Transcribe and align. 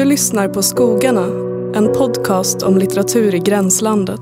Du 0.00 0.04
lyssnar 0.04 0.48
på 0.48 0.62
Skogarna, 0.62 1.26
en 1.74 1.92
podcast 1.92 2.62
om 2.62 2.78
litteratur 2.78 3.34
i 3.34 3.38
gränslandet. 3.38 4.20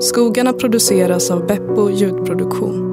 Skogarna 0.00 0.52
produceras 0.52 1.30
av 1.30 1.46
Beppo 1.46 1.90
ljudproduktion. 1.90 2.86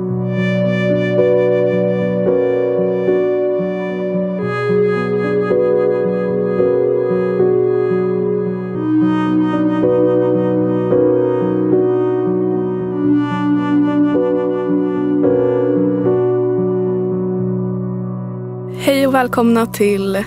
Hej 18.80 19.08
och 19.08 19.14
välkomna 19.14 19.66
till 19.66 20.24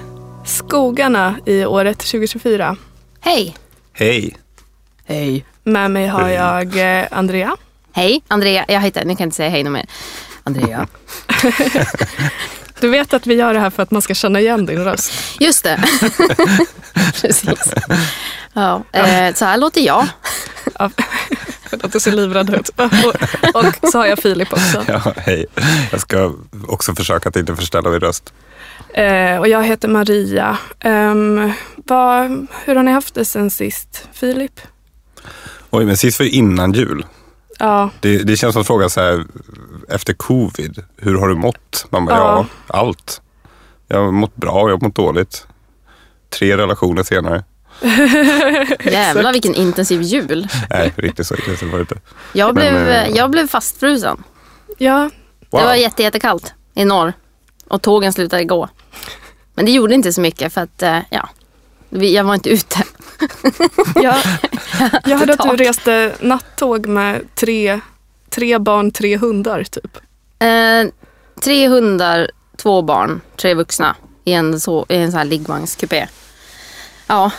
Skogarna 0.51 1.35
i 1.47 1.65
året 1.65 1.99
2024. 1.99 2.77
Hej! 3.21 3.57
Hej. 3.93 4.37
Hej. 5.05 5.45
Med 5.65 5.91
mig 5.91 6.07
har 6.07 6.29
jag 6.29 7.01
eh, 7.01 7.07
Andrea. 7.11 7.57
Hej, 7.93 8.23
Andrea. 8.29 8.65
Jag 8.69 8.81
heter, 8.81 9.05
nu 9.05 9.17
kan 9.17 9.25
jag 9.25 9.27
inte 9.27 9.37
säga 9.37 9.49
hej 9.51 9.63
något 9.63 9.73
mer. 9.73 9.87
Andrea. 10.45 10.87
Du 12.81 12.89
vet 12.89 13.15
att 13.15 13.27
vi 13.27 13.35
gör 13.35 13.55
det 13.55 13.61
här 13.61 13.71
för 13.71 13.83
att 13.83 13.91
man 13.91 14.03
ska 14.03 14.15
känna 14.15 14.41
igen 14.41 14.67
din 14.67 14.85
röst. 14.85 15.13
Just 15.41 15.65
det. 15.65 15.83
Precis. 17.21 17.73
Ja, 18.53 18.83
eh, 18.93 19.35
så 19.35 19.45
här 19.45 19.57
låter 19.59 19.81
jag. 19.81 20.07
Ja, 20.79 20.91
Att 21.83 21.93
du 21.93 22.01
ser 22.01 22.13
livrädd 22.13 22.55
ut. 22.55 22.69
Och, 22.69 23.65
och 23.65 23.91
så 23.91 23.99
har 23.99 24.07
jag 24.07 24.19
Filip 24.19 24.53
också. 24.53 24.85
Ja, 24.89 25.13
hej. 25.17 25.47
Jag 25.91 26.01
ska 26.01 26.35
också 26.69 26.95
försöka 26.95 27.29
att 27.29 27.37
inte 27.37 27.57
förställa 27.57 27.91
min 27.91 28.01
röst. 28.01 28.33
Eh, 28.95 29.39
och 29.39 29.49
jag 29.49 29.65
heter 29.65 29.89
Maria. 29.89 30.59
Ehm, 30.81 31.53
vad, 31.77 32.47
hur 32.65 32.77
har 32.77 32.83
ni 32.83 32.93
haft 32.93 33.15
det 33.15 33.25
sen 33.25 33.51
sist? 33.51 34.09
Filip? 34.13 34.61
Oj, 35.71 35.85
men 35.85 35.97
sist 35.97 36.19
var 36.19 36.25
ju 36.27 36.33
innan 36.33 36.73
jul. 36.73 37.07
Ja, 37.59 37.91
Det, 38.01 38.19
det 38.19 38.37
känns 38.37 38.53
som 38.53 38.61
att 38.61 38.67
fråga 38.67 38.89
så 38.89 39.01
här 39.01 39.25
efter 39.89 40.13
covid. 40.13 40.85
Hur 40.97 41.19
har 41.19 41.29
du 41.29 41.35
mått? 41.35 41.87
Man 41.91 42.05
bara, 42.05 42.17
Ja. 42.17 42.47
ja, 42.67 42.79
allt. 42.79 43.21
Jag 43.89 44.05
har 44.05 44.11
mått 44.13 44.37
bra, 44.37 44.69
jag 44.71 44.77
har 44.77 44.87
mått 44.87 44.95
dåligt. 44.95 45.47
Tre 46.39 46.57
relationer 46.57 47.03
senare. 47.03 47.45
Jävlar 48.93 49.33
vilken 49.33 49.55
intensiv 49.55 50.03
jul. 50.03 50.49
Nej, 50.71 50.93
riktigt 50.97 51.27
så 51.27 51.35
intensivt 51.35 51.71
var 51.71 51.79
det 51.79 51.81
inte. 51.83 51.99
Jag 52.33 52.55
blev, 52.55 52.73
Men, 52.73 52.89
eh, 52.89 53.17
jag 53.17 53.31
blev 53.31 53.49
fastfrusen. 53.49 54.23
ja, 54.79 55.11
Wow. 55.51 55.61
Det 55.61 55.67
var 55.67 55.75
jätte, 55.75 56.03
jättekallt 56.03 56.55
i 56.75 56.85
norr. 56.85 57.13
Och 57.71 57.83
tågen 57.83 58.13
slutade 58.13 58.45
gå. 58.45 58.69
Men 59.55 59.65
det 59.65 59.71
gjorde 59.71 59.95
inte 59.95 60.13
så 60.13 60.21
mycket 60.21 60.53
för 60.53 60.61
att, 60.61 60.83
eh, 60.83 60.99
ja, 61.11 61.29
jag 61.91 62.25
var 62.25 62.35
inte 62.35 62.51
ute. 62.51 62.83
jag, 63.95 64.17
jag 65.05 65.19
hörde 65.19 65.33
att 65.33 65.51
du 65.51 65.65
reste 65.65 66.15
nattåg 66.21 66.87
med 66.87 67.35
tre, 67.35 67.81
tre 68.29 68.59
barn, 68.59 68.91
tre 68.91 69.17
hundar 69.17 69.65
typ. 69.65 69.97
Eh, 70.39 70.93
tre 71.41 71.69
hundar, 71.69 72.31
två 72.57 72.83
barn, 72.83 73.21
tre 73.37 73.55
vuxna 73.55 73.97
i 74.25 74.33
en, 74.33 74.61
så, 74.61 74.87
i 74.89 74.97
en 74.97 75.11
sån 75.11 75.19
här 75.19 75.25
liggvagnskupé. 75.25 76.09
Ja, 77.07 77.31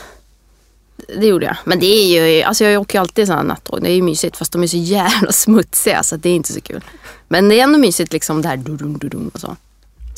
det 1.08 1.28
gjorde 1.28 1.45
jag. 1.45 1.58
Men 1.64 1.80
det 1.80 1.86
är 1.86 2.30
ju, 2.30 2.44
alltså 2.44 2.64
jag 2.64 2.82
åker 2.82 2.98
ju 2.98 3.02
alltid 3.02 3.28
sådana 3.28 3.44
nattåg. 3.44 3.82
Det 3.82 3.92
är 3.92 3.95
ju 3.95 4.02
mysigt 4.02 4.38
fast 4.38 4.52
de 4.52 4.64
är 4.64 4.68
så 4.68 4.78
jävla 4.78 5.32
smutsiga 5.32 6.04
så 6.04 6.16
det 6.16 6.30
är 6.30 6.36
inte 6.36 6.54
så 6.54 6.62
kul. 6.62 6.84
Men 7.28 7.50
det 7.50 7.60
är 7.60 7.64
ändå 7.64 7.80
mysigt 7.80 8.14
liksom 8.14 8.42
det 8.42 8.48
här 8.48 8.58
dudum, 8.58 8.98
dudum 8.98 9.32
och 9.34 9.40
så. 9.40 9.56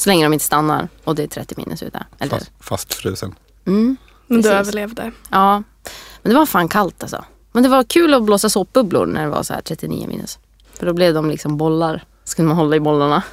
Så 0.04 0.10
länge 0.10 0.26
de 0.26 0.34
inte 0.34 0.46
stannar 0.46 0.88
och 1.04 1.16
det 1.16 1.24
är 1.24 1.28
30 1.28 1.56
minus 1.58 1.84
ute. 1.84 2.06
Eller, 2.20 2.38
Fast, 2.38 2.52
fastfrusen. 2.60 3.36
mm, 3.66 3.98
Men 4.28 4.42
du 4.42 4.50
överlevde. 4.50 5.12
ja, 5.30 5.64
men 6.22 6.32
det 6.34 6.40
var 6.40 6.46
fan 6.46 6.68
kallt 6.68 7.04
alltså. 7.04 7.26
Men 7.52 7.64
det 7.64 7.70
var 7.70 7.84
kul 7.84 8.14
att 8.14 8.24
blåsa 8.24 8.50
såpbubblor 8.50 9.06
när 9.06 9.24
det 9.24 9.30
var 9.30 9.44
så 9.44 9.54
här 9.54 9.62
39 9.62 10.08
minus. 10.08 10.40
För 10.74 10.86
då 10.86 10.94
blev 10.94 11.14
de 11.14 11.30
liksom 11.30 11.58
bollar. 11.58 12.04
Så 12.24 12.36
kunde 12.36 12.48
man 12.50 12.58
hålla 12.58 12.76
i 12.76 12.80
bollarna. 12.80 13.24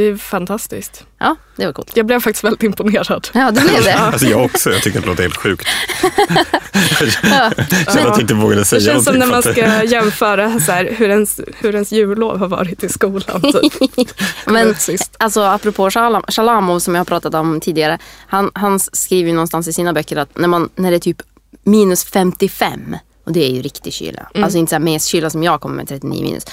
Det 0.00 0.04
är 0.04 0.16
fantastiskt. 0.16 1.04
Ja, 1.18 1.36
det 1.56 1.66
var 1.66 1.72
coolt. 1.72 1.90
Jag 1.94 2.06
blev 2.06 2.20
faktiskt 2.20 2.44
väldigt 2.44 2.62
imponerad. 2.62 3.28
Ja, 3.32 3.50
det 3.50 3.60
blev 3.60 3.82
det. 3.84 3.94
Alltså 3.98 4.26
jag 4.26 4.44
också, 4.44 4.70
jag 4.70 4.82
tycker 4.82 4.98
att 4.98 5.04
det 5.04 5.10
låter 5.10 5.22
helt 5.22 5.36
sjukt. 5.36 5.66
Ja. 7.22 7.52
Jag 7.56 7.68
kände 7.68 7.88
att 7.88 7.96
jag 7.96 8.20
inte 8.20 8.34
vågade 8.34 8.60
Det 8.60 8.64
säga 8.64 8.80
känns 8.80 9.04
som 9.04 9.16
när 9.16 9.26
man 9.26 9.42
ska 9.42 9.84
jämföra 9.84 10.60
så 10.60 10.72
här, 10.72 10.94
hur, 10.98 11.08
ens, 11.08 11.40
hur 11.60 11.74
ens 11.74 11.92
jullov 11.92 12.38
har 12.38 12.48
varit 12.48 12.84
i 12.84 12.88
skolan. 12.88 13.42
Typ. 13.42 14.08
Men 14.46 14.74
Sist. 14.74 15.16
alltså 15.18 15.40
apropå 15.42 15.88
Shalam- 15.88 16.30
Shalamov 16.30 16.78
som 16.78 16.94
jag 16.94 17.00
har 17.00 17.04
pratat 17.04 17.34
om 17.34 17.60
tidigare. 17.60 17.98
Han, 18.26 18.50
han 18.54 18.80
skriver 18.80 19.28
ju 19.28 19.34
någonstans 19.34 19.68
i 19.68 19.72
sina 19.72 19.92
böcker 19.92 20.16
att 20.16 20.38
när, 20.38 20.48
man, 20.48 20.68
när 20.74 20.90
det 20.90 20.96
är 20.96 21.00
typ 21.00 21.22
minus 21.64 22.04
55 22.04 22.96
och 23.30 23.34
det 23.34 23.44
är 23.44 23.50
ju 23.54 23.62
riktig 23.62 23.92
kyla. 23.92 24.30
Alltså 24.34 24.58
inte 24.58 24.70
så 24.70 24.74
här 24.74 24.80
mes 24.80 25.04
kyla 25.04 25.30
som 25.30 25.42
jag 25.42 25.60
kommer 25.60 25.76
med 25.76 25.88
39 25.88 26.22
minus. 26.22 26.44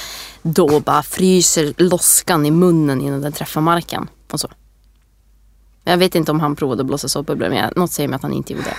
Då 0.42 0.80
bara 0.80 1.04
fryser 1.04 1.74
loskan 1.78 2.46
i 2.46 2.52
munnen 2.52 3.02
innan 3.02 3.22
den 3.22 3.32
träffar 3.32 3.62
marken. 3.62 4.10
Och 4.32 4.40
så. 4.40 4.50
Jag 5.84 5.98
vet 5.98 6.16
inte 6.16 6.32
om 6.32 6.40
han 6.40 6.56
provade 6.56 6.82
att 6.82 6.88
blåsa 6.88 7.08
såpbubblor 7.08 7.50
men 7.50 7.74
något 7.76 7.92
säger 7.92 8.10
mig 8.10 8.16
att 8.16 8.22
han 8.22 8.34
inte 8.34 8.54
gjorde 8.54 8.66
det. 8.66 8.76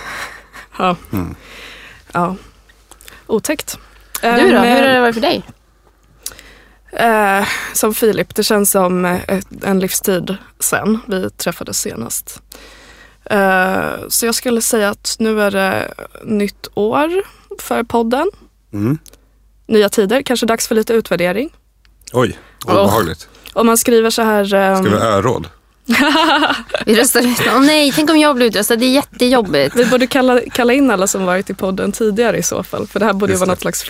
Ja. 0.77 0.95
ja. 2.13 2.35
Otäckt. 3.27 3.77
Du 4.21 4.27
då, 4.27 4.37
Ehm, 4.57 4.63
hur 4.63 4.87
har 4.87 4.93
det 4.93 4.99
varit 5.01 5.13
för 5.15 5.21
dig? 5.21 5.43
Eh, 6.91 7.47
som 7.73 7.93
Filip, 7.93 8.35
det 8.35 8.43
känns 8.43 8.71
som 8.71 9.05
eh, 9.05 9.21
ett- 9.27 9.63
en 9.63 9.79
livstid 9.79 10.37
sen 10.59 10.99
vi 11.07 11.29
träffades 11.29 11.79
senast. 11.81 12.41
Eh, 13.25 13.89
så 14.07 14.25
jag 14.25 14.35
skulle 14.35 14.61
säga 14.61 14.89
att 14.89 15.15
nu 15.19 15.41
är 15.41 15.51
det 15.51 15.93
nytt 16.25 16.67
år 16.73 17.23
för 17.61 17.83
podden. 17.83 18.29
Mm. 18.73 18.97
Nya 19.67 19.89
tider, 19.89 20.21
kanske 20.21 20.45
dags 20.45 20.67
för 20.67 20.75
lite 20.75 20.93
utvärdering. 20.93 21.49
Oj, 22.13 22.37
obehagligt. 22.65 23.27
Om 23.53 23.65
man 23.65 23.77
skriver 23.77 24.09
så 24.09 24.21
här... 24.21 24.53
ehm, 24.53 24.83
Ska 24.83 24.95
vi 24.95 25.01
ha 25.01 25.05
öråd? 25.05 25.47
Vi 26.85 26.95
röstade 26.95 27.27
ut. 27.27 27.41
Åh 27.47 27.61
nej, 27.61 27.91
tänk 27.95 28.09
om 28.09 28.17
jag 28.19 28.35
blir 28.35 28.45
utröstad. 28.47 28.75
Det 28.75 28.85
är 28.85 28.93
jättejobbigt. 28.93 29.75
vi 29.75 29.85
borde 29.85 30.07
kalla, 30.07 30.41
kalla 30.53 30.73
in 30.73 30.91
alla 30.91 31.07
som 31.07 31.25
varit 31.25 31.49
i 31.49 31.53
podden 31.53 31.91
tidigare 31.91 32.37
i 32.37 32.43
så 32.43 32.63
fall. 32.63 32.87
För 32.87 32.99
det 32.99 33.05
här 33.05 33.13
borde 33.13 33.31
ju 33.33 33.37
vara 33.37 33.45
det. 33.45 33.51
något 33.51 33.59
slags. 33.61 33.83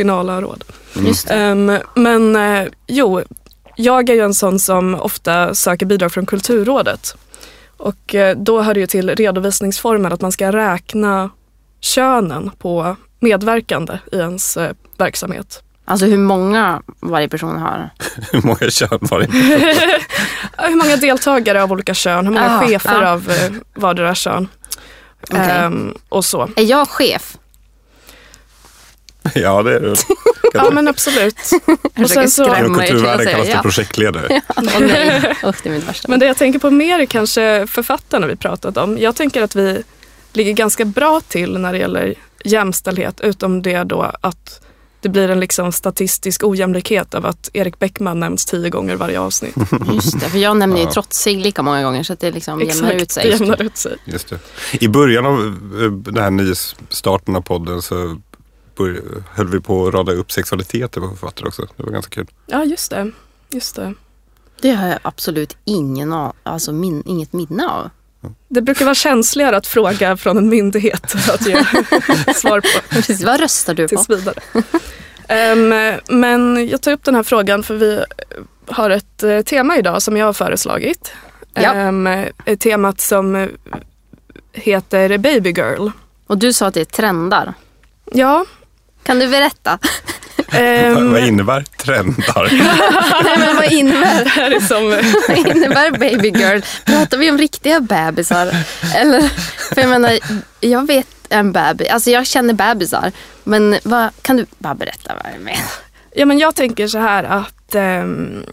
Just 1.08 1.28
det. 1.28 1.34
Ehm, 1.34 1.78
men 1.96 2.36
eh, 2.36 2.68
jo, 2.88 3.22
jag 3.76 4.10
är 4.10 4.14
ju 4.14 4.22
en 4.22 4.34
sån 4.34 4.60
som 4.60 4.96
ofta 4.96 5.56
söker 5.56 5.86
bidrag 5.86 6.12
från 6.12 6.26
Kulturrådet. 6.26 7.16
Och 7.78 8.16
eh, 8.16 8.38
då 8.38 8.62
hör 8.62 8.74
det 8.74 8.80
ju 8.80 8.88
till 8.88 9.10
redovisningsformen 9.16 10.14
att 10.14 10.22
man 10.22 10.32
ska 10.32 10.52
räkna 10.52 11.30
könen 11.82 12.52
på 12.60 12.96
medverkande 13.20 14.00
i 14.12 14.16
ens 14.16 14.58
eh, 14.58 14.72
verksamhet. 14.98 15.64
Alltså 15.86 16.06
hur 16.06 16.18
många 16.18 16.82
varje 17.00 17.30
person 17.30 17.58
har. 17.58 17.90
Hur 18.32 18.42
många 18.42 18.70
kön 18.70 19.00
var 19.02 19.20
det? 19.20 19.28
Ja, 20.58 20.64
Hur 20.68 20.76
många 20.76 20.98
deltagare 20.98 21.64
av 21.64 21.72
olika 21.72 21.94
kön, 21.94 22.26
hur 22.26 22.34
många 22.34 22.58
Ah, 22.58 22.68
chefer 22.68 23.02
ja. 23.02 23.10
av 23.12 23.32
eh, 23.32 23.52
vardera 23.74 24.16
kön. 24.16 24.48
Okej. 25.22 25.40
Ehm, 25.40 25.94
och 26.10 26.26
så. 26.26 26.50
Är 26.56 26.64
jag 26.64 26.90
chef? 26.90 27.38
Ja, 29.36 29.64
det 29.64 29.76
är 29.76 29.80
det. 29.80 29.96
Ja 30.54 30.72
men 30.72 30.88
absolut. 30.88 31.40
Och 31.98 32.10
sen 32.10 32.30
så, 32.30 32.44
försöker 32.46 32.66
Inom 32.66 32.82
er 32.82 32.88
kulturvärlden 32.88 33.28
kallas 33.28 33.48
det 33.48 33.54
ja. 33.54 33.62
projektledare. 33.62 34.42
Nej, 34.80 35.36
Usch, 35.44 35.56
det 35.64 35.70
är 35.70 35.74
mitt 35.74 35.84
värsta. 35.88 36.08
men 36.08 36.20
det 36.20 36.26
jag 36.26 36.38
tänker 36.38 36.60
på 36.60 36.72
mer 36.72 37.00
är 37.00 37.06
kanske 37.06 37.68
författarna 37.68 38.28
vi 38.28 38.36
pratat 38.36 38.78
om. 38.78 38.98
Jag 38.98 39.16
tänker 39.16 39.42
att 39.44 39.56
vi 39.56 39.84
ligger 40.34 40.54
ganska 40.54 40.86
bra 40.86 41.22
till 41.28 41.58
när 41.58 41.72
det 41.74 41.80
gäller 41.80 42.16
jämställdhet. 42.46 43.22
Utom 43.22 43.62
det 43.62 43.84
då 43.84 44.12
att 44.22 44.62
det 45.02 45.10
blir 45.10 45.30
en 45.30 45.40
liksom 45.40 45.72
statistisk 45.72 46.44
ojämlikhet 46.44 47.14
av 47.16 47.26
att 47.26 47.50
Erik 47.54 47.80
Bäckman 47.80 48.20
nämns 48.20 48.46
tio 48.46 48.70
gånger 48.70 48.96
varje 48.96 49.20
avsnitt. 49.20 49.56
Just 49.94 50.20
det, 50.20 50.30
för 50.30 50.38
jag 50.38 50.58
nämner 50.58 50.78
ju 50.78 50.84
Ja. 50.84 50.92
trotsig 50.92 51.40
lika 51.40 51.64
många 51.64 51.84
gånger 51.84 52.04
så 52.04 52.14
att 52.14 52.20
det 52.20 52.32
liksom 52.32 52.60
jämnar 52.62 52.92
ut 52.94 53.02
Exakt, 53.02 53.26
det 53.26 53.38
sig. 53.38 53.42
jämnar 53.42 53.62
ut 53.62 53.78
sig. 53.78 53.98
Just 54.06 54.30
det. 54.30 54.40
I 54.80 54.88
början 54.88 55.26
av 55.26 55.34
eh, 55.84 55.92
den 55.92 56.18
här 56.24 56.30
nystarten 56.32 57.36
av 57.36 57.42
podden 57.42 57.82
så 57.82 58.18
höll 59.30 59.48
vi 59.48 59.60
på 59.60 59.88
att 59.88 59.94
rada 59.94 60.12
upp 60.12 60.32
sexualiteter 60.32 61.02
på 61.02 61.08
författare 61.10 61.48
också. 61.48 61.68
Det 61.78 61.84
var 61.84 61.92
ganska 61.92 62.10
kul. 62.16 62.28
Ja 62.46 62.64
just 62.64 62.90
det. 62.92 63.12
Just 63.50 63.76
det. 63.76 63.94
Det 64.62 64.72
har 64.72 64.88
jag 64.88 65.00
absolut 65.02 65.58
ingen 65.66 66.14
av, 66.14 66.34
alltså 66.44 66.72
min, 66.72 67.04
inget 67.06 67.34
minne 67.34 67.68
av. 67.70 67.90
Det 68.48 68.62
brukar 68.62 68.86
vara 68.86 68.96
känsligare 68.96 69.58
att 69.58 69.68
fråga 69.68 70.18
från 70.18 70.38
en 70.38 70.50
myndighet 70.50 71.16
att 71.34 71.48
ge 71.48 71.56
svar 72.36 72.62
på. 72.62 72.82
Precis, 72.90 73.24
vad 73.24 73.40
röstar 73.40 73.74
du 73.74 73.88
på? 73.88 74.06
Ehm, 75.28 75.94
men 76.08 76.68
jag 76.68 76.82
tar 76.82 76.92
upp 76.92 77.04
den 77.04 77.16
här 77.16 77.24
frågan 77.24 77.64
för 77.64 77.76
vi 77.76 78.04
har 78.68 78.90
ett 78.90 79.24
eh, 79.24 79.42
tema 79.42 79.78
idag 79.78 80.02
som 80.02 80.18
jag 80.18 80.26
har 80.26 80.34
föreslagit. 80.34 81.12
Ja. 81.54 81.88
Um, 81.88 82.08
ett 82.46 82.60
temat 82.60 83.02
som 83.02 83.50
heter 84.54 85.18
Baby 85.18 85.50
Girl. 85.50 85.90
Och 86.28 86.38
du 86.38 86.54
sa 86.54 86.68
att 86.68 86.74
det 86.74 86.82
är 86.82 86.86
trendar. 86.86 87.54
Ja, 88.12 88.46
Kan 89.04 89.20
du 89.20 89.28
berätta? 89.28 89.80
Ehm, 90.52 91.12
Vad 91.12 91.22
innebär 91.24 91.62
trendar? 91.64 92.50
Nej, 93.24 93.38
men 93.38 93.56
vad 93.56 93.72
innebär, 93.72 94.24
det 94.24 94.30
här 94.30 94.52
är 94.52 94.60
som... 94.60 94.90
vad 95.28 95.38
innebär 95.38 95.92
baby 95.92 96.30
girl? 96.30 96.60
Pratar 96.86 97.18
vi 97.18 97.32
om 97.32 97.38
riktiga 97.38 97.80
bebisar? 97.80 98.52
Eller, 98.96 99.22
för 99.76 99.82
jag 99.82 99.90
menar, 99.90 100.20
jag 100.60 100.88
vet 100.88 101.08
en 101.30 101.52
bebis, 101.52 101.90
alltså 101.90 102.10
jag 102.12 102.28
känner 102.28 102.54
bebisar. 102.54 103.12
Men 103.44 103.78
vad, 103.84 104.10
kan 104.22 104.38
du 104.38 104.46
bara 104.58 104.76
berätta 104.76 105.14
vad 105.24 105.34
du 105.34 105.40
menar? 105.44 105.62
Ja, 106.14 106.26
men 106.26 106.40
jag 106.40 106.56
tänker 106.56 106.88
så 106.88 106.98
här 106.98 107.24
att 107.24 107.76
ehm, 107.76 108.44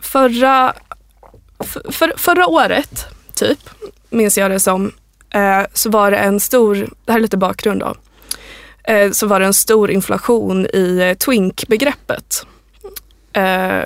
förra, 0.00 0.72
för, 1.64 1.92
för, 1.92 2.12
förra 2.16 2.46
året, 2.46 3.06
typ, 3.34 3.58
minns 4.10 4.38
jag 4.38 4.50
det 4.50 4.60
som, 4.60 4.92
eh, 5.34 5.62
så 5.74 5.90
var 5.90 6.10
det 6.10 6.16
en 6.16 6.40
stor, 6.40 6.74
det 7.04 7.12
här 7.12 7.18
är 7.18 7.22
lite 7.22 7.36
bakgrund 7.36 7.80
då, 7.80 7.94
så 9.12 9.26
var 9.26 9.40
det 9.40 9.46
en 9.46 9.54
stor 9.54 9.90
inflation 9.90 10.66
i 10.66 10.98
eh, 11.00 11.16
twink-begreppet. 11.16 12.46
Eh, 13.32 13.84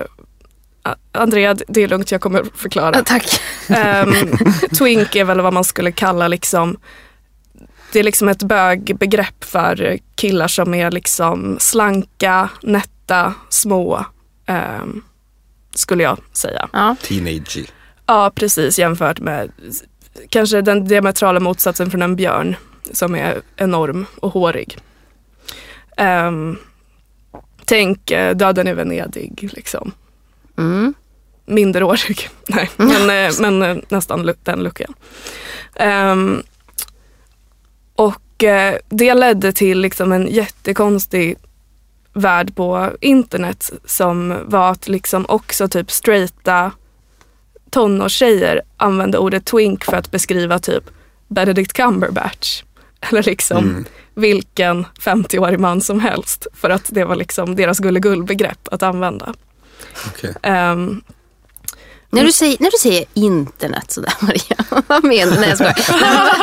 Andrea, 1.13 1.55
det 1.55 1.83
är 1.83 1.89
lugnt, 1.89 2.13
jag 2.13 2.21
kommer 2.21 2.45
förklara. 2.55 3.03
Tack. 3.05 3.41
Ehm, 3.69 4.15
twink 4.79 5.17
är 5.17 5.25
väl 5.25 5.41
vad 5.41 5.53
man 5.53 5.65
skulle 5.65 5.93
kalla 5.93 6.29
liksom 6.29 6.77
det 7.93 7.99
är 7.99 8.03
liksom 8.03 8.29
ett 8.29 8.43
bögbegrepp 8.43 9.45
för 9.45 9.99
killar 10.15 10.49
som 10.49 10.75
är 10.75 10.91
liksom 10.91 11.57
slanka, 11.61 12.49
nätta, 12.63 13.35
små. 13.49 14.05
ehm, 14.47 15.03
skulle 15.75 16.03
jag 16.03 16.19
säga. 16.33 16.69
Ja. 16.73 16.97
Teenage. 17.03 17.59
Ja, 18.07 18.33
precis 18.35 18.79
jämfört 18.79 19.21
med 19.21 19.53
kanske 20.29 20.61
den 20.63 20.85
diametrala 20.85 21.41
motsatsen 21.41 21.91
från 21.91 22.03
en 22.03 22.17
björn 22.17 22.57
som 22.93 23.15
är 23.15 23.41
enorm 23.57 24.07
och 24.21 24.33
hårig. 24.33 24.79
Um, 25.97 26.59
tänk 27.65 28.11
eh, 28.11 28.37
Döden 28.37 28.69
i 28.69 28.73
Venedig, 28.75 29.51
liksom. 29.53 29.93
Mm. 30.59 30.95
Minderårig. 31.47 32.29
Nej, 32.49 32.71
men, 32.77 33.11
eh, 33.11 33.33
men 33.41 33.63
eh, 33.63 33.83
nästan 33.89 34.35
den 34.43 34.63
luckan. 34.63 34.95
Ehm, 35.75 36.43
och 37.97 38.45
det 38.89 39.15
ledde 39.15 39.53
till 39.53 39.81
liksom 39.81 40.13
en 40.13 40.27
jättekonstig 40.27 41.37
värld 42.13 42.55
på 42.55 42.91
internet 43.01 43.73
som 43.85 44.39
var 44.45 44.71
att 44.71 44.89
liksom 44.89 45.27
också 45.29 45.69
typ 45.69 45.91
straighta 45.91 46.73
tonårstjejer 47.71 48.63
använde 48.77 49.19
ordet 49.19 49.45
twink 49.45 49.85
för 49.85 49.97
att 49.97 50.11
beskriva 50.11 50.59
typ 50.59 50.85
Benedict 51.29 51.73
Cumberbatch. 51.73 52.63
Eller 53.11 53.23
liksom 53.23 53.59
Mm. 53.59 53.85
vilken 54.15 54.87
50-årig 55.01 55.59
man 55.61 55.81
som 55.81 56.01
helst. 56.01 56.47
För 56.55 56.71
att 56.71 56.85
det 56.89 57.05
var 57.05 57.17
liksom 57.17 57.57
deras 57.57 57.79
gulligull-begrepp 57.79 58.69
att 58.71 58.83
använda. 58.83 59.35
Okej. 60.07 60.35
Ehm, 60.43 61.01
När, 62.11 62.25
du 62.25 62.33
säger, 62.33 62.57
när 62.61 62.71
du 62.71 62.77
säger 62.79 63.05
internet 63.15 63.93
sådär 63.93 64.13
Maria, 64.21 64.83
vad 64.87 65.05
menar 65.05 65.33
du? 65.35 65.41
Nej 65.41 65.49
jag 65.49 65.59
skojar. 65.59 65.75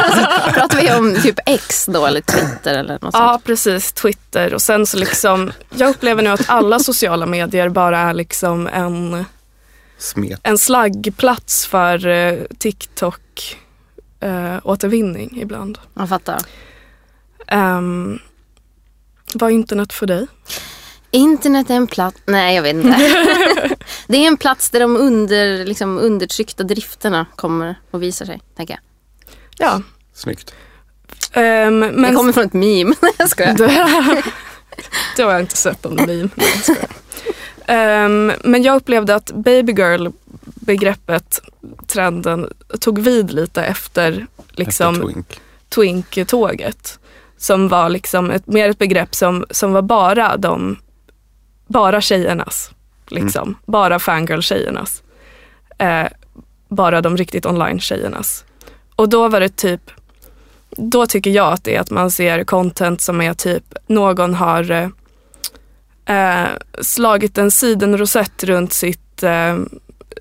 Alltså, 0.04 0.52
Pratar 0.54 0.82
vi 0.82 0.92
om 0.94 1.16
typ 1.22 1.40
X 1.46 1.86
då 1.86 2.06
eller 2.06 2.22
Twitter 2.22 2.74
eller 2.76 2.94
något 3.02 3.14
Ja, 3.14 3.32
sånt? 3.34 3.44
precis. 3.44 3.92
Twitter. 3.92 4.54
Och 4.54 4.62
sen 4.62 4.86
så 4.86 4.98
liksom, 4.98 5.52
jag 5.76 5.90
upplever 5.90 6.24
nu 6.24 6.30
att 6.30 6.50
alla 6.50 6.80
sociala 6.80 7.26
medier 7.26 7.70
bara 7.70 8.00
är 8.00 8.14
liksom 8.14 8.68
en, 8.68 9.26
Smet. 9.98 10.40
en 10.44 10.58
slaggplats 10.58 11.66
för 11.66 12.08
eh, 12.08 12.34
TikTok 12.60 13.58
eh, 14.20 14.58
återvinning 14.64 15.42
ibland. 15.42 15.78
Jag 15.94 16.10
fattar. 16.10 16.42
Um, 17.52 18.20
vad 19.34 19.50
är 19.50 19.56
internet 19.56 19.94
för 19.94 20.08
dig? 20.08 20.28
Internet 21.12 21.70
är 21.70 21.76
en 21.76 21.88
plats, 21.88 22.22
nej 22.26 22.56
jag 22.56 22.64
vet 22.64 22.76
inte. 22.76 22.98
det 24.08 24.18
är 24.18 24.28
en 24.28 24.38
plats 24.38 24.70
där 24.70 24.80
de 24.80 24.98
under, 24.98 25.66
liksom, 25.66 25.98
undertryckta 25.98 26.64
drifterna 26.64 27.26
kommer 27.36 27.76
och 27.92 28.04
visar 28.04 28.26
sig, 28.26 28.42
tänker 28.56 28.74
jag. 28.74 28.82
Ja. 29.68 29.82
Snyggt. 30.14 30.54
Um, 31.36 31.80
men 31.80 32.02
det 32.02 32.14
kommer 32.14 32.34
från 32.34 32.46
ett 32.46 32.54
meme. 32.54 32.96
Nej, 33.02 33.12
jag 33.18 33.30
skojar. 33.30 33.54
det, 33.54 33.68
det 35.16 35.24
har 35.24 35.32
jag 35.32 35.40
inte 35.40 35.58
sett 35.58 35.86
om 35.86 35.96
meme. 35.96 36.30
Nej, 36.36 36.62
jag. 36.68 36.78
Ehm, 37.72 38.32
men 38.44 38.64
jag 38.64 38.76
upplevde 38.76 39.16
att 39.16 39.32
baby 39.32 39.74
girl 39.74 40.08
begreppet, 40.44 41.42
trenden, 41.88 42.54
tog 42.80 43.00
vid 43.00 43.32
lite 43.32 43.64
efter 43.64 44.28
liksom, 44.52 44.96
Efter 44.96 45.06
twink. 45.08 45.42
Twink-tåget. 45.70 47.00
Som 47.38 47.68
var 47.68 47.90
liksom 47.90 48.32
ett, 48.32 48.48
mer 48.48 48.70
ett 48.70 48.78
begrepp 48.80 49.16
som, 49.16 49.46
som 49.50 49.74
var 49.74 49.82
bara 49.82 50.38
de, 50.38 50.78
bara 51.68 52.02
tjejernas. 52.02 52.72
Liksom. 53.08 53.56
Bara 53.66 54.00
fangirl-tjejernas. 54.00 55.04
Eh, 55.78 56.08
bara 56.70 57.02
de 57.02 57.18
riktigt 57.18 57.46
online-tjejernas. 57.46 58.46
Och 58.96 59.10
då 59.10 59.28
var 59.28 59.40
det 59.40 59.56
typ, 59.56 59.82
då 60.70 61.06
tycker 61.06 61.32
jag 61.32 61.54
att 61.54 61.64
det 61.64 61.76
är 61.76 61.80
att 61.80 61.92
man 61.92 62.12
ser 62.12 62.44
content 62.44 63.02
som 63.02 63.22
är 63.22 63.34
typ, 63.34 63.64
någon 63.88 64.34
har 64.34 64.72
eh, 64.72 64.90
eh, 66.10 66.50
slagit 66.82 67.38
en 67.38 67.52
sidenrosett 67.52 68.44
runt, 68.44 68.74
sitt, 68.74 69.24
eh, 69.24 69.58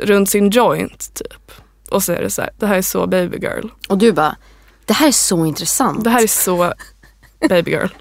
runt 0.02 0.30
sin 0.30 0.50
joint 0.50 1.14
typ. 1.14 1.52
Och 1.90 2.02
så 2.02 2.12
är 2.12 2.20
det 2.22 2.30
så 2.30 2.42
här, 2.42 2.50
det 2.58 2.66
här 2.66 2.76
är 2.78 2.82
så 2.82 3.06
baby 3.06 3.38
girl. 3.38 3.66
Och 3.88 3.98
du 3.98 4.12
bara, 4.12 4.36
det 4.84 4.92
här 4.94 5.08
är 5.08 5.12
så 5.12 5.46
intressant. 5.46 6.04
Det 6.04 6.10
här 6.10 6.22
är 6.22 6.26
så 6.26 6.72
baby 7.48 7.70
girl. 7.70 7.88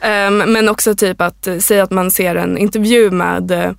Ehm, 0.00 0.36
men 0.38 0.68
också 0.68 0.94
typ 0.94 1.20
att 1.20 1.46
eh, 1.46 1.58
säga 1.58 1.82
att 1.82 1.90
man 1.90 2.10
ser 2.10 2.34
en 2.34 2.58
intervju 2.58 3.10
med, 3.10 3.74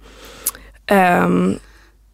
ehm, 0.86 1.60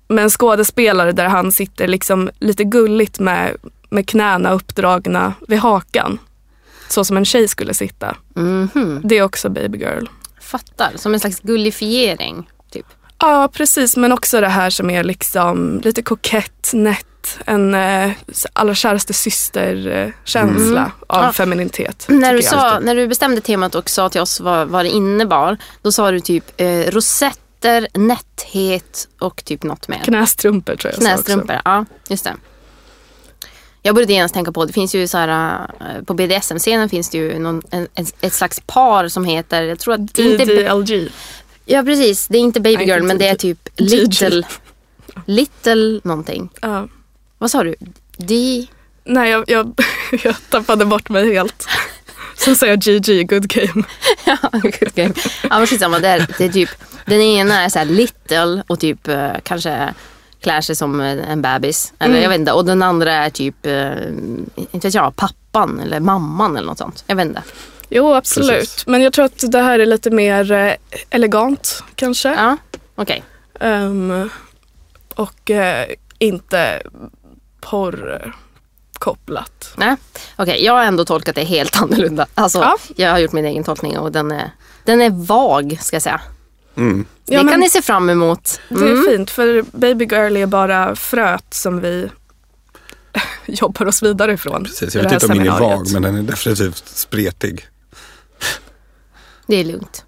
med 0.08 0.24
en 0.24 0.30
skådespelare 0.30 1.12
där 1.12 1.26
han 1.28 1.52
sitter 1.52 1.88
liksom 1.88 2.30
lite 2.40 2.64
gulligt 2.64 3.20
med, 3.20 3.58
med 3.90 4.08
knäna 4.10 4.52
uppdragna 4.52 5.34
vid 5.48 5.60
hakan. 5.60 6.18
Så 6.90 7.06
som 7.06 7.18
en 7.18 7.26
tjej 7.26 7.48
skulle 7.48 7.74
sitta. 7.74 8.16
Mhm, 8.36 9.02
Det 9.04 9.18
är 9.18 9.24
också 9.24 9.50
baby 9.50 9.78
girl. 9.78 10.06
Fattar, 10.42 10.92
som 10.96 11.14
en 11.14 11.20
slags 11.20 11.40
gullifiering. 11.40 12.50
Ja, 13.20 13.50
precis. 13.54 13.98
Men 13.98 14.12
också 14.12 14.42
det 14.42 14.48
här 14.48 14.70
som 14.70 14.90
är 14.90 15.04
liksom 15.04 15.82
lite 15.84 16.02
kokett, 16.02 16.72
nätt. 16.74 17.06
En 17.46 17.74
eh, 17.74 18.12
allra 18.54 18.76
käraste 18.76 19.14
syster-känsla 19.14 20.80
Mm. 20.80 20.92
av 21.08 21.24
Ja. 21.24 21.32
feminitet. 21.34 22.06
När 22.10 22.34
du, 22.34 22.42
sa, 22.42 22.80
när 22.80 22.96
du 22.96 23.08
bestämde 23.08 23.42
temat 23.42 23.76
och 23.76 23.90
sa 23.90 24.10
till 24.10 24.22
oss 24.22 24.40
vad, 24.40 24.68
vad 24.68 24.86
det 24.86 24.90
innebar, 24.90 25.58
då 25.82 25.92
sa 25.92 26.12
du 26.12 26.20
typ 26.20 26.62
eh, 26.62 26.68
rosetter, 26.92 27.88
nätthet 27.94 29.08
och 29.20 29.46
typ 29.46 29.64
något 29.64 29.88
mer. 29.88 30.02
Knästrumpor 30.04 30.76
tror 30.76 30.94
jag. 30.94 31.00
Knästrumpor, 31.00 31.62
ja 31.66 31.86
just 32.10 32.24
det. 32.24 32.34
Jag 33.82 33.96
började 33.96 34.14
genast 34.14 34.34
tänka 34.34 34.52
på, 34.52 34.66
det 34.66 34.74
finns 34.74 34.96
ju 34.96 35.08
så 35.08 35.18
här, 35.18 35.60
eh, 35.80 36.04
på 36.04 36.14
BDSM-scenen 36.14 36.90
finns 36.90 37.10
det 37.10 37.18
ju 37.18 37.40
någon, 37.40 37.62
en, 37.72 37.88
ett 38.22 38.34
slags 38.34 38.60
par 38.60 39.08
som 39.08 39.26
heter, 39.26 39.64
jag 39.64 39.80
tror 39.80 39.94
att 39.94 40.14
det 40.14 40.22
är 40.22 40.32
inte, 40.32 40.46
DDLG. 40.46 41.10
Ja 41.66 41.84
precis, 41.84 42.28
det 42.28 42.38
är 42.38 42.42
inte 42.42 42.60
baby 42.60 42.84
girl 42.84 43.02
men 43.04 43.18
det 43.18 43.28
är 43.28 43.36
typ 43.36 43.70
little, 43.76 44.44
little 45.26 46.00
någonting. 46.04 46.50
Ja. 46.62 46.88
Vad 47.38 47.52
sa 47.52 47.64
du? 47.64 47.76
D... 48.18 48.66
Nej, 49.04 49.32
jag, 49.32 49.44
jag, 49.48 49.80
jag 50.24 50.36
tappade 50.50 50.86
bort 50.86 51.10
mig 51.10 51.34
helt. 51.34 51.68
Sen 52.38 52.56
sa 52.56 52.66
jag 52.66 52.80
GG, 52.80 53.28
good 53.30 53.48
game. 53.48 53.84
Ja, 54.26 54.38
good 54.52 54.94
game. 54.96 55.14
Ja 55.44 55.58
men 55.58 55.68
skitsamma, 55.68 56.00
det 56.00 56.08
är, 56.08 56.28
det 56.38 56.46
är 56.46 56.50
typ, 56.50 56.70
den 57.06 57.22
ena 57.22 57.62
är 57.62 57.70
så 57.70 57.84
little 57.84 58.64
och 58.68 58.80
typ 58.80 59.08
eh, 59.08 59.30
kanske 59.44 59.94
klär 60.42 60.62
sig 60.62 60.76
som 60.76 61.02
eh, 61.02 61.32
en 61.32 61.42
bebis. 61.42 61.94
Eller 62.00 62.10
Mm. 62.12 62.24
jag 62.24 62.30
vet 62.30 62.40
inte. 62.40 62.52
Och 62.52 62.66
den 62.66 62.82
andra 62.82 63.14
är 63.14 63.30
typ, 63.30 63.66
eh, 63.66 63.92
inte 64.72 64.88
vet 64.88 64.94
jag, 64.94 65.16
pappan 65.16 65.80
eller 65.80 66.00
mamman 66.00 66.58
eller 66.58 66.68
något 66.68 66.78
sånt. 66.78 67.04
Jag 67.08 67.16
vet 67.16 67.26
inte. 67.28 67.44
Jo, 67.90 68.14
absolut. 68.14 68.50
Precis. 68.50 68.88
Men 68.88 69.02
jag 69.02 69.14
tror 69.14 69.26
att 69.26 69.52
det 69.52 69.60
här 69.62 69.80
är 69.80 69.86
lite 69.86 70.12
mer 70.12 70.52
eh, 70.52 70.74
elegant 71.10 71.84
kanske. 71.96 72.30
Ja, 72.34 72.58
okej. 72.96 73.24
Ehm, 73.60 74.30
och 75.16 75.52
eh, 75.52 75.86
inte 76.20 76.82
porrkopplat. 77.62 79.74
Nej, 79.76 79.96
okej. 80.36 80.66
Jag 80.66 80.74
har 80.74 80.84
ändå 80.84 81.06
tolkat 81.06 81.36
det 81.36 81.44
helt 81.44 81.76
annorlunda. 81.82 82.28
Alltså, 82.36 82.60
Ja. 82.60 82.78
Jag 82.96 83.12
har 83.12 83.20
gjort 83.20 83.32
min 83.32 83.46
egen 83.46 83.64
tolkning 83.64 83.98
och 83.98 84.12
den 84.12 84.32
är, 84.32 84.52
den 84.84 85.02
är 85.02 85.10
vag 85.10 85.78
ska 85.82 85.96
jag 85.96 86.04
säga. 86.04 86.22
Mm. 86.78 87.06
Ja, 87.26 87.44
det 87.44 87.50
kan 87.50 87.60
ni 87.60 87.70
se 87.70 87.82
fram 87.82 88.10
emot. 88.10 88.60
Det 88.70 88.76
är 88.86 88.92
Mm. 88.92 89.06
fint 89.06 89.32
för 89.32 89.66
baby 89.72 90.06
girl 90.06 90.38
är 90.38 90.46
bara 90.46 90.96
fröet 90.96 91.54
som 91.54 91.82
vi 91.82 92.10
jobbar 93.46 93.86
oss 93.86 94.04
vidare 94.04 94.34
ifrån. 94.34 94.64
Precis, 94.64 94.96
jag 94.96 95.04
vet 95.04 95.12
inte 95.14 95.26
om 95.26 95.32
min 95.38 95.48
är 95.48 95.60
vag 95.60 95.92
men 95.94 96.02
den 96.02 96.16
är 96.18 96.24
definitivt 96.24 96.84
spretig. 96.88 97.66
Det 99.48 99.56
är 99.56 99.64
lugnt. 99.64 100.06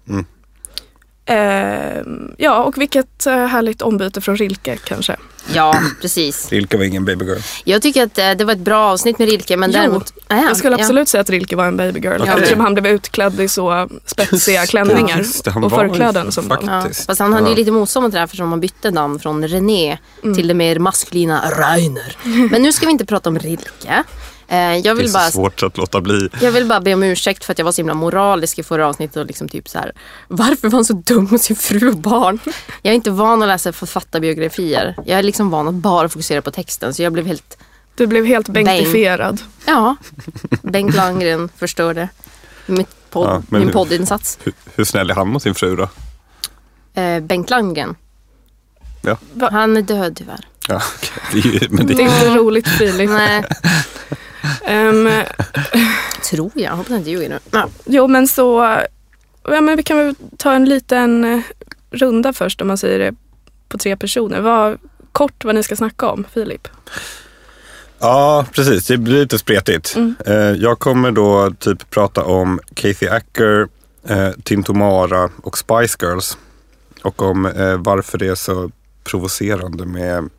Ehm, 1.30 2.34
ja, 2.38 2.62
och 2.64 2.78
vilket 2.78 3.26
eh, 3.26 3.46
härligt 3.46 3.82
ombyte 3.82 4.20
från 4.20 4.36
Rilke 4.36 4.76
kanske. 4.76 5.16
Ja, 5.54 5.80
precis. 6.00 6.52
Rilke 6.52 6.76
var 6.76 6.84
ingen 6.84 7.04
babygirl. 7.04 7.38
Jag 7.64 7.82
tycker 7.82 8.02
att 8.02 8.18
eh, 8.18 8.30
det 8.30 8.44
var 8.44 8.52
ett 8.52 8.58
bra 8.58 8.92
avsnitt 8.92 9.18
med 9.18 9.28
Rilke 9.28 9.56
men 9.56 9.70
Jo, 9.70 9.78
däremot... 9.78 10.12
Ah, 10.26 10.36
ja, 10.36 10.42
Jag 10.48 10.56
skulle 10.56 10.76
ja. 10.76 10.80
absolut 10.80 11.08
säga 11.08 11.20
att 11.20 11.30
Rilke 11.30 11.56
var 11.56 11.66
en 11.66 11.76
babygirl 11.76 12.20
Okej. 12.22 12.34
eftersom 12.36 12.60
han 12.60 12.74
blev 12.74 12.86
utklädd 12.86 13.40
i 13.40 13.48
så 13.48 13.88
spetsiga 14.04 14.66
klänningar 14.66 15.18
Just 15.18 15.44
det, 15.44 15.50
och 15.50 15.62
ju 15.62 15.68
förkläden 15.70 16.32
som 16.32 16.48
faktiskt-. 16.48 17.00
Ja, 17.00 17.04
fast 17.06 17.20
han 17.20 17.32
hade 17.32 17.46
ju 17.46 17.52
Ja. 17.52 17.56
lite 17.56 17.70
motstånd 17.70 18.04
mot 18.04 18.12
det 18.12 18.18
här 18.18 18.24
eftersom 18.24 18.50
han 18.50 18.60
bytte 18.60 18.90
namn 18.90 19.18
från 19.18 19.48
René 19.48 19.98
Mm. 20.22 20.36
till 20.36 20.48
det 20.48 20.54
mer 20.54 20.78
maskulina 20.78 21.50
Rainer. 21.50 22.16
Men 22.50 22.62
nu 22.62 22.72
ska 22.72 22.86
vi 22.86 22.92
inte 22.92 23.06
prata 23.06 23.28
om 23.30 23.38
Rilke. 23.38 24.04
Eh, 24.50 24.56
Jag 24.58 24.82
Det 24.82 24.88
är 24.90 24.94
vill, 24.94 25.08
så 25.12 25.18
bara, 25.18 25.30
svårt 25.30 25.62
att 25.62 25.76
låta 25.76 26.00
bli. 26.00 26.28
jag 26.40 26.52
vill 26.52 26.66
bara 26.66 26.80
be 26.80 26.94
om 26.94 27.02
ursäkt 27.02 27.44
för 27.44 27.52
att 27.52 27.58
jag 27.58 27.64
var 27.64 27.72
så 27.72 27.76
himla 27.80 27.94
moralisk 27.94 28.58
i 28.58 28.62
förra 28.62 28.88
avsnittet 28.88 29.16
och 29.16 29.26
liksom 29.26 29.48
typ 29.48 29.68
så 29.68 29.78
här. 29.78 29.92
Varför 30.28 30.68
var 30.68 30.78
han 30.78 30.84
så 30.84 30.92
dum 30.92 31.28
mot 31.30 31.40
sin 31.42 31.56
fru 31.56 31.88
och 31.88 31.96
barn? 31.96 32.38
Jag 32.82 32.90
är 32.90 32.94
inte 32.94 33.10
van 33.10 33.42
att 33.42 33.48
läsa 33.48 33.72
författarbiografier. 33.72 34.94
Jag 35.06 35.18
är 35.18 35.22
liksom 35.22 35.50
van 35.50 35.68
att 35.68 35.74
bara 35.74 36.08
fokusera 36.08 36.42
på 36.42 36.50
texten 36.50 36.94
så 36.94 37.02
jag 37.02 37.12
blev 37.12 37.26
helt, 37.26 37.58
Du 37.94 38.06
blev 38.06 38.24
helt 38.26 38.48
Bang. 38.48 38.64
bengtifierad. 38.66 39.40
ja, 39.66 39.96
Bengt 40.62 40.94
Landgren 40.96 41.48
förstörde 41.56 42.08
mitt 42.66 43.10
podd, 43.10 43.28
Ja, 43.28 43.42
min 43.48 43.62
hur- 43.62 43.72
poddinsats. 43.72 44.38
Hur, 44.42 44.52
hur 44.74 44.84
snäll 44.84 45.10
är 45.10 45.14
han 45.14 45.28
mot 45.28 45.42
sin 45.42 45.54
fru 45.54 45.76
då? 45.76 45.88
Eh, 47.00 47.20
Bengt 47.20 47.50
Landgren, 47.50 47.94
Ja, 49.02 49.16
han 49.50 49.76
är 49.76 49.82
död 49.82 50.16
tyvärr. 50.16 50.46
ja 50.68 50.82
det 51.32 51.38
är 51.38 51.68
men 51.70 51.86
Det 51.86 51.94
det, 51.94 52.02
är 52.02 52.04
inte 52.04 52.34
roligt 52.38 52.68
Filip. 52.68 53.10
Nej, 53.10 53.44
Ehm, 54.64 55.08
tror 56.30 56.50
jag. 56.54 56.70
Hoppas 56.70 56.90
jag 56.90 56.98
inte 56.98 57.10
ljuger 57.10 57.28
nu. 57.28 57.38
Ja. 57.50 57.68
jo 57.84 58.06
men 58.06 58.28
så, 58.28 58.78
ja, 59.44 59.60
men 59.60 59.76
vi 59.76 59.82
kan 59.82 59.96
väl 59.96 60.14
ta 60.36 60.52
en 60.52 60.64
liten 60.64 61.24
eh, 61.24 61.40
runda 61.90 62.32
först 62.32 62.60
om 62.60 62.68
man 62.68 62.78
säger 62.78 62.98
det 62.98 63.14
på 63.68 63.78
tre 63.78 63.96
personer. 63.96 64.40
Vad, 64.40 64.78
kort 65.12 65.44
vad 65.44 65.54
ni 65.54 65.62
ska 65.62 65.76
snacka 65.76 66.08
om, 66.08 66.24
Filip. 66.34 66.68
ja, 67.98 68.46
precis. 68.52 68.86
Det 68.86 68.96
blir 68.96 69.20
lite 69.20 69.38
spretigt. 69.38 69.96
Mm. 69.96 70.14
Eh, 70.26 70.34
jag 70.34 70.78
kommer 70.78 71.10
då 71.10 71.50
typ 71.58 71.90
prata 71.90 72.24
om 72.24 72.60
Kathy 72.74 73.08
Acker, 73.08 73.68
eh, 74.08 74.30
Tinto 74.44 74.72
Mara 74.72 75.30
och 75.42 75.58
Spice 75.58 75.98
Girls. 76.00 76.38
Och 77.02 77.22
om 77.22 77.42
varför 77.78 78.18
det 78.18 78.26
är 78.26 78.34
så 78.34 78.70
provocerande 79.04 79.86
med 79.86 80.30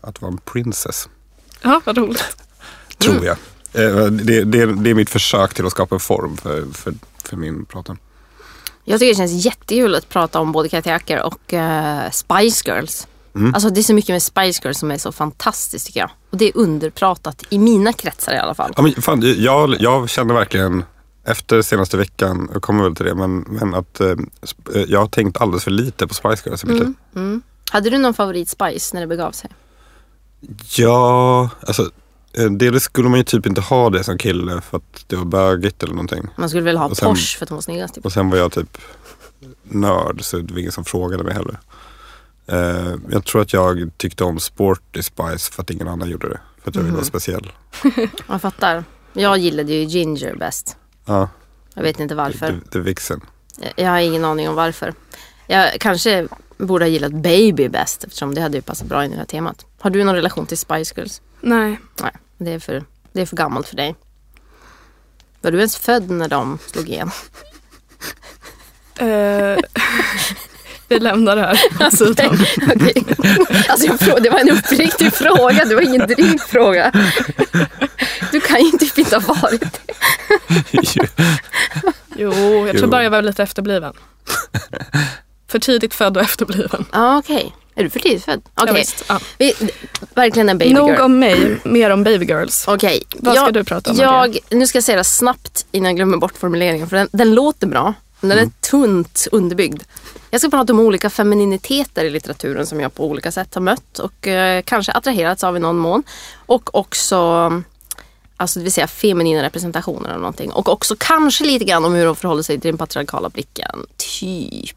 att 0.00 0.22
vara 0.22 0.32
en 0.32 0.38
princess. 0.38 1.08
Ja, 1.62 1.80
vad 1.84 1.98
roligt. 1.98 2.45
Tror 3.12 3.24
jag. 3.24 3.36
Eh, 3.72 4.06
det, 4.06 4.44
det, 4.44 4.66
det 4.66 4.90
är 4.90 4.94
mitt 4.94 5.10
försök 5.10 5.54
till 5.54 5.66
att 5.66 5.72
skapa 5.72 5.94
en 5.94 6.00
form 6.00 6.36
för, 6.36 6.64
för, 6.72 6.94
för 7.24 7.36
min 7.36 7.64
pratan. 7.64 7.98
Jag 8.84 9.00
tycker 9.00 9.08
det 9.08 9.16
känns 9.16 9.44
jättekul 9.44 9.94
att 9.94 10.08
prata 10.08 10.40
om 10.40 10.52
både 10.52 10.68
Kathy 10.68 10.90
Acker 10.90 11.22
och 11.22 11.54
eh, 11.54 12.10
Spice 12.10 12.70
Girls. 12.70 13.06
Mm. 13.34 13.54
Alltså 13.54 13.70
det 13.70 13.80
är 13.80 13.82
så 13.82 13.94
mycket 13.94 14.14
med 14.14 14.22
Spice 14.22 14.60
Girls 14.64 14.78
som 14.78 14.90
är 14.90 14.98
så 14.98 15.12
fantastiskt 15.12 15.86
tycker 15.86 16.00
jag. 16.00 16.10
Och 16.30 16.36
det 16.36 16.44
är 16.44 16.56
underpratat 16.56 17.44
i 17.50 17.58
mina 17.58 17.92
kretsar 17.92 18.34
i 18.34 18.38
alla 18.38 18.54
fall. 18.54 18.72
Ja, 18.76 18.82
men 18.82 19.02
fan, 19.02 19.22
jag, 19.38 19.76
jag 19.80 20.10
känner 20.10 20.34
verkligen 20.34 20.84
efter 21.24 21.62
senaste 21.62 21.96
veckan, 21.96 22.50
jag 22.52 22.62
kommer 22.62 22.82
väl 22.84 22.96
till 22.96 23.06
det, 23.06 23.14
men, 23.14 23.38
men 23.38 23.74
att 23.74 24.00
eh, 24.00 24.10
eh, 24.74 24.82
jag 24.88 25.00
har 25.00 25.06
tänkt 25.06 25.40
alldeles 25.40 25.64
för 25.64 25.70
lite 25.70 26.06
på 26.06 26.14
Spice 26.14 26.42
Girls 26.46 26.64
i 26.64 26.66
mitt 26.66 26.78
liv. 26.78 26.94
Mm. 27.14 27.42
Hade 27.70 27.90
du 27.90 27.98
någon 27.98 28.14
favorit 28.14 28.48
Spice 28.48 28.94
när 28.94 29.00
det 29.00 29.06
begav 29.06 29.32
sig? 29.32 29.50
Ja, 30.76 31.50
alltså 31.66 31.90
dels 32.50 32.82
skulle 32.84 33.08
man 33.08 33.18
ju 33.18 33.24
typ 33.24 33.46
inte 33.46 33.60
ha 33.60 33.90
det 33.90 34.04
som 34.04 34.18
kille 34.18 34.60
för 34.60 34.76
att 34.76 35.04
det 35.06 35.16
var 35.16 35.24
bögigt 35.24 35.82
eller 35.82 35.94
någonting. 35.94 36.28
Man 36.36 36.48
skulle 36.48 36.62
väl 36.62 36.76
ha 36.76 36.86
Och 36.88 36.96
sen- 36.96 37.08
Porsche 37.08 37.38
för 37.38 37.44
att 37.44 37.48
hon 37.50 37.56
var 37.56 37.62
snyggast. 37.62 37.94
Typ. 37.94 38.04
Och 38.04 38.12
sen 38.12 38.30
var 38.30 38.38
jag 38.38 38.52
typ 38.52 38.78
nörd 39.62 40.22
så 40.24 40.38
det 40.38 40.52
var 40.52 40.60
ingen 40.60 40.72
som 40.72 40.84
frågade 40.84 41.24
mig 41.24 41.34
heller. 41.34 41.58
Eh, 42.46 42.94
jag 43.10 43.24
tror 43.24 43.42
att 43.42 43.52
jag 43.52 43.90
tyckte 43.96 44.24
om 44.24 44.40
Sporty 44.40 45.02
Spice 45.02 45.52
för 45.52 45.62
att 45.62 45.70
ingen 45.70 45.88
annan 45.88 46.08
gjorde 46.10 46.28
det. 46.28 46.40
För 46.62 46.70
att 46.70 46.74
jag 46.76 46.82
ville 46.82 46.94
vara 46.94 47.04
speciell. 47.04 47.52
Jag 48.28 48.42
fattar. 48.42 48.84
Jag 49.12 49.38
gillade 49.38 49.72
ju 49.72 49.84
Ginger 49.84 50.34
bäst. 50.36 50.76
Ja, 51.04 51.28
Jag 51.74 51.82
vet 51.82 52.00
inte 52.00 52.14
varför. 52.14 52.60
det, 52.70 52.78
är 52.78 52.82
vixen. 52.82 53.20
Jag 53.76 53.90
har 53.90 53.98
ingen 53.98 54.24
aning 54.24 54.48
om 54.48 54.54
varför. 54.54 54.94
Jag 55.46 55.80
kanske 55.80 56.28
borde 56.58 56.84
ha 56.84 56.88
gillat 56.90 57.12
Baby 57.12 57.68
bäst 57.68 58.04
eftersom 58.04 58.34
det 58.34 58.40
hade 58.40 58.56
ju 58.56 58.62
passat 58.62 58.86
bra 58.88 59.04
in 59.04 59.10
i 59.10 59.14
det 59.14 59.18
här 59.20 59.26
temat. 59.26 59.66
Har 59.80 59.90
du 59.90 60.04
någon 60.04 60.14
relation 60.14 60.46
till 60.46 60.58
Spice 60.58 60.94
Girls? 60.96 61.22
Nej, 61.40 61.80
Nej, 62.02 62.12
det 62.38 62.50
är 62.52 62.58
för, 62.58 62.84
det 63.12 63.20
är 63.20 63.26
för 63.26 63.36
gammalt 63.36 63.68
för 63.68 63.76
dig. 63.76 63.96
Var 65.40 65.50
du 65.50 65.58
ens 65.58 65.76
född 65.76 66.10
när 66.10 66.28
de 66.28 66.58
slog 66.66 66.88
igen? 66.88 67.10
eh, 68.98 69.58
vi 70.88 70.98
lämnar 70.98 71.36
det 71.36 71.42
här 71.42 71.60
åt 71.86 71.98
sidan. 71.98 72.38
Okej. 72.74 73.04
Alltså 73.68 73.86
jag 73.86 74.22
det 74.22 74.30
var 74.30 74.38
en 74.40 74.50
uppriktig 74.50 75.12
fråga, 75.12 75.64
det 75.64 75.74
var 75.74 75.82
ingen 75.82 76.06
dryg 76.06 76.40
fråga. 76.40 76.92
Du 78.32 78.40
kan 78.40 78.64
ju 78.64 78.70
typ 78.70 78.98
inte 78.98 79.16
ha 79.16 79.34
varit 79.34 79.60
det. 79.60 79.94
Jo, 82.16 82.66
jag 82.66 82.78
tror 82.78 82.88
bara 82.88 83.02
jag 83.02 83.10
var 83.10 83.22
lite 83.22 83.42
efterbliven. 83.42 83.92
För 85.48 85.58
tidigt 85.58 85.94
född 85.94 86.16
och 86.16 86.22
efterbliven. 86.22 86.84
Okej. 86.92 87.54
Är 87.78 87.84
du 87.84 87.90
för 87.90 88.00
tidigt 88.00 88.24
född? 88.24 88.42
Okej. 88.54 88.66
Ja, 88.66 88.72
visst. 88.72 89.04
Ja. 89.08 89.20
Verkligen 90.14 90.48
en 90.48 90.58
baby 90.58 90.74
Nog 90.74 90.90
girl. 90.90 91.00
om 91.00 91.18
mig, 91.18 91.56
mer 91.64 91.90
om 91.90 92.04
baby 92.04 92.26
girls. 92.26 92.64
Okej. 92.68 93.02
Vad 93.16 93.34
ska 93.34 93.44
jag, 93.44 93.54
du 93.54 93.64
prata 93.64 93.90
om, 93.90 93.96
Jag, 93.96 94.38
nu 94.50 94.66
ska 94.66 94.76
jag 94.76 94.84
säga 94.84 94.98
det 94.98 95.04
snabbt 95.04 95.66
innan 95.72 95.86
jag 95.86 95.96
glömmer 95.96 96.16
bort 96.16 96.38
formuleringen. 96.38 96.88
För 96.88 96.96
den, 96.96 97.08
den 97.12 97.34
låter 97.34 97.66
bra. 97.66 97.94
men 98.20 98.28
Den 98.28 98.38
är 98.38 98.50
tunt 98.60 99.26
underbyggd. 99.32 99.82
Jag 100.30 100.40
ska 100.40 100.50
prata 100.50 100.72
om 100.72 100.80
olika 100.80 101.10
femininiteter 101.10 102.04
i 102.04 102.10
litteraturen 102.10 102.66
som 102.66 102.80
jag 102.80 102.94
på 102.94 103.06
olika 103.06 103.32
sätt 103.32 103.54
har 103.54 103.62
mött 103.62 103.98
och 103.98 104.26
eh, 104.28 104.62
kanske 104.62 104.92
attraherats 104.92 105.44
av 105.44 105.56
i 105.56 105.60
någon 105.60 105.76
mån. 105.78 106.02
Och 106.46 106.74
också 106.74 107.52
Alltså 108.36 108.58
det 108.58 108.62
vill 108.62 108.72
säga 108.72 108.86
feminina 108.86 109.42
representationer 109.42 110.08
eller 110.08 110.18
någonting. 110.18 110.52
Och 110.52 110.68
också 110.68 110.96
kanske 110.98 111.44
lite 111.44 111.64
grann 111.64 111.84
om 111.84 111.94
hur 111.94 112.04
de 112.04 112.16
förhåller 112.16 112.42
sig 112.42 112.60
till 112.60 112.70
den 112.70 112.78
patriarkala 112.78 113.28
blicken. 113.28 113.86
Typ. 113.96 114.76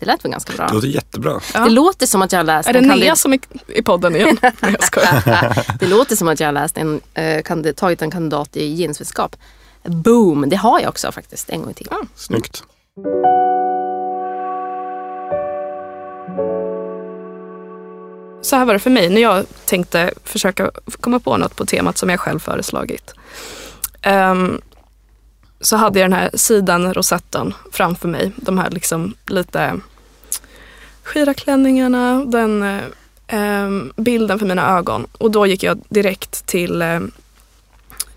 Det 0.00 0.06
lät 0.06 0.24
väl 0.24 0.32
ganska 0.32 0.52
bra. 0.52 0.66
Det 0.66 0.74
låter 0.74 0.88
jättebra. 0.88 1.40
Ja. 1.54 1.60
Det 1.60 1.70
låter 1.70 2.06
som 2.06 2.22
att 2.22 2.32
jag 2.32 2.38
har 2.38 2.44
läst 2.44 2.68
Är 2.68 2.72
det 2.72 2.78
en 2.78 2.84
Nea 2.84 2.94
kandid- 2.96 3.14
som 3.18 3.32
är 3.32 3.38
i 3.66 3.82
podden 3.82 4.16
igen? 4.16 4.38
Jag 4.60 4.82
skojar. 4.84 5.76
Det 5.78 5.86
låter 5.86 6.16
som 6.16 6.28
att 6.28 6.40
jag 6.40 6.46
har 6.46 6.52
läst 6.52 6.76
en, 6.78 7.00
eh, 7.14 7.42
kandid- 7.42 7.76
tagit 7.76 8.02
en 8.02 8.10
kandidat 8.10 8.56
i 8.56 8.76
genusvetenskap. 8.76 9.36
Boom, 9.84 10.48
det 10.48 10.56
har 10.56 10.80
jag 10.80 10.88
också 10.88 11.12
faktiskt 11.12 11.50
en 11.50 11.62
gång 11.62 11.74
till. 11.74 11.88
Snyggt. 12.14 12.62
Så 18.42 18.56
här 18.56 18.64
var 18.64 18.72
det 18.72 18.78
för 18.80 18.90
mig 18.90 19.08
när 19.10 19.20
jag 19.20 19.46
tänkte 19.64 20.10
försöka 20.24 20.70
komma 21.00 21.20
på 21.20 21.36
något 21.36 21.56
på 21.56 21.66
temat 21.66 21.98
som 21.98 22.10
jag 22.10 22.20
själv 22.20 22.38
föreslagit. 22.38 23.14
Ehm, 24.02 24.60
så 25.60 25.76
hade 25.76 25.98
jag 26.00 26.10
den 26.10 26.18
här 26.18 26.30
sidan 26.34 26.94
rosetten 26.94 27.54
framför 27.72 28.08
mig. 28.08 28.32
De 28.36 28.58
här 28.58 28.70
liksom 28.70 29.14
lite 29.26 29.80
skira 31.02 31.34
klänningarna, 31.34 32.24
den 32.24 32.62
eh, 32.62 32.80
ehm, 33.26 33.92
bilden 33.96 34.38
för 34.38 34.46
mina 34.46 34.78
ögon. 34.78 35.06
Och 35.18 35.30
då 35.30 35.46
gick 35.46 35.62
jag 35.62 35.80
direkt 35.88 36.46
till 36.46 36.82
eh, 36.82 37.00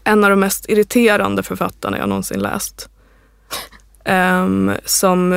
en 0.04 0.24
av 0.24 0.30
de 0.30 0.40
mest 0.40 0.70
irriterande 0.70 1.44
författarna 1.44 1.98
jag 1.98 2.10
någonsin 2.10 2.40
läst. 2.40 2.90
Ehm, 4.06 4.72
som 4.86 5.34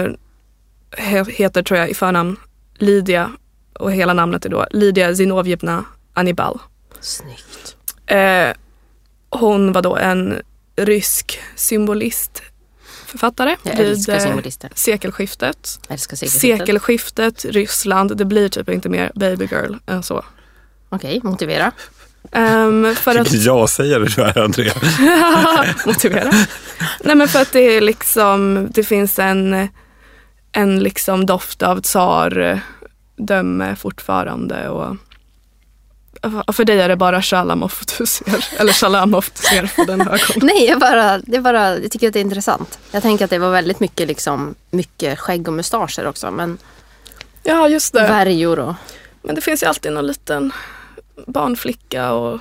he- 0.96 1.30
heter, 1.30 1.62
tror 1.62 1.78
jag, 1.80 1.90
i 1.90 1.94
förnamn 1.94 2.36
Lydia 2.75 3.30
och 3.72 3.92
hela 3.92 4.12
namnet 4.12 4.44
är 4.44 4.48
då 4.48 4.66
Lydia 4.70 5.14
Zinovjevna 5.14 5.84
Annibal. 6.14 6.58
Snyggt. 7.00 7.76
Eh, 8.06 8.48
hon 9.30 9.72
var 9.72 9.82
då 9.82 9.96
en 9.96 10.42
rysk 10.76 11.40
symbolist 11.56 12.42
författare 13.06 13.56
Jag 13.62 13.76
vid 13.76 14.09
eh, 14.09 14.18
sekelskiftet. 14.75 15.80
Jag 15.88 15.99
sekelskiftet. 16.00 16.40
Sekelskiftet, 16.40 17.45
Ryssland, 17.45 18.16
det 18.16 18.25
blir 18.25 18.49
typ 18.49 18.68
inte 18.68 18.88
mer 18.88 19.12
baby 19.14 19.49
girl 19.50 19.75
än 19.87 20.02
så. 20.02 20.25
Okej, 20.88 21.21
motivera. 21.23 21.73
Ehm, 22.33 22.95
för 22.95 23.11
att 23.11 23.33
Vilken 23.33 23.40
ja-sägare 23.40 24.04
du 24.04 24.23
är 24.23 24.38
Andrea. 24.38 24.73
motivera. 25.87 26.33
Nej 27.04 27.16
men 27.16 27.28
för 27.28 27.42
att 27.42 27.52
det 27.52 27.61
är 27.61 27.80
liksom, 27.80 28.68
det 28.71 28.85
finns 28.85 29.18
en, 29.18 29.68
en 30.52 30.80
liksom 30.80 31.26
doft 31.26 31.62
av 31.62 31.80
tsar 31.80 32.61
döme 33.16 33.76
fortfarande 33.76 34.68
och 34.68 34.97
och 34.97 34.97
för 36.52 36.64
dig 36.64 36.80
är 36.80 36.88
det 36.88 36.97
bara 36.97 37.23
Shalamov 37.23 37.73
du 37.99 38.06
ser, 38.06 38.47
eller 38.59 38.73
Shalamov 38.73 39.25
du 39.35 39.42
ser 39.49 39.73
på 39.76 39.85
den 39.85 40.00
ögonen. 40.00 40.21
Nej, 40.37 40.66
jag, 40.66 40.80
bara, 40.80 41.18
det 41.18 41.37
är 41.37 41.40
bara, 41.40 41.78
jag 41.78 41.90
tycker 41.90 42.06
att 42.09 42.12
det 42.12 42.18
är 42.21 42.25
intressant. 42.25 42.78
Jag 42.90 43.02
tänker 43.02 43.25
att 43.25 43.30
det 43.30 43.38
var 43.38 43.50
väldigt 43.50 43.80
mycket, 43.80 44.09
liksom, 44.09 44.54
mycket 44.71 45.18
skägg 45.18 45.49
och 45.49 45.54
mustascher 45.54 46.06
också. 46.06 46.30
Men 46.30 46.59
Ja 47.42 47.68
just 47.68 47.92
det. 47.92 48.00
värjor 48.00 48.59
och... 48.59 48.75
Men 49.23 49.35
det 49.35 49.40
finns 49.40 49.62
ju 49.62 49.66
alltid 49.66 49.92
någon 49.92 50.06
liten 50.06 50.52
barnflicka 51.26 52.12
och 52.12 52.40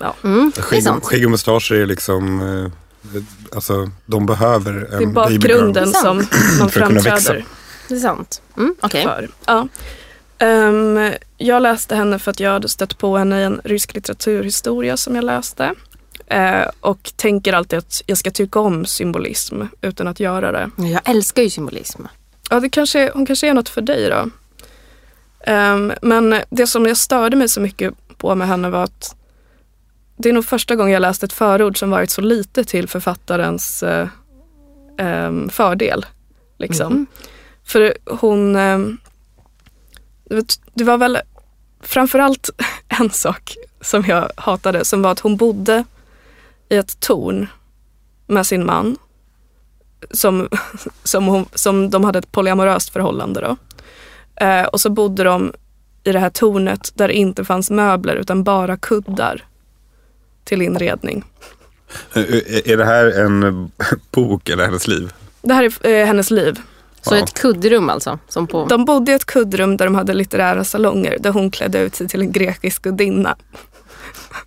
ja. 0.00 0.14
Mm, 0.24 0.52
det 0.54 0.60
är 0.60 0.62
Skägg, 0.62 0.82
sant. 0.82 1.04
skägg 1.04 1.24
och 1.24 1.30
mustascher 1.30 1.72
är 1.74 1.86
liksom, 1.86 2.40
eh, 2.40 3.22
alltså 3.54 3.90
de 4.06 4.26
behöver 4.26 4.72
Det 4.72 4.96
är 4.96 5.02
en 5.02 5.12
baby 5.12 5.32
girl 5.32 5.38
bakgrunden 5.38 5.92
som 5.92 6.26
man 6.58 6.70
framträder. 6.70 7.44
Det 7.88 7.94
är 7.94 7.98
sant. 7.98 8.42
Mm, 8.56 8.74
för. 8.80 9.28
Ja. 9.46 9.68
Ehm, 10.38 11.12
jag 11.36 11.62
läste 11.62 11.94
henne 11.96 12.18
för 12.18 12.30
att 12.30 12.40
jag 12.40 12.50
hade 12.50 12.68
stött 12.68 12.98
på 12.98 13.16
henne 13.16 13.40
i 13.40 13.44
en 13.44 13.60
rysk 13.64 13.94
litteraturhistoria 13.94 14.96
som 14.96 15.14
jag 15.14 15.24
läste. 15.24 15.74
Eh, 16.26 16.66
och 16.80 17.12
tänker 17.16 17.52
alltid 17.52 17.78
att 17.78 18.02
jag 18.06 18.18
ska 18.18 18.30
tycka 18.30 18.60
om 18.60 18.86
symbolism 18.86 19.62
utan 19.80 20.08
att 20.08 20.20
göra 20.20 20.52
det. 20.52 20.70
Jag 20.76 21.00
älskar 21.04 21.42
ju 21.42 21.50
symbolism. 21.50 22.02
Ja, 22.50 22.60
det 22.60 22.68
kanske, 22.68 23.10
hon 23.14 23.26
kanske 23.26 23.48
är 23.48 23.54
något 23.54 23.68
för 23.68 23.80
dig 23.80 24.10
då. 24.10 24.30
Ehm, 25.40 25.92
men 26.02 26.40
det 26.50 26.66
som 26.66 26.86
jag 26.86 26.96
störde 26.96 27.36
mig 27.36 27.48
så 27.48 27.60
mycket 27.60 27.94
på 28.18 28.34
med 28.34 28.48
henne 28.48 28.70
var 28.70 28.84
att 28.84 29.16
det 30.16 30.28
är 30.28 30.32
nog 30.32 30.44
första 30.44 30.76
gången 30.76 30.92
jag 30.92 31.00
läst 31.00 31.22
ett 31.22 31.32
förord 31.32 31.78
som 31.78 31.90
varit 31.90 32.10
så 32.10 32.20
lite 32.20 32.64
till 32.64 32.88
författarens 32.88 33.82
eh, 33.82 34.08
ehm, 34.98 35.48
fördel. 35.48 36.06
Liksom. 36.58 36.92
Mhm. 36.92 37.06
För 37.64 37.94
hon, 38.04 38.56
ehm, 38.56 38.98
det 40.74 40.84
var- 40.84 40.98
väl 40.98 41.18
framförallt 41.80 42.50
en 42.88 43.10
sak 43.10 43.56
som 43.80 44.04
jag 44.08 44.30
hatade 44.36 44.84
som 44.84 45.02
var 45.02 45.12
att 45.12 45.20
hon 45.20 45.36
bodde 45.36 45.84
i 46.68 46.76
ett 46.76 47.00
torn 47.00 47.46
med 48.26 48.46
sin 48.46 48.66
man 48.66 48.96
som, 50.10 50.48
som, 51.02 51.26
hon, 51.26 51.46
som 51.54 51.90
de 51.90 52.04
hade 52.04 52.18
ett 52.18 52.32
polyamoröst 52.32 52.90
förhållande 52.90 53.40
då. 53.40 53.56
Eh, 54.46 54.64
och 54.64 54.80
så 54.80 54.90
bodde 54.90 55.24
de 55.24 55.52
i 56.04 56.12
det 56.12 56.18
här 56.18 56.30
tornet 56.30 56.92
där 56.94 57.08
det 57.08 57.14
inte 57.14 57.44
fanns 57.44 57.70
möbler 57.70 58.14
utan 58.16 58.44
bara 58.44 58.76
kuddar 58.76 59.44
till 60.44 60.62
inredning. 60.62 61.24
Eh, 62.14 62.22
eh, 62.22 62.70
Är 62.72 62.76
det 62.76 62.84
här 62.84 63.06
en 63.20 63.70
bok 64.10 64.48
eller 64.48 64.64
hennes 64.64 64.88
liv? 64.88 65.12
Det 65.42 65.54
här 65.54 65.64
är 65.86 66.00
eh, 66.00 66.06
hennes 66.06 66.30
liv. 66.30 66.60
Så 67.08 67.14
ett 67.14 67.34
kuddrum 67.34 67.90
alltså? 67.90 68.18
Som 68.28 68.46
på... 68.46 68.66
De 68.66 68.84
bodde 68.84 69.12
i 69.12 69.14
ett 69.14 69.24
kuddrum 69.24 69.76
där 69.76 69.84
de 69.84 69.94
hade 69.94 70.14
litterära 70.14 70.64
salonger 70.64 71.16
där 71.20 71.30
hon 71.30 71.50
klädde 71.50 71.78
ut 71.78 71.94
sig 71.94 72.08
till 72.08 72.20
en 72.20 72.32
grekisk 72.32 72.82
gudinna. 72.82 73.36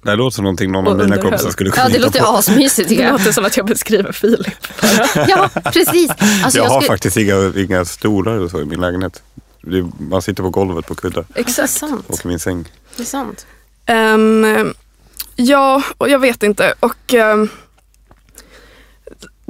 Det 0.03 0.09
här 0.09 0.17
låter 0.17 0.35
som 0.35 0.43
någonting 0.43 0.71
någon 0.71 0.87
av 0.87 0.97
mina 0.97 1.17
kompisar 1.17 1.49
skulle 1.49 1.69
kunna 1.69 1.83
Ja, 1.85 1.89
det 1.93 1.99
låter 1.99 2.19
på. 2.19 2.25
asmysigt 2.27 2.89
tycker 2.89 3.03
Det 3.03 3.07
jag. 3.09 3.19
låter 3.19 3.31
som 3.31 3.45
att 3.45 3.57
jag 3.57 3.65
beskriver 3.65 4.11
Filip. 4.11 4.53
Ja, 5.27 5.49
precis. 5.63 6.11
Alltså, 6.43 6.57
jag 6.59 6.65
jag 6.65 6.69
har 6.71 6.81
skulle... 6.81 6.93
faktiskt 6.93 7.17
inga, 7.17 7.53
inga 7.55 7.85
stolar 7.85 8.37
och 8.39 8.51
så 8.51 8.61
i 8.61 8.65
min 8.65 8.81
lägenhet. 8.81 9.23
Det 9.61 9.85
man 9.99 10.21
sitter 10.21 10.43
på 10.43 10.49
golvet 10.49 10.85
på 10.85 10.95
kuddar 10.95 11.25
Det 11.35 11.67
sant. 11.67 12.05
och 12.07 12.25
i 12.25 12.27
min 12.27 12.39
säng. 12.39 12.65
Det 12.95 13.03
är 13.03 13.05
sant. 13.05 13.45
Ehm, 13.85 14.73
ja, 15.35 15.83
och 15.97 16.09
jag 16.09 16.19
vet 16.19 16.43
inte. 16.43 16.73
Och 16.79 17.13
ehm, 17.13 17.49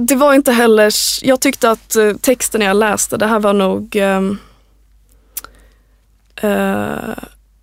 det 0.00 0.14
var 0.14 0.34
inte 0.34 0.52
heller, 0.52 0.92
jag 1.22 1.40
tyckte 1.40 1.70
att 1.70 1.96
eh, 1.96 2.12
texten 2.12 2.60
jag 2.60 2.76
läste, 2.76 3.16
det 3.16 3.26
här 3.26 3.40
var 3.40 3.52
nog, 3.52 3.96
ehm, 3.96 4.38
eh, 6.36 7.18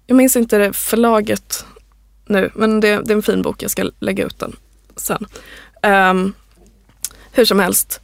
jag 0.08 0.16
minns 0.16 0.36
inte 0.36 0.58
det 0.58 0.74
förlaget 0.74 1.66
nu, 2.26 2.52
men 2.56 2.80
det, 2.80 3.02
det 3.02 3.14
är 3.14 3.16
en 3.16 3.24
fin 3.24 3.42
bok, 3.42 3.64
jag 3.64 3.72
ska 3.72 3.90
lägga 4.00 4.26
ut 4.26 4.40
den 4.40 4.56
sen. 4.96 5.26
Um, 5.84 6.34
hur 7.32 7.46
som 7.46 7.60
helst, 7.60 8.02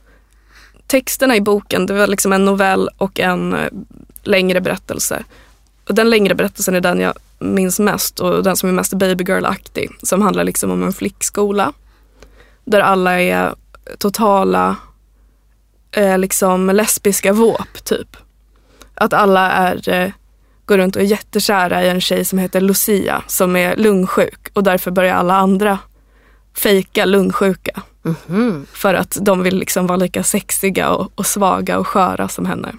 texterna 0.88 1.36
i 1.36 1.42
boken, 1.42 1.86
det 1.86 1.94
var 1.94 2.08
liksom 2.08 2.34
en 2.34 2.46
novell 2.46 2.90
och 2.98 3.20
en 3.20 3.54
eh, 3.54 3.70
längre 4.24 4.62
berättelse. 4.62 5.24
Och 5.88 5.96
den 5.96 6.10
längre 6.10 6.36
berättelsen 6.36 6.76
är 6.76 6.82
den 6.82 7.00
jag 7.00 7.14
minns 7.40 7.80
mest 7.80 8.20
och 8.20 8.44
den 8.44 8.58
som 8.58 8.70
är 8.70 8.74
mest 8.74 8.94
baby 8.94 9.24
girl-aktig. 9.24 9.90
Som 10.04 10.22
handlar 10.22 10.44
liksom 10.44 10.72
om 10.72 10.84
en 10.84 10.94
flickskola. 10.94 11.74
Där 12.66 12.80
alla 12.80 13.22
är 13.22 13.56
totala 13.98 14.76
eh, 15.92 16.18
liksom 16.18 16.68
lesbiska 16.70 17.34
våp 17.34 17.84
typ. 17.84 18.18
Att 18.96 19.14
alla 19.14 19.52
är, 19.52 19.90
eh, 19.90 20.12
går 20.66 20.78
runt 20.78 20.96
och 20.96 21.02
är 21.02 21.06
jättekära 21.06 21.84
i 21.84 21.90
en 21.90 22.02
tjej 22.02 22.26
som 22.26 22.40
heter 22.40 22.62
Lucia 22.62 23.24
som 23.28 23.56
är 23.56 23.76
lungsjuk 23.76 24.50
och 24.54 24.64
därför 24.64 24.92
börjar 24.92 25.16
alla 25.16 25.36
andra 25.38 25.80
fejka 26.58 27.06
lungsjuka. 27.06 27.82
Mhm. 28.02 28.66
För 28.74 28.94
att 28.94 29.18
de 29.22 29.44
vill 29.44 29.58
liksom 29.58 29.88
vara 29.88 29.98
lika 29.98 30.24
sexiga 30.24 30.90
och, 30.90 31.12
och 31.16 31.26
svaga 31.26 31.78
och 31.80 31.88
sköra 31.88 32.28
som 32.28 32.46
henne. 32.46 32.72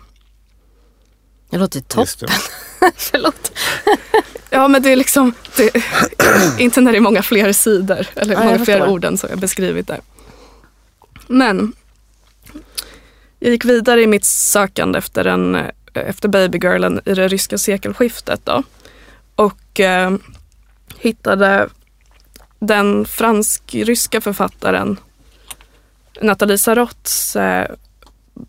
Det 1.50 1.58
låter 1.58 1.80
toppen. 1.80 2.28
det. 2.80 2.92
Förlåt. 2.96 3.52
Ja 4.50 4.68
men 4.68 4.82
det 4.82 4.92
är 4.92 4.96
liksom, 4.96 5.32
det, 5.56 5.70
inte 6.58 6.80
när 6.80 6.92
det 6.92 6.98
är 6.98 7.00
många 7.00 7.22
fler 7.22 7.52
sidor 7.52 8.06
eller 8.16 8.34
Ja, 8.34 8.44
många 8.44 8.64
fler 8.64 8.78
förstår. 8.78 8.92
ord 8.92 9.04
än 9.04 9.18
som 9.18 9.30
jag 9.30 9.38
beskrivit 9.38 9.86
där. 9.86 10.00
Men 11.26 11.72
jag 13.38 13.50
gick 13.50 13.64
vidare 13.64 14.02
i 14.02 14.06
mitt 14.06 14.24
sökande 14.24 14.98
efter, 14.98 15.24
en, 15.24 15.58
efter 15.94 16.28
babygirlen 16.28 17.00
i 17.04 17.14
det 17.14 17.28
ryska 17.28 17.58
sekelskiftet 17.58 18.40
då. 18.44 18.62
Och 19.34 19.80
eh, 19.80 20.14
hittade 20.98 21.68
den 22.58 23.04
fransk-ryska 23.04 24.20
författaren 24.20 24.96
Nathalie 26.20 26.58
Sarots 26.58 27.36
eh, 27.36 27.70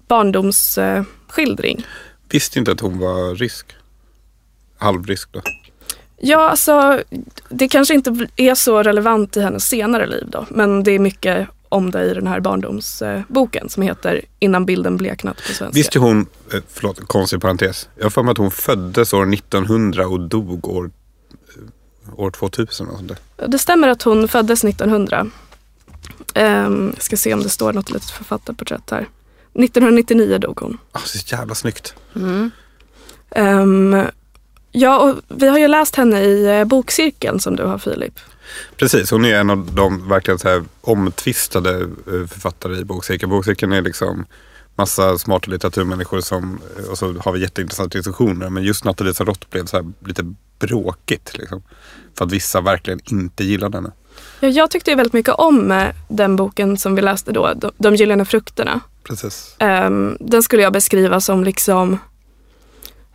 barndomsskildring. 0.07 1.77
Eh. 1.77 1.85
Visste 2.29 2.59
inte 2.59 2.71
att 2.71 2.79
hon 2.79 2.99
var 2.99 3.35
rysk. 3.35 3.65
Halvrysk 4.77 5.29
då. 5.31 5.41
Ja, 6.17 6.49
alltså 6.49 7.01
det 7.49 7.67
kanske 7.67 7.93
inte 7.93 8.27
är 8.35 8.55
så 8.55 8.83
relevant 8.83 9.37
i 9.37 9.41
hennes 9.41 9.67
senare 9.67 10.07
liv 10.07 10.23
då, 10.27 10.45
men 10.49 10.83
det 10.83 10.91
är 10.91 10.99
mycket 10.99 11.47
om 11.69 11.91
det 11.91 12.03
i 12.03 12.13
den 12.13 12.27
här 12.27 12.39
barndomsboken 12.39 13.69
som 13.69 13.83
heter 13.83 14.21
Innan 14.39 14.65
bilden 14.65 14.97
bleknat 14.97 15.37
på 15.37 15.53
svenska. 15.53 15.77
Visste 15.77 15.99
hon, 15.99 16.25
eh, 16.53 16.59
förlåt, 16.67 17.07
konstig 17.07 17.41
parentes. 17.41 17.89
Jag 17.95 18.05
har 18.05 18.09
för 18.09 18.23
mig 18.23 18.31
att 18.31 18.37
hon 18.37 18.51
föddes 18.51 19.13
år 19.13 19.25
1900 19.25 20.07
och 20.07 20.19
dog 20.19 20.67
år, 20.67 20.91
eh, 21.55 22.19
år 22.19 22.31
2000. 22.31 22.87
Och 22.87 22.97
sånt 22.97 23.07
där. 23.07 23.47
Det 23.47 23.59
stämmer 23.59 23.87
att 23.87 24.01
hon 24.01 24.27
föddes 24.27 24.63
1900. 24.63 25.27
Ehm, 26.33 26.91
jag 26.93 27.03
ska 27.03 27.17
se 27.17 27.33
om 27.33 27.43
det 27.43 27.49
står 27.49 27.73
något 27.73 27.89
litet 27.89 28.09
författarporträtt 28.09 28.89
här. 28.89 29.09
1999 29.53 30.37
dog 30.37 30.59
hon. 30.59 30.77
Ah, 30.91 30.99
så 30.99 31.35
jävla 31.35 31.55
snyggt. 31.55 31.95
Mm. 32.15 32.51
Ehm, 33.31 34.05
ja, 34.75 34.97
och 34.99 35.21
vi 35.27 35.47
har 35.47 35.57
ju 35.57 35.67
läst 35.67 35.95
henne 35.95 36.21
i 36.21 36.59
eh, 36.59 36.65
bokcirkeln 36.65 37.39
som 37.39 37.55
du 37.55 37.63
har 37.63 37.77
Filip. 37.77 38.19
Precis, 38.77 39.11
hon 39.11 39.25
är 39.25 39.35
en 39.35 39.49
av 39.49 39.71
de 39.73 40.09
verkligen 40.09 40.39
så 40.39 40.49
här 40.49 40.63
omtvistade 40.81 41.81
eh, 41.81 42.27
författare 42.27 42.77
i 42.77 42.83
bokcirkeln. 42.83 43.29
Bokcirkeln 43.29 43.71
är 43.71 43.81
liksom 43.81 44.25
massa 44.75 45.17
smarta 45.17 45.51
litteraturmänniskor 45.51 46.21
som, 46.21 46.59
eh, 46.77 46.85
och 46.85 46.97
så 46.97 47.13
har 47.13 47.31
vi 47.31 47.39
jätteintressanta 47.41 47.97
diskussioner. 47.97 48.49
Men 48.49 48.63
just 48.63 48.83
Nathalie 48.83 49.13
Sarott 49.13 49.49
blev 49.49 49.65
så 49.65 49.91
lite 50.05 50.33
bråkigt. 50.59 51.37
Liksom. 51.37 51.63
För 52.17 52.25
att 52.25 52.31
vissa 52.31 52.61
verkligen 52.61 52.99
inte 53.05 53.43
gillade 53.43 53.77
henne. 53.77 53.91
Ja, 54.39 54.49
jag 54.49 54.71
tyckte 54.71 54.95
väldigt 54.95 55.13
mycket 55.13 55.33
om 55.33 55.89
den 56.07 56.35
boken 56.35 56.77
som 56.77 56.95
vi 56.95 57.01
läste 57.01 57.31
då, 57.31 57.53
De, 57.53 57.71
de 57.77 57.95
gyllene 57.95 58.25
frukterna. 58.25 58.79
Precis. 59.03 59.55
Ehm, 59.59 60.17
den 60.19 60.43
skulle 60.43 60.61
jag 60.63 60.73
beskriva 60.73 61.21
som 61.21 61.43
liksom, 61.43 61.97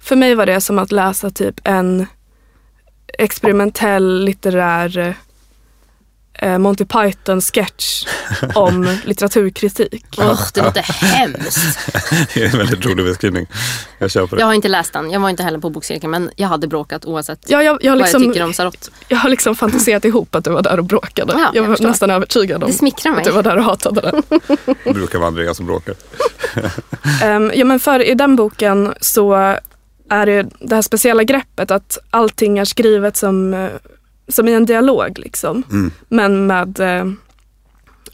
för 0.01 0.17
mig 0.17 0.35
var 0.35 0.47
det 0.47 0.61
som 0.61 0.79
att 0.79 0.93
läsa 0.93 1.31
typ 1.31 1.61
en 1.65 2.07
experimentell 3.19 4.25
litterär 4.25 5.17
eh, 6.35 6.59
Monty 6.59 6.85
Python-sketch 6.85 8.07
om 8.55 8.97
litteraturkritik. 9.05 10.19
Usch, 10.19 10.51
det 10.55 10.63
låter 10.63 10.83
hemskt. 10.83 11.93
Det 12.35 12.43
är 12.43 12.45
en 12.45 12.59
väldigt 12.59 12.87
rolig 12.87 13.05
beskrivning. 13.05 13.47
Jag 13.99 14.11
kör 14.11 14.27
på 14.27 14.37
det. 14.37 14.41
Jag 14.41 14.47
har 14.47 14.55
inte 14.55 14.69
läst 14.69 14.93
den. 14.93 15.11
Jag 15.11 15.21
var 15.21 15.29
inte 15.31 15.43
heller 15.43 15.59
på 15.59 15.71
bokcirkeln 15.71 16.11
men 16.11 16.31
jag 16.37 16.49
hade 16.49 16.67
bråkat 16.67 17.05
oavsett 17.05 17.39
Ja, 17.47 17.63
jag, 17.63 17.85
jag, 17.85 17.93
har 17.93 17.99
vad 17.99 18.09
jag 18.09 18.13
liksom, 18.13 18.33
tycker 18.33 18.45
om 18.45 18.53
Sarot. 18.53 18.91
jag 19.09 19.17
har 19.17 19.31
liksom 19.31 19.57
fantiserat 19.57 20.05
ihop 20.05 20.35
att 20.35 20.45
du 20.45 20.51
var 20.51 20.63
där 20.63 20.79
och 20.79 20.85
bråkade. 20.85 21.33
Ja, 21.33 21.41
jag 21.41 21.57
jag 21.57 21.63
var 21.63 21.69
förstår. 21.69 21.89
nästan 21.89 22.11
övertygad 22.11 22.63
om 22.65 22.71
Det 22.71 22.77
smickrar 22.77 23.17
att 23.17 23.25
du 23.25 23.31
var 23.31 23.43
där 23.43 23.57
och 23.57 23.65
hatade 23.65 24.01
den. 24.01 24.23
Det 24.85 24.93
brukar 24.95 25.19
vara 25.19 25.29
Andreas 25.29 25.57
som 25.57 25.67
bråkar. 25.67 25.95
Ehm, 27.23 27.53
ja, 27.55 27.65
men 27.65 27.81
för 27.81 28.03
i 28.03 28.15
den 28.15 28.37
boken 28.37 28.95
så 29.01 29.57
är 30.11 30.27
det 30.27 30.49
det 30.61 30.75
här 30.75 30.83
speciella 30.83 31.25
greppet 31.25 31.71
att 31.71 31.99
allting 32.11 32.59
är 32.59 32.65
skrivet 32.65 33.17
som, 33.17 33.55
eh, 33.55 33.71
som 34.29 34.49
i 34.49 34.53
en 34.53 34.67
dialog. 34.67 35.19
Liksom. 35.19 35.63
Mm. 35.71 35.91
Men 36.09 36.47
med, 36.47 36.81
eh, 36.81 37.13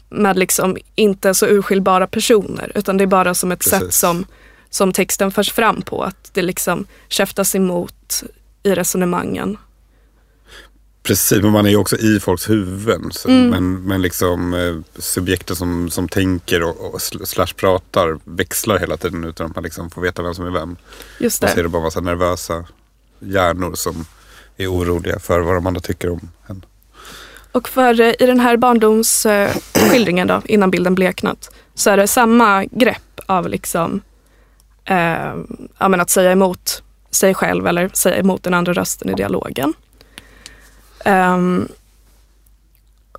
med 0.09 0.37
liksom 0.37 0.77
inte 0.95 1.33
så 1.33 1.47
urskiljbara 1.47 2.07
personer. 2.07 2.71
Utan 2.75 2.97
det 2.97 3.03
är 3.03 3.07
bara 3.07 3.33
som 3.33 3.51
ett 3.51 3.59
Precis. 3.59 3.79
sätt 3.79 3.93
som, 3.93 4.25
som 4.69 4.93
texten 4.93 5.31
förs 5.31 5.51
fram 5.51 5.81
på. 5.81 6.03
Att 6.03 6.29
det 6.33 6.41
liksom 6.41 6.85
käftas 7.07 7.55
emot 7.55 8.23
i 8.63 8.75
resonemangen. 8.75 9.57
Precis, 11.07 11.41
men 11.41 11.51
man 11.51 11.65
är 11.65 11.69
ju 11.69 11.77
också 11.77 11.97
i 11.97 12.19
folks 12.19 12.49
huvuden. 12.49 13.11
Så, 13.11 13.29
Mm. 13.29 13.49
Men, 13.49 13.83
men 13.83 14.01
liksom 14.01 14.53
eh, 14.53 15.01
subjekten 15.01 15.55
som, 15.55 15.89
som 15.89 16.09
tänker 16.09 16.63
och, 16.63 16.93
och 16.93 16.99
sl- 16.99 17.25
slash 17.25 17.53
pratar 17.55 18.19
växlar 18.23 18.79
hela 18.79 18.97
tiden 18.97 19.23
utan 19.23 19.47
att 19.47 19.55
man 19.55 19.63
liksom 19.63 19.89
får 19.89 20.01
veta 20.01 20.23
vem 20.23 20.33
som 20.33 20.45
är 20.45 20.51
vem. 20.51 20.75
Just 21.19 21.43
Och 21.43 21.49
så 21.49 21.53
är 21.53 21.57
det. 21.57 21.63
det 21.63 21.69
bara 21.69 21.83
massa 21.83 21.99
nervösa 21.99 22.65
hjärnor 23.19 23.75
som 23.75 24.05
är 24.57 24.71
oroliga 24.71 25.19
för 25.19 25.39
vad 25.39 25.55
de 25.55 25.67
andra 25.67 25.81
tycker 25.81 26.09
om 26.09 26.29
en. 26.47 26.65
Och 27.51 27.69
för 27.69 28.01
eh, 28.01 28.13
i 28.19 28.25
den 28.25 28.39
här 28.39 28.57
barndomsskildringen 28.57 30.27
då, 30.27 30.41
innan 30.45 30.71
bilden 30.71 30.95
bleknat, 30.95 31.51
så 31.75 31.89
är 31.89 31.97
det 31.97 32.07
samma 32.07 32.65
grepp 32.65 33.19
av 33.25 33.49
liksom 33.49 34.01
eh, 34.85 35.33
att 35.77 36.09
säga 36.09 36.31
emot 36.31 36.83
sig 37.11 37.33
själv 37.33 37.67
eller 37.67 37.89
säga 37.93 38.17
emot 38.17 38.43
den 38.43 38.53
andra 38.53 38.73
rösten 38.73 39.09
i 39.09 39.13
dialogen. 39.13 39.73
Um, 41.05 41.67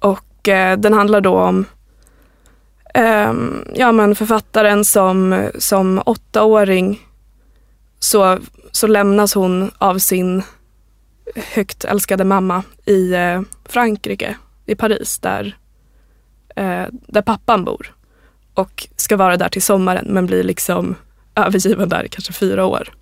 och 0.01 0.49
eh, 0.49 0.79
den 0.79 0.93
handlar 0.93 1.21
då 1.21 1.39
om 1.39 1.65
um, 2.95 3.65
ja, 3.75 3.93
men 3.93 4.15
författaren 4.15 4.85
som, 4.85 5.49
som 5.59 6.03
åttaåring 6.07 7.01
så, 7.99 8.39
så 8.73 8.87
lämnas 8.87 9.35
hon 9.35 9.71
av 9.79 9.99
sin 9.99 10.43
högt 11.35 11.85
älskade 11.85 12.25
mamma 12.25 12.63
i 12.85 13.13
eh, 13.15 13.41
Frankrike, 13.65 14.37
i 14.67 14.75
Paris, 14.75 15.19
där, 15.19 15.57
eh, 16.57 16.85
där 16.91 17.23
pappan 17.23 17.65
bor. 17.65 17.95
Och 18.55 18.89
ska 18.97 19.17
vara 19.17 19.37
där 19.37 19.49
till 19.49 19.63
sommaren 19.63 20.07
men 20.09 20.27
blir 20.27 20.43
liksom 20.43 20.95
övergiven 21.35 21.89
där 21.89 22.05
i 22.05 22.09
kanske 22.09 22.33
fyra 22.33 22.65
år. 22.65 22.93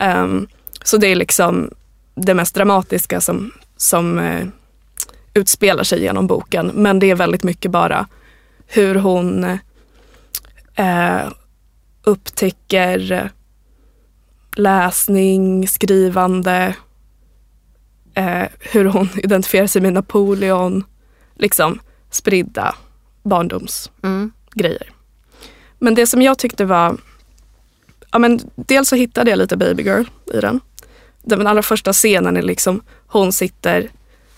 Um, 0.00 0.48
så 0.82 0.96
det 0.96 1.06
är 1.06 1.16
liksom 1.16 1.70
det 2.14 2.34
mest 2.34 2.54
dramatiska 2.54 3.20
som, 3.20 3.52
som 3.84 4.18
eh, 4.18 4.46
utspelar 5.34 5.84
sig 5.84 6.02
genom 6.02 6.26
boken. 6.26 6.66
Men 6.66 6.98
det 6.98 7.10
är 7.10 7.14
väldigt 7.14 7.42
mycket 7.42 7.70
bara 7.70 8.06
hur 8.66 8.94
hon 8.94 9.44
eh, 10.74 11.28
upptäcker 12.02 13.30
läsning, 14.56 15.68
skrivande, 15.68 16.74
eh, 18.14 18.44
hur 18.60 18.84
hon 18.84 19.08
identifierar 19.16 19.66
sig 19.66 19.82
med 19.82 19.92
Napoleon. 19.92 20.84
Liksom 21.34 21.78
spridda 22.10 22.74
barndomsgrejer. 23.22 24.86
Mm. 24.86 24.94
Men 25.78 25.94
det 25.94 26.06
som 26.06 26.22
jag 26.22 26.38
tyckte 26.38 26.64
var, 26.64 26.96
ja 28.10 28.18
men 28.18 28.40
dels 28.56 28.88
så 28.88 28.96
hittade 28.96 29.30
jag 29.30 29.38
lite 29.38 29.56
Baby 29.56 29.82
Girl 29.82 30.04
i 30.34 30.40
den. 30.40 30.60
Den 31.24 31.46
allra 31.46 31.62
första 31.62 31.92
scenen 31.92 32.36
är 32.36 32.42
liksom 32.42 32.82
hon 33.06 33.32
sitter 33.32 33.90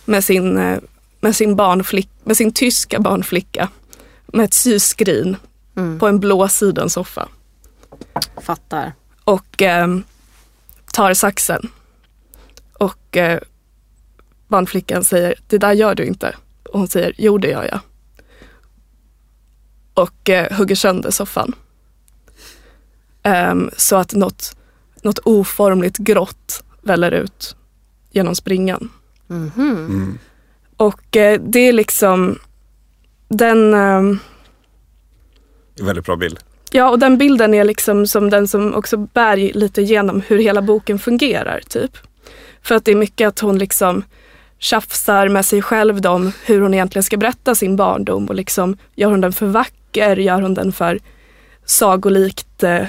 med 0.05 0.25
sin, 0.25 0.59
eh, 0.59 0.79
med 1.21 1.37
sin, 1.37 1.57
barnflick, 1.57 2.09
med 2.25 2.37
sin 2.37 2.53
tyska 2.53 3.01
barnflicka 3.01 3.69
med 4.27 4.45
ett 4.45 4.55
syskrin 4.55 5.37
Mm. 5.77 5.99
på 5.99 6.07
en 6.09 6.21
blå 6.21 6.49
sidensoffa 6.49 7.29
Fattar. 8.43 8.93
och 9.25 9.63
eh, 9.63 9.89
tar 10.93 11.15
saxen. 11.15 11.69
Och 12.73 13.17
eh, 13.17 13.41
barnflickan 14.49 15.05
säger, 15.05 15.35
det 15.47 15.59
där 15.59 15.73
gör 15.73 15.95
du 15.95 16.05
inte. 16.07 16.37
Och 16.73 16.79
hon 16.79 16.89
säger, 16.89 17.15
jo 17.19 17.39
det 17.39 17.49
gör 17.49 17.65
jag. 17.65 17.81
Och 19.95 20.31
eh, 20.31 20.57
hugger 20.59 20.75
sönder 20.75 21.11
soffan. 21.11 21.55
Ehm, 23.23 23.71
så 23.77 23.97
att 23.97 24.13
något, 24.13 24.57
något 25.03 25.19
oformligt 25.25 25.97
grått 25.99 26.65
väller 26.87 27.13
ut 27.13 27.57
genom 28.11 28.35
springan. 28.35 28.89
Mhm. 29.27 29.71
Mm. 29.71 30.19
Och 30.77 31.17
eh, 31.17 31.41
det 31.41 31.61
är 31.61 31.73
liksom 31.73 32.39
den... 33.29 33.75
ehm, 33.75 34.19
Väldigt 35.81 36.05
bra 36.05 36.17
bild. 36.17 36.39
Ja, 36.71 36.91
och 36.91 36.99
den 36.99 37.19
bilden 37.19 37.55
är 37.55 37.65
liksom 37.65 38.07
som 38.07 38.31
den 38.31 38.49
som 38.49 38.75
också 38.75 38.97
bär 38.97 39.37
lite 39.37 39.83
igenom 39.83 40.23
hur 40.27 40.39
hela 40.39 40.63
boken 40.63 40.99
fungerar. 40.99 41.61
typ. 41.69 41.97
För 42.63 42.75
att 42.75 42.85
det 42.85 42.91
är 42.91 42.97
mycket 42.97 43.29
att 43.29 43.41
hon 43.41 43.59
liksom 43.59 44.03
tjafsar 44.59 45.29
med 45.29 45.45
sig 45.45 45.63
själv 45.63 46.07
om 46.07 46.33
hur 46.45 46.61
hon 46.61 46.75
egentligen 46.75 47.03
ska 47.03 47.17
berätta 47.17 47.55
sin 47.55 47.77
barndom 47.77 48.27
och 48.29 48.35
liksom 48.35 48.77
gör 48.95 49.11
hon 49.11 49.21
den 49.21 49.33
för 49.33 49.47
vacker, 49.47 50.17
gör 50.17 50.43
hon 50.43 50.55
den 50.55 50.73
för 50.73 50.99
sagolikt 51.65 52.63
eh, 52.63 52.83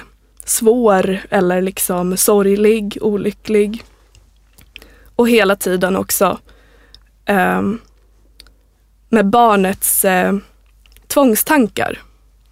svår 0.49 1.19
eller 1.29 1.61
liksom 1.61 2.17
sorglig, 2.17 2.97
olycklig. 3.01 3.83
Och 5.15 5.29
hela 5.29 5.55
tiden 5.55 5.95
också 5.95 6.39
ehm, 7.25 7.79
med 9.09 9.25
barnets 9.25 10.05
eh, 10.05 10.37
tvångstankar 11.07 12.01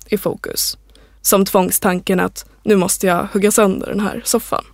i 0.08 0.17
fokus. 0.17 0.77
Som 1.21 1.45
tvångstanken 1.45 2.19
att 2.19 2.45
nu 2.63 2.75
måste 2.75 3.08
jag 3.08 3.27
hugga 3.34 3.51
sönder 3.51 3.88
den 3.88 3.99
här 3.99 4.21
soffan. 4.25 4.65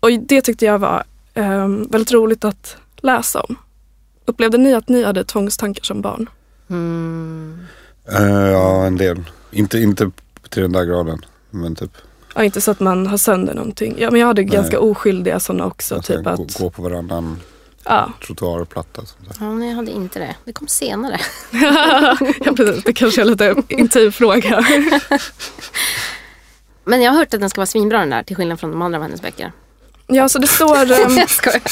Och 0.00 0.10
det 0.12 0.42
tyckte 0.42 0.64
jag 0.64 0.78
var 0.78 1.04
eh, 1.34 1.68
väldigt 1.68 2.12
roligt 2.12 2.44
att 2.44 2.76
läsa 2.96 3.40
om. 3.40 3.56
Upplevde 4.24 4.58
ni 4.58 4.74
att 4.74 4.88
ni 4.88 5.04
hade 5.04 5.24
tvångstankar 5.24 5.82
som 5.84 6.00
barn? 6.00 6.30
Mm. 6.70 7.66
Eh, 8.08 8.50
ja, 8.50 8.84
en 8.84 8.96
del. 8.96 9.24
Inte, 9.50 9.78
inte 9.78 10.10
till 10.48 10.62
den 10.62 10.72
där 10.72 10.84
graden. 10.84 11.24
Men 11.50 11.74
typ 11.74 11.90
Ja, 12.34 12.44
inte 12.44 12.60
så 12.60 12.70
att 12.70 12.80
man 12.80 13.06
har 13.06 13.16
sönder 13.16 13.54
någonting. 13.54 13.94
Ja, 13.98 14.10
men 14.10 14.20
jag 14.20 14.26
hade 14.26 14.44
ganska 14.44 14.80
oskyldiga 14.80 15.40
sådana 15.40 15.66
också. 15.66 15.94
att 15.94 16.08
jag 16.08 16.18
typ 16.18 16.24
gå, 16.24 16.30
att, 16.30 16.58
gå 16.58 16.70
på 16.70 16.82
varannan 16.82 17.40
ja. 17.84 18.12
trottoarplatta. 18.26 19.02
Ja, 19.40 19.52
nej, 19.52 19.68
jag 19.68 19.76
hade 19.76 19.90
inte 19.90 20.18
det. 20.18 20.36
Det 20.44 20.52
kom 20.52 20.68
senare. 20.68 21.20
ja, 22.44 22.52
precis. 22.56 22.84
Det 22.84 22.92
kanske 22.92 23.20
är 23.20 23.24
lite 23.24 23.54
intim 23.68 24.12
fråga. 24.12 24.64
Men 26.84 27.02
jag 27.02 27.12
har 27.12 27.18
hört 27.18 27.34
att 27.34 27.40
den 27.40 27.50
ska 27.50 27.60
vara 27.60 27.66
svinbra 27.66 27.98
den 27.98 28.10
där, 28.10 28.22
till 28.22 28.36
skillnad 28.36 28.60
från 28.60 28.70
de 28.70 28.82
andra 28.82 28.98
av 28.98 29.02
hennes 29.02 29.22
böcker. 29.22 29.52
Ja, 30.06 30.28
så 30.28 30.38
det 30.38 30.46
står... 30.46 30.76
ehm, 31.04 31.16
jag 31.18 31.30
skojar. 31.30 31.62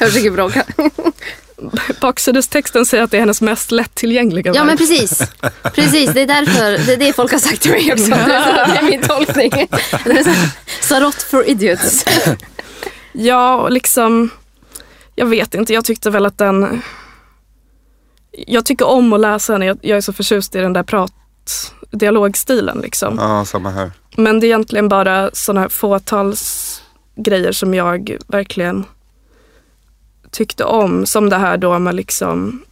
jag 0.00 0.08
försöker 0.08 0.30
bråka. 0.30 0.64
Baksidestexten 2.00 2.86
säger 2.86 3.04
att 3.04 3.10
det 3.10 3.16
är 3.16 3.20
hennes 3.20 3.40
mest 3.40 3.70
lättillgängliga 3.70 4.52
Ja 4.54 4.64
verk. 4.64 4.66
men 4.66 4.76
precis. 4.76 5.22
Precis, 5.74 6.10
det 6.14 6.20
är 6.20 6.26
därför. 6.26 6.86
Det 6.86 6.92
är 6.92 6.96
det 6.96 7.12
folk 7.12 7.32
har 7.32 7.38
sagt 7.38 7.62
till 7.62 7.70
mig 7.70 7.92
också. 7.92 8.10
Det 8.10 8.78
är 8.78 8.82
min 8.82 9.02
tolkning. 9.02 9.68
Sarot 10.80 11.14
for 11.22 11.48
idiots. 11.48 12.04
Ja, 13.12 13.56
och 13.56 13.70
liksom... 13.72 14.30
Jag 15.14 15.26
vet 15.26 15.54
inte, 15.54 15.72
jag 15.74 15.84
tyckte 15.84 16.10
väl 16.10 16.26
att 16.26 16.38
den... 16.38 16.82
Jag 18.46 18.64
tycker 18.64 18.86
om 18.86 19.12
att 19.12 19.20
läsa 19.20 19.52
den, 19.52 19.62
jag, 19.62 19.78
jag 19.82 19.96
är 19.96 20.00
så 20.00 20.12
förtjust 20.12 20.54
i 20.54 20.58
den 20.58 20.72
där 20.72 20.82
prat 20.82 21.12
dialogstilen 21.90 22.78
liksom. 22.78 23.16
Ja, 23.18 23.44
samma 23.44 23.70
här. 23.70 23.92
Men 24.16 24.40
det 24.40 24.46
är 24.46 24.48
egentligen 24.48 24.88
bara 24.88 25.30
sådana 25.32 25.60
här 25.60 25.68
fåtals 25.68 26.82
grejer 27.16 27.52
som 27.52 27.74
jag 27.74 28.16
verkligen 28.26 28.84
tyckte 30.30 30.64
om. 30.64 31.06
Som 31.06 31.30
det 31.30 31.36
här 31.36 31.56
då 31.56 31.78
med 31.78 31.94
liksom 31.94 32.62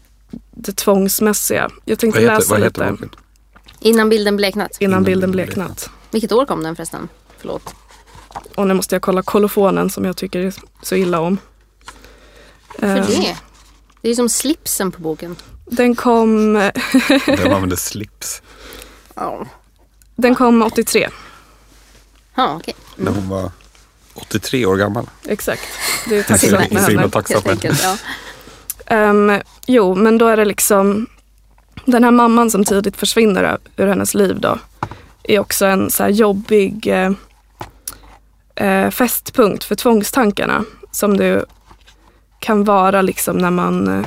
det 0.50 0.76
tvångsmässiga. 0.76 1.70
Jag 1.84 1.98
tänkte 1.98 2.20
heter, 2.20 2.34
läsa 2.34 2.58
lite? 2.58 2.96
Innan 3.80 4.08
bilden 4.08 4.36
bleknat. 4.36 4.76
innan 4.80 4.90
Innan 4.90 5.04
bilden 5.04 5.30
bilden 5.30 5.46
bleknat. 5.46 5.90
Vilket 6.10 6.32
år 6.32 6.46
kom 6.46 6.62
den 6.62 6.76
förresten? 6.76 7.08
Förlåt. 7.38 7.74
Och 8.54 8.66
nu 8.66 8.74
måste 8.74 8.94
jag 8.94 9.02
kolla 9.02 9.22
kolofonen 9.22 9.90
som 9.90 10.04
jag 10.04 10.16
tycker 10.16 10.54
så 10.82 10.94
illa 10.94 11.20
om. 11.20 11.38
För 12.78 12.86
Ehm, 12.86 13.06
det? 13.06 13.36
Det 14.00 14.10
är 14.10 14.14
som 14.14 14.28
slipsen 14.28 14.92
på 14.92 15.00
boken. 15.00 15.36
Den 15.66 15.94
kom, 15.94 16.52
Den 17.26 17.52
använde 17.52 17.76
slips. 17.76 18.42
Ja, 19.14 19.46
den 20.16 20.34
kom 20.34 20.62
83. 20.62 21.08
ja 22.34 22.54
okej. 22.56 22.74
När 22.96 23.12
hon 23.12 23.28
var 23.28 23.50
83 24.16 24.66
år 24.66 24.76
gammal. 24.76 25.06
Exakt. 25.28 25.62
Det 26.08 26.18
är 26.18 26.22
tacksamt 26.22 26.70
med 26.72 26.82
henne. 26.82 27.10
tacksam 27.10 27.34
Helt 27.34 27.44
för. 27.44 27.50
enkelt, 27.50 27.82
ja. 27.82 27.96
Ehm, 28.86 29.32
jo, 29.66 29.94
men 29.94 30.18
då 30.18 30.26
är 30.26 30.36
det 30.36 30.44
liksom 30.44 31.06
den 31.84 32.04
här 32.04 32.10
mamman 32.10 32.50
som 32.50 32.64
tidigt 32.64 32.96
försvinner 32.96 33.58
ur 33.76 33.86
hennes 33.86 34.14
liv 34.14 34.40
då 34.40 34.58
är 35.22 35.38
också 35.38 35.66
en 35.66 35.90
så 35.90 36.02
här 36.02 36.10
jobbig 36.10 36.86
eh, 36.86 37.12
eh, 38.54 38.90
fästpunkt 38.90 39.64
för 39.64 39.74
tvångstankarna 39.74 40.64
som 40.90 41.16
det 41.16 41.44
kan 42.38 42.64
vara 42.64 43.02
liksom 43.02 43.38
när 43.38 43.50
man 43.50 43.88
eh, 43.98 44.06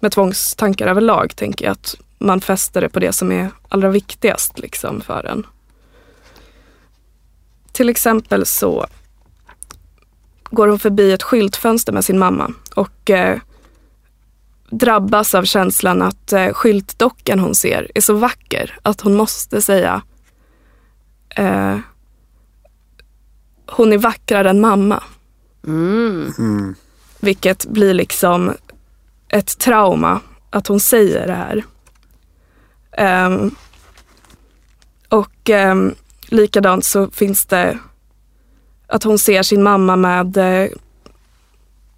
med 0.00 0.12
tvångstankar 0.12 0.86
överlag 0.86 1.36
tänker 1.36 1.64
jag 1.64 1.72
att 1.72 1.94
man 2.18 2.40
fäster 2.40 2.80
det 2.80 2.88
på 2.88 3.00
det 3.00 3.12
som 3.12 3.32
är 3.32 3.50
allra 3.68 3.88
viktigast 3.88 4.58
liksom 4.58 5.00
för 5.00 5.26
en. 5.26 5.46
Till 7.72 7.88
exempel 7.88 8.46
så 8.46 8.86
går 10.50 10.68
hon 10.68 10.78
förbi 10.78 11.12
ett 11.12 11.22
skyltfönster 11.22 11.92
med 11.92 12.04
sin 12.04 12.18
mamma 12.18 12.52
och 12.74 13.10
eh, 13.10 13.38
drabbas 14.70 15.34
av 15.34 15.44
känslan 15.44 16.02
att 16.02 16.32
eh, 16.32 16.52
skyltdockan 16.52 17.38
hon 17.38 17.54
ser 17.54 17.90
är 17.94 18.00
så 18.00 18.14
vacker 18.14 18.78
att 18.82 19.00
hon 19.00 19.14
måste 19.14 19.62
säga 19.62 20.02
eh, 21.36 21.78
hon 23.66 23.92
är 23.92 23.98
vackrare 23.98 24.50
än 24.50 24.60
mamma. 24.60 25.02
Mm. 25.66 26.32
Mm. 26.38 26.74
Vilket 27.20 27.66
blir 27.66 27.94
liksom 27.94 28.52
ett 29.28 29.58
trauma 29.58 30.20
att 30.50 30.66
hon 30.66 30.80
säger 30.80 31.26
det 31.26 31.34
här. 31.34 31.64
Ehm, 32.92 33.54
och 35.08 35.50
um, 35.50 35.94
likadant 36.26 36.84
så 36.84 37.10
finns 37.10 37.46
det 37.46 37.78
att 38.86 39.02
hon 39.02 39.18
ser 39.18 39.42
sin 39.42 39.62
mamma 39.62 39.96
med 39.96 40.36
eh, 40.36 40.68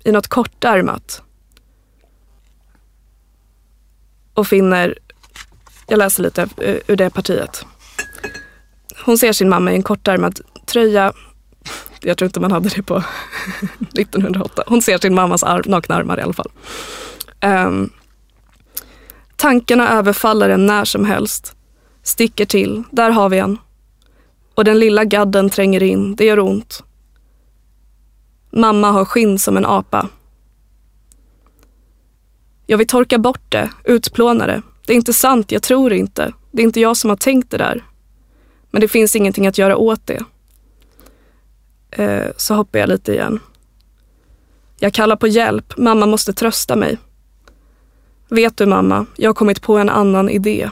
i 0.05 0.13
något 0.13 0.29
kortärmat. 0.29 1.23
Och 4.35 4.47
finner, 4.47 4.99
jag 5.87 5.99
läser 5.99 6.23
lite 6.23 6.43
eh, 6.43 6.77
ur 6.87 6.97
det 6.97 7.11
partiet. 7.11 7.65
hon 9.05 9.19
ser 9.19 9.33
sin 9.33 9.49
mamma 9.49 9.73
i 9.73 9.75
en 9.75 9.83
kortärmad 9.83 10.41
tröja. 10.67 11.13
Jag 12.01 12.19
tror 12.19 12.27
inte 12.27 12.41
man 12.41 12.53
hade 12.53 12.69
det 12.69 12.83
på 12.83 12.97
1908. 13.95 14.63
Hon 14.67 14.83
ser 14.83 14.99
sin 14.99 15.15
mammas 15.15 15.43
arm, 15.43 15.63
nakna 15.67 15.95
armar 15.95 16.19
i 16.19 16.23
alla 16.23 16.33
fall. 16.33 16.51
Um, 17.43 17.91
tankarna 19.37 19.89
överfaller 19.89 20.49
en 20.49 20.67
när 20.67 20.85
som 20.85 21.05
helst. 21.05 21.55
Sticker 22.03 22.47
till, 22.47 22.83
där 22.91 23.11
har 23.11 23.29
vi 23.29 23.39
en. 23.39 23.59
Och 24.59 24.65
den 24.65 24.79
lilla 24.79 25.05
gadden 25.05 25.51
tränger 25.51 25.83
in, 25.83 26.17
det 26.17 26.25
gör 26.25 26.39
ont. 26.39 26.83
Mamma 28.51 28.91
har 28.91 29.05
skinn 29.05 29.39
som 29.39 29.57
en 29.57 29.67
apa. 29.67 30.09
Jag 32.67 32.79
vill 32.79 32.87
torka 32.87 33.19
bort 33.19 33.43
det, 33.49 33.71
utplåna 33.85 34.47
det. 34.47 34.63
Det 34.87 34.93
är 34.93 34.97
inte 34.97 35.13
sant, 35.13 35.53
jag 35.53 35.63
tror 35.63 35.93
inte. 35.93 36.33
Det 36.51 36.63
är 36.63 36.65
inte 36.65 36.81
jag 36.81 36.97
som 36.97 37.11
har 37.11 37.17
tänkt 37.17 37.51
det 37.51 37.57
där. 37.57 37.85
Men 38.71 38.81
det 38.81 38.89
finns 38.89 39.17
ingenting 39.17 39.47
att 39.47 39.59
göra 39.59 39.77
åt 39.77 40.07
det. 40.07 40.25
Eh, 41.91 42.27
så 42.37 42.55
hoppar 42.55 42.79
jag 42.79 42.89
lite 42.89 43.13
igen. 43.13 43.41
Jag 44.79 44.93
kallar 44.93 45.17
på 45.17 45.27
hjälp, 45.27 45.77
mamma 45.77 46.07
måste 46.07 46.33
trösta 46.33 46.77
mig. 46.77 46.99
Vet 48.29 48.57
du 48.57 48.67
mamma, 48.67 49.07
jag 49.17 49.29
har 49.29 49.35
kommit 49.35 49.63
på 49.63 49.79
en 49.79 49.91
annan 49.91 50.29
idé. 50.29 50.71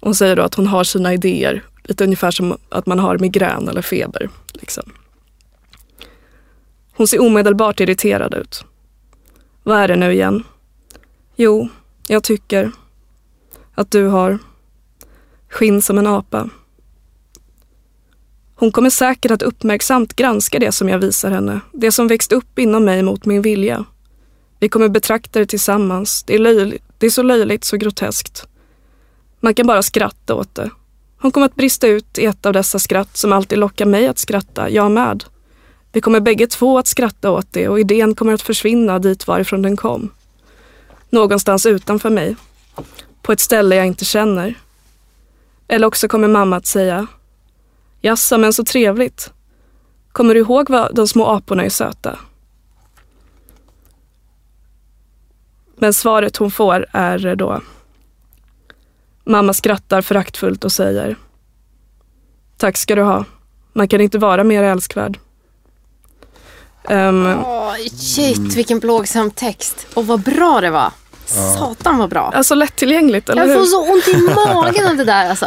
Hon 0.00 0.14
säger 0.14 0.36
då 0.36 0.42
att 0.42 0.54
hon 0.54 0.66
har 0.66 0.84
sina 0.84 1.14
idéer, 1.14 1.64
lite 1.88 2.04
ungefär 2.04 2.30
som 2.30 2.58
att 2.68 2.86
man 2.86 2.98
har 2.98 3.18
migrän 3.18 3.68
eller 3.68 3.82
feber. 3.82 4.30
Liksom. 4.52 4.92
Hon 6.92 7.08
ser 7.08 7.20
omedelbart 7.20 7.80
irriterad 7.80 8.34
ut. 8.34 8.64
Vad 9.62 9.78
är 9.78 9.88
det 9.88 9.96
nu 9.96 10.12
igen? 10.12 10.44
Jo, 11.36 11.68
jag 12.06 12.24
tycker 12.24 12.72
att 13.74 13.90
du 13.90 14.06
har 14.06 14.38
skinn 15.48 15.82
som 15.82 15.98
en 15.98 16.06
apa. 16.06 16.48
Hon 18.54 18.72
kommer 18.72 18.90
säkert 18.90 19.30
att 19.30 19.42
uppmärksamt 19.42 20.16
granska 20.16 20.58
det 20.58 20.72
som 20.72 20.88
jag 20.88 20.98
visar 20.98 21.30
henne, 21.30 21.60
det 21.72 21.92
som 21.92 22.08
växt 22.08 22.32
upp 22.32 22.58
inom 22.58 22.84
mig 22.84 23.02
mot 23.02 23.24
min 23.24 23.42
vilja. 23.42 23.84
Vi 24.58 24.68
kommer 24.68 24.88
betrakta 24.88 25.38
det 25.38 25.46
tillsammans. 25.46 26.22
Det 26.22 26.34
är, 26.34 26.38
löjligt, 26.38 26.82
det 26.98 27.06
är 27.06 27.10
så 27.10 27.22
löjligt, 27.22 27.64
så 27.64 27.76
groteskt. 27.76 28.46
Man 29.40 29.54
kan 29.54 29.66
bara 29.66 29.82
skratta 29.82 30.34
åt 30.34 30.54
det. 30.54 30.70
Hon 31.18 31.30
kommer 31.30 31.46
att 31.46 31.54
brista 31.54 31.86
ut 31.86 32.18
i 32.18 32.24
ett 32.24 32.46
av 32.46 32.52
dessa 32.52 32.78
skratt 32.78 33.16
som 33.16 33.32
alltid 33.32 33.58
lockar 33.58 33.86
mig 33.86 34.08
att 34.08 34.18
skratta, 34.18 34.70
jag 34.70 34.90
med. 34.90 35.24
Vi 35.92 36.00
kommer 36.00 36.20
bägge 36.20 36.46
två 36.46 36.78
att 36.78 36.86
skratta 36.86 37.30
åt 37.30 37.52
det 37.52 37.68
och 37.68 37.80
idén 37.80 38.14
kommer 38.14 38.32
att 38.32 38.42
försvinna 38.42 38.98
dit 38.98 39.26
varifrån 39.26 39.62
den 39.62 39.76
kom. 39.76 40.10
Någonstans 41.10 41.66
utanför 41.66 42.10
mig. 42.10 42.36
På 43.22 43.32
ett 43.32 43.40
ställe 43.40 43.76
jag 43.76 43.86
inte 43.86 44.04
känner. 44.04 44.54
Eller 45.68 45.86
också 45.86 46.08
kommer 46.08 46.28
mamma 46.28 46.56
att 46.56 46.66
säga 46.66 47.06
Jassa, 48.00 48.38
men 48.38 48.52
så 48.52 48.64
trevligt. 48.64 49.32
Kommer 50.12 50.34
du 50.34 50.40
ihåg 50.40 50.70
vad 50.70 50.94
de 50.94 51.08
små 51.08 51.26
aporna 51.26 51.64
är 51.64 51.68
söta? 51.68 52.18
Men 55.76 55.92
svaret 55.94 56.36
hon 56.36 56.50
får 56.50 56.86
är 56.92 57.36
då 57.36 57.60
Mamma 59.26 59.52
skrattar 59.52 60.02
föraktfullt 60.02 60.64
och 60.64 60.72
säger 60.72 61.16
Tack 62.56 62.76
ska 62.76 62.94
du 62.94 63.02
ha. 63.02 63.24
Man 63.72 63.88
kan 63.88 64.00
inte 64.00 64.18
vara 64.18 64.44
mer 64.44 64.62
älskvärd. 64.62 65.18
Um, 66.84 67.26
oh, 67.26 67.74
shit, 67.96 68.56
vilken 68.56 68.80
plågsam 68.80 69.30
text. 69.30 69.86
Och 69.94 70.06
vad 70.06 70.20
bra 70.20 70.60
det 70.60 70.70
var. 70.70 70.92
Satan 71.26 71.98
vad 71.98 72.10
bra. 72.10 72.32
Alltså 72.34 72.54
lättillgängligt, 72.54 73.28
eller 73.28 73.42
Jag 73.42 73.48
hur? 73.48 73.58
får 73.58 73.66
så 73.66 73.92
ont 73.92 74.08
i 74.08 74.34
magen 74.54 74.86
av 74.86 74.96
det 74.96 75.04
där 75.04 75.30
alltså. 75.30 75.46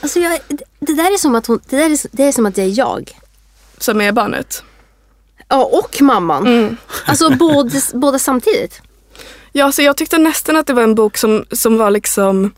alltså 0.00 0.20
jag, 0.20 0.38
det, 0.78 0.94
där 0.94 1.14
är 1.14 1.18
som 1.18 1.34
att 1.34 1.46
hon, 1.46 1.60
det, 1.68 1.76
där 1.76 1.90
är, 1.90 1.98
det 2.10 2.24
är 2.24 2.32
som 2.32 2.46
att 2.46 2.54
det 2.54 2.62
är 2.62 2.78
jag. 2.78 3.18
Som 3.78 4.00
är 4.00 4.12
barnet? 4.12 4.64
Ja, 5.48 5.64
och 5.64 6.02
mamman. 6.02 6.46
Mm. 6.46 6.76
Alltså 7.06 7.30
både, 7.30 7.80
båda 7.94 8.18
samtidigt. 8.18 8.82
Ja, 9.52 9.72
så 9.72 9.82
jag 9.82 9.96
tyckte 9.96 10.18
nästan 10.18 10.56
att 10.56 10.66
det 10.66 10.72
var 10.72 10.82
en 10.82 10.94
bok 10.94 11.16
som, 11.16 11.44
som 11.52 11.78
var 11.78 11.90
liksom 11.90 12.52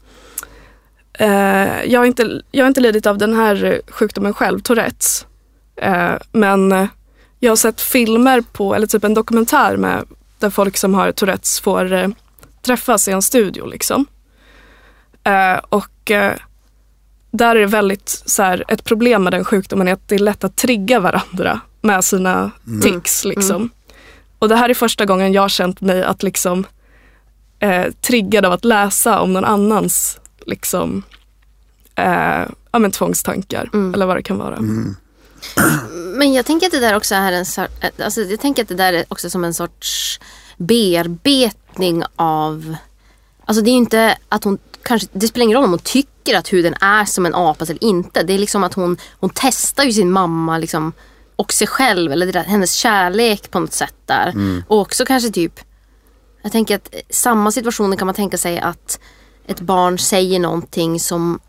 jag, 1.85 2.01
har 2.01 2.05
inte, 2.05 2.43
jag 2.51 2.65
har 2.65 2.69
inte 2.69 2.81
lidit 2.81 3.07
av 3.07 3.19
den 3.19 3.35
här 3.35 3.81
sjukdomen 3.89 4.35
själv, 4.35 4.61
Tourettes. 4.61 5.27
Eh, 5.77 6.15
men 6.33 6.73
eh, 6.73 6.87
jag 7.39 7.51
har 7.51 7.57
sett 7.57 7.81
filmer 7.81 8.41
på, 8.53 8.75
eller 8.75 8.87
typ 8.87 9.05
en 9.05 9.15
dokumentär 9.15 9.77
med 9.77 10.05
där 10.39 10.51
folk 10.51 10.77
som 10.77 10.95
har 10.95 11.13
Tourettes 11.13 11.61
får 11.61 11.93
eh, 11.93 12.09
träffas 12.63 13.09
i 13.09 13.13
en 13.13 13.23
studio. 13.23 13.67
Liksom. 13.67 14.07
Eh, 15.25 15.61
och 15.69 16.11
eh, 16.11 16.33
där 17.31 17.57
är 17.57 17.61
det 17.61 17.67
väldigt 17.67 18.09
så 18.27 18.43
här, 18.43 18.65
ett 18.69 18.85
problem 18.85 19.25
med 19.25 19.33
den 19.33 19.45
sjukdomen 19.45 19.89
är 19.89 19.93
att 19.93 20.09
det 20.09 20.15
är 20.15 20.19
lätt 20.19 20.45
att 20.45 20.57
trigga 20.57 21.01
varandra 21.01 21.61
med 21.81 22.05
sina 22.05 22.51
Mm. 22.67 22.81
tics. 22.81 23.25
Liksom. 23.25 23.71
Och 24.39 24.49
det 24.49 24.57
här 24.57 24.69
är 24.69 24.75
första 24.75 25.05
gången 25.05 25.33
jag 25.33 25.43
har 25.43 25.49
känt 25.49 25.81
mig 25.81 26.03
att 26.03 26.23
liksom 26.23 26.67
eh, 27.59 27.87
triggad 28.01 28.45
av 28.45 28.53
att 28.53 28.65
läsa 28.65 29.21
om 29.21 29.33
någon 29.33 29.45
annans 29.45 30.21
liksom, 30.47 31.03
eh, 31.95 32.45
ja, 32.73 32.79
men 32.79 32.91
tvångstankar 32.91 33.71
eller 33.95 34.07
vad 34.07 34.17
det 34.17 34.23
kan 34.23 34.39
vara. 34.39 34.59
Men 36.15 36.33
jag 36.33 36.47
tänker 36.47 36.67
att 36.67 36.73
det 36.73 36.81
där 36.81 36.97
också 36.97 37.15
är 37.15 37.33
en 37.33 37.47
sorts, 37.47 37.73
alltså 37.99 38.21
jag 38.21 38.41
tänker 38.41 38.63
att 38.63 38.69
det 38.69 38.75
där 38.75 38.93
är 38.93 39.05
också 39.09 39.31
som 39.31 39.45
en 39.45 39.55
sorts 39.55 40.21
bearbetning 40.57 42.03
av, 42.17 42.77
alltså 43.45 43.63
det 43.63 43.71
är 43.71 43.73
ju 43.73 43.79
inte 43.79 44.19
att 44.29 44.45
hon 44.45 44.59
kanske, 44.83 45.09
det 45.13 45.29
spelar 45.29 45.45
ingen 45.45 45.57
roll 45.57 45.65
om 45.65 45.71
hon 45.71 45.79
tycker 45.79 46.37
att 46.39 46.53
huden 46.53 46.75
är 46.81 47.05
som 47.05 47.27
en 47.27 47.35
apas 47.35 47.71
eller 47.71 47.85
inte. 47.85 48.23
Det 48.23 48.33
är 48.33 48.39
liksom 48.39 48.65
att 48.65 48.75
hon, 48.75 48.97
hon 49.21 49.31
testar 49.35 49.85
ju 49.85 49.93
sin 49.93 50.11
mamma 50.11 50.59
liksom 50.59 50.93
och 51.37 51.53
sig 51.53 51.67
själv 51.67 52.13
eller 52.13 52.27
det 52.27 52.33
där, 52.33 52.45
hennes 52.45 52.75
kärlek 52.75 53.51
på 53.51 53.61
något 53.61 53.73
sätt 53.73 53.95
där. 54.07 54.33
Och 54.69 54.81
också 54.81 55.05
kanske 55.05 55.31
typ, 55.31 55.61
jag 56.43 56.53
tänker 56.53 56.77
att 56.77 56.95
samma 57.11 57.53
situationer 57.53 57.97
kan 57.97 58.07
man 58.07 58.15
tänka 58.15 58.39
sig 58.39 58.59
att 58.59 59.01
ett 59.47 59.61
barn 59.61 59.99
säger 59.99 60.39
någonting 60.41 61.01
som 61.01 61.41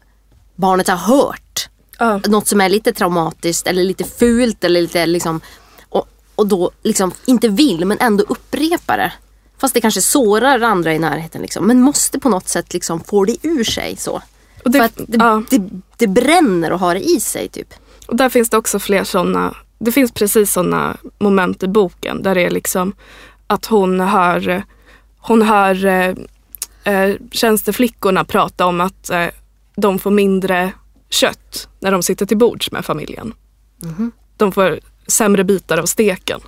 barnet 0.55 0.87
har 0.87 0.95
hört 0.97 1.69
Ja. 1.99 2.19
något 2.27 2.47
som 2.47 2.61
är 2.61 2.69
lite 2.69 2.93
traumatiskt 2.93 3.67
eller 3.67 3.83
lite 3.83 4.03
fult 4.03 4.63
eller 4.63 4.81
lite 4.81 5.05
liksom 5.05 5.41
och, 5.89 6.07
och 6.35 6.47
då 6.47 6.71
liksom 6.83 7.11
inte 7.25 7.47
vill 7.47 7.85
men 7.85 7.97
ändå 7.99 8.23
upprepar 8.23 8.97
det. 8.97 9.13
Fast 9.57 9.73
det 9.73 9.81
kanske 9.81 10.01
sårar 10.01 10.61
andra 10.61 10.93
i 10.93 10.99
närheten 10.99 11.41
liksom. 11.41 11.67
Men 11.67 11.81
måste 11.81 12.19
på 12.19 12.29
något 12.29 12.47
sätt 12.47 12.73
liksom 12.73 12.99
få 13.03 13.25
det 13.25 13.37
ur 13.41 13.63
sig 13.63 13.95
så. 13.97 14.21
Och 14.65 14.71
det- 14.71 14.77
För 14.77 14.85
att 14.85 14.95
det, 15.07 15.17
ja. 15.17 15.43
det, 15.49 15.69
det 15.97 16.07
bränner 16.07 16.71
att 16.71 16.79
ha 16.79 16.93
det 16.93 16.99
i 17.09 17.19
sig 17.19 17.47
typ. 17.49 17.73
Och 18.07 18.15
där 18.15 18.29
finns 18.29 18.49
det 18.49 18.57
också 18.57 18.79
fler 18.79 19.03
sådana, 19.03 19.55
det 19.79 19.91
finns 19.91 20.11
precis 20.11 20.53
sådana 20.53 20.97
moment 21.19 21.63
i 21.63 21.67
boken 21.67 22.23
där 22.23 22.35
det 22.35 22.41
är 22.41 22.49
liksom 22.51 22.93
att 23.47 23.65
hon 23.65 23.99
hör, 23.99 24.63
hon 25.17 25.41
hör 25.41 26.15
eh, 26.83 27.15
tjänsteflickorna 27.31 28.23
prata 28.23 28.65
om 28.65 28.81
att 28.81 29.09
eh, 29.09 29.27
de 29.75 29.99
får 29.99 30.11
mindre 30.11 30.71
kött 31.09 31.67
när 31.79 31.91
de 31.91 32.03
sitter 32.03 32.25
till 32.25 32.37
bords 32.37 32.71
med 32.71 32.85
familjen. 32.85 33.33
De 34.37 34.51
får 34.51 34.79
sämre 35.07 35.43
bitar 35.43 35.77
av 35.77 35.85
steken. 35.85 36.39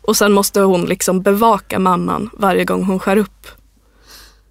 Och 0.00 0.16
sen 0.16 0.32
måste 0.32 0.60
hon 0.60 0.84
liksom 0.84 1.22
bevaka 1.22 1.78
mamman 1.78 2.30
varje 2.32 2.64
gång 2.64 2.84
hon 2.84 2.98
skär 2.98 3.16
upp 3.16 3.48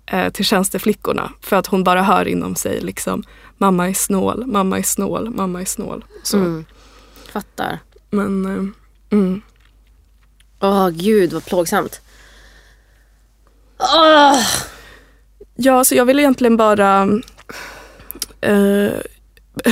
eh, 0.05 0.29
till 0.29 0.45
tjänsteflickorna. 0.45 1.31
För 1.41 1.55
att 1.55 1.67
hon 1.67 1.83
bara 1.83 2.03
hör 2.03 2.27
inom 2.27 2.55
sig 2.55 2.81
liksom 2.81 3.23
mamma 3.57 3.89
är 3.89 3.93
snål, 3.93 4.45
mamma 4.45 4.77
är 4.77 4.83
snål, 4.83 5.29
mamma 5.29 5.62
är 5.62 5.65
snål. 5.65 6.05
Så. 6.23 6.38
Mm. 6.38 6.65
Fattar. 7.31 7.79
Men 8.09 8.45
eh, 8.45 9.17
mm. 9.17 9.41
Åh 10.59 10.89
gud 10.89 11.33
vad 11.33 11.45
plågsamt. 11.45 12.01
Åh! 13.79 14.39
Ja, 15.56 15.84
så 15.84 15.96
jag 15.96 16.06
vill 16.06 16.20
egentligen 16.20 16.58
bara 16.58 17.04
eh, 18.42 18.92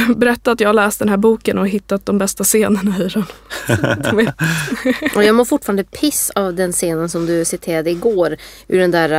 berätta 0.16 0.52
att 0.52 0.60
jag 0.60 0.70
har 0.70 0.74
läst 0.74 1.00
den 1.00 1.10
här 1.10 1.18
boken 1.18 1.58
och 1.58 1.68
hittat 1.68 2.06
de 2.06 2.18
bästa 2.18 2.44
scenerna 2.44 2.96
i 3.00 3.08
den. 3.08 3.26
Är- 4.20 5.16
Och 5.16 5.24
jag 5.24 5.36
mår 5.36 5.46
fortfarande 5.46 5.84
piss 5.84 6.32
av 6.36 6.54
den 6.54 6.72
scenen 6.72 7.10
som 7.10 7.26
du 7.26 7.46
citerade 7.46 7.90
igår. 7.92 8.38
Ur 8.68 8.80
den 8.80 8.92
där 8.92 9.12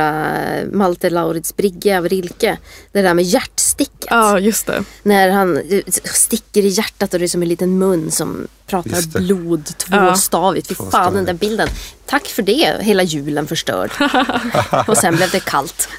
uh, 0.63 0.71
Malte 0.73 1.09
Laurits 1.09 1.55
brygga 1.55 1.97
av 1.97 2.09
Rilke. 2.09 2.57
Det 2.91 3.01
där 3.01 3.13
med 3.13 3.25
hjärtsticket. 3.25 4.07
ja, 4.09 4.39
just 4.39 4.65
det. 4.67 4.83
När 5.03 5.29
han 5.29 5.57
eh, 5.57 5.81
sticker 6.03 6.61
i 6.65 6.67
hjärtat 6.67 7.13
och 7.13 7.19
det 7.19 7.25
är 7.25 7.27
som 7.27 7.41
en 7.41 7.49
liten 7.49 7.77
mun 7.77 8.11
som 8.11 8.47
pratar 8.67 9.19
blod 9.19 9.65
tvåstavigt. 9.77 10.67
Fy 10.67 10.75
fan 10.91 11.13
den 11.13 11.25
där 11.25 11.33
bilden. 11.33 11.67
Tack 12.05 12.25
för 12.27 12.41
det, 12.41 12.77
hela 12.81 13.03
julen 13.03 13.47
förstörd. 13.47 13.91
och 14.87 14.97
sen 14.97 15.15
blev 15.15 15.29
det 15.31 15.39
kallt. 15.45 15.89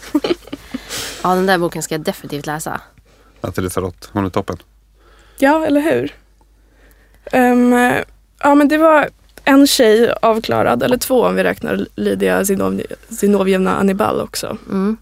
Ja 1.22 1.34
den 1.34 1.46
där 1.46 1.58
boken 1.58 1.82
ska 1.82 1.94
jag 1.94 2.02
definitivt 2.02 2.46
läsa. 2.46 2.80
Nathalie 3.40 3.70
Sarott, 3.70 4.08
hon 4.12 4.26
är 4.26 4.30
toppen. 4.30 4.56
Ja, 5.38 5.66
eller 5.66 5.80
hur? 5.80 6.14
Ehm, 7.32 7.72
ja, 8.42 8.54
men 8.54 8.68
det 8.68 8.78
var 8.78 9.08
en 9.44 9.66
tjej 9.66 10.12
avklarad, 10.22 10.82
eller 10.82 10.96
två 10.96 11.22
om 11.22 11.34
vi 11.34 11.44
räknar 11.44 11.86
Lydia 11.94 12.42
Zinov- 12.42 12.82
Zinovjevna 13.08 13.76
Annibal 13.76 14.20
också. 14.20 14.56
Mm. 14.70 14.96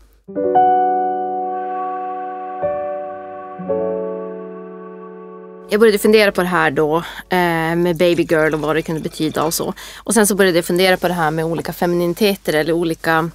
jag 5.71 5.81
började 5.81 5.99
fundera 5.99 6.33
på 6.33 6.41
det 6.41 6.47
här 6.49 6.71
då 6.71 6.97
eh, 7.29 7.77
med 7.77 7.97
baby 7.97 8.23
girl 8.31 8.55
och 8.55 8.61
vad 8.61 8.77
det 8.77 8.83
kunde 8.83 9.01
betyda 9.01 9.45
och 9.45 9.55
så. 9.55 9.75
Och 9.97 10.15
sen 10.15 10.27
så 10.27 10.35
började 10.35 10.59
jag 10.59 10.65
fundera 10.65 10.97
på 10.97 11.09
det 11.09 11.15
här 11.15 11.31
med 11.31 11.45
olika 11.45 11.73
femininiteter 11.73 12.53
eller 12.53 12.73
olika 12.73 13.31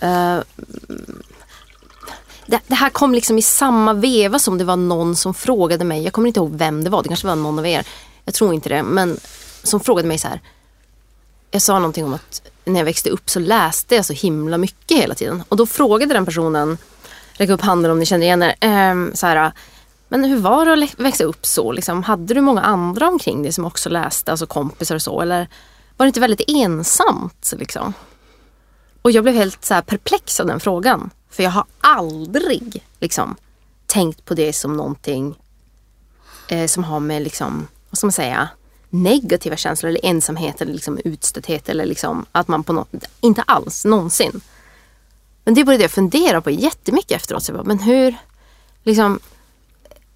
eh, 0.00 0.38
det, 2.46 2.60
det, 2.66 2.74
här 2.74 2.90
kom 2.90 3.14
liksom 3.14 3.38
i 3.38 3.42
samma 3.42 3.92
veva 3.92 4.38
som 4.38 4.58
det 4.58 4.64
var 4.64 4.76
någon 4.76 5.16
som 5.16 5.34
frågade 5.34 5.84
mig, 5.84 6.02
jag 6.02 6.12
kommer 6.12 6.28
inte 6.28 6.40
ihåg 6.40 6.54
vem 6.56 6.84
det 6.84 6.90
var, 6.90 7.02
det 7.02 7.08
kanske 7.08 7.26
var 7.26 7.36
någon 7.36 7.58
av 7.58 7.66
er, 7.66 7.86
jag 8.24 8.34
tror 8.34 8.54
inte 8.54 8.68
det, 8.68 8.82
men 8.82 9.20
som 9.62 9.80
frågade 9.80 10.08
mig 10.08 10.18
så 10.18 10.28
här. 10.28 10.40
Jag 11.50 11.62
sa 11.62 11.78
någonting 11.78 12.04
om 12.04 12.14
att 12.14 12.42
när 12.64 12.80
jag 12.80 12.84
växte 12.84 13.10
upp 13.10 13.30
så 13.30 13.40
läste 13.40 13.94
jag 13.94 14.04
så 14.04 14.12
himla 14.12 14.58
mycket 14.58 14.98
hela 14.98 15.14
tiden. 15.14 15.42
Och 15.48 15.56
då 15.56 15.66
frågade 15.66 16.14
den 16.14 16.26
personen, 16.26 16.78
räck 17.32 17.50
upp 17.50 17.60
handen 17.60 17.90
om 17.90 17.98
ni 17.98 18.06
känner 18.06 18.26
igen 18.26 18.42
er, 18.42 18.54
eh, 18.60 19.14
så 19.14 19.26
här, 19.26 19.52
men 20.08 20.24
hur 20.24 20.36
var 20.36 20.66
det 20.66 20.84
att 20.84 21.00
växa 21.00 21.24
upp 21.24 21.46
så? 21.46 21.72
Liksom, 21.72 22.02
hade 22.02 22.34
du 22.34 22.40
många 22.40 22.62
andra 22.62 23.08
omkring 23.08 23.42
dig 23.42 23.52
som 23.52 23.64
också 23.64 23.88
läste, 23.88 24.30
alltså 24.30 24.46
kompisar 24.46 24.94
och 24.94 25.02
så? 25.02 25.20
Eller 25.20 25.48
var 25.96 26.06
det 26.06 26.08
inte 26.08 26.20
väldigt 26.20 26.48
ensamt? 26.48 27.52
Liksom? 27.56 27.94
Och 29.02 29.10
jag 29.10 29.24
blev 29.24 29.34
helt 29.34 29.64
så 29.64 29.82
perplex 29.82 30.40
av 30.40 30.46
den 30.46 30.60
frågan. 30.60 31.10
För 31.30 31.42
jag 31.42 31.50
har 31.50 31.64
aldrig 31.80 32.84
liksom, 33.00 33.36
tänkt 33.86 34.24
på 34.24 34.34
det 34.34 34.52
som 34.52 34.76
någonting 34.76 35.38
eh, 36.48 36.66
som 36.66 36.84
har 36.84 37.00
med, 37.00 37.22
liksom, 37.22 37.68
vad 37.90 37.98
ska 37.98 38.06
man 38.06 38.12
säga, 38.12 38.48
negativa 38.90 39.56
känslor 39.56 39.90
eller 39.90 40.04
ensamhet 40.04 40.60
eller 40.60 40.72
liksom 40.72 40.98
utstötthet 41.04 41.68
eller 41.68 41.86
liksom 41.86 42.26
att 42.32 42.48
man 42.48 42.64
på 42.64 42.72
något, 42.72 42.94
inte 43.20 43.42
alls 43.42 43.84
någonsin. 43.84 44.40
Men 45.44 45.54
det 45.54 45.64
började 45.64 45.84
jag 45.84 45.90
fundera 45.90 46.40
på 46.40 46.50
jättemycket 46.50 47.16
efteråt. 47.16 47.42
Så 47.42 47.52
jag 47.52 47.56
bara, 47.56 47.68
men 47.68 47.78
hur, 47.78 48.14
liksom, 48.82 49.20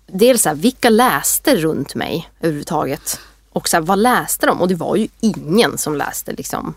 dels 0.07 0.43
så 0.43 0.49
här, 0.49 0.57
vilka 0.57 0.91
läste 0.91 1.57
runt 1.57 1.95
mig 1.95 2.31
överhuvudtaget? 2.41 3.21
Och 3.53 3.69
så 3.69 3.77
här, 3.77 3.83
vad 3.83 3.99
läste 3.99 4.47
de? 4.47 4.61
Och 4.61 4.69
det 4.69 4.75
var 4.75 4.97
ju 4.97 5.09
ingen 5.21 5.79
som 5.79 5.97
läste 5.97 6.33
liksom. 6.33 6.75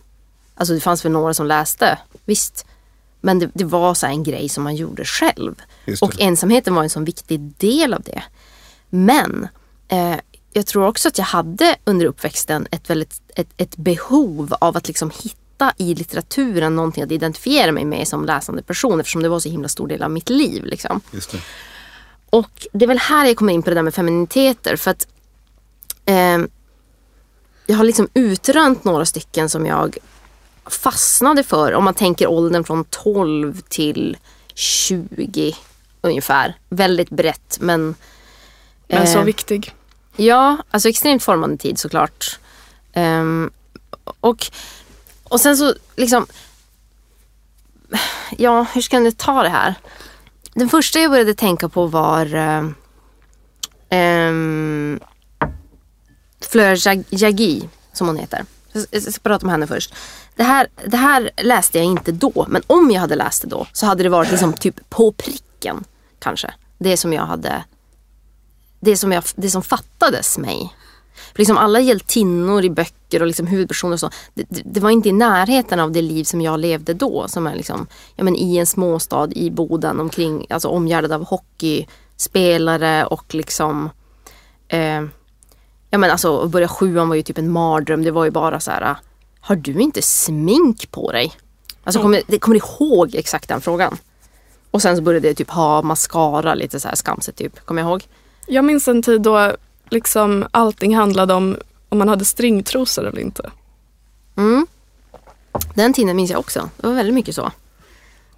Alltså 0.56 0.74
det 0.74 0.80
fanns 0.80 1.06
väl 1.06 1.12
några 1.12 1.34
som 1.34 1.46
läste, 1.46 2.00
visst. 2.26 2.66
Men 3.26 3.40
det, 3.40 3.50
det 3.54 3.64
var 3.64 3.94
så 3.94 4.08
en 4.08 4.24
grej 4.24 4.50
som 4.50 4.64
man 4.64 4.76
gjorde 4.76 5.06
själv. 5.06 5.56
Och 6.02 6.22
ensamheten 6.22 6.76
var 6.76 6.84
en 6.84 6.90
sån 6.90 7.06
viktig 7.06 7.40
del 7.40 7.94
av 7.94 8.02
det. 8.02 8.24
Men 8.90 9.48
eh, 9.88 10.16
jag 10.54 10.66
tror 10.66 10.88
också 10.88 11.08
att 11.08 11.18
jag 11.18 11.26
hade 11.26 11.76
under 11.84 12.06
uppväxten 12.06 12.68
ett, 12.72 12.90
väldigt, 12.90 13.22
ett, 13.36 13.50
ett 13.58 13.76
behov 13.76 14.56
av 14.60 14.78
att 14.78 14.88
liksom 14.88 15.12
hitta 15.24 15.74
i 15.78 15.96
litteraturen 15.96 16.76
någonting 16.76 17.04
att 17.04 17.12
identifiera 17.12 17.72
mig 17.72 17.86
med 17.86 18.08
som 18.08 18.26
läsande 18.26 18.62
person 18.62 19.00
eftersom 19.00 19.24
det 19.24 19.30
var 19.30 19.40
så 19.40 19.50
himla 19.50 19.68
stor 19.68 19.88
del 19.88 20.04
av 20.04 20.12
mitt 20.12 20.30
liv. 20.30 20.66
Liksom. 20.66 21.02
Det. 21.12 21.42
Och 22.30 22.68
det 22.72 22.86
är 22.86 22.88
väl 22.88 23.00
här 23.00 23.26
jag 23.26 23.38
kommer 23.38 23.54
in 23.54 23.64
på 23.64 23.70
det 23.70 23.76
där 23.76 23.82
med 23.82 23.96
feminiteter. 23.96 24.76
För 24.76 24.92
att 24.92 25.08
eh, 26.06 26.40
jag 27.66 27.76
har 27.76 27.84
liksom 27.84 28.08
utrönt 28.14 28.84
några 28.84 29.06
stycken 29.06 29.50
som 29.50 29.66
jag 29.66 29.98
fastnade 30.66 31.44
för. 31.44 31.74
Om 31.74 31.84
man 31.84 31.94
tänker 31.94 32.28
åldern 32.28 32.64
från 32.64 32.84
12 32.84 33.62
till 33.62 34.18
20 34.54 35.56
ungefär. 36.02 36.58
Väldigt 36.70 37.10
brett 37.10 37.58
men... 37.62 37.96
Men 38.88 39.08
så 39.08 39.20
eh, 39.20 39.26
viktig. 39.26 39.76
Ja, 40.16 40.58
alltså 40.72 40.90
extremt 40.90 41.24
formande 41.24 41.58
tid 41.58 41.80
såklart. 41.80 42.40
Um, 42.96 43.52
och, 44.20 44.46
och 45.24 45.42
sen 45.42 45.58
så 45.58 45.74
liksom... 45.96 46.28
Ja, 48.38 48.66
hur 48.74 48.82
ska 48.82 49.00
jag 49.00 49.18
ta 49.18 49.44
det 49.44 49.50
här? 49.50 49.74
Den 50.54 50.70
första 50.70 51.00
jag 51.00 51.12
började 51.12 51.34
tänka 51.34 51.70
på 51.70 51.88
var 51.88 52.36
um, 52.36 52.76
Fleur 56.42 57.06
Jaggi, 57.10 57.70
som 57.94 58.08
hon 58.08 58.18
heter. 58.18 58.46
Jag 58.92 59.04
ska 59.04 59.22
prata 59.24 59.46
om 59.46 59.50
henne 59.50 59.68
först. 59.68 59.94
Det 60.36 60.44
här, 60.44 60.68
det 60.86 60.98
här 60.98 61.30
läste 61.38 61.78
jag 61.78 61.86
inte 61.86 62.12
då, 62.12 62.46
men 62.50 62.62
om 62.68 62.92
jag 62.92 63.02
hade 63.02 63.16
läst 63.16 63.42
det 63.42 63.48
då 63.48 63.68
så 63.74 63.86
hade 63.86 64.04
det 64.04 64.10
varit 64.10 64.32
liksom 64.32 64.54
typ 64.54 64.90
på 64.90 65.12
pricken 65.12 65.84
kanske. 66.20 66.54
Det 66.78 66.98
som 66.98 67.14
jag 67.14 67.26
hade 67.26 67.64
det 68.80 68.98
som, 68.98 69.12
jag, 69.12 69.24
det 69.36 69.50
som 69.50 69.62
fattades 69.62 70.38
mig. 70.38 70.76
För 71.32 71.40
liksom 71.40 71.58
alla 71.58 71.80
hjältinnor 71.80 72.64
i 72.64 72.70
böcker 72.70 73.22
och 73.22 73.28
liksom 73.28 73.48
huvudpersoner 73.48 73.94
och 73.94 74.00
så, 74.00 74.10
det, 74.34 74.46
det, 74.50 74.80
var 74.80 74.90
inte 74.90 75.10
i 75.10 75.12
närheten 75.12 75.80
av 75.80 75.92
det 75.92 76.02
liv 76.02 76.24
som 76.24 76.42
jag 76.42 76.60
levde 76.60 76.94
då. 76.94 77.28
Som 77.28 77.48
är 77.48 77.56
liksom, 77.56 77.88
ja, 78.16 78.24
men 78.24 78.36
i 78.36 78.58
en 78.58 78.66
småstad 78.66 79.30
i 79.32 79.52
Boden, 79.52 80.00
omkring, 80.00 80.46
alltså 80.50 80.68
omgärdad 80.68 81.12
av 81.12 81.26
hockeyspelare 81.26 83.06
och 83.06 83.36
liksom 83.36 83.90
eh, 84.68 85.02
Ja 85.94 85.98
men 85.98 86.12
alltså 86.12 86.40
att 86.40 86.50
börja 86.50 86.68
sjuan 86.68 87.10
var 87.10 87.16
ju 87.16 87.22
typ 87.22 87.38
en 87.38 87.52
mardröm. 87.52 88.04
Det 88.04 88.12
var 88.12 88.26
ju 88.26 88.32
bara 88.32 88.60
så 88.60 88.72
här. 88.72 88.96
Har 89.46 89.56
du 89.56 89.82
inte 89.82 90.02
smink 90.02 90.92
på 90.92 91.12
dig? 91.12 91.34
Alltså 91.84 92.02
kommer, 92.02 92.22
det, 92.28 92.40
kommer 92.40 92.60
du 92.60 92.66
ihåg 92.66 93.16
exakt 93.16 93.50
den 93.50 93.62
frågan? 93.62 93.98
Och 94.72 94.82
sen 94.82 94.96
så 94.96 95.02
började 95.02 95.28
jag 95.28 95.38
typ 95.38 95.50
ha 95.50 95.82
mascara 95.82 96.56
lite 96.56 96.80
så 96.80 96.88
här 96.88 96.96
skamset 96.96 97.36
typ. 97.36 97.66
Kommer 97.66 97.82
jag 97.82 97.90
ihåg? 97.90 98.04
Jag 98.48 98.66
minns 98.66 98.88
en 98.88 99.02
tid 99.02 99.22
då 99.22 99.56
liksom 99.90 100.48
allting 100.52 100.96
handlade 100.96 101.34
om 101.34 101.58
om 101.90 101.98
man 101.98 102.10
hade 102.10 102.26
stringtrosor 102.26 103.08
eller 103.08 103.20
inte. 103.20 103.52
Mm. 104.38 104.68
Den 105.74 105.94
tiden 105.94 106.16
minns 106.16 106.32
jag 106.32 106.40
också. 106.40 106.70
Det 106.78 106.88
var 106.88 106.94
väldigt 106.94 107.16
mycket 107.16 107.36
så. 107.36 107.46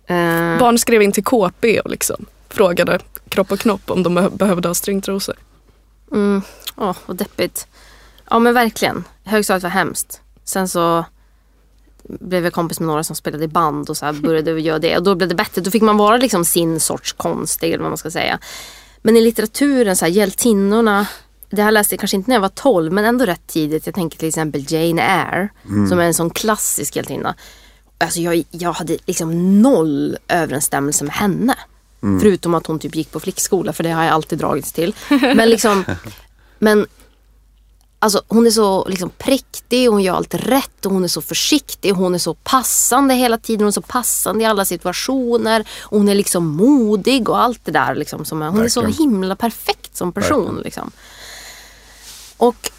Uh... 0.10 0.60
Barn 0.60 0.78
skrev 0.78 1.02
in 1.02 1.12
till 1.12 1.24
KP 1.24 1.80
och 1.80 1.89
liksom 1.89 2.26
frågade 2.50 3.00
kropp 3.30 3.52
och 3.52 3.60
knopp 3.60 3.91
om 3.91 4.04
de 4.04 4.30
behövde 4.32 4.68
ha 4.68 4.76
stringtrosor. 4.76 5.36
Mm. 6.12 6.41
Åh, 6.76 6.91
oh, 6.91 6.96
vad 7.06 7.18
deppigt. 7.18 7.68
Ja 8.30 8.39
men 8.39 8.54
verkligen. 8.54 9.04
Högstadiet 9.24 9.63
var 9.63 9.70
hemskt. 9.70 10.22
Sen 10.46 10.68
så 10.68 11.06
blev 12.04 12.44
jag 12.44 12.54
kompis 12.54 12.80
med 12.80 12.88
några 12.88 13.04
som 13.04 13.16
spelade 13.16 13.44
i 13.44 13.48
band 13.48 13.90
och 13.90 13.98
så 13.98 14.14
började 14.14 14.60
göra 14.62 14.80
det. 14.80 14.98
Och 14.98 15.04
då 15.04 15.16
blev 15.16 15.30
det 15.30 15.36
bättre. 15.36 15.62
Då 15.62 15.72
fick 15.72 15.82
man 15.82 15.98
vara 15.98 16.18
liksom 16.18 16.46
sin 16.46 16.80
sorts 16.80 17.14
konstig 17.14 17.68
eller 17.68 17.84
vad 17.84 17.92
man 17.92 17.98
ska 17.98 18.12
säga. 18.12 18.40
Men 19.02 19.18
i 19.18 19.22
litteraturen, 19.22 19.96
så 19.96 20.06
här, 20.06 20.12
hjältinnorna. 20.12 21.08
Det 21.50 21.62
här 21.62 21.72
läste 21.72 21.94
jag 21.94 22.00
kanske 22.00 22.18
inte 22.18 22.30
när 22.30 22.36
jag 22.36 22.42
var 22.42 22.50
12 22.50 22.94
men 22.94 23.06
ändå 23.06 23.26
rätt 23.26 23.48
tidigt. 23.48 23.86
Jag 23.86 23.96
tänker 23.96 24.18
till 24.18 24.28
exempel 24.28 24.66
Jane 24.68 25.02
Eyre 25.02 25.50
mm. 25.66 25.90
som 25.90 26.00
är 26.00 26.04
en 26.04 26.14
sån 26.14 26.30
klassisk 26.30 26.96
hjältinna. 26.96 27.36
Alltså 27.98 28.20
jag, 28.20 28.44
jag 28.52 28.74
hade 28.74 28.98
liksom 29.06 29.62
noll 29.62 30.18
överensstämmelse 30.28 31.04
med 31.04 31.14
henne. 31.14 31.56
Mm. 32.04 32.20
Förutom 32.20 32.54
att 32.54 32.68
hon 32.68 32.80
typ 32.80 32.96
gick 32.96 33.12
på 33.12 33.20
flickskola 33.20 33.74
för 33.74 33.84
det 33.84 33.90
har 33.90 34.04
jag 34.04 34.14
alltid 34.14 34.40
dragits 34.40 34.72
till. 34.72 34.96
Men 35.10 35.50
liksom 35.50 35.86
Men 36.60 36.88
Alltså 38.00 38.22
hon 38.28 38.48
är 38.48 38.52
så 38.52 38.88
liksom 38.88 39.10
präktig, 39.10 39.88
hon 39.88 40.04
gör 40.04 40.14
allt 40.16 40.34
rätt 40.34 40.86
och 40.86 40.92
hon 40.92 41.04
är 41.04 41.08
så 41.08 41.22
försiktig. 41.22 41.92
Hon 41.92 42.16
är 42.16 42.20
så 42.20 42.34
passande 42.34 43.14
hela 43.14 43.38
tiden. 43.38 43.62
Hon 43.62 43.68
är 43.68 43.72
så 43.72 43.82
passande 43.82 44.44
i 44.44 44.48
alla 44.48 44.66
situationer. 44.66 45.68
Och 45.82 45.98
hon 45.98 46.10
är 46.10 46.16
liksom 46.16 46.48
modig 46.48 47.30
och 47.30 47.42
allt 47.42 47.66
det 47.66 47.72
där. 47.72 47.96
Liksom, 47.96 48.26
som, 48.26 48.42
hon 48.42 48.48
Verkligen. 48.58 48.66
är 48.90 48.94
så 48.94 49.04
himla 49.04 49.36
perfekt 49.36 49.98
som 49.98 50.12
person. 50.12 50.62
Liksom. 50.64 50.92
Och 52.38 52.72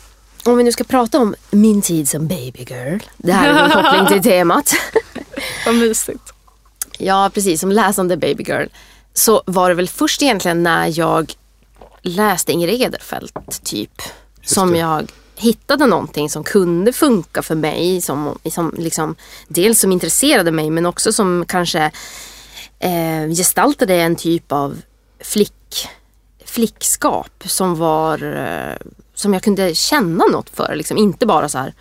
om 0.45 0.57
vi 0.57 0.65
nu 0.65 0.73
ska 0.73 0.85
prata 0.85 1.19
om 1.19 1.35
min 1.51 1.83
tid 1.83 2.09
som 2.09 2.27
babygirl. 2.27 2.99
Det 3.17 3.33
här 3.33 3.49
är 3.49 3.65
en 3.65 3.71
koppling 3.71 4.07
till 4.07 4.31
temat. 4.31 4.73
Vad 5.67 5.75
mysigt. 5.75 6.33
Ja, 6.99 7.31
precis. 7.35 7.61
Som 7.61 7.73
läsande 7.73 8.17
babygirl. 8.17 8.67
Så 9.15 9.43
var 9.47 9.69
det 9.69 9.75
väl 9.75 9.89
först 9.89 10.23
egentligen 10.23 10.63
när 10.63 10.99
jag 10.99 11.33
läste 12.03 12.53
Inger 12.53 12.69
Ederfeldt 12.69 13.65
typ. 13.65 14.03
Som 14.47 14.77
jag 14.77 15.13
hittade 15.37 15.87
någonting 15.87 16.31
som 16.31 16.45
kunde 16.45 16.93
funka 16.93 17.43
för 17.43 17.55
mig. 17.55 18.01
Som, 18.01 18.39
som 18.51 18.75
liksom, 18.79 19.15
dels 19.49 19.81
som 19.81 19.93
intresserade 19.93 20.53
mig 20.53 20.71
men 20.71 20.87
också 20.87 21.13
som 21.13 21.45
kanske 21.49 21.91
eh, 22.79 23.29
gestaltade 23.29 23.95
en 23.95 24.17
typ 24.17 24.53
av 24.53 24.83
flick, 25.21 25.89
flickskap 26.45 27.45
som 27.45 27.75
var 27.75 28.23
eh, 28.23 28.77
som 29.15 29.35
jag 29.35 29.43
kunde 29.43 29.75
känna 29.75 30.25
något 30.25 30.51
för. 30.51 30.75
Liksom. 30.75 30.99
Inte 30.99 31.27
bara 31.27 31.49
så 31.49 31.59
här, 31.59 31.75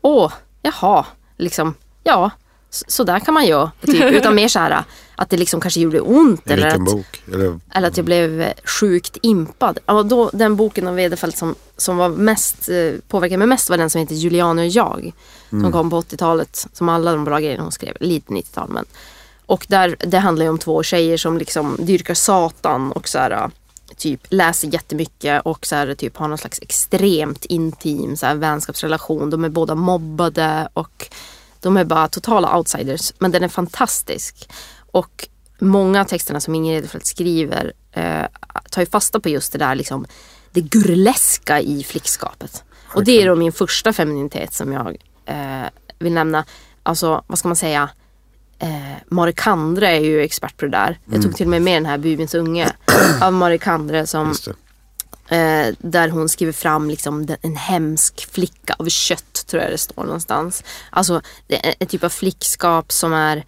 åh, 0.00 0.32
jaha, 0.62 1.06
liksom, 1.36 1.74
ja, 2.02 2.30
så 2.72 3.04
där 3.04 3.20
kan 3.20 3.34
man 3.34 3.46
göra. 3.46 3.70
Typ. 3.86 4.04
Utan 4.12 4.34
mer 4.34 4.48
så 4.48 4.58
här 4.58 4.84
att 5.16 5.30
det 5.30 5.36
liksom 5.36 5.60
kanske 5.60 5.80
gjorde 5.80 6.00
ont. 6.00 6.46
En 6.46 6.52
eller 6.52 6.68
att, 6.68 6.84
bok. 6.84 7.22
Eller... 7.32 7.60
eller 7.74 7.88
att 7.88 7.96
jag 7.96 8.06
blev 8.06 8.52
sjukt 8.64 9.16
impad. 9.22 9.78
Ja, 9.86 10.02
då, 10.02 10.30
den 10.32 10.56
boken 10.56 10.88
av 10.88 10.94
Wederfeldt 10.94 11.38
som, 11.38 11.54
som 11.76 11.96
var 11.96 12.08
mest, 12.08 12.68
eh, 12.68 12.92
påverkade 13.08 13.38
mig 13.38 13.46
mest 13.46 13.70
var 13.70 13.76
den 13.76 13.90
som 13.90 14.00
heter 14.00 14.14
Juliane 14.14 14.62
och 14.62 14.68
jag. 14.68 15.12
Mm. 15.52 15.64
Som 15.64 15.72
kom 15.72 15.90
på 15.90 16.00
80-talet. 16.00 16.66
Som 16.72 16.88
alla 16.88 17.12
de 17.12 17.24
bra 17.24 17.38
grejerna 17.38 17.62
hon 17.62 17.72
skrev. 17.72 17.96
Lite 18.00 18.32
90-tal 18.32 18.68
men. 18.68 18.84
Och 19.46 19.66
där, 19.68 19.96
det 19.98 20.18
handlar 20.18 20.44
ju 20.44 20.50
om 20.50 20.58
två 20.58 20.82
tjejer 20.82 21.16
som 21.16 21.38
liksom 21.38 21.76
dyrkar 21.80 22.14
Satan 22.14 22.92
och 22.92 23.08
så 23.08 23.18
här, 23.18 23.50
typ 23.96 24.20
läser 24.28 24.68
jättemycket 24.68 25.42
och 25.44 25.66
så 25.66 25.74
här, 25.74 25.94
typ 25.94 26.16
har 26.16 26.28
någon 26.28 26.38
slags 26.38 26.58
extremt 26.62 27.44
intim 27.44 28.16
så 28.16 28.26
här, 28.26 28.34
vänskapsrelation. 28.34 29.30
De 29.30 29.44
är 29.44 29.48
båda 29.48 29.74
mobbade 29.74 30.68
och 30.74 31.08
de 31.62 31.76
är 31.76 31.84
bara 31.84 32.08
totala 32.08 32.56
outsiders. 32.56 33.12
Men 33.18 33.30
den 33.30 33.44
är 33.44 33.48
fantastisk. 33.48 34.48
Och 34.92 35.28
många 35.58 36.00
av 36.00 36.04
texterna 36.04 36.40
som 36.40 36.54
Ingrid 36.54 36.78
Edelfelt 36.78 37.06
skriver 37.06 37.72
eh, 37.92 38.22
tar 38.70 38.82
ju 38.82 38.86
fasta 38.86 39.20
på 39.20 39.28
just 39.28 39.52
det 39.52 39.58
där 39.58 39.74
liksom 39.74 40.06
det 40.52 40.60
gurleska 40.60 41.60
i 41.60 41.84
flickskapet. 41.84 42.64
Och 42.94 43.04
det 43.04 43.22
är 43.22 43.26
då 43.26 43.34
min 43.34 43.52
första 43.52 43.92
femininitet 43.92 44.52
som 44.52 44.72
jag 44.72 44.96
eh, 45.26 45.66
vill 45.98 46.12
nämna. 46.12 46.44
Alltså 46.82 47.24
vad 47.26 47.38
ska 47.38 47.48
man 47.48 47.56
säga? 47.56 47.88
Eh, 48.58 48.96
Marie 49.08 49.34
Kandre 49.36 49.88
är 49.88 50.00
ju 50.00 50.22
expert 50.22 50.56
på 50.56 50.64
det 50.64 50.70
där. 50.70 50.98
Jag 51.04 51.22
tog 51.22 51.36
till 51.36 51.46
och 51.46 51.50
med 51.50 51.62
med 51.62 51.76
den 51.76 51.86
här 51.86 51.98
Bubins 51.98 52.34
unge 52.34 52.72
av 53.20 53.32
Marie 53.32 53.58
Kandre 53.58 54.06
som. 54.06 54.34
Eh, 55.28 55.74
där 55.78 56.08
hon 56.08 56.28
skriver 56.28 56.52
fram 56.52 56.90
liksom 56.90 57.36
en 57.42 57.56
hemsk 57.56 58.28
flicka 58.32 58.74
av 58.78 58.88
kött, 58.88 59.46
tror 59.46 59.62
jag 59.62 59.72
det 59.72 59.78
står 59.78 60.04
någonstans. 60.04 60.64
Alltså 60.90 61.22
det 61.46 61.74
en 61.78 61.86
typ 61.86 62.04
av 62.04 62.08
flickskap 62.08 62.92
som 62.92 63.12
är 63.12 63.44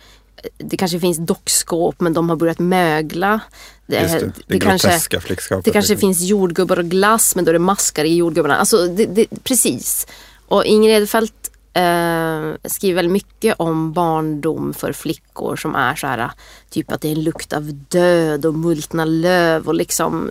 det 0.58 0.76
kanske 0.76 1.00
finns 1.00 1.18
dockskåp 1.18 2.00
men 2.00 2.12
de 2.12 2.28
har 2.28 2.36
börjat 2.36 2.58
mögla. 2.58 3.40
Det, 3.86 4.00
Just 4.00 4.20
det. 4.20 4.32
Det, 4.46 4.60
kanske, 4.60 4.88
flickskapet. 5.20 5.64
det 5.64 5.70
kanske 5.70 5.92
liksom. 5.92 5.96
finns 5.96 6.22
jordgubbar 6.22 6.78
och 6.78 6.84
glass 6.84 7.36
men 7.36 7.44
då 7.44 7.50
är 7.50 7.52
det 7.52 7.58
maskar 7.58 8.04
i 8.04 8.16
jordgubbarna. 8.16 8.56
Alltså, 8.56 8.86
det, 8.86 9.06
det, 9.06 9.26
precis. 9.44 10.06
Och 10.46 10.64
Ingrid 10.64 11.02
Edfeldt 11.02 11.50
eh, 11.72 12.68
skriver 12.68 12.94
väldigt 12.94 13.12
mycket 13.12 13.54
om 13.58 13.92
barndom 13.92 14.74
för 14.74 14.92
flickor 14.92 15.56
som 15.56 15.74
är 15.74 15.94
så 15.94 16.06
här 16.06 16.30
typ 16.70 16.92
att 16.92 17.00
det 17.00 17.08
är 17.08 17.12
en 17.12 17.24
lukt 17.24 17.52
av 17.52 17.72
död 17.88 18.46
och 18.46 18.54
multna 18.54 19.04
löv 19.04 19.68
och 19.68 19.74
liksom 19.74 20.30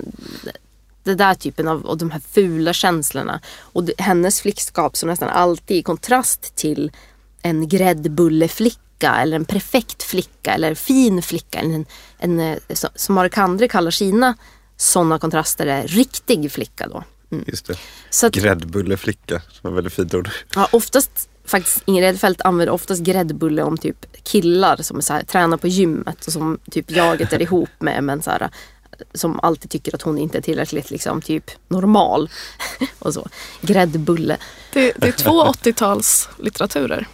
det 1.04 1.16
där 1.16 1.36
typen 1.36 1.68
av 1.68 1.86
och 1.86 1.98
de 1.98 2.12
här 2.12 2.22
fula 2.32 2.74
känslorna. 2.74 3.42
Och 3.60 3.84
det, 3.84 3.94
hennes 3.98 4.42
flickskap 4.42 4.98
som 4.98 5.10
nästan 5.10 5.30
alltid 5.30 5.78
i 5.78 5.84
kontrast 5.84 6.56
till 6.56 6.92
en 7.42 7.68
gräddbulleflicka 7.68 9.16
eller 9.16 9.36
en 9.36 9.46
perfekt 9.46 10.04
flicka 10.04 10.54
eller 10.54 10.76
fin 10.76 11.22
flicka. 11.22 11.60
Eller 11.60 11.74
en, 11.74 11.86
en, 12.18 12.40
eh, 12.40 12.58
som 12.96 13.16
Marie 13.16 13.30
Kandre 13.30 13.68
kallar 13.68 13.92
sina 13.92 14.36
sådana 14.78 15.20
kontraster 15.20 15.68
är 15.68 15.88
riktig 15.88 16.52
flicka 16.52 16.88
då. 16.88 17.04
Mm. 17.32 17.46
Just 17.48 17.66
det. 17.66 17.78
Så 18.10 18.28
att, 18.28 18.34
Gräddbulleflicka, 18.34 19.42
som 19.52 19.72
är 19.72 19.76
väldigt 19.76 19.94
fint 19.94 20.14
ord. 20.14 20.30
ja, 20.56 20.68
oftast 20.72 21.30
faktiskt 21.46 21.82
Ingrid 21.86 22.10
Edfeldt 22.10 22.42
använder 22.42 22.74
oftast 22.74 23.02
gräddbulle 23.02 23.64
om 23.64 23.78
typ 23.78 24.06
killar 24.24 24.78
som 24.78 24.98
är 24.98 25.02
så 25.02 25.14
här, 25.14 25.24
tränar 25.24 25.58
på 25.58 25.68
gymmet 25.68 26.26
och 26.26 26.34
som 26.34 26.60
typ 26.72 26.92
jaget 26.92 27.34
är 27.34 27.42
ihop 27.42 27.70
med 27.80 28.04
men 28.04 28.22
så 28.22 28.32
här, 28.32 28.50
som 29.14 29.40
alltid 29.40 29.72
tycker 29.72 29.96
att 29.96 30.02
hon 30.02 30.18
inte 30.18 30.38
är 30.38 30.42
tillräckligt 30.42 30.92
liksom 30.92 31.22
typ 31.22 31.52
normal. 31.68 32.30
och 33.00 33.14
så. 33.14 33.28
Gräddbulle. 33.62 34.38
Det, 34.74 34.94
det 34.98 35.08
är 35.08 35.12
två 35.12 35.44
80-talslitteraturer. 35.44 37.06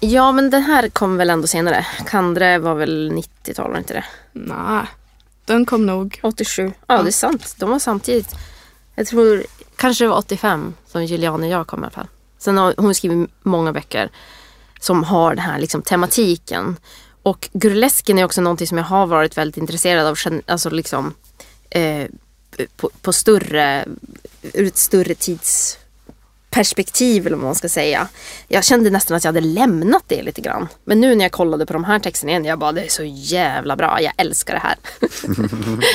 Ja 0.00 0.32
men 0.32 0.50
den 0.50 0.62
här 0.62 0.88
kom 0.88 1.16
väl 1.16 1.30
ändå 1.30 1.46
senare. 1.46 1.86
Kandre 2.06 2.58
var 2.58 2.74
väl 2.74 3.12
90-tal 3.12 3.70
var 3.70 3.78
inte 3.78 3.94
det? 3.94 4.04
Nej, 4.32 4.86
den 5.44 5.66
kom 5.66 5.86
nog. 5.86 6.20
87. 6.22 6.72
Ja 6.86 7.02
det 7.02 7.08
är 7.08 7.12
sant. 7.12 7.54
De 7.58 7.70
var 7.70 7.78
samtidigt. 7.78 8.34
Jag 8.94 9.06
tror 9.06 9.44
kanske 9.76 10.04
det 10.04 10.08
var 10.08 10.16
85 10.16 10.74
som 10.86 11.04
Juliane 11.04 11.46
och 11.46 11.52
jag 11.52 11.66
kom 11.66 11.80
i 11.80 11.82
alla 11.82 11.90
fall. 11.90 12.08
Sen 12.38 12.58
har 12.58 12.74
hon 12.76 12.94
skrivit 12.94 13.30
många 13.42 13.72
böcker 13.72 14.10
som 14.80 15.04
har 15.04 15.34
den 15.34 15.44
här 15.44 15.58
liksom 15.58 15.82
tematiken. 15.82 16.76
Och 17.22 17.48
gurlesken 17.52 18.18
är 18.18 18.24
också 18.24 18.40
någonting 18.40 18.66
som 18.66 18.78
jag 18.78 18.84
har 18.84 19.06
varit 19.06 19.38
väldigt 19.38 19.56
intresserad 19.56 20.06
av. 20.06 20.16
Alltså 20.46 20.70
liksom 20.70 21.14
eh, 21.72 22.06
på, 22.76 22.90
på 23.02 23.12
större, 23.12 23.84
ur 24.42 24.66
ett 24.66 24.76
större 24.76 25.14
tidsperspektiv 25.14 27.26
eller 27.26 27.36
vad 27.36 27.44
man 27.44 27.54
ska 27.54 27.68
säga. 27.68 28.08
Jag 28.48 28.64
kände 28.64 28.90
nästan 28.90 29.16
att 29.16 29.24
jag 29.24 29.32
hade 29.32 29.46
lämnat 29.46 30.04
det 30.06 30.22
lite 30.22 30.40
grann. 30.40 30.68
Men 30.84 31.00
nu 31.00 31.14
när 31.14 31.24
jag 31.24 31.32
kollade 31.32 31.66
på 31.66 31.72
de 31.72 31.84
här 31.84 31.98
texterna 31.98 32.30
igen, 32.30 32.44
jag 32.44 32.58
bara 32.58 32.72
det 32.72 32.84
är 32.84 32.88
så 32.88 33.04
jävla 33.04 33.76
bra, 33.76 34.02
jag 34.02 34.12
älskar 34.16 34.54
det 34.54 34.60
här. 34.60 34.76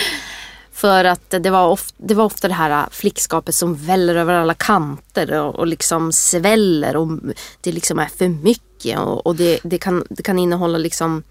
För 0.72 1.06
att 1.06 1.30
det 1.30 1.50
var, 1.50 1.68
of, 1.68 1.94
det 1.98 2.14
var 2.14 2.26
ofta 2.26 2.48
det 2.48 2.54
här 2.54 2.88
flickskapet 2.92 3.56
som 3.56 3.76
väller 3.76 4.16
över 4.16 4.34
alla 4.34 4.54
kanter 4.54 5.42
och, 5.42 5.56
och 5.56 5.68
liksom 5.68 6.12
sväller 6.12 6.96
och 6.96 7.08
det 7.62 7.72
liksom 7.72 8.00
är 8.00 8.06
för 8.06 8.28
mycket 8.28 9.00
och, 9.00 9.28
och 9.28 9.36
det, 9.36 9.60
det, 9.64 9.78
kan, 9.78 10.06
det 10.10 10.24
kan 10.24 10.40
innehålla 10.40 10.78
liksom 10.78 11.24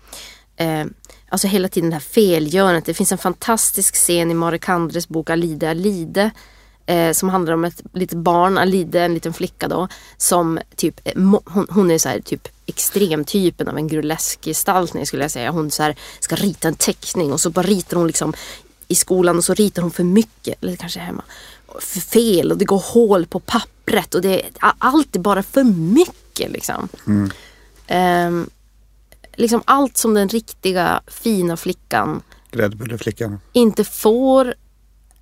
eh, 0.56 0.84
Alltså 1.28 1.48
hela 1.48 1.68
tiden 1.68 1.90
det 1.90 1.96
här 1.96 2.00
felgörandet. 2.00 2.84
Det 2.84 2.94
finns 2.94 3.12
en 3.12 3.18
fantastisk 3.18 3.94
scen 3.94 4.30
i 4.30 4.34
Marie 4.34 4.58
Kandres 4.58 5.08
bok 5.08 5.30
Alide 5.30 5.70
Alide 5.70 6.30
eh, 6.86 7.12
som 7.12 7.28
handlar 7.28 7.54
om 7.54 7.64
ett 7.64 7.82
litet 7.92 8.18
barn, 8.18 8.58
Alide, 8.58 9.00
en 9.02 9.14
liten 9.14 9.32
flicka 9.32 9.68
då, 9.68 9.88
som 10.16 10.58
typ, 10.76 11.00
eh, 11.04 11.22
hon, 11.44 11.66
hon 11.70 11.90
är 11.90 11.98
så 11.98 12.08
här 12.08 12.20
typ 12.20 12.48
extremtypen 12.66 13.68
av 13.68 13.76
en 13.76 13.88
grullesk 13.88 14.44
gestaltning 14.44 15.06
skulle 15.06 15.24
jag 15.24 15.30
säga. 15.30 15.50
Hon 15.50 15.70
så 15.70 15.82
här, 15.82 15.96
ska 16.20 16.36
rita 16.36 16.68
en 16.68 16.74
teckning 16.74 17.32
och 17.32 17.40
så 17.40 17.50
bara 17.50 17.66
ritar 17.66 17.96
hon 17.96 18.06
liksom 18.06 18.32
i 18.88 18.94
skolan 18.94 19.36
och 19.36 19.44
så 19.44 19.54
ritar 19.54 19.82
hon 19.82 19.90
för 19.90 20.04
mycket, 20.04 20.62
eller 20.62 20.76
kanske 20.76 21.00
hemma, 21.00 21.22
för 21.80 22.00
fel 22.00 22.52
och 22.52 22.58
det 22.58 22.64
går 22.64 22.78
hål 22.78 23.26
på 23.26 23.40
pappret 23.40 24.14
och 24.14 24.22
det, 24.22 24.42
allt 24.60 25.16
är 25.16 25.20
bara 25.20 25.42
för 25.42 25.64
mycket 25.64 26.50
liksom. 26.50 26.88
Ehm, 27.86 28.50
liksom 29.36 29.62
allt 29.64 29.96
som 29.96 30.14
den 30.14 30.28
riktiga 30.28 31.00
fina 31.06 31.56
flickan 31.56 32.22
Gräddbulleflickan. 32.50 33.40
inte 33.52 33.84
får 33.84 34.54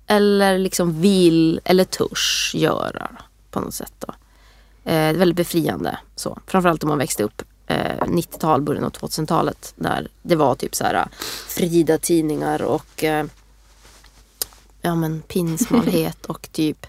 eller 0.07 0.57
liksom 0.57 1.01
vill 1.01 1.59
eller 1.63 1.83
törs 1.83 2.51
göra 2.55 3.11
på 3.51 3.59
något 3.59 3.73
sätt. 3.73 3.93
Då. 3.99 4.13
Eh, 4.83 4.93
det 4.93 4.93
är 4.93 5.13
väldigt 5.13 5.37
befriande. 5.37 5.97
Så. 6.15 6.39
Framförallt 6.47 6.83
om 6.83 6.89
man 6.89 6.97
växte 6.97 7.23
upp 7.23 7.41
eh, 7.67 8.01
90-tal, 8.01 8.61
början 8.61 8.83
av 8.83 8.91
2000-talet. 8.91 9.73
Där 9.75 10.07
det 10.21 10.35
var 10.35 10.55
typ 10.55 10.75
så 10.75 10.83
här 10.83 11.07
Frida-tidningar 11.47 12.61
och 12.61 13.03
eh, 13.03 13.25
ja, 14.81 14.95
men 14.95 15.21
pinsmalhet 15.21 16.25
och 16.25 16.49
typ 16.51 16.85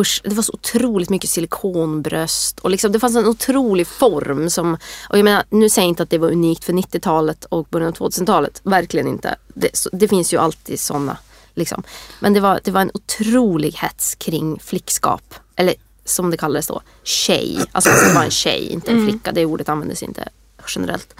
push. 0.00 0.20
Det 0.24 0.34
var 0.34 0.42
så 0.42 0.52
otroligt 0.52 1.10
mycket 1.10 1.30
silikonbröst 1.30 2.58
och 2.58 2.70
liksom, 2.70 2.92
det 2.92 3.00
fanns 3.00 3.16
en 3.16 3.26
otrolig 3.26 3.86
form 3.86 4.50
som, 4.50 4.74
och 5.08 5.18
jag 5.18 5.24
menar 5.24 5.44
nu 5.50 5.68
säger 5.68 5.86
jag 5.86 5.90
inte 5.90 6.02
att 6.02 6.10
det 6.10 6.18
var 6.18 6.30
unikt 6.30 6.64
för 6.64 6.72
90-talet 6.72 7.44
och 7.44 7.66
början 7.70 7.88
av 7.88 7.94
2000-talet, 7.94 8.60
verkligen 8.64 9.08
inte. 9.08 9.36
Det, 9.54 9.70
det 9.92 10.08
finns 10.08 10.34
ju 10.34 10.38
alltid 10.38 10.80
sådana. 10.80 11.16
Liksom. 11.54 11.82
Men 12.20 12.32
det 12.32 12.40
var, 12.40 12.60
det 12.64 12.70
var 12.70 12.80
en 12.80 12.90
otrolig 12.94 13.72
hets 13.72 14.14
kring 14.14 14.60
flickskap. 14.60 15.34
Eller 15.56 15.74
som 16.04 16.30
det 16.30 16.36
kallades 16.36 16.66
då, 16.66 16.82
tjej. 17.02 17.58
Alltså 17.72 17.90
det 17.90 18.14
var 18.14 18.24
en 18.24 18.30
tjej, 18.30 18.72
inte 18.72 18.90
en 18.90 19.08
flicka. 19.08 19.32
Det 19.32 19.46
ordet 19.46 19.68
användes 19.68 20.02
inte 20.02 20.28
generellt. 20.74 21.14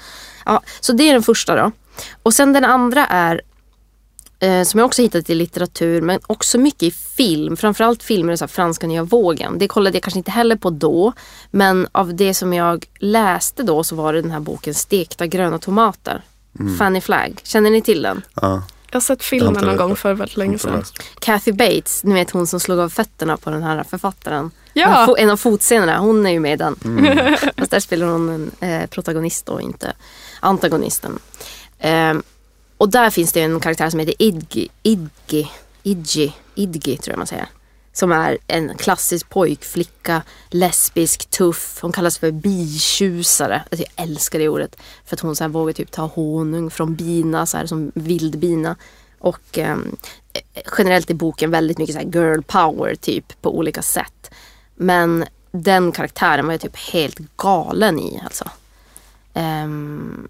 Ja, 0.44 0.62
så 0.80 0.92
det 0.92 1.08
är 1.08 1.12
den 1.12 1.22
första 1.22 1.56
då. 1.56 1.72
Och 2.22 2.34
sen 2.34 2.52
den 2.52 2.64
andra 2.64 3.06
är 3.06 3.40
eh, 4.40 4.62
som 4.62 4.78
jag 4.78 4.86
också 4.86 5.02
hittat 5.02 5.30
i 5.30 5.34
litteratur 5.34 6.00
men 6.00 6.20
också 6.26 6.58
mycket 6.58 6.82
i 6.82 6.90
film. 6.90 7.56
Framförallt 7.56 8.02
filmer, 8.02 8.36
så 8.36 8.44
här, 8.44 8.48
franska 8.48 8.86
nya 8.86 9.02
vågen. 9.02 9.58
Det 9.58 9.68
kollade 9.68 9.96
jag 9.96 10.02
kanske 10.02 10.18
inte 10.18 10.30
heller 10.30 10.56
på 10.56 10.70
då. 10.70 11.12
Men 11.50 11.88
av 11.92 12.14
det 12.14 12.34
som 12.34 12.52
jag 12.52 12.86
läste 12.98 13.62
då 13.62 13.84
så 13.84 13.96
var 13.96 14.12
det 14.12 14.22
den 14.22 14.30
här 14.30 14.40
boken 14.40 14.74
Stekta 14.74 15.26
gröna 15.26 15.58
tomater. 15.58 16.22
Fanny 16.78 17.00
Flagg. 17.00 17.40
Känner 17.44 17.70
ni 17.70 17.82
till 17.82 18.02
den? 18.02 18.22
Ja. 18.34 18.62
Jag 18.90 18.96
har 18.96 19.00
sett 19.00 19.24
filmen 19.24 19.64
någon 19.64 19.76
gång 19.76 19.96
för 19.96 20.14
väldigt 20.14 20.36
länge 20.36 20.58
sedan. 20.58 20.84
Kathy 21.18 21.52
Bates, 21.52 22.04
ni 22.04 22.14
vet 22.14 22.30
hon 22.30 22.46
som 22.46 22.60
slog 22.60 22.78
av 22.78 22.88
fötterna 22.88 23.36
på 23.36 23.50
den 23.50 23.62
här 23.62 23.82
författaren. 23.82 24.50
Ja. 24.72 25.16
En, 25.18 25.30
av 25.30 25.36
fotscenerna, 25.36 25.98
hon 25.98 26.26
är 26.26 26.30
ju 26.30 26.40
med 26.40 26.52
i 26.52 26.56
den. 26.56 26.76
Fast 27.56 27.70
där 27.70 27.80
spelar 27.80 28.06
hon 28.06 28.28
en 28.60 28.70
eh, 28.70 28.86
protagonist 28.86 29.48
och 29.48 29.60
inte 29.60 29.92
antagonisten. 30.40 31.18
Ehm, 31.78 32.22
och 32.80 32.88
där 32.88 33.10
finns 33.10 33.32
det 33.32 33.40
en 33.40 33.60
karaktär 33.60 33.90
som 33.90 34.00
heter 34.00 34.14
Idgi, 34.18 34.68
Idgi, 34.82 35.50
Idgi, 35.82 36.32
Idgi 36.54 36.96
tror 36.96 37.12
jag 37.12 37.18
man 37.18 37.26
säger. 37.26 37.46
Som 37.92 38.12
är 38.12 38.38
en 38.46 38.76
klassisk 38.76 39.28
pojkflicka, 39.28 40.22
lesbisk, 40.50 41.30
tuff. 41.30 41.78
Hon 41.82 41.92
kallas 41.92 42.18
för 42.18 42.30
bitjusare. 42.30 43.62
Alltså 43.70 43.86
jag 43.86 44.06
älskar 44.06 44.38
det 44.38 44.48
ordet. 44.48 44.76
För 45.04 45.16
att 45.16 45.20
hon 45.20 45.36
så 45.36 45.44
här 45.44 45.48
vågar 45.48 45.72
typ 45.72 45.90
ta 45.90 46.02
honung 46.06 46.70
från 46.70 46.94
bina, 46.94 47.46
så 47.46 47.56
här 47.56 47.66
som 47.66 47.92
vildbina. 47.94 48.76
Och 49.18 49.58
eh, 49.58 49.78
generellt 50.78 51.10
i 51.10 51.14
boken 51.14 51.50
väldigt 51.50 51.78
mycket 51.78 51.94
så 51.94 52.00
här 52.00 52.08
girl 52.08 52.42
power 52.42 52.94
typ 52.94 53.42
på 53.42 53.58
olika 53.58 53.82
sätt. 53.82 54.30
Men 54.74 55.24
den 55.50 55.92
karaktären 55.92 56.46
var 56.46 56.52
jag 56.52 56.60
typ 56.60 56.76
helt 56.76 57.18
galen 57.36 57.98
i 57.98 58.20
alltså. 58.24 58.50
Ehm, 59.34 60.28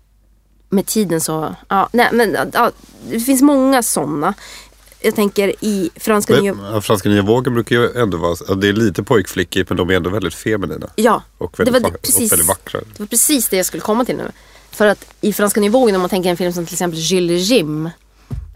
med 0.70 0.86
tiden 0.86 1.20
så, 1.20 1.54
ja, 1.68 1.88
nej 1.92 2.08
men 2.12 2.36
ja, 2.52 2.70
det 3.10 3.20
finns 3.20 3.42
många 3.42 3.82
sådana. 3.82 4.34
Jag 5.00 5.14
tänker 5.14 5.64
i 5.64 5.90
franska 5.96 6.40
nya... 6.40 6.54
Men, 6.54 6.72
ja, 6.74 6.80
franska 6.80 7.08
nya 7.08 7.22
vågen 7.22 7.54
brukar 7.54 7.76
ju 7.76 8.00
ändå 8.02 8.18
vara, 8.18 8.54
det 8.54 8.68
är 8.68 8.72
lite 8.72 9.02
pojkflickor 9.02 9.64
men 9.68 9.76
de 9.76 9.90
är 9.90 9.94
ändå 9.94 10.10
väldigt 10.10 10.34
feminina. 10.34 10.90
Ja, 10.96 11.22
Och 11.38 11.54
det 11.56 11.64
väldigt, 11.64 11.82
var 11.82 11.90
det, 11.90 11.98
precis, 11.98 12.32
och 12.32 12.38
väldigt 12.38 12.48
vackra. 12.48 12.80
det 12.80 13.00
var 13.00 13.06
precis 13.06 13.48
det 13.48 13.56
jag 13.56 13.66
skulle 13.66 13.80
komma 13.80 14.04
till 14.04 14.16
nu. 14.16 14.30
För 14.70 14.86
att 14.86 15.04
i 15.20 15.32
Franska 15.32 15.60
nya 15.60 15.70
vågen 15.70 15.94
om 15.94 16.00
man 16.00 16.10
tänker 16.10 16.30
en 16.30 16.36
film 16.36 16.52
som 16.52 16.66
till 16.66 16.74
exempel 16.74 16.98
Jules 16.98 17.48
Jim. 17.50 17.90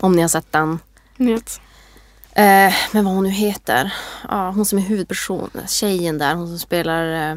Om 0.01 0.13
ni 0.17 0.23
har 0.23 0.29
sett 0.29 0.53
den. 0.53 0.79
Vet. 1.17 1.61
Eh, 2.33 2.75
men 2.93 3.05
vad 3.05 3.15
hon 3.15 3.25
nu 3.25 3.31
heter. 3.31 3.95
Ja, 4.29 4.51
hon 4.51 4.65
som 4.65 4.79
är 4.79 4.83
huvudperson. 4.83 5.51
Tjejen 5.69 6.19
där, 6.19 6.35
hon 6.35 6.49
som 6.49 6.59
spelar, 6.59 7.31
eh, 7.31 7.37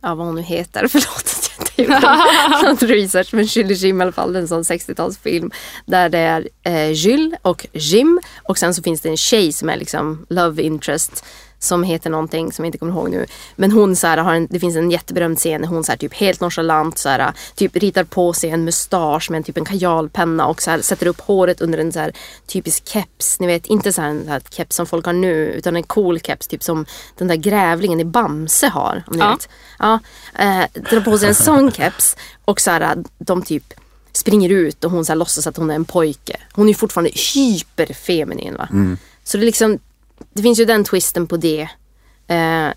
ja 0.00 0.14
vad 0.14 0.26
hon 0.26 0.34
nu 0.34 0.42
heter. 0.42 0.88
Förlåt 0.90 1.47
inte 1.76 2.68
något 2.68 2.82
research 2.82 3.34
men 3.34 3.44
Jules 3.44 3.78
och 3.78 3.86
Jim 3.86 4.00
i 4.00 4.02
alla 4.02 4.12
fall, 4.12 4.36
en 4.36 4.48
sån 4.48 4.62
60-talsfilm 4.62 5.52
där 5.86 6.08
det 6.08 6.18
är 6.18 6.48
eh, 6.62 6.92
Jules 6.92 7.38
och 7.42 7.66
Jim. 7.72 8.20
Och 8.42 8.58
sen 8.58 8.74
så 8.74 8.82
finns 8.82 9.00
det 9.00 9.08
en 9.08 9.16
tjej 9.16 9.52
som 9.52 9.68
är 9.68 9.76
liksom 9.76 10.26
love 10.28 10.62
interest 10.62 11.24
som 11.60 11.82
heter 11.82 12.10
någonting 12.10 12.52
som 12.52 12.64
jag 12.64 12.68
inte 12.68 12.78
kommer 12.78 12.92
ihåg 12.92 13.10
nu. 13.10 13.26
Men 13.56 13.72
hon 13.72 13.96
så 13.96 14.06
här, 14.06 14.16
har 14.18 14.34
en, 14.34 14.46
det 14.50 14.60
finns 14.60 14.76
en 14.76 14.90
jätteberömd 14.90 15.38
scen 15.38 15.60
när 15.60 15.68
hon 15.68 15.84
så 15.84 15.92
här, 15.92 15.96
typ 15.96 16.14
helt 16.14 16.40
nonchalant 16.40 16.98
så 16.98 17.08
här, 17.08 17.32
typ 17.54 17.76
ritar 17.76 18.04
på 18.04 18.32
sig 18.32 18.50
en 18.50 18.64
mustasch 18.64 19.30
med 19.30 19.36
en, 19.38 19.42
typ 19.44 19.56
en 19.56 19.64
kajalpenna 19.64 20.46
och 20.46 20.62
så 20.62 20.70
här, 20.70 20.80
sätter 20.80 21.06
upp 21.06 21.20
håret 21.20 21.60
under 21.60 21.78
en 21.78 21.92
så 21.92 21.98
här, 22.00 22.12
typisk 22.46 22.88
keps. 22.88 23.40
Ni 23.40 23.46
vet 23.46 23.66
inte 23.66 23.92
så 23.92 24.02
här, 24.02 24.08
en 24.08 24.24
så 24.24 24.30
här 24.30 24.42
keps 24.50 24.76
som 24.76 24.86
folk 24.86 25.06
har 25.06 25.12
nu 25.12 25.34
utan 25.46 25.76
en 25.76 25.82
cool 25.82 26.20
keps 26.20 26.48
typ 26.48 26.62
som 26.62 26.86
den 27.16 27.28
där 27.28 27.36
grävlingen 27.36 28.00
i 28.00 28.04
Bamse 28.04 28.68
har. 28.68 29.02
Om 29.06 29.16
ni 29.16 29.22
Ja. 29.22 29.30
vet. 29.30 29.48
Ja, 29.78 29.98
eh, 30.38 30.82
drar 30.90 31.00
på 31.00 31.18
sig 31.18 31.28
en 31.28 31.34
sån 31.34 31.72
keps 31.72 32.16
och 32.44 32.60
så 32.60 32.70
här, 32.70 32.96
de 33.18 33.42
typ 33.42 33.74
springer 34.12 34.48
ut 34.50 34.84
och 34.84 34.90
hon 34.90 35.04
så 35.04 35.12
här, 35.12 35.16
låtsas 35.16 35.46
att 35.46 35.56
hon 35.56 35.70
är 35.70 35.74
en 35.74 35.84
pojke. 35.84 36.36
Hon 36.52 36.68
är 36.68 36.74
fortfarande 36.74 37.10
hyperfeminin 37.34 38.54
va. 38.56 38.68
Så 39.24 39.36
det 39.36 39.42
är 39.42 39.46
liksom 39.46 39.78
det 40.32 40.42
finns 40.42 40.60
ju 40.60 40.64
den 40.64 40.84
twisten 40.84 41.26
på 41.26 41.36
det. 41.36 41.68
Eh, 42.26 42.68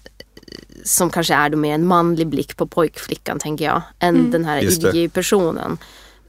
som 0.83 1.09
kanske 1.09 1.33
är 1.33 1.49
då 1.49 1.57
mer 1.57 1.73
en 1.73 1.85
manlig 1.85 2.27
blick 2.27 2.57
på 2.57 2.67
pojkflickan 2.67 3.39
tänker 3.39 3.65
jag. 3.65 3.81
Än 3.99 4.31
den 4.31 4.45
här. 4.45 4.85
IG-personen. 4.95 5.77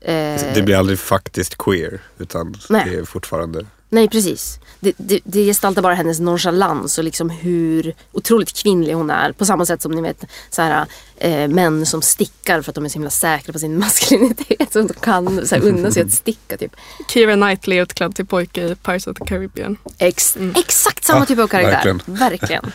Eh, 0.01 0.55
Det 0.55 0.63
blir 0.65 0.77
aldrig 0.77 0.99
faktiskt 0.99 1.59
queer 1.59 2.01
utan 2.19 2.55
Nej. 2.71 2.91
det 2.91 2.97
är 2.97 3.05
fortfarande 3.05 3.67
Nej 3.89 4.09
precis. 4.09 4.59
Det, 4.85 4.93
det, 4.97 5.21
det 5.25 5.45
gestaltar 5.45 5.83
bara 5.83 5.95
hennes 5.95 6.21
nonchalans 6.21 6.99
och 6.99 7.05
liksom 7.05 7.31
hur 7.31 7.95
otroligt 8.13 8.63
kvinnlig 8.63 8.93
hon 8.93 9.11
är. 9.11 9.33
På 9.33 9.45
samma 9.45 9.67
sätt 9.67 9.83
som 9.83 9.93
ni 9.93 10.03
vet 10.03 10.25
så 10.51 10.63
här, 10.63 10.87
eh, 11.17 11.49
män 11.49 11.87
som 11.87 12.03
stickar 12.03 12.63
för 12.63 12.71
att 12.71 12.75
de 12.75 12.85
är 12.85 12.89
så 12.89 12.93
himla 12.93 13.11
säkra 13.11 13.53
på 13.53 13.59
sin 13.59 13.79
maskulinitet. 13.81 14.73
Så 14.73 14.79
de 14.83 14.89
kan 14.89 15.47
så 15.47 15.55
här, 15.55 15.63
unna 15.63 15.91
sig 15.91 16.03
att 16.03 16.13
sticka 16.13 16.57
typ. 16.57 16.77
Keira 17.09 17.35
Knightley 17.35 17.79
utklädd 17.81 18.15
till 18.15 18.27
pojke 18.27 18.63
i 18.63 18.75
Pirates 18.75 19.07
of 19.07 19.17
the 19.19 19.25
Caribbean. 19.25 19.77
Ex 19.99 20.37
exakt 20.57 21.05
samma 21.05 21.21
Ja, 21.21 21.27
typ 21.27 21.39
av 21.39 21.47
karaktär. 21.47 21.73
verkligen. 21.73 22.01
Verkligen. 22.07 22.73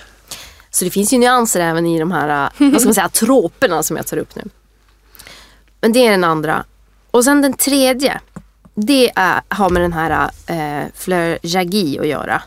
Så 0.70 0.86
det 0.86 0.92
finns 0.92 1.14
ju 1.14 1.18
nyanser 1.18 1.60
även 1.60 1.86
i 1.86 2.00
de 2.00 2.12
här, 2.12 2.52
äh, 2.58 2.72
vad 2.72 2.82
ska 2.82 2.88
man 2.88 2.94
säga, 2.96 3.10
troperna 3.10 3.84
som 3.84 3.98
jag 3.98 4.08
tar 4.08 4.18
upp 4.18 4.36
nu. 4.36 4.44
Men 5.82 5.92
det 5.94 6.08
är 6.08 6.12
den 6.12 6.24
andra. 6.24 6.64
Och 7.12 7.24
sen 7.24 7.42
den 7.42 7.54
tredje. 7.54 8.22
Det 8.80 9.12
är, 9.16 9.42
har 9.50 9.70
med 9.70 9.82
den 9.82 9.94
här 9.94 10.30
äh, 10.48 10.86
Fleur 10.96 11.38
Jaggi 11.42 12.00
att 12.00 12.08
göra. 12.08 12.42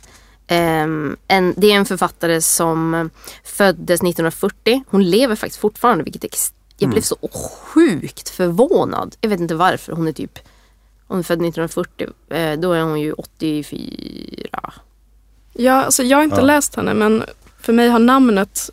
Ehm, 0.47 1.16
en, 1.28 1.55
det 1.57 1.72
är 1.72 1.76
en 1.76 1.87
författare 1.87 2.41
som 2.41 3.11
föddes 3.45 4.01
1940. 4.01 4.83
Hon 4.89 5.11
lever 5.11 5.37
faktiskt 5.37 5.61
fortfarande 5.61 6.05
vilket 6.05 6.24
ex- 6.24 6.53
jag 6.78 6.91
blev 6.91 7.03
så 7.03 7.16
sjukt 7.64 8.28
förvånad. 8.28 9.16
Jag 9.20 9.31
vet 9.31 9.41
inte 9.41 9.55
varför. 9.55 9.93
Hon 9.93 10.09
är 10.09 10.12
typ 10.12 10.39
hon 11.07 11.18
är 11.18 11.22
född 11.22 11.39
1940. 11.39 12.09
Eh, 12.31 12.59
då 12.61 12.72
är 12.72 12.83
hon 12.83 13.01
ju 13.01 13.12
84. 13.12 14.72
Ja, 15.53 15.72
alltså 15.85 16.03
jag 16.03 16.18
har 16.18 16.24
inte 16.24 16.37
Ja. 16.37 16.43
läst 16.43 16.74
henne 16.74 16.95
men 16.95 17.24
för 17.61 17.72
mig 17.72 17.89
har 17.89 17.99
namnet 17.99 18.70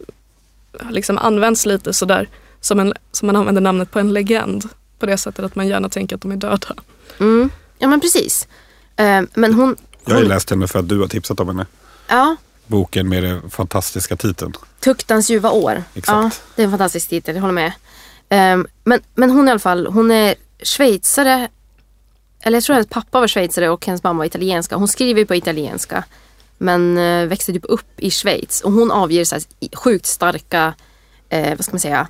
liksom 0.90 1.18
använts 1.18 1.66
lite 1.66 1.94
sådär 1.94 2.30
som, 2.60 2.80
en, 2.80 2.94
som 3.12 3.26
man 3.28 3.36
använder 3.36 3.62
namnet 3.62 3.92
på 3.92 4.00
en 4.00 4.14
legend. 4.14 4.70
På 5.00 5.06
det 5.06 5.18
sättet 5.18 5.46
att 5.46 5.56
man 5.56 5.68
gärna 5.68 5.90
tänker 5.90 6.16
att 6.16 6.22
de 6.22 6.32
är 6.32 6.36
döda. 6.36 6.76
Mm. 7.20 7.50
Ja 7.80 7.88
men 7.88 8.02
precis. 8.02 8.48
Eh, 8.96 9.22
men 9.34 9.54
hon... 9.54 9.76
Jag 10.06 10.14
har 10.14 10.22
ju 10.22 10.28
läst 10.28 10.50
henne 10.50 10.68
för 10.68 10.80
att 10.80 10.90
du 10.90 11.00
har 11.00 11.08
tipsat 11.08 11.40
om 11.40 11.48
henne. 11.48 11.66
ja, 12.08 12.36
Boken 12.68 13.10
med 13.10 13.24
den 13.24 13.50
fantastiska 13.50 14.16
titeln. 14.16 14.54
Tuktans 14.80 15.30
ljuva 15.30 15.52
år. 15.52 15.84
Exakt. 15.94 16.08
Ja, 16.08 16.32
det 16.56 16.62
är 16.62 16.66
en 16.66 16.72
fantastisk 16.72 17.10
titel, 17.10 17.36
jag 17.36 17.42
håller 17.42 17.54
med. 17.54 17.72
Ehm, 18.30 18.68
men, 18.84 19.00
men 19.16 19.30
hon 19.30 19.48
i 19.48 19.52
alla 19.52 19.60
fall, 19.60 19.88
hon 19.88 20.12
är 20.12 20.36
schweizare. 20.64 21.48
Eller 22.40 22.58
jag 22.58 22.64
tror 22.64 22.74
hennes 22.74 22.90
pappa 22.90 23.20
var 23.20 23.28
schweizare 23.28 23.70
och 23.70 23.86
hennes 23.86 24.04
mamma 24.04 24.18
var 24.18 24.26
italienska. 24.26 24.76
Hon 24.76 24.88
skriver 24.88 25.26
på 25.26 25.36
italienska. 25.36 26.04
Men 26.58 26.98
eh, 26.98 27.28
växte 27.28 27.54
typ 27.54 27.66
upp 27.70 28.00
i 28.00 28.12
Schweiz. 28.12 28.62
Och 28.62 28.72
hon 28.72 28.92
avger 28.92 29.26
så 29.26 29.36
här 29.36 29.44
sjukt 29.76 30.06
starka, 30.06 30.74
eh, 31.30 31.56
vad 31.56 31.66
ska 31.66 31.74
man 31.74 31.80
säga, 31.80 32.08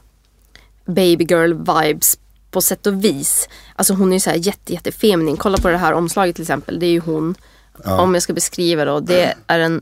baby 0.86 1.26
girl 1.30 1.54
vibes 1.54 2.18
på 2.52 2.62
sätt 2.62 2.88
och 2.88 3.04
vis. 3.04 3.50
Alltså 3.76 3.94
hon 3.94 4.10
är 4.10 4.16
ju 4.16 4.20
så 4.20 4.30
här 4.30 4.38
jätte, 4.38 4.74
jätte 4.74 4.92
feminin. 4.92 5.38
Kolla 5.38 5.58
på 5.58 5.70
det 5.70 5.78
här 5.78 5.94
omslaget 5.94 6.36
till 6.36 6.44
exempel. 6.44 6.80
Det 6.80 6.86
är 6.86 6.92
ju 6.92 7.00
hon. 7.00 7.36
Ja. 7.84 8.02
Om 8.02 8.14
jag 8.14 8.24
ska 8.24 8.34
beskriva 8.34 8.86
då. 8.86 9.00
Det 9.00 9.36
är 9.48 9.60
en, 9.60 9.82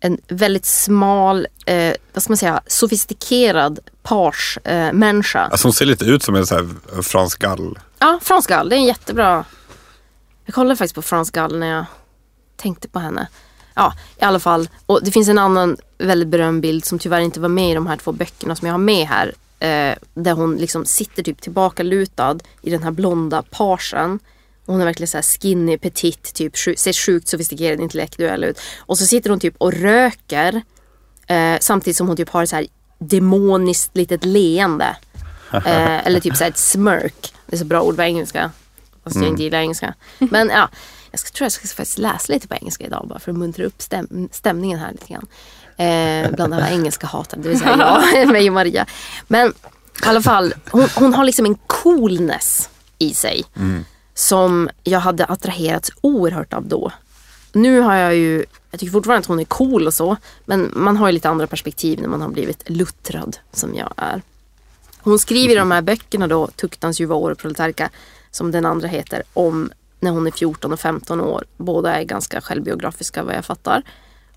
en 0.00 0.18
väldigt 0.28 0.66
smal, 0.66 1.46
eh, 1.66 1.94
vad 2.12 2.22
ska 2.22 2.30
man 2.30 2.36
säga, 2.36 2.60
sofistikerad 2.66 3.78
pars 4.02 4.58
eh, 4.64 4.92
människa. 4.92 5.40
Alltså 5.40 5.68
hon 5.68 5.72
ser 5.72 5.84
lite 5.86 6.04
ut 6.04 6.22
som 6.22 6.34
en 6.34 6.46
sån 6.46 6.58
här 6.58 7.02
fransk 7.02 7.40
gall. 7.40 7.78
Ja, 7.98 8.18
Frans 8.22 8.46
Gall, 8.46 8.68
det 8.68 8.76
är 8.76 8.78
en 8.78 8.84
jättebra. 8.84 9.44
Jag 10.44 10.54
kollade 10.54 10.76
faktiskt 10.76 10.94
på 10.94 11.02
Frans 11.02 11.30
Gall 11.30 11.58
när 11.58 11.66
jag 11.66 11.84
tänkte 12.56 12.88
på 12.88 12.98
henne. 12.98 13.28
Ja, 13.74 13.94
i 14.20 14.24
alla 14.24 14.40
fall. 14.40 14.68
Och 14.86 15.04
det 15.04 15.10
finns 15.10 15.28
en 15.28 15.38
annan 15.38 15.76
väldigt 15.98 16.28
berömd 16.28 16.62
bild 16.62 16.84
som 16.84 16.98
tyvärr 16.98 17.20
inte 17.20 17.40
var 17.40 17.48
med 17.48 17.70
i 17.70 17.74
de 17.74 17.86
här 17.86 17.96
två 17.96 18.12
böckerna 18.12 18.56
som 18.56 18.66
jag 18.66 18.74
har 18.74 18.78
med 18.78 19.06
här. 19.06 19.34
Eh, 19.58 19.94
där 20.14 20.32
hon 20.32 20.56
liksom 20.56 20.84
sitter 20.84 21.22
typ 21.22 21.40
tillbaka 21.40 21.82
lutad 21.82 22.38
i 22.62 22.70
den 22.70 22.82
här 22.82 22.90
blonda 22.90 23.42
parsen. 23.42 24.18
Och 24.66 24.72
Hon 24.72 24.80
är 24.80 24.84
verkligen 24.84 25.08
så 25.08 25.16
här 25.16 25.22
skinny, 25.22 25.78
petit, 25.78 26.34
typ, 26.34 26.56
ser 26.56 27.06
sjukt 27.06 27.28
sofistikerad 27.28 27.80
intellektuell 27.80 28.44
ut. 28.44 28.60
Och 28.78 28.98
så 28.98 29.06
sitter 29.06 29.30
hon 29.30 29.40
typ 29.40 29.54
och 29.58 29.72
röker. 29.72 30.62
Eh, 31.26 31.56
samtidigt 31.60 31.96
som 31.96 32.06
hon 32.06 32.16
typ 32.16 32.28
har 32.28 32.42
ett 32.42 32.48
så 32.48 32.56
här 32.56 32.66
demoniskt 32.98 33.96
litet 33.96 34.24
leende. 34.24 34.96
Eh, 35.52 36.06
eller 36.06 36.20
typ 36.20 36.36
så 36.36 36.44
här 36.44 36.50
ett 36.50 36.58
smirk. 36.58 37.34
Det 37.46 37.56
är 37.56 37.58
så 37.58 37.64
bra 37.64 37.82
ord 37.82 37.96
på 37.96 38.02
engelska. 38.02 38.50
Fast 39.04 39.16
jag 39.16 39.26
inte 39.26 39.42
gillar 39.42 39.58
engelska. 39.58 39.94
Men 40.18 40.48
ja, 40.48 40.68
jag 41.10 41.20
ska, 41.20 41.30
tror 41.30 41.44
jag 41.44 41.52
ska 41.52 41.66
faktiskt 41.66 41.98
läsa 41.98 42.32
lite 42.32 42.48
på 42.48 42.54
engelska 42.54 42.86
idag 42.86 43.06
bara 43.08 43.18
för 43.18 43.32
att 43.32 43.38
muntra 43.38 43.64
upp 43.64 43.82
stäm, 43.82 44.28
stämningen 44.32 44.78
här 44.78 44.92
lite 44.92 45.12
grann. 45.12 45.26
Eh, 45.76 46.30
bland 46.30 46.54
alla 46.54 46.70
engelska 46.70 47.06
hatare, 47.06 47.40
det 47.40 47.48
vill 47.48 47.58
säga 47.58 48.02
jag, 48.14 48.28
mig 48.32 48.48
och 48.48 48.54
Maria. 48.54 48.86
Men 49.28 49.48
i 49.48 50.06
alla 50.06 50.22
fall, 50.22 50.54
hon, 50.70 50.88
hon 50.94 51.14
har 51.14 51.24
liksom 51.24 51.46
en 51.46 51.58
coolness 51.66 52.68
i 52.98 53.14
sig. 53.14 53.44
Som 54.14 54.68
jag 54.84 55.00
hade 55.00 55.24
attraherats 55.24 55.90
oerhört 56.00 56.52
av 56.52 56.68
då. 56.68 56.92
Nu 57.52 57.80
har 57.80 57.94
jag 57.94 58.16
ju, 58.16 58.44
jag 58.70 58.80
tycker 58.80 58.92
fortfarande 58.92 59.20
att 59.20 59.26
hon 59.26 59.40
är 59.40 59.44
cool 59.44 59.86
och 59.86 59.94
så. 59.94 60.16
Men 60.44 60.72
man 60.74 60.96
har 60.96 61.06
ju 61.06 61.12
lite 61.12 61.28
andra 61.28 61.46
perspektiv 61.46 62.00
när 62.00 62.08
man 62.08 62.20
har 62.20 62.28
blivit 62.28 62.70
luttrad 62.70 63.36
som 63.52 63.74
jag 63.74 63.92
är. 63.96 64.22
Hon 64.98 65.18
skriver 65.18 65.54
i 65.54 65.58
de 65.58 65.70
här 65.70 65.82
böckerna 65.82 66.26
då, 66.26 66.46
Tuktans 66.46 67.00
ljuva 67.00 67.14
år 67.14 67.30
och 67.30 67.38
Proletarka, 67.38 67.90
som 68.30 68.50
den 68.50 68.66
andra 68.66 68.88
heter, 68.88 69.22
om 69.32 69.70
när 70.00 70.10
hon 70.10 70.26
är 70.26 70.30
14 70.30 70.72
och 70.72 70.80
15 70.80 71.20
år. 71.20 71.44
Båda 71.56 71.94
är 71.94 72.02
ganska 72.02 72.40
självbiografiska 72.40 73.22
vad 73.22 73.34
jag 73.34 73.44
fattar. 73.44 73.82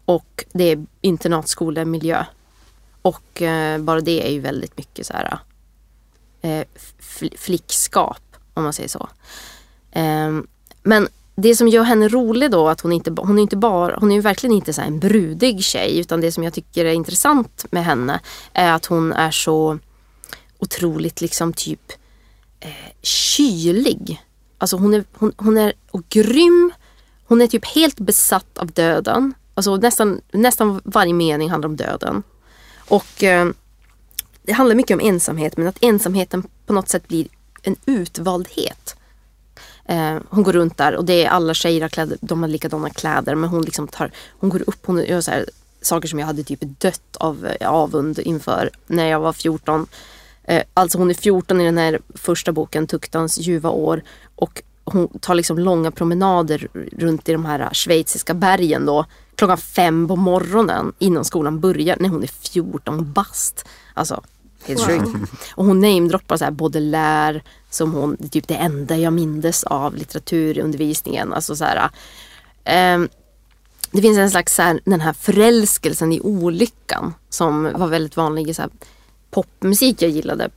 Och 0.09 0.45
det 0.51 0.63
är 0.63 0.85
internatskolemiljö. 1.01 2.25
Och 3.01 3.41
eh, 3.41 3.81
bara 3.81 4.01
det 4.01 4.27
är 4.27 4.31
ju 4.31 4.39
väldigt 4.39 4.77
mycket 4.77 5.05
så 5.05 5.13
här 5.13 5.39
eh, 6.41 6.65
fl- 6.99 7.37
flickskap, 7.37 8.21
om 8.53 8.63
man 8.63 8.73
säger 8.73 8.89
så. 8.89 9.09
Eh, 9.91 10.39
men 10.83 11.07
det 11.35 11.55
som 11.55 11.67
gör 11.67 11.83
henne 11.83 12.07
rolig 12.07 12.51
då, 12.51 12.67
att 12.67 12.81
hon 12.81 12.91
inte, 12.91 13.11
hon 13.17 13.37
är 13.37 13.41
inte 13.41 13.57
bara, 13.57 13.97
hon 13.99 14.11
är 14.11 14.15
ju 14.15 14.21
verkligen 14.21 14.55
inte 14.55 14.73
så 14.73 14.81
här 14.81 14.87
en 14.87 14.99
brudig 14.99 15.63
tjej, 15.63 15.99
utan 15.99 16.21
det 16.21 16.31
som 16.31 16.43
jag 16.43 16.53
tycker 16.53 16.85
är 16.85 16.93
intressant 16.93 17.65
med 17.71 17.85
henne 17.85 18.19
är 18.53 18.71
att 18.71 18.85
hon 18.85 19.13
är 19.13 19.31
så 19.31 19.79
otroligt 20.59 21.21
liksom 21.21 21.53
typ 21.53 21.91
eh, 22.59 22.91
kylig. 23.01 24.21
Alltså 24.57 24.77
hon 24.77 24.93
är, 24.93 25.05
hon, 25.13 25.31
hon 25.37 25.57
är 25.57 25.73
och 25.91 26.09
grym. 26.09 26.71
Hon 27.25 27.41
är 27.41 27.47
typ 27.47 27.65
helt 27.65 27.99
besatt 27.99 28.57
av 28.57 28.71
döden. 28.71 29.33
Alltså 29.59 29.75
nästan, 29.75 30.21
nästan 30.31 30.81
varje 30.83 31.13
mening 31.13 31.49
handlar 31.49 31.69
om 31.69 31.75
döden. 31.75 32.23
Och 32.87 33.23
eh, 33.23 33.47
det 34.43 34.53
handlar 34.53 34.75
mycket 34.75 34.95
om 34.95 35.07
ensamhet 35.07 35.57
men 35.57 35.67
att 35.67 35.77
ensamheten 35.81 36.43
på 36.65 36.73
något 36.73 36.89
sätt 36.89 37.07
blir 37.07 37.27
en 37.61 37.75
utvaldhet. 37.85 38.95
Eh, 39.85 40.17
hon 40.29 40.43
går 40.43 40.53
runt 40.53 40.77
där 40.77 40.95
och 40.95 41.05
det 41.05 41.25
är 41.25 41.29
alla 41.29 41.53
tjejer 41.53 41.81
har 41.81 41.89
kläder, 41.89 42.17
de 42.21 42.41
har 42.41 42.49
likadana 42.49 42.89
kläder 42.89 43.35
men 43.35 43.49
hon 43.49 43.61
liksom 43.61 43.87
tar, 43.87 44.11
hon 44.39 44.49
går 44.49 44.63
upp, 44.67 44.85
hon 44.85 45.05
gör 45.05 45.21
så 45.21 45.31
här, 45.31 45.45
saker 45.81 46.07
som 46.07 46.19
jag 46.19 46.27
hade 46.27 46.43
typ 46.43 46.59
dött 46.61 47.15
av 47.17 47.45
eh, 47.45 47.71
avund 47.71 48.19
inför 48.19 48.69
när 48.87 49.07
jag 49.07 49.19
var 49.19 49.33
14. 49.33 49.87
Eh, 50.43 50.63
alltså 50.73 50.97
hon 50.97 51.09
är 51.09 51.13
14 51.13 51.61
i 51.61 51.65
den 51.65 51.77
här 51.77 51.99
första 52.15 52.51
boken, 52.51 52.87
Tuktans 52.87 53.37
ljuva 53.37 53.69
år. 53.69 54.03
Och 54.35 54.63
hon 54.83 55.19
tar 55.19 55.35
liksom 55.35 55.59
långa 55.59 55.91
promenader 55.91 56.67
runt 56.91 57.29
i 57.29 57.31
de 57.31 57.45
här 57.45 57.59
eh, 57.59 57.71
schweiziska 57.71 58.33
bergen 58.33 58.85
då. 58.85 59.05
Klockan 59.39 59.57
fem 59.57 60.07
på 60.07 60.15
morgonen 60.15 60.93
innan 60.99 61.25
skolan 61.25 61.59
börjar 61.59 61.97
när 61.99 62.09
hon 62.09 62.23
är 62.23 62.27
14 62.27 63.13
bast. 63.13 63.65
Alltså, 63.93 64.23
helt 64.65 64.81
sjukt. 64.81 65.31
Och 65.55 65.65
hon 65.65 65.79
namedroppar 65.79 66.37
så 66.37 66.43
här 66.43 66.51
Baudelaire 66.51 67.41
som 67.69 67.93
hon, 67.93 68.17
det 68.19 68.25
är 68.25 68.29
typ 68.29 68.47
det 68.47 68.55
enda 68.55 68.97
jag 68.97 69.13
mindes 69.13 69.63
av 69.63 69.95
litteraturundervisningen. 69.95 71.33
Alltså 71.33 71.55
så 71.55 71.65
här, 71.65 71.89
ehm, 72.63 73.09
det 73.91 74.01
finns 74.01 74.17
en 74.17 74.31
slags 74.31 74.55
så 74.55 74.61
här, 74.61 74.79
den 74.85 75.01
här 75.01 75.13
förälskelsen 75.13 76.13
i 76.13 76.19
olyckan 76.19 77.13
som 77.29 77.63
var 77.75 77.87
väldigt 77.87 78.17
vanlig 78.17 78.49
i 78.49 78.53
så 78.53 78.61
här, 78.61 78.71
popmusik 79.31 80.01
jag 80.01 80.11
gillade 80.11 80.49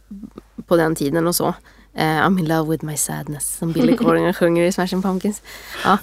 på 0.67 0.77
den 0.77 0.95
tiden 0.95 1.27
och 1.27 1.37
så. 1.37 1.55
Eh, 1.95 2.05
I'm 2.05 2.39
in 2.39 2.49
love 2.49 2.71
with 2.71 2.85
my 2.85 2.97
sadness 2.97 3.57
som 3.57 3.73
Billy 3.73 3.97
Corgan 3.97 4.35
sjunger 4.35 4.65
i 4.65 4.73
Smashing 4.73 5.03
Pumpkins. 5.03 5.43
Ja, 5.85 5.99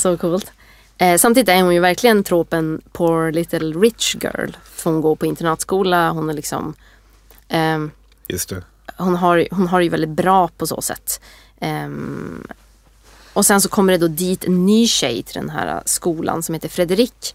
så 0.00 0.16
coolt. 0.16 0.52
Eh, 0.98 1.18
samtidigt 1.18 1.48
är 1.48 1.62
hon 1.62 1.74
ju 1.74 1.80
verkligen 1.80 2.24
tropen 2.24 2.80
poor 2.92 3.32
little 3.32 3.58
rich 3.80 4.14
girl. 4.14 4.50
För 4.64 4.90
hon 4.90 5.00
går 5.00 5.16
på 5.16 5.26
internatskola, 5.26 6.10
hon 6.10 6.30
är 6.30 6.34
liksom 6.34 6.74
ehm, 7.48 7.90
Just 8.28 8.48
det. 8.48 8.62
hon 8.96 9.16
har, 9.16 9.48
hon 9.50 9.66
har 9.68 9.80
ju 9.80 9.88
väldigt 9.88 10.10
bra 10.10 10.48
på 10.48 10.66
så 10.66 10.82
sätt. 10.82 11.20
Ehm, 11.60 12.46
och 13.32 13.46
sen 13.46 13.60
så 13.60 13.68
kommer 13.68 13.92
det 13.92 13.98
då 13.98 14.08
dit 14.08 14.44
en 14.44 14.66
ny 14.66 14.86
tjej 14.86 15.22
till 15.22 15.34
den 15.34 15.50
här 15.50 15.82
skolan 15.84 16.42
som 16.42 16.54
heter 16.54 16.68
Fredrik. 16.68 17.34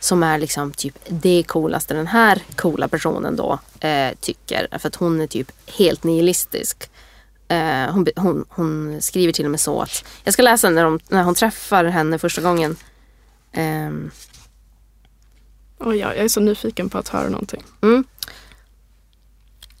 Som 0.00 0.22
är 0.22 0.38
liksom 0.38 0.72
typ 0.72 0.98
det 1.08 1.42
coolaste 1.42 1.94
den 1.94 2.06
här 2.06 2.42
coola 2.56 2.88
personen 2.88 3.36
då 3.36 3.58
eh, 3.80 4.14
tycker. 4.20 4.68
För 4.78 4.88
att 4.88 4.94
hon 4.94 5.20
är 5.20 5.26
typ 5.26 5.52
helt 5.66 6.04
nihilistisk. 6.04 6.90
Eh, 7.54 7.92
hon, 7.92 8.06
hon, 8.16 8.44
hon 8.48 9.02
skriver 9.02 9.32
till 9.32 9.44
och 9.44 9.50
med 9.50 9.60
så 9.60 9.82
att, 9.82 10.04
jag 10.24 10.34
ska 10.34 10.42
läsa 10.42 10.70
när, 10.70 10.84
de, 10.84 11.00
när 11.08 11.22
hon 11.22 11.34
träffar 11.34 11.84
henne 11.84 12.18
första 12.18 12.42
gången. 12.42 12.76
Ehm, 13.52 14.10
Oj, 15.78 15.96
ja, 15.96 16.14
jag 16.14 16.24
är 16.24 16.28
så 16.28 16.40
nyfiken 16.40 16.88
på 16.90 16.98
att 16.98 17.08
höra 17.08 17.28
någonting. 17.28 17.62
Mm. 17.82 18.04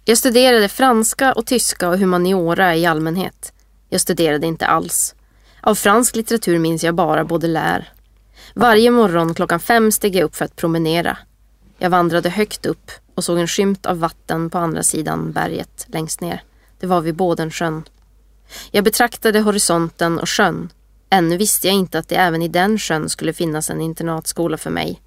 Jag 0.04 0.18
studerade 0.18 0.68
franska 0.68 1.32
och 1.32 1.46
tyska 1.46 1.88
och 1.88 1.98
humaniora 1.98 2.76
i 2.76 2.86
allmänhet. 2.86 3.52
Jag 3.88 4.00
studerade 4.00 4.46
inte 4.46 4.66
alls. 4.66 5.14
Av 5.60 5.74
fransk 5.74 6.16
litteratur 6.16 6.58
minns 6.58 6.84
jag 6.84 6.94
bara 6.94 7.24
Baudelaire. 7.24 7.86
Varje 8.54 8.90
morgon 8.90 9.34
klockan 9.34 9.60
fem 9.60 9.92
steg 9.92 10.16
jag 10.16 10.24
upp 10.24 10.36
för 10.36 10.44
att 10.44 10.56
promenera. 10.56 11.18
Jag 11.78 11.90
vandrade 11.90 12.30
högt 12.30 12.66
upp 12.66 12.90
och 13.14 13.24
såg 13.24 13.38
en 13.38 13.48
skymt 13.48 13.86
av 13.86 13.98
vatten 13.98 14.50
på 14.50 14.58
andra 14.58 14.82
sidan 14.82 15.32
berget 15.32 15.86
längst 15.88 16.20
ner. 16.20 16.42
Det 16.78 16.86
var 16.86 17.00
vid 17.00 17.16
Bådensjön. 17.16 17.84
Jag 18.70 18.84
betraktade 18.84 19.40
horisonten 19.40 20.18
och 20.18 20.28
sjön. 20.28 20.72
Ännu 21.10 21.36
visste 21.36 21.66
jag 21.66 21.76
inte 21.76 21.98
att 21.98 22.08
det 22.08 22.16
även 22.16 22.42
i 22.42 22.48
den 22.48 22.78
sjön 22.78 23.08
skulle 23.08 23.32
finnas 23.32 23.70
en 23.70 23.80
internatskola 23.80 24.56
för 24.56 24.70
mig. 24.70 25.00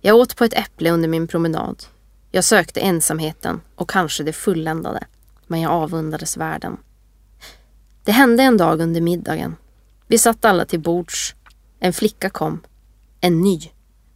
Jag 0.00 0.16
åt 0.16 0.36
på 0.36 0.44
ett 0.44 0.54
äpple 0.54 0.90
under 0.90 1.08
min 1.08 1.28
promenad. 1.28 1.84
Jag 2.30 2.44
sökte 2.44 2.80
ensamheten 2.80 3.60
och 3.74 3.90
kanske 3.90 4.22
det 4.22 4.32
fulländade. 4.32 5.04
Men 5.46 5.60
jag 5.60 5.72
avundades 5.72 6.36
världen. 6.36 6.76
Det 8.04 8.12
hände 8.12 8.42
en 8.42 8.56
dag 8.56 8.80
under 8.80 9.00
middagen. 9.00 9.56
Vi 10.06 10.18
satt 10.18 10.44
alla 10.44 10.64
till 10.64 10.80
bords. 10.80 11.34
En 11.80 11.92
flicka 11.92 12.30
kom. 12.30 12.60
En 13.20 13.40
ny. 13.40 13.60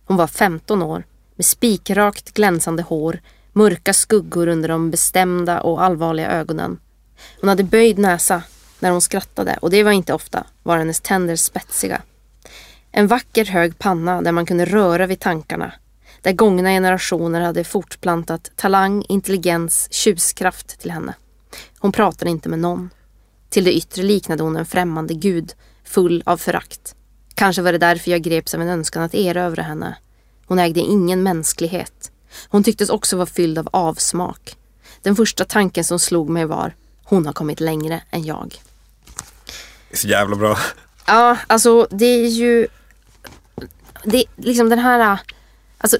Hon 0.05 0.17
var 0.17 0.27
15 0.27 0.83
år. 0.83 1.05
Med 1.35 1.47
spikrakt 1.47 2.35
glänsande 2.35 2.83
hår. 2.83 3.21
Mörka 3.57 3.93
skuggor 3.93 4.49
under 4.49 4.69
de 4.69 4.91
bestämda 4.91 5.61
och 5.61 5.83
allvarliga 5.83 6.31
ögonen. 6.31 6.79
Hon 7.41 7.49
hade 7.49 7.65
böjd 7.65 7.99
näsa 7.99 8.43
när 8.81 8.91
hon 8.91 9.01
skrattade 9.01 9.59
och 9.61 9.71
det 9.71 9.83
var 9.83 9.93
inte 9.93 10.15
ofta. 10.15 10.47
Var 10.63 10.79
hennes 10.79 11.01
tänder 11.01 11.37
spetsiga. 11.37 12.03
En 12.93 13.07
vacker 13.07 13.45
hög 13.45 13.79
panna 13.79 14.23
där 14.23 14.33
man 14.33 14.47
kunde 14.47 14.65
röra 14.65 15.07
vid 15.07 15.21
tankarna. 15.21 15.73
Där 16.23 16.33
gångna 16.33 16.69
generationer 16.69 17.41
hade 17.41 17.65
fortplantat 17.65 18.51
talang, 18.57 19.05
intelligens, 19.09 19.89
tjuskraft 19.91 20.81
till 20.81 20.91
henne. 20.91 21.15
Hon 21.79 21.93
pratade 21.93 22.31
inte 22.31 22.49
med 22.49 22.59
någon. 22.59 22.91
Till 23.49 23.65
det 23.65 23.77
yttre 23.77 24.03
liknade 24.03 24.43
hon 24.43 24.57
en 24.57 24.67
främmande 24.67 25.15
gud, 25.15 25.53
full 25.85 26.23
av 26.27 26.37
förakt. 26.37 26.95
Kanske 27.35 27.63
var 27.63 27.73
det 27.73 27.79
därför 27.79 28.11
jag 28.11 28.23
greps 28.23 28.55
av 28.55 28.63
en 28.63 28.69
önskan 28.69 29.03
att 29.03 29.15
erövra 29.15 29.63
henne. 29.63 29.97
Hon 30.47 30.59
ägde 30.59 30.81
ingen 30.81 31.23
mänsklighet. 31.23 32.13
Hon 32.49 32.65
tycktes 32.65 32.91
också 32.91 33.17
vara 33.17 33.27
fylld 33.27 33.59
av 33.59 33.69
avsmak. 33.73 34.57
Den 35.03 35.17
första 35.17 35.45
tanken 35.45 35.85
som 35.85 35.99
slog 35.99 36.29
mig 36.29 36.45
var, 36.45 36.75
hon 37.05 37.27
har 37.27 37.33
kommit 37.33 37.61
längre 37.61 38.03
än 38.11 38.25
jag. 38.25 38.63
Det 39.89 39.95
är 39.95 39.99
så 39.99 40.09
jävla 40.09 40.37
bra. 40.37 40.59
Ja, 41.07 41.37
alltså 41.47 41.89
det 41.91 42.07
är 42.07 42.29
ju... 42.29 42.67
Det, 44.05 44.25
liksom 44.37 44.69
den 44.69 44.79
här... 44.79 45.19
Alltså, 45.79 45.99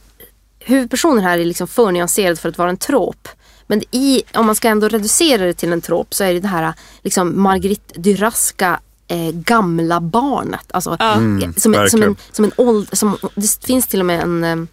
huvudpersonen 0.59 1.25
här 1.25 1.39
är 1.39 1.45
liksom 1.45 1.69
för 1.69 1.93
nyanserad 1.93 2.39
för 2.39 2.49
att 2.49 2.59
vara 2.59 2.71
en 2.71 2.77
trop. 2.77 3.29
Men 3.67 3.83
i, 3.91 4.23
om 4.35 4.47
man 4.47 4.55
ska 4.55 4.69
ändå 4.69 4.89
reducera 4.89 5.45
det 5.45 5.55
till 5.55 5.73
en 5.73 5.81
trop 5.81 6.15
så 6.15 6.25
är 6.25 6.35
det 6.35 6.41
det 6.41 6.49
här 6.49 6.75
liksom 7.03 7.43
Marguerite 7.43 8.01
Duraska 8.01 8.81
eh, 9.09 9.31
gamla 9.33 10.01
barnet. 10.01 10.73
Alltså. 10.73 10.97
Mm, 11.01 11.55
som, 11.57 11.75
en, 11.75 11.91
som, 11.91 12.03
en, 12.03 12.17
som 12.33 12.45
en 12.45 12.53
åld, 12.57 12.89
som, 12.99 13.19
Det 13.35 13.65
finns 13.65 13.87
till 13.87 14.01
och 14.01 14.07
med 14.07 14.21
en... 14.21 14.69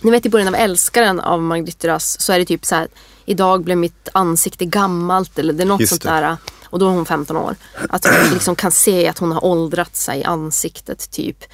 Ni 0.00 0.10
vet 0.10 0.26
i 0.26 0.28
början 0.28 0.48
av 0.48 0.54
Älskaren 0.54 1.20
av 1.20 1.42
Marguerite 1.42 1.86
Duras 1.86 2.20
så 2.20 2.32
är 2.32 2.38
det 2.38 2.44
typ 2.44 2.64
så 2.64 2.74
här. 2.74 2.88
Idag 3.24 3.64
blev 3.64 3.78
mitt 3.78 4.08
ansikte 4.12 4.64
gammalt 4.64 5.38
eller 5.38 5.52
det 5.52 5.62
är 5.62 5.66
något 5.66 5.80
Just 5.80 5.90
sånt 5.90 6.02
det. 6.02 6.08
där. 6.08 6.36
Och 6.64 6.78
då 6.78 6.86
är 6.88 6.90
hon 6.90 7.06
15 7.06 7.36
år. 7.36 7.56
Att 7.88 8.06
hon 8.06 8.30
liksom 8.34 8.56
kan 8.56 8.70
se 8.70 9.08
att 9.08 9.18
hon 9.18 9.32
har 9.32 9.44
åldrats 9.44 10.04
sig 10.04 10.20
i 10.20 10.24
ansiktet 10.24 11.10
typ. 11.10 11.44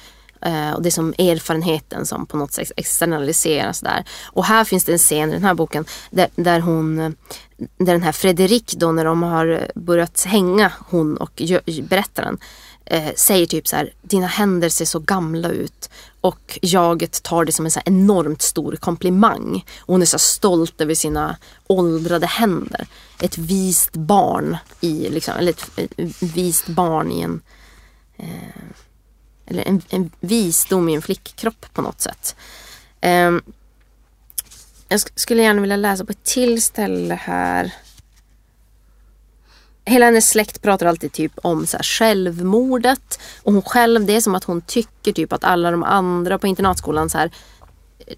Eh, 0.45 0.71
och 0.71 0.81
det 0.81 0.89
är 0.89 0.91
som 0.91 1.13
erfarenheten 1.17 2.05
som 2.05 2.25
på 2.25 2.37
något 2.37 2.53
sätt 2.53 2.71
externaliseras 2.77 3.81
där. 3.81 4.05
Och 4.25 4.45
här 4.45 4.63
finns 4.63 4.83
det 4.83 4.91
en 4.91 4.97
scen 4.97 5.29
i 5.29 5.33
den 5.33 5.43
här 5.43 5.53
boken 5.53 5.85
där, 6.11 6.27
där 6.35 6.59
hon 6.59 7.15
där 7.57 7.93
den 7.93 8.03
här 8.03 8.11
Fredrik 8.11 8.73
då 8.77 8.91
när 8.91 9.05
de 9.05 9.23
har 9.23 9.67
börjat 9.75 10.23
hänga 10.23 10.71
hon 10.89 11.17
och 11.17 11.41
berättaren 11.83 12.37
eh, 12.85 13.13
säger 13.15 13.45
typ 13.45 13.67
så 13.67 13.75
här 13.75 13.93
dina 14.01 14.27
händer 14.27 14.69
ser 14.69 14.85
så 14.85 14.99
gamla 14.99 15.49
ut 15.49 15.89
och 16.21 16.59
jaget 16.61 17.23
tar 17.23 17.45
det 17.45 17.51
som 17.51 17.65
en 17.65 17.71
så 17.71 17.79
här 17.79 17.89
enormt 17.89 18.41
stor 18.41 18.75
komplimang. 18.75 19.65
Och 19.79 19.93
hon 19.93 20.01
är 20.01 20.05
så 20.05 20.19
stolt 20.19 20.81
över 20.81 20.95
sina 20.95 21.37
åldrade 21.67 22.25
händer. 22.25 22.87
Ett 23.21 23.37
vist 23.37 23.93
barn 23.93 24.57
i 24.81 25.09
liksom, 25.09 25.33
eller 25.37 25.51
ett, 25.51 25.79
ett 25.97 26.21
vist 26.21 26.67
barn 26.67 27.11
i 27.11 27.21
en 27.21 27.41
eh, 28.17 28.84
eller 29.45 29.63
en, 29.63 29.81
en 29.89 30.11
visdom 30.19 30.89
i 30.89 30.93
en 30.95 31.01
flickkropp 31.01 31.65
på 31.73 31.81
något 31.81 32.01
sätt. 32.01 32.35
Ehm, 33.01 33.41
jag 34.89 34.97
sk- 34.97 35.11
skulle 35.15 35.43
gärna 35.43 35.61
vilja 35.61 35.75
läsa 35.75 36.05
på 36.05 36.11
ett 36.11 36.23
till 36.23 36.61
ställe 36.61 37.13
här. 37.13 37.73
Hela 39.85 40.05
hennes 40.05 40.29
släkt 40.29 40.61
pratar 40.61 40.85
alltid 40.85 41.11
typ 41.11 41.31
om 41.35 41.67
så 41.67 41.77
här 41.77 41.83
självmordet. 41.83 43.19
Och 43.43 43.53
hon 43.53 43.61
själv, 43.61 44.05
det 44.05 44.15
är 44.15 44.21
som 44.21 44.35
att 44.35 44.43
hon 44.43 44.61
tycker 44.61 45.13
typ 45.13 45.33
att 45.33 45.43
alla 45.43 45.71
de 45.71 45.83
andra 45.83 46.39
på 46.39 46.47
internatskolan 46.47 47.09
så 47.09 47.17
här 47.17 47.31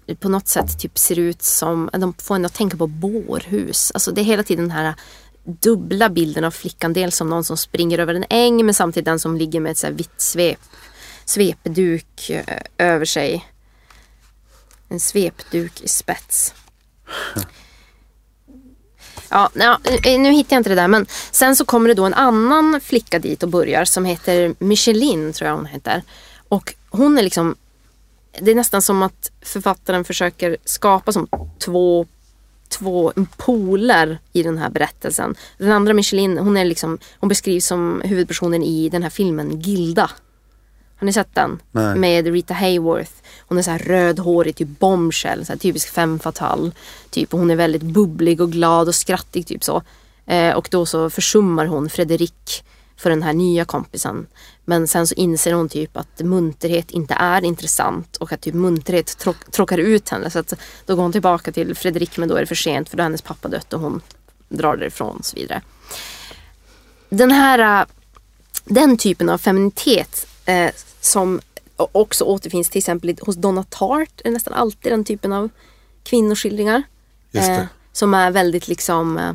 eh, 0.06 0.16
på 0.16 0.28
något 0.28 0.48
sätt 0.48 0.78
typ 0.78 0.98
ser 0.98 1.18
ut 1.18 1.42
som, 1.42 1.90
de 1.92 2.14
får 2.18 2.34
henne 2.34 2.46
att 2.46 2.54
tänka 2.54 2.76
på 2.76 2.86
bårhus. 2.86 3.90
Alltså 3.94 4.12
det 4.12 4.20
är 4.20 4.24
hela 4.24 4.42
tiden 4.42 4.64
den 4.64 4.76
här 4.76 4.94
dubbla 5.44 6.08
bilden 6.08 6.44
av 6.44 6.50
flickan. 6.50 6.92
Dels 6.92 7.16
som 7.16 7.30
någon 7.30 7.44
som 7.44 7.56
springer 7.56 7.98
över 7.98 8.14
en 8.14 8.24
äng 8.30 8.64
men 8.66 8.74
samtidigt 8.74 9.04
den 9.04 9.20
som 9.20 9.36
ligger 9.36 9.60
med 9.60 9.72
ett 9.72 9.78
så 9.78 9.86
här 9.86 9.94
vitt 9.94 10.20
svep, 10.20 10.60
svepduk 11.28 12.30
eh, 12.30 12.58
över 12.78 13.04
sig. 13.04 13.46
En 14.88 15.00
svepduk 15.00 15.80
i 15.82 15.88
spets. 15.88 16.54
Ja, 19.30 19.50
eh, 20.04 20.20
nu 20.20 20.32
hittar 20.32 20.56
jag 20.56 20.60
inte 20.60 20.70
det 20.70 20.74
där 20.74 20.88
men 20.88 21.06
sen 21.30 21.56
så 21.56 21.64
kommer 21.64 21.88
det 21.88 21.94
då 21.94 22.04
en 22.04 22.14
annan 22.14 22.80
flicka 22.80 23.18
dit 23.18 23.42
och 23.42 23.48
börjar 23.48 23.84
som 23.84 24.04
heter 24.04 24.54
Micheline 24.58 25.32
tror 25.32 25.48
jag 25.48 25.56
hon 25.56 25.66
heter. 25.66 26.02
Och 26.48 26.74
hon 26.90 27.18
är 27.18 27.22
liksom 27.22 27.56
det 28.40 28.50
är 28.50 28.54
nästan 28.54 28.82
som 28.82 29.02
att 29.02 29.30
författaren 29.42 30.04
försöker 30.04 30.56
skapa 30.64 31.12
som 31.12 31.28
två, 31.58 32.06
två 32.68 33.12
poler 33.36 34.18
i 34.32 34.42
den 34.42 34.58
här 34.58 34.70
berättelsen. 34.70 35.34
Den 35.58 35.72
andra 35.72 35.92
Micheline, 35.92 36.38
hon, 36.38 36.56
är 36.56 36.64
liksom, 36.64 36.98
hon 37.18 37.28
beskrivs 37.28 37.66
som 37.66 38.02
huvudpersonen 38.04 38.62
i 38.62 38.88
den 38.88 39.02
här 39.02 39.10
filmen 39.10 39.60
Gilda. 39.60 40.10
Har 40.98 41.06
ni 41.06 41.12
sett 41.12 41.34
den? 41.34 41.60
Nej. 41.72 41.96
Med 41.96 42.26
Rita 42.26 42.54
Hayworth. 42.54 43.12
Hon 43.48 43.58
är 43.58 43.62
så 43.62 43.70
här 43.70 43.78
rödhårig, 43.78 44.56
typ 44.56 44.68
bombshell, 44.68 45.46
så 45.46 45.52
här 45.52 45.58
typisk 45.58 45.88
femme 45.88 46.18
fatale. 46.18 46.70
Typ, 47.10 47.34
och 47.34 47.40
hon 47.40 47.50
är 47.50 47.56
väldigt 47.56 47.82
bubblig 47.82 48.40
och 48.40 48.52
glad 48.52 48.88
och 48.88 48.94
skrattig 48.94 49.46
typ 49.46 49.64
så. 49.64 49.82
Eh, 50.26 50.54
och 50.54 50.68
då 50.70 50.86
så 50.86 51.10
försummar 51.10 51.66
hon 51.66 51.90
Fredrik 51.90 52.64
för 52.96 53.10
den 53.10 53.22
här 53.22 53.32
nya 53.32 53.64
kompisen. 53.64 54.26
Men 54.64 54.88
sen 54.88 55.06
så 55.06 55.14
inser 55.14 55.52
hon 55.52 55.68
typ 55.68 55.96
att 55.96 56.20
munterhet 56.20 56.90
inte 56.90 57.14
är 57.14 57.44
intressant 57.44 58.16
och 58.16 58.32
att 58.32 58.40
typ 58.40 58.54
munterhet 58.54 59.18
tråk- 59.18 59.50
tråkar 59.50 59.78
ut 59.78 60.08
henne. 60.08 60.30
Så 60.30 60.38
att 60.38 60.54
då 60.86 60.96
går 60.96 61.02
hon 61.02 61.12
tillbaka 61.12 61.52
till 61.52 61.74
Fredrik 61.74 62.18
men 62.18 62.28
då 62.28 62.34
är 62.34 62.40
det 62.40 62.46
för 62.46 62.54
sent 62.54 62.88
för 62.88 62.96
då 62.96 63.00
har 63.00 63.04
hennes 63.04 63.22
pappa 63.22 63.48
dött 63.48 63.72
och 63.72 63.80
hon 63.80 64.00
drar 64.48 64.76
därifrån 64.76 65.16
och 65.16 65.24
så 65.24 65.36
vidare. 65.36 65.62
Den 67.08 67.30
här, 67.30 67.80
äh, 67.80 67.86
den 68.64 68.96
typen 68.98 69.28
av 69.28 69.38
feminitet 69.38 70.26
eh, 70.44 70.70
som 71.00 71.40
också 71.76 72.24
återfinns 72.24 72.68
till 72.68 72.78
exempel 72.78 73.18
hos 73.20 73.36
Donna 73.36 73.64
Tartt 73.68 74.20
är 74.24 74.30
nästan 74.30 74.54
alltid 74.54 74.92
den 74.92 75.04
typen 75.04 75.32
av 75.32 75.48
kvinnoskildringar. 76.04 76.82
Det. 77.30 77.38
Eh, 77.38 77.64
som 77.92 78.14
är 78.14 78.30
väldigt 78.30 78.68
liksom 78.68 79.18
eh, 79.18 79.32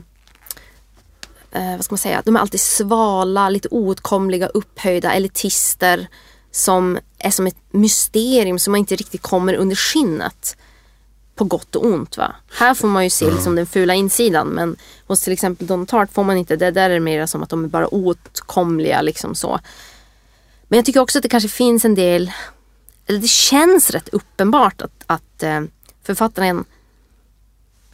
eh, 1.51 1.75
vad 1.75 1.85
ska 1.85 1.93
man 1.93 1.97
säga, 1.97 2.21
de 2.25 2.35
är 2.35 2.39
alltid 2.39 2.59
svala, 2.59 3.49
lite 3.49 3.67
oåtkomliga, 3.71 4.47
upphöjda 4.47 5.13
elitister 5.13 6.07
som 6.51 6.99
är 7.17 7.31
som 7.31 7.47
ett 7.47 7.57
mysterium 7.71 8.59
som 8.59 8.71
man 8.71 8.79
inte 8.79 8.95
riktigt 8.95 9.21
kommer 9.21 9.53
under 9.53 9.75
skinnet. 9.75 10.57
på 11.35 11.43
gott 11.43 11.75
och 11.75 11.85
ont. 11.85 12.17
Va? 12.17 12.35
Här 12.51 12.73
får 12.73 12.87
man 12.87 13.03
ju 13.03 13.09
se 13.09 13.31
liksom 13.31 13.55
den 13.55 13.65
fula 13.65 13.93
insidan 13.93 14.47
men 14.47 14.75
hos 15.07 15.21
till 15.21 15.33
exempel 15.33 15.67
Don 15.67 15.85
Tart 15.85 16.11
får 16.11 16.23
man 16.23 16.37
inte 16.37 16.55
det. 16.55 16.71
Där 16.71 16.89
är 16.89 16.93
det 16.93 16.99
mer 16.99 17.25
som 17.25 17.43
att 17.43 17.49
de 17.49 17.63
är 17.63 17.67
bara 17.67 17.87
åtkomliga 17.87 19.01
liksom 19.01 19.35
så. 19.35 19.59
Men 20.73 20.77
jag 20.77 20.85
tycker 20.85 20.99
också 20.99 21.19
att 21.19 21.23
det 21.23 21.29
kanske 21.29 21.49
finns 21.49 21.85
en 21.85 21.95
del, 21.95 22.31
eller 23.05 23.19
det 23.19 23.27
känns 23.27 23.89
rätt 23.89 24.09
uppenbart 24.09 24.81
att, 24.81 25.03
att 25.07 25.43
eh, 25.43 25.61
författaren 26.03 26.65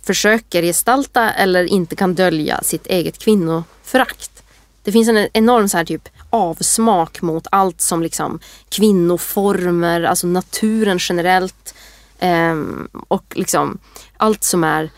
försöker 0.02 0.64
gestalta 0.64 1.32
eller 1.32 1.64
inte 1.64 1.96
kan 1.96 2.16
dölja 2.16 2.64
sitt 2.64 2.88
eget 2.88 3.18
kvinnoförakt. 3.18 4.44
Det 4.84 4.92
finns 4.92 5.10
en 5.10 5.28
enorm 5.34 5.70
så 5.70 5.78
här 5.78 5.86
typ 5.86 6.10
avsmak 6.30 7.22
mot 7.22 7.48
allt 7.52 7.82
som 7.82 8.04
liksom 8.04 8.40
kvinnoformer, 8.70 10.04
alltså 10.04 10.28
naturen 10.28 10.98
generellt. 11.02 11.76
Ehm, 12.20 12.90
och 13.08 13.34
liksom 13.36 13.78
allt 14.18 14.44
som 14.44 14.64
är 14.64 14.90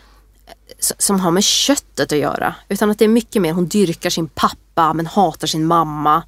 som 0.98 1.20
har 1.20 1.30
med 1.30 1.44
köttet 1.44 2.12
att 2.12 2.18
göra. 2.18 2.54
Utan 2.68 2.90
att 2.90 2.98
det 2.98 3.04
är 3.04 3.08
mycket 3.08 3.42
mer, 3.42 3.52
hon 3.52 3.66
dyrkar 3.66 4.10
sin 4.10 4.28
pappa 4.28 4.92
men 4.92 5.06
hatar 5.06 5.46
sin 5.46 5.66
mamma. 5.66 6.22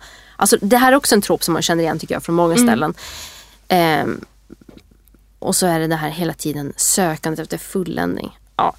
Alltså 0.44 0.56
det 0.60 0.76
här 0.76 0.92
är 0.92 0.96
också 0.96 1.14
en 1.14 1.20
trop 1.22 1.42
som 1.44 1.52
man 1.52 1.62
känner 1.62 1.82
igen 1.82 1.98
tycker 1.98 2.14
jag 2.14 2.22
från 2.22 2.34
många 2.34 2.56
ställen. 2.56 2.94
Ehm, 3.68 4.20
och 5.38 5.56
så 5.56 5.66
är 5.66 5.80
det 5.80 5.86
det 5.86 5.96
här 5.96 6.10
hela 6.10 6.32
tiden 6.34 6.72
sökandet 6.76 7.40
efter 7.40 7.58
fulländning. 7.58 8.38
Ja. 8.56 8.76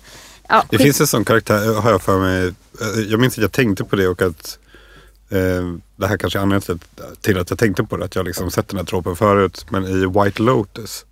Ja, 0.49 0.63
Det 0.70 0.78
finns 0.78 1.01
en 1.01 1.07
sån 1.07 1.26
karaktär, 1.26 1.74
har 1.82 1.91
jag 1.91 2.01
för 2.01 2.20
mig. 2.20 2.47
eh, 2.82 2.99
Jag 3.09 3.20
minns 3.20 3.34
att 3.38 3.41
jag 3.41 3.51
tänkte 3.51 3.84
på 3.84 3.95
det 3.95 4.07
och 4.07 4.22
att 4.22 4.57
eh, 5.30 5.74
det 5.95 6.07
här 6.07 6.18
kanske 6.18 6.39
är 6.39 6.41
anledningen 6.43 6.80
till- 7.22 7.38
att 7.39 7.49
jag 7.49 7.59
tänkte 7.59 7.84
på 7.84 7.97
det. 7.97 8.05
Att 8.05 8.16
jag 8.16 8.26
liksom 8.26 8.51
sett 8.51 8.68
den 8.68 8.78
här 8.78 8.86
tropen 8.86 9.16
förut. 9.16 9.66
Men 9.70 9.86
i 9.86 10.05
White 10.05 10.41
Lotus, 10.41 11.05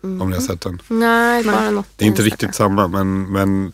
om 0.00 0.30
ni 0.30 0.36
har 0.36 0.42
sett 0.42 0.60
den. 0.60 0.82
Nej, 0.88 1.44
bara 1.44 1.70
något 1.70 1.86
Det 1.96 2.04
är 2.04 2.06
inte 2.08 2.22
riktigt 2.22 2.54
samma 2.54 2.88
men, 2.88 3.32
men 3.32 3.72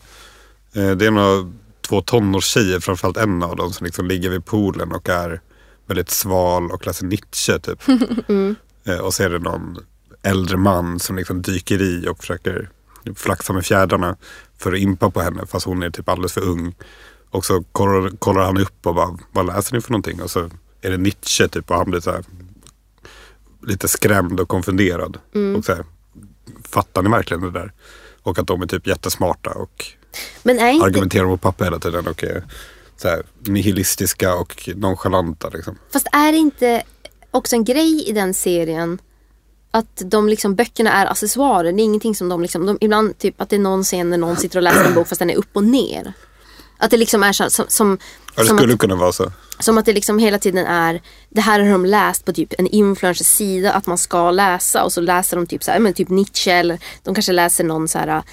eh, 0.73 0.91
det 0.91 1.05
är 1.05 1.11
några, 1.11 1.51
två 1.81 2.01
tonårstjejer, 2.01 2.79
framförallt 2.79 3.17
en 3.17 3.43
av 3.43 3.55
dem 3.55 3.73
som 3.73 3.85
liksom 3.85 4.07
ligger 4.07 4.29
vid 4.29 4.45
poolen 4.45 4.91
och 4.91 5.09
är 5.09 5.41
väldigt 5.85 6.09
sval 6.09 6.71
och 6.71 6.87
läser 6.87 7.05
Nietzsche 7.05 7.59
typ. 7.59 7.81
Eh, 8.85 8.97
och 8.97 9.13
så 9.13 9.23
är 9.23 9.29
det 9.29 9.39
någon 9.39 9.77
äldre 10.23 10.57
man 10.57 10.99
som 10.99 11.15
liksom 11.15 11.41
dyker 11.41 11.81
i 11.81 12.07
och 12.07 12.19
försöker 12.19 12.69
flaxa 13.15 13.53
med 13.53 13.65
fjädrarna 13.65 14.17
för 14.57 14.73
att 14.73 14.79
impa 14.79 15.09
på 15.09 15.21
henne 15.21 15.45
fast 15.45 15.65
hon 15.65 15.83
är 15.83 15.89
typ 15.89 16.09
alldeles 16.09 16.33
för 16.33 16.41
ung. 16.41 16.75
Och 17.29 17.45
så 17.45 17.63
kollar, 17.71 18.09
kollar 18.09 18.45
han 18.45 18.57
upp 18.57 18.87
och 18.87 18.95
bara, 18.95 19.17
vad 19.31 19.45
läser 19.45 19.75
ni 19.75 19.81
för 19.81 19.91
någonting? 19.91 20.21
Och 20.21 20.31
så 20.31 20.49
är 20.81 20.91
det 20.91 20.97
Nietzsche 20.97 21.47
typ 21.47 21.71
och 21.71 21.77
han 21.77 21.89
blir 21.89 21.99
så 21.99 22.11
här 22.11 22.23
lite 23.67 23.87
skrämd 23.87 24.39
och 24.39 24.47
konfunderad. 24.47 25.17
Och 25.57 25.65
så 25.65 25.75
här, 25.75 25.85
fattar 26.63 27.01
ni 27.01 27.09
verkligen 27.09 27.41
det 27.41 27.51
där? 27.51 27.73
Och 28.23 28.39
att 28.39 28.47
de 28.47 28.61
är 28.61 28.67
typ 28.67 28.87
jättesmarta 28.87 29.49
och 29.49 29.85
Men 30.43 30.59
är 30.59 30.71
inte, 30.71 30.85
argumenterar 30.85 31.25
mot 31.25 31.41
pappa 31.41 31.63
hela 31.63 31.79
tiden 31.79 32.07
och 32.07 32.23
är 32.23 32.43
så 33.03 33.51
nihilistiska 33.51 34.35
och 34.35 34.69
nonchalanta 34.75 35.49
liksom. 35.49 35.77
fast 35.93 36.07
är 36.11 36.31
det 36.31 36.37
inte 36.37 36.83
också 37.31 37.55
en 37.55 37.63
grej 37.63 38.09
i 38.09 38.11
den 38.11 38.33
serien 38.33 38.99
att 39.71 40.01
de 40.05 40.29
liksom, 40.29 40.55
böckerna 40.55 40.91
är 40.91 41.05
accessoarer. 41.05 41.71
Det 41.73 41.81
är 41.81 41.83
ingenting 41.83 42.15
som 42.15 42.29
de 42.29 42.41
liksom, 42.41 42.65
de, 42.65 42.77
ibland 42.81 43.17
typ 43.17 43.41
att 43.41 43.49
det 43.49 43.55
är 43.55 43.59
någon 43.59 43.83
scen 43.83 44.09
när 44.09 44.17
någon 44.17 44.37
sitter 44.37 44.57
och 44.57 44.63
läser 44.63 44.85
en 44.85 44.93
bok 44.93 45.07
fast 45.07 45.19
den 45.19 45.29
är 45.29 45.35
upp 45.35 45.49
och 45.53 45.63
ner. 45.63 46.13
Att 46.77 46.91
det 46.91 46.97
liksom 46.97 47.23
är 47.23 47.33
så, 47.33 47.49
som, 47.49 47.65
som, 47.67 47.97
Ja, 48.35 48.41
det 48.41 48.47
som 48.47 48.57
skulle 48.57 48.73
att, 48.73 48.79
kunna 48.79 48.95
vara 48.95 49.11
så. 49.11 49.31
Som 49.59 49.77
att 49.77 49.85
det 49.85 49.93
liksom 49.93 50.19
hela 50.19 50.39
tiden 50.39 50.65
är, 50.65 51.01
det 51.29 51.41
här 51.41 51.59
har 51.59 51.71
de 51.71 51.85
läst 51.85 52.25
på 52.25 52.33
typ 52.33 52.53
en 52.57 52.67
influencers 52.67 53.27
sida 53.27 53.73
att 53.73 53.85
man 53.85 53.97
ska 53.97 54.31
läsa 54.31 54.83
och 54.83 54.93
så 54.93 55.01
läser 55.01 55.37
de 55.37 55.47
typ 55.47 55.63
så 55.63 55.71
här, 55.71 55.79
men 55.79 55.93
typ 55.93 56.09
Nietzsche 56.09 56.51
eller 56.51 56.79
de 57.03 57.15
kanske 57.15 57.31
läser 57.31 57.63
någon 57.63 57.87
så 57.87 57.99
här 57.99 58.23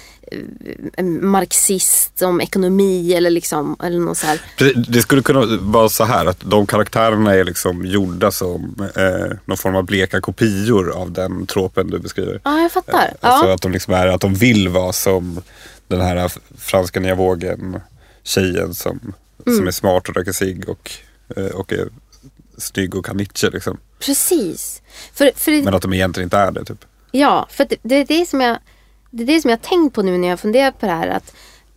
marxist 1.21 2.21
om 2.21 2.41
ekonomi 2.41 3.13
eller 3.13 3.29
liksom, 3.29 3.75
eller 3.83 3.99
någon 3.99 4.15
så 4.15 4.25
här. 4.27 4.41
Det 4.87 5.01
skulle 5.01 5.21
kunna 5.21 5.45
vara 5.61 5.89
så 5.89 6.03
här 6.03 6.25
att 6.25 6.37
de 6.39 6.67
karaktärerna 6.67 7.33
är 7.35 7.43
liksom 7.43 7.85
gjorda 7.85 8.31
som 8.31 8.75
eh, 8.95 9.37
någon 9.45 9.57
form 9.57 9.75
av 9.75 9.83
bleka 9.83 10.21
kopior 10.21 10.91
av 10.91 11.11
den 11.11 11.45
tropen 11.45 11.87
du 11.87 11.99
beskriver. 11.99 12.41
Ja, 12.43 12.59
jag 12.61 12.71
fattar. 12.71 13.13
Alltså 13.19 13.47
Ja. 13.47 13.53
att 13.53 13.61
de 13.61 13.71
liksom 13.71 13.93
är, 13.93 14.07
att 14.07 14.21
de 14.21 14.33
vill 14.33 14.69
vara 14.69 14.93
som 14.93 15.41
den 15.87 16.01
här 16.01 16.31
franska 16.57 16.99
nya 16.99 17.15
vågen 17.15 17.79
tjejen 18.23 18.73
som, 18.73 19.13
Mm. 19.45 19.57
som 19.57 19.67
är 19.67 19.71
smart 19.71 20.09
och 20.09 20.15
röker 20.15 20.31
cigg 20.31 20.69
och, 20.69 20.91
eh, 21.37 21.45
och 21.45 21.73
är 21.73 21.87
stygg 22.57 22.95
och 22.95 23.05
kan 23.05 23.17
Nietzsche 23.17 23.49
liksom. 23.49 23.77
Precis. 23.99 24.81
För, 25.13 25.31
för 25.35 25.63
Men 25.63 25.73
att 25.73 25.81
de 25.81 25.93
egentligen 25.93 26.25
inte 26.25 26.37
är 26.37 26.51
det 26.51 26.65
typ. 26.65 26.85
Ja, 27.11 27.47
för 27.49 27.65
det, 27.69 27.75
det, 27.83 27.95
är 27.95 28.05
det, 28.05 28.25
som 28.29 28.41
jag, 28.41 28.57
det 29.11 29.23
är 29.23 29.27
det 29.27 29.41
som 29.41 29.49
jag 29.49 29.57
har 29.57 29.63
tänkt 29.63 29.95
på 29.95 30.01
nu 30.01 30.17
när 30.17 30.27
jag 30.27 30.39
funderar 30.39 30.71
på 30.71 30.85
det 30.85 30.91
här. 30.91 31.07
Att 31.07 31.35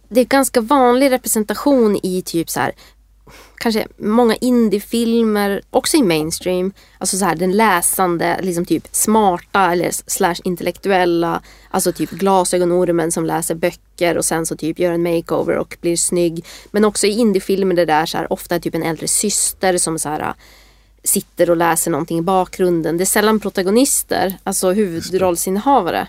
det 0.08 0.20
är 0.20 0.24
ganska 0.24 0.60
vanlig 0.60 1.10
representation 1.10 2.00
i 2.02 2.22
typ 2.22 2.50
så 2.50 2.60
här 2.60 2.72
kanske 3.56 3.86
många 3.96 4.34
indiefilmer, 4.34 5.62
också 5.70 5.96
i 5.96 6.02
mainstream. 6.02 6.72
Alltså 6.98 7.16
så 7.16 7.24
här 7.24 7.36
den 7.36 7.52
läsande, 7.52 8.40
liksom 8.42 8.64
typ 8.64 8.88
smarta 8.92 9.72
eller 9.72 9.90
slash 10.10 10.36
intellektuella. 10.44 11.42
Alltså 11.70 11.92
typ 11.92 12.10
glasögonormen 12.10 13.12
som 13.12 13.24
läser 13.24 13.54
böcker 13.54 14.18
och 14.18 14.24
sen 14.24 14.46
så 14.46 14.56
typ 14.56 14.78
gör 14.78 14.92
en 14.92 15.02
makeover 15.02 15.56
och 15.56 15.76
blir 15.80 15.96
snygg. 15.96 16.44
Men 16.70 16.84
också 16.84 17.06
i 17.06 17.10
indiefilmer 17.10 17.74
det 17.74 17.84
där 17.84 18.06
så 18.06 18.18
här 18.18 18.32
ofta 18.32 18.54
är 18.54 18.60
typ 18.60 18.74
en 18.74 18.82
äldre 18.82 19.08
syster 19.08 19.78
som 19.78 19.98
så 19.98 20.08
här 20.08 20.34
sitter 21.04 21.50
och 21.50 21.56
läser 21.56 21.90
någonting 21.90 22.18
i 22.18 22.22
bakgrunden. 22.22 22.96
Det 22.96 23.04
är 23.04 23.06
sällan 23.06 23.40
protagonister, 23.40 24.34
alltså 24.44 24.72
huvudrollsinnehavare. 24.72 26.08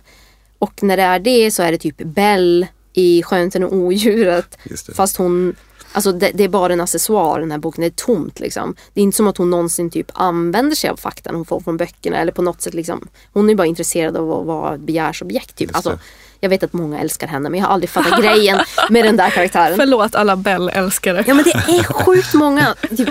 Och 0.59 0.83
när 0.83 0.97
det 0.97 1.03
är 1.03 1.19
det 1.19 1.51
så 1.51 1.63
är 1.63 1.71
det 1.71 1.77
typ 1.77 1.97
Bell 1.97 2.67
i 2.93 3.23
Skönheten 3.23 3.63
och 3.63 3.73
odjuret. 3.73 4.57
Fast 4.95 5.17
hon, 5.17 5.55
alltså 5.91 6.11
det, 6.11 6.31
det 6.33 6.43
är 6.43 6.49
bara 6.49 6.73
en 6.73 6.81
accessoar 6.81 7.39
den 7.39 7.51
här 7.51 7.57
boken, 7.57 7.81
det 7.81 7.87
är 7.87 8.05
tomt 8.05 8.39
liksom. 8.39 8.75
Det 8.93 9.01
är 9.01 9.03
inte 9.03 9.17
som 9.17 9.27
att 9.27 9.37
hon 9.37 9.49
någonsin 9.49 9.89
typ 9.89 10.11
använder 10.13 10.75
sig 10.75 10.89
av 10.89 10.97
faktan 10.97 11.35
hon 11.35 11.45
får 11.45 11.59
från 11.59 11.77
böckerna 11.77 12.17
eller 12.17 12.31
på 12.31 12.41
något 12.41 12.61
sätt 12.61 12.73
liksom. 12.73 13.07
Hon 13.33 13.49
är 13.49 13.55
bara 13.55 13.67
intresserad 13.67 14.17
av 14.17 14.31
att 14.31 14.45
vara 14.45 14.77
begärsobjekt 14.77 15.55
typ. 15.55 15.75
Alltså, 15.75 15.99
jag 16.39 16.49
vet 16.49 16.63
att 16.63 16.73
många 16.73 16.99
älskar 16.99 17.27
henne 17.27 17.49
men 17.49 17.59
jag 17.59 17.67
har 17.67 17.73
aldrig 17.73 17.89
fattat 17.89 18.21
grejen 18.21 18.59
med 18.89 19.05
den 19.05 19.17
där 19.17 19.29
karaktären. 19.29 19.77
Förlåt 19.79 20.15
alla 20.15 20.35
Bell-älskare. 20.35 21.23
Ja 21.27 21.33
men 21.33 21.43
det 21.43 21.51
är 21.51 21.83
sjukt 21.83 22.33
många 22.33 22.75
typ, 22.97 23.09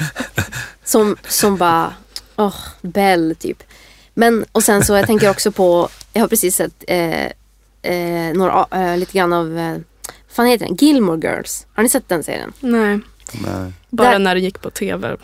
som, 0.85 1.17
som 1.29 1.57
bara, 1.57 1.95
åh, 2.37 2.57
Bell 2.83 3.37
typ. 3.39 3.63
Men 4.15 4.45
och 4.53 4.65
sen 4.65 4.85
så 4.85 4.95
jag 4.95 5.07
tänker 5.07 5.31
också 5.31 5.53
på, 5.53 5.89
jag 6.15 6.21
har 6.21 6.29
precis 6.29 6.57
sett 6.57 6.85
eh, 6.89 7.25
eh, 7.83 8.35
några, 8.35 8.67
eh, 8.71 8.97
lite 8.99 9.13
grann 9.13 9.33
av, 9.33 9.59
eh, 9.59 9.71
vad 9.73 9.83
fan 10.37 10.47
heter 10.47 10.67
den? 10.67 10.77
Gilmore 10.77 11.21
Girls. 11.29 11.67
Har 11.75 11.83
ni 11.83 11.89
sett 11.89 12.09
den 12.09 12.23
serien? 12.25 12.53
Nej, 12.61 13.01
Nej. 13.33 13.73
bara 13.91 14.11
Där- 14.11 14.19
när 14.19 14.35
det 14.35 14.41
gick 14.41 14.61
på 14.61 14.71
tv. 14.71 15.17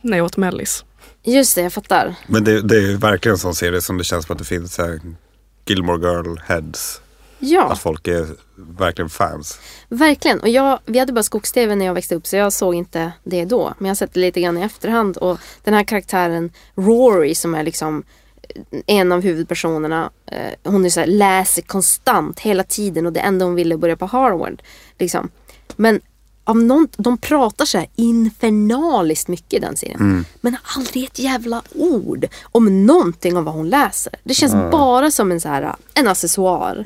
När 0.00 0.16
jag 0.16 0.24
åt 0.24 0.36
mellis. 0.36 0.84
Just 1.22 1.54
det, 1.54 1.60
jag 1.62 1.72
fattar. 1.72 2.14
Men 2.26 2.44
det, 2.44 2.60
det 2.62 2.76
är 2.76 2.80
ju 2.80 2.96
verkligen 2.96 3.34
en 3.34 3.38
sån 3.38 3.54
serie 3.54 3.80
som 3.80 3.98
det 3.98 4.04
känns 4.04 4.26
som 4.26 4.32
att 4.32 4.38
det 4.38 4.44
finns 4.44 4.74
så 4.74 4.82
här 4.82 5.00
Gilmore 5.66 6.08
Girl 6.10 6.38
heads. 6.46 7.00
Ja, 7.38 7.72
Att 7.72 7.78
folk 7.78 8.08
är 8.08 8.26
verkligen 8.56 9.08
fans. 9.10 9.60
verkligen. 9.88 10.40
Och 10.40 10.48
jag, 10.48 10.78
vi 10.86 10.98
hade 10.98 11.12
bara 11.12 11.22
skogs-tv 11.22 11.74
när 11.74 11.86
jag 11.86 11.94
växte 11.94 12.14
upp 12.14 12.26
så 12.26 12.36
jag 12.36 12.52
såg 12.52 12.74
inte 12.74 13.12
det 13.24 13.44
då. 13.44 13.74
Men 13.78 13.86
jag 13.86 13.90
har 13.90 13.94
sett 13.94 14.14
det 14.14 14.20
lite 14.20 14.40
grann 14.40 14.58
i 14.58 14.62
efterhand. 14.62 15.16
Och 15.16 15.38
den 15.64 15.74
här 15.74 15.84
karaktären 15.84 16.50
Rory 16.74 17.34
som 17.34 17.54
är 17.54 17.62
liksom 17.62 18.02
en 18.86 19.12
av 19.12 19.20
huvudpersonerna. 19.20 20.10
Eh, 20.26 20.70
hon 20.70 20.84
är 20.84 20.90
så 20.90 21.00
här, 21.00 21.06
läser 21.06 21.62
konstant 21.62 22.40
hela 22.40 22.64
tiden 22.64 23.06
och 23.06 23.12
det 23.12 23.20
enda 23.20 23.44
hon 23.44 23.54
ville 23.54 23.76
börja 23.76 23.96
på 23.96 24.06
Harvard. 24.06 24.62
Liksom. 24.98 25.30
Men 25.76 26.00
av 26.44 26.56
någon, 26.56 26.88
de 26.96 27.18
pratar 27.18 27.64
så 27.64 27.78
här 27.78 27.88
infernaliskt 27.96 29.28
mycket 29.28 29.52
i 29.52 29.58
den 29.58 29.76
serien. 29.76 29.98
Men 30.40 30.56
aldrig 30.76 31.04
ett 31.04 31.18
jävla 31.18 31.62
ord 31.74 32.26
om 32.42 32.86
någonting 32.86 33.36
av 33.36 33.44
vad 33.44 33.54
hon 33.54 33.68
läser. 33.68 34.12
Det 34.24 34.34
känns 34.34 34.52
bara 34.52 35.10
som 35.10 35.32
en, 35.32 35.40
så 35.40 35.48
här, 35.48 35.74
en 35.94 36.08
accessoar. 36.08 36.82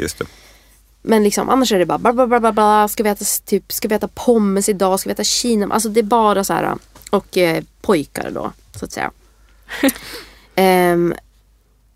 Men 1.03 1.25
liksom, 1.25 1.49
annars 1.49 1.73
är 1.73 1.79
det 1.79 1.87
bara 1.87 1.99
bla 1.99 2.13
bla 2.13 2.27
bla 2.27 2.41
bla, 2.41 2.53
bla. 2.53 2.89
Ska, 2.89 3.03
vi 3.03 3.09
äta, 3.09 3.25
typ, 3.45 3.73
ska 3.73 3.89
vi 3.89 3.95
äta 3.95 4.09
pommes 4.09 4.69
idag? 4.69 5.01
Ska 5.01 5.09
vi 5.09 5.13
äta 5.13 5.25
kina? 5.25 5.75
Alltså 5.75 5.89
det 5.89 6.01
är 6.01 6.05
bara 6.05 6.45
så 6.45 6.53
här. 6.53 6.75
Och 7.11 7.37
eh, 7.37 7.65
pojkar 7.81 8.31
då, 8.31 8.53
så 8.79 8.85
att 8.85 8.93
säga. 8.93 9.11
Ehm, 10.55 11.15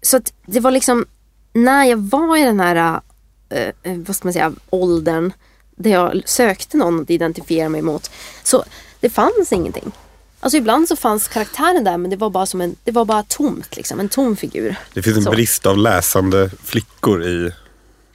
så 0.02 0.16
att 0.16 0.32
det 0.46 0.60
var 0.60 0.70
liksom, 0.70 1.06
när 1.52 1.84
jag 1.84 1.96
var 1.96 2.36
i 2.36 2.44
den 2.44 2.60
här, 2.60 3.00
eh, 3.48 3.68
eh, 3.82 3.98
vad 3.98 4.16
ska 4.16 4.26
man 4.26 4.32
säga, 4.32 4.52
åldern. 4.70 5.32
Där 5.76 5.90
jag 5.90 6.22
sökte 6.24 6.76
någon 6.76 7.00
att 7.00 7.10
identifiera 7.10 7.68
mig 7.68 7.82
mot. 7.82 8.10
Så 8.42 8.64
det 9.00 9.10
fanns 9.10 9.52
ingenting. 9.52 9.92
Alltså 10.40 10.56
ibland 10.56 10.88
så 10.88 10.96
fanns 10.96 11.28
karaktären 11.28 11.84
där 11.84 11.96
men 11.96 12.10
det 12.10 12.16
var 12.16 12.30
bara 12.30 12.46
som 12.46 12.60
en, 12.60 12.76
det 12.84 12.92
var 12.92 13.04
bara 13.04 13.22
tomt 13.22 13.76
liksom. 13.76 14.00
En 14.00 14.08
tom 14.08 14.36
figur. 14.36 14.76
Det 14.94 15.02
finns 15.02 15.16
en 15.16 15.22
Så. 15.22 15.30
brist 15.30 15.66
av 15.66 15.78
läsande 15.78 16.50
flickor 16.64 17.24
i 17.24 17.52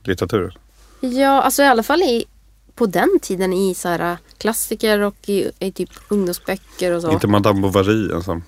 litteraturen. 0.04 0.52
Ja, 1.00 1.42
alltså 1.42 1.64
i 1.64 1.68
alla 1.68 1.84
fall 1.84 2.02
i, 2.02 2.26
på 2.76 2.86
den 2.86 3.20
tiden 3.22 3.54
i 3.54 3.76
så 3.76 3.88
här, 3.88 4.12
äh, 4.12 4.18
klassiker 4.38 5.00
och 5.00 5.30
i, 5.30 5.52
i 5.60 5.72
typ 5.72 5.90
ungdomsböcker 6.08 6.92
och 6.92 7.02
så. 7.02 7.12
Inte 7.12 7.28
Madame 7.28 7.62
Bovary 7.62 8.12
en 8.12 8.24
sån. 8.24 8.44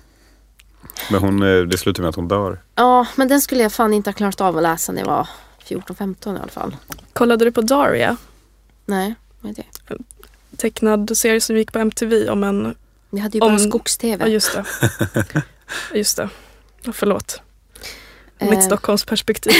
Men 1.11 1.21
hon, 1.21 1.43
eh, 1.43 1.61
det 1.61 1.77
slutar 1.77 2.01
med 2.03 2.09
att 2.09 2.15
hon 2.15 2.27
dör. 2.27 2.61
Ja, 2.75 3.07
men 3.15 3.27
den 3.27 3.41
skulle 3.41 3.63
jag 3.63 3.71
fan 3.73 3.93
inte 3.93 4.09
ha 4.09 4.13
klarat 4.13 4.41
av 4.41 4.57
att 4.57 4.63
läsa 4.63 4.91
när 4.91 4.99
jag 5.01 5.07
var 5.07 5.27
14-15 5.67 6.35
i 6.35 6.39
alla 6.39 6.47
fall. 6.47 6.75
Kollade 7.13 7.45
du 7.45 7.51
på 7.51 7.61
Daria? 7.61 8.17
Nej, 8.85 9.15
vad 9.41 9.51
är 9.51 9.55
det? 9.55 9.97
Tecknad 10.57 11.17
serie 11.17 11.41
som 11.41 11.57
gick 11.57 11.71
på 11.73 11.79
MTV 11.79 12.29
om 12.29 12.43
en... 12.43 12.75
Vi 13.09 13.19
hade 13.19 13.37
ju 13.37 13.39
bara 13.39 13.51
Om- 13.53 13.59
skogs-tv. 13.59 14.23
Ja, 14.25 14.29
just 14.31 14.53
det. 14.53 14.65
Just 15.93 16.17
det. 16.17 16.29
Ja, 16.81 16.91
Förlåt. 16.93 17.41
Eh. 18.39 18.49
Mitt 18.49 18.63
Stockholmsperspektiv. 18.63 19.53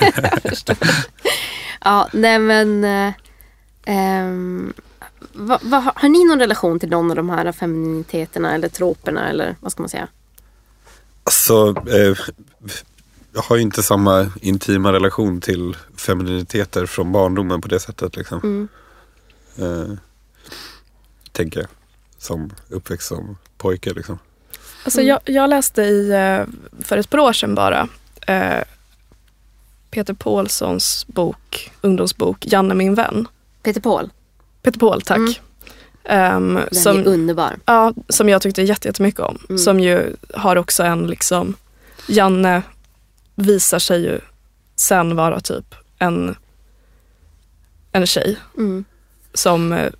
Ja, 1.84 2.08
nej 2.12 2.38
men... 2.38 2.84
Eh, 2.84 3.12
ehm, 3.84 4.72
vad- 5.32 5.62
vad- 5.62 5.82
har 5.94 6.08
ni 6.08 6.24
någon 6.24 6.38
relation 6.38 6.80
till 6.80 6.90
någon 6.90 7.10
av 7.10 7.16
de 7.16 7.30
här 7.30 7.52
feminiteterna 7.52 8.54
eller 8.54 8.68
troperna 8.68 9.28
eller 9.28 9.56
vad 9.60 9.72
ska 9.72 9.82
man 9.82 9.88
säga? 9.88 10.08
Alltså, 11.24 11.74
eh, 11.88 12.16
jag 13.34 13.42
har 13.42 13.56
ju 13.56 13.62
inte 13.62 13.82
samma 13.82 14.30
intima 14.40 14.92
relation 14.92 15.40
till 15.40 15.76
femininiteter 15.96 16.86
från 16.86 17.12
barndomen 17.12 17.60
på 17.60 17.68
det 17.68 17.80
sättet. 17.80 18.16
Liksom. 18.16 18.40
Mm. 18.42 18.68
Eh, 19.58 19.98
tänker 21.32 21.60
jag. 21.60 21.68
Som 22.18 22.50
uppväxt 22.68 23.08
som 23.08 23.36
pojke 23.58 23.92
liksom. 23.92 24.18
Alltså 24.84 25.00
Mm. 25.00 25.08
jag, 25.08 25.20
jag 25.24 25.50
läste 25.50 25.82
i, 25.82 26.10
eh, 26.10 26.44
för 26.84 26.96
ett 26.96 27.10
par 27.10 27.18
år 27.18 27.32
sedan 27.32 27.54
bara, 27.54 27.88
eh, 28.26 28.64
Peter 29.90 30.14
Paulssons 30.14 31.06
bok, 31.06 31.72
ungdomsbok 31.80 32.46
Janne 32.46 32.74
min 32.74 32.94
vän. 32.94 33.28
Peter 33.62 33.80
Paul, 33.80 34.10
Peter 34.62 34.78
Paul, 34.80 35.02
tack. 35.02 35.18
Mm. 35.18 35.32
Ehm, 36.04 36.54
den 36.54 36.64
är 36.70 36.74
som, 36.74 37.06
underbar. 37.06 37.56
ja, 37.64 37.92
som 38.08 38.28
jag 38.28 38.42
tyckte 38.42 38.62
jätte- 38.62 38.88
jättemycket 38.88 39.20
om. 39.20 39.38
Mm. 39.48 39.58
Som 39.58 39.80
ju 39.80 40.16
har 40.34 40.56
också 40.56 40.82
en 40.82 41.06
liksom, 41.06 41.54
Janne 42.08 42.62
visar 43.34 43.78
sig 43.78 44.02
ju 44.02 44.20
sen 44.76 45.16
vara 45.16 45.40
typ 45.40 45.74
en, 45.98 46.36
en 47.92 48.06
tjej 48.06 48.36
Mm. 48.56 48.84
som 49.34 49.72
eh, 49.72 49.92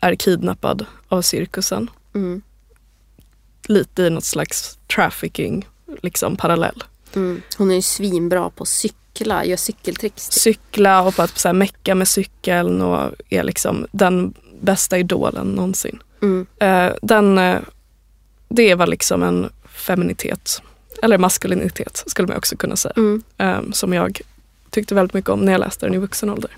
är 0.00 0.14
kidnappad 0.14 0.86
av 1.08 1.22
cirkusen. 1.22 1.90
Mm. 2.14 2.42
Lite 3.68 4.02
i 4.02 4.10
något 4.10 4.24
slags 4.24 4.78
trafficking 4.94 5.68
liksom 6.02 6.36
parallell. 6.36 6.84
Mm. 7.14 7.42
Hon 7.58 7.70
är 7.70 7.74
ju 7.74 7.82
svinbra 7.82 8.50
på 8.50 8.62
att 8.62 8.68
cykla, 8.68 9.44
gör 9.44 9.56
cykeltricks. 9.56 10.28
typ. 10.28 10.40
Cykla 10.42 11.02
och 11.02 11.16
på 11.16 11.22
att 11.22 11.38
så 11.38 11.48
här, 11.48 11.52
mecka 11.52 11.94
med 11.94 12.08
cykeln 12.08 12.82
och 12.82 13.10
är 13.28 13.42
liksom 13.42 13.86
den 13.92 14.34
bästa 14.60 14.98
idolen 14.98 15.46
någonsin. 15.46 16.02
Mm. 16.22 16.46
Eh, 16.58 16.92
den, 17.02 17.38
eh, 17.38 17.58
det 18.48 18.74
var 18.74 18.86
liksom 18.86 19.22
en 19.22 19.52
feminitet, 19.68 20.62
eller 21.02 21.18
maskulinitet 21.18 22.02
skulle 22.06 22.28
man 22.28 22.36
också 22.36 22.56
kunna 22.56 22.76
säga. 22.76 22.92
Mm. 22.96 23.22
eh, 23.38 23.60
som 23.72 23.92
jag 23.92 24.20
tyckte 24.70 24.94
väldigt 24.94 25.14
mycket 25.14 25.30
om 25.30 25.40
när 25.40 25.52
jag 25.52 25.58
läste 25.60 25.86
den 25.86 25.94
i 25.94 25.98
vuxen 25.98 26.30
ålder. 26.30 26.50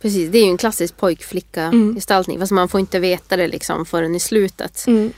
Precis, 0.00 0.30
det 0.30 0.38
är 0.38 0.44
ju 0.44 0.50
en 0.50 0.56
klassisk 0.58 0.92
Mm. 0.94 0.98
pojkflicka-gestaltning. 1.00 2.38
Fast 2.38 2.52
man 2.52 2.68
får 2.68 2.80
inte 2.80 2.98
veta 2.98 3.36
det 3.36 3.48
liksom 3.48 3.86
förrän 3.86 4.14
i 4.14 4.20
slutet. 4.20 4.84
Mm. 4.86 5.12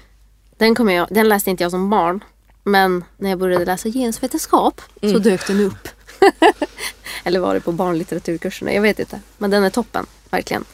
Den, 0.56 0.74
kommer 0.74 0.92
jag, 0.92 1.08
den 1.10 1.28
läste 1.28 1.50
inte 1.50 1.62
jag 1.64 1.70
som 1.70 1.90
barn. 1.90 2.24
Men 2.64 3.04
när 3.16 3.30
jag 3.30 3.38
började 3.38 3.64
läsa 3.64 3.88
genusvetenskap 3.90 4.80
så 5.00 5.06
Mm. 5.06 5.22
dök 5.22 5.46
den 5.46 5.60
upp. 5.60 5.88
Eller 7.24 7.40
var 7.40 7.54
det 7.54 7.60
på 7.60 7.72
barnlitteraturkurserna? 7.72 8.72
Jag 8.72 8.82
vet 8.82 8.98
inte. 8.98 9.20
Men 9.38 9.50
den 9.50 9.64
är 9.64 9.70
toppen, 9.70 10.06
verkligen. 10.30 10.64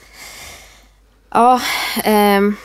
Ja, 1.35 1.61
ehm, 2.05 2.57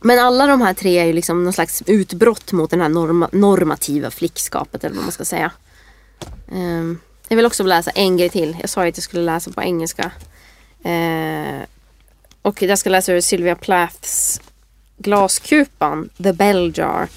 men 0.00 0.18
alla 0.18 0.46
de 0.46 0.60
här 0.60 0.74
tre 0.74 0.98
är 0.98 1.04
ju 1.04 1.12
liksom 1.12 1.44
någon 1.44 1.52
slags 1.52 1.82
utbrott 1.86 2.52
mot 2.52 2.70
den 2.70 2.80
här 2.80 2.88
norma, 2.88 3.28
normativa 3.32 4.10
flickskapet 4.10 4.84
eller 4.84 4.96
vad 4.96 5.04
man 5.04 5.12
ska 5.12 5.24
säga. 5.24 5.50
Ehm, 6.52 6.98
jag 7.28 7.36
vill 7.36 7.46
också 7.46 7.62
läsa 7.62 7.90
en 7.90 8.16
grej 8.16 8.28
till. 8.28 8.56
Jag 8.60 8.70
sa 8.70 8.82
ju 8.82 8.88
att 8.88 8.96
jag 8.96 9.04
skulle 9.04 9.22
läsa 9.22 9.50
på 9.50 9.62
engelska. 9.62 10.10
Eh, 10.84 11.62
och 12.42 12.62
jag 12.62 12.78
ska 12.78 12.90
läsa 12.90 13.12
ur 13.12 13.20
Sylvia 13.20 13.56
Plaths 13.56 14.40
Glaskupan, 14.98 16.08
The 16.22 16.32
Bell 16.32 16.72
Jar. 16.76 17.08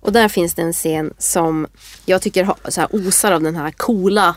Och 0.00 0.12
där 0.12 0.28
finns 0.28 0.54
det 0.54 0.62
en 0.62 0.72
scen 0.72 1.14
som 1.18 1.66
jag 2.04 2.22
tycker 2.22 2.54
så 2.68 2.80
här, 2.80 2.88
osar 2.92 3.32
av 3.32 3.42
den 3.42 3.56
här 3.56 3.70
coola 3.70 4.34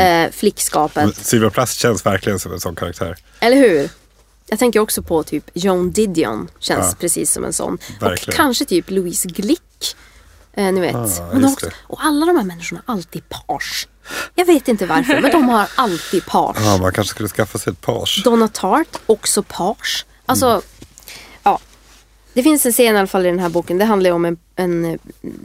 eh, 0.00 0.30
flickskapet. 0.30 1.16
Sylvia 1.16 1.50
Plath 1.50 1.72
känns 1.72 2.06
verkligen 2.06 2.38
som 2.38 2.52
en 2.52 2.60
sån 2.60 2.74
karaktär. 2.74 3.16
Eller 3.40 3.56
hur? 3.56 3.90
Jag 4.52 4.58
tänker 4.58 4.80
också 4.80 5.02
på 5.02 5.22
typ 5.22 5.50
Joan 5.54 5.90
Didion. 5.90 6.48
Känns 6.58 6.86
Ja. 6.90 6.96
precis 7.00 7.32
som 7.32 7.44
en 7.44 7.52
sån. 7.52 7.74
Och 7.74 8.02
Verkligen. 8.02 8.36
kanske 8.36 8.64
typ 8.64 8.90
Louise 8.90 9.28
Glick. 9.28 9.96
Eh, 10.52 10.72
ni 10.72 10.80
vet. 10.80 10.94
Ah, 10.94 11.08
också, 11.52 11.70
och 11.82 12.04
alla 12.04 12.26
de 12.26 12.36
här 12.36 12.44
människorna 12.44 12.82
har 12.86 12.94
alltid 12.94 13.22
page. 13.28 13.88
Jag 14.34 14.44
vet 14.44 14.68
inte 14.68 14.86
varför, 14.86 15.20
men 15.20 15.30
de 15.30 15.48
har 15.48 15.68
alltid 15.74 16.26
page. 16.26 16.56
Ja, 16.60 16.76
man 16.76 16.92
kanske 16.92 17.10
skulle 17.10 17.28
skaffa 17.28 17.58
sig 17.58 17.72
ett 17.72 17.80
page. 17.80 18.20
Donna 18.24 18.48
Tartt, 18.48 19.00
också 19.06 19.42
page. 19.42 20.06
Alltså, 20.26 20.46
ja. 20.46 20.62
Det 22.34 22.42
finns 22.42 22.66
en 22.66 22.72
scen 22.72 22.94
i 22.94 22.98
alla 22.98 23.06
fall 23.06 23.26
i 23.26 23.28
den 23.28 23.38
här 23.38 23.48
boken. 23.48 23.78
Det 23.78 23.84
handlar 23.84 24.10
ju 24.10 24.14
om 24.14 24.24
en, 24.24 24.38
en 24.56 24.84
eh, 24.84 24.98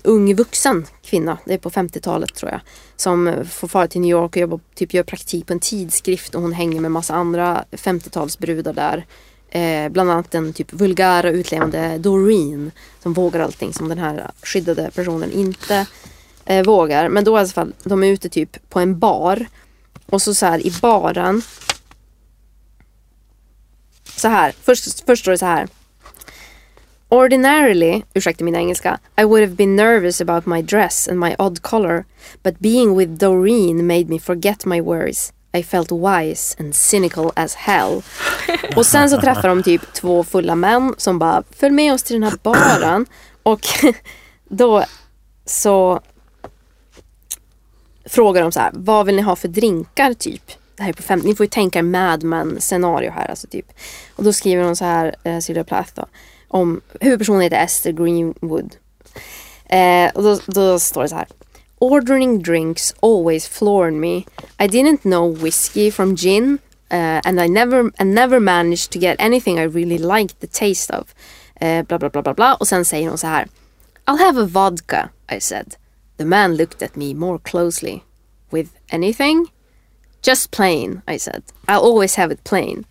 ung 0.04 0.36
vuxen 0.36 0.86
kvinna. 1.04 1.38
Det 1.46 1.54
är 1.54 1.58
på 1.58 1.70
50-talet 1.70 2.36
tror 2.36 2.52
jag. 2.52 2.60
Som 2.96 3.46
får 3.52 3.68
fara 3.68 3.88
till 3.88 4.02
New 4.02 4.12
York 4.12 4.32
och 4.32 4.38
jobba, 4.38 4.60
typ 4.76 4.94
gör 4.94 5.04
praktik 5.04 5.46
på 5.46 5.54
en 5.54 5.60
tidskrift. 5.60 6.36
Och 6.36 6.42
hon 6.42 6.54
hänger 6.54 6.82
med 6.82 6.92
massa 6.92 7.14
andra 7.14 7.66
50-talsbrudar 7.72 8.74
där. 8.74 9.06
Eh, 9.50 9.90
bland 9.90 10.12
annat 10.12 10.32
den 10.32 10.54
typ 10.54 10.74
vulgära 10.74 11.30
utlevande 11.30 11.98
Doreen. 11.98 12.72
Som 13.04 13.14
vågar 13.14 13.40
allting 13.40 13.74
som 13.74 13.90
den 13.90 13.98
här 13.98 14.32
skyddade 14.44 14.92
personen 14.96 15.32
inte 15.32 15.86
eh, 16.46 16.66
vågar. 16.66 17.10
Men 17.10 17.24
då 17.24 17.38
i 17.38 17.40
alla 17.40 17.48
fall, 17.48 17.74
de 17.84 18.04
är 18.04 18.08
ute 18.08 18.30
typ 18.30 18.70
på 18.70 18.80
en 18.80 19.00
bar. 19.00 19.46
Och 20.06 20.22
så, 20.22 20.34
så 20.34 20.46
här 20.46 20.68
i 20.68 20.74
baren 20.82 21.42
så 24.16 24.28
här, 24.28 24.54
först, 24.64 25.06
först 25.06 25.22
står 25.22 25.32
det 25.32 25.38
så 25.38 25.46
här. 25.46 25.68
Ordinarily, 27.10 28.04
ursäkta 28.14 28.44
min 28.44 28.56
engelska, 28.56 29.00
I 29.22 29.24
would 29.24 29.42
have 29.42 29.56
been 29.56 29.76
nervous 29.76 30.22
about 30.22 30.46
my 30.46 30.62
dress 30.62 31.08
and 31.08 31.20
my 31.20 31.36
odd 31.40 31.62
color, 31.62 32.06
but 32.44 32.60
being 32.60 32.98
with 32.98 33.18
Doreen 33.20 33.88
made 33.88 34.06
me 34.10 34.20
forget 34.20 34.66
my 34.66 34.82
worries. 34.82 35.34
I 35.58 35.64
felt 35.64 35.92
wise 35.92 36.56
and 36.60 36.76
cynical 36.76 37.32
as 37.36 37.56
hell. 37.56 38.02
Och 38.76 38.86
sen 38.86 39.10
så 39.10 39.22
träffar 39.22 39.48
de 39.48 39.64
typ 39.64 39.94
två 39.94 40.24
fulla 40.24 40.56
män 40.56 40.96
som 40.98 41.20
bara 41.20 41.44
följ 41.52 41.74
med 41.74 41.94
oss 41.94 42.04
till 42.04 42.14
den 42.14 42.24
här 42.24 42.38
baren. 42.44 43.06
Och 43.44 43.62
då 44.50 44.86
så 45.46 46.02
frågar 48.06 48.42
de 48.42 48.52
så 48.52 48.60
här, 48.60 48.72
vad 48.74 49.06
vill 49.06 49.16
ni 49.16 49.22
ha 49.22 49.36
för 49.36 49.48
drinkar 49.48 50.14
typ? 50.14 50.52
Det 50.76 50.84
här 50.84 50.90
är 50.90 50.94
på 50.94 51.04
fem, 51.04 51.20
ni 51.20 51.36
får 51.36 51.44
ju 51.44 51.50
tänka 51.50 51.80
er 51.80 51.84
Mad 51.84 52.24
Men 52.24 52.62
scenario 52.62 53.12
här 53.12 53.30
alltså 53.30 53.48
typ. 53.48 53.66
Och 54.16 54.24
då 54.24 54.34
skriver 54.34 54.64
hon 54.64 54.76
så 54.76 54.86
här, 54.86 55.16
eh, 55.24 55.40
Sylvia 55.40 55.64
Plath 55.64 55.92
då, 55.96 56.06
om 56.48 56.82
huvudpersonen 57.02 57.42
heter 57.42 57.64
Esther 57.64 57.92
Greenwood. 57.92 58.76
Eh, 59.66 60.12
och 60.14 60.24
då, 60.24 60.40
då 60.46 60.80
står 60.80 61.02
det 61.02 61.10
så 61.10 61.16
här. 61.16 61.28
Ordering 61.80 62.44
drinks 62.44 62.94
always 63.02 63.48
floored 63.48 63.94
me. 63.94 64.18
I 64.60 64.68
didn't 64.68 65.02
know 65.02 65.38
whiskey 65.44 65.92
from 65.92 66.16
gin 66.16 66.60
uh, 66.92 67.22
and 67.24 67.40
I 67.40 67.48
never, 67.48 67.92
and 68.00 68.16
never 68.16 68.40
managed 68.40 68.92
to 68.92 69.00
get 69.00 69.16
anything 69.20 69.60
I 69.60 69.64
really 69.64 69.98
liked 69.98 70.40
the 70.40 70.48
taste 70.48 70.92
of. 70.92 71.14
Eh, 71.56 71.84
bla 71.84 71.98
bla 72.00 72.10
bla 72.10 72.22
bla 72.22 72.34
bla. 72.34 72.56
Och 72.56 72.68
sen 72.68 72.86
säger 72.86 73.10
hon 73.10 73.18
så 73.18 73.28
här. 73.28 73.48
I'll 74.06 74.18
have 74.18 74.42
a 74.42 74.46
vodka, 74.46 75.10
I 75.36 75.40
said. 75.40 75.76
The 76.18 76.26
man 76.26 76.56
looked 76.56 76.82
at 76.82 76.96
me 76.96 77.14
more 77.14 77.40
closely. 77.40 78.02
With 78.50 78.70
anything? 78.90 79.48
Just 80.22 80.52
plain, 80.52 81.02
I 81.08 81.20
said. 81.20 81.44
I'll 81.68 81.82
always 81.82 82.16
have 82.16 82.34
it 82.34 82.44
plain. 82.44 82.86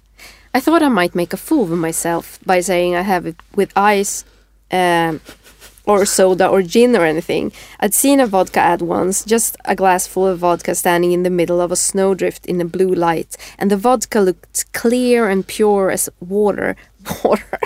I 0.57 0.61
thought 0.61 0.83
I 0.83 0.89
might 0.89 1.15
make 1.15 1.35
a 1.35 1.45
fool 1.49 1.65
of 1.65 1.79
myself 1.79 2.39
by 2.47 2.61
saying 2.61 2.95
I 2.97 3.03
have 3.03 3.27
it 3.27 3.37
with 3.55 3.77
ice 3.77 4.25
um, 4.73 5.21
or 5.85 6.07
soda 6.07 6.49
or 6.49 6.63
gin 6.63 6.97
or 6.97 7.05
anything. 7.05 7.53
I'd 7.79 7.93
seen 7.93 8.21
a 8.21 8.27
vodka 8.27 8.61
ad 8.61 8.81
once, 8.81 9.23
just 9.23 9.59
a 9.67 9.77
glass 9.77 10.07
full 10.07 10.27
of 10.27 10.39
vodka 10.39 10.75
standing 10.75 11.13
in 11.13 11.25
the 11.25 11.37
middle 11.41 11.61
of 11.61 11.73
a 11.73 11.77
snowdrift 11.77 12.47
in 12.47 12.59
a 12.63 12.65
blue 12.65 12.95
light, 12.95 13.37
and 13.59 13.71
the 13.71 13.77
vodka 13.77 14.19
looked 14.21 14.73
clear 14.73 15.29
and 15.29 15.47
pure 15.47 15.91
as 15.91 16.09
water. 16.21 16.75
Water. 17.23 17.61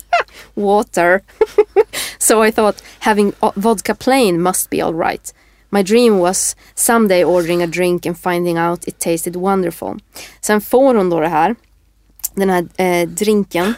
water. 0.54 1.22
so 2.18 2.42
I 2.42 2.50
thought 2.50 2.82
having 3.00 3.32
vodka 3.56 3.94
plain 3.94 4.38
must 4.38 4.68
be 4.68 4.82
all 4.82 4.92
right. 4.92 5.32
My 5.70 5.82
dream 5.82 6.18
was 6.18 6.54
someday 6.74 7.24
ordering 7.24 7.62
a 7.62 7.66
drink 7.66 8.04
and 8.04 8.18
finding 8.18 8.58
out 8.58 8.86
it 8.86 8.98
tasted 8.98 9.34
wonderful. 9.34 9.96
Sen 10.40 10.60
får 10.60 10.94
hon 10.94 11.10
då 11.10 11.20
det 11.20 11.28
här, 11.28 11.56
den 12.34 12.50
här 12.50 12.66
eh, 12.76 13.08
drinken. 13.08 13.74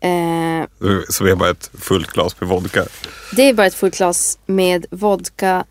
Eh, 0.00 0.64
Så 1.08 1.24
vi 1.24 1.30
har 1.30 1.36
bara 1.36 1.50
ett 1.50 1.70
fullt 1.78 2.12
glas 2.12 2.40
med 2.40 2.48
vodka. 2.48 2.84
det 3.36 3.42
är 3.42 3.54
bara 3.54 3.66
ett 3.66 3.74
fullt 3.74 3.96
glas 3.96 4.38
med 4.46 4.86
vodka. 4.90 5.64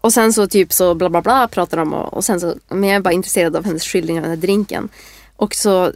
Och 0.00 0.12
sen 0.12 0.32
så 0.32 0.46
typ 0.46 0.72
så 0.72 0.94
bla 0.94 1.08
bla 1.10 1.22
bla 1.22 1.48
pratar 1.48 1.76
de 1.76 1.94
och, 1.94 2.14
och 2.14 2.24
sen 2.24 2.40
så, 2.40 2.54
men 2.68 2.84
jag 2.88 2.96
är 2.96 3.00
bara 3.00 3.14
intresserad 3.14 3.56
av 3.56 3.64
hennes 3.64 3.82
skildring 3.84 4.16
av 4.16 4.22
den 4.22 4.30
här 4.30 4.36
drinken. 4.36 4.88
Och 5.36 5.54
så 5.54 5.84
eh, 5.86 5.92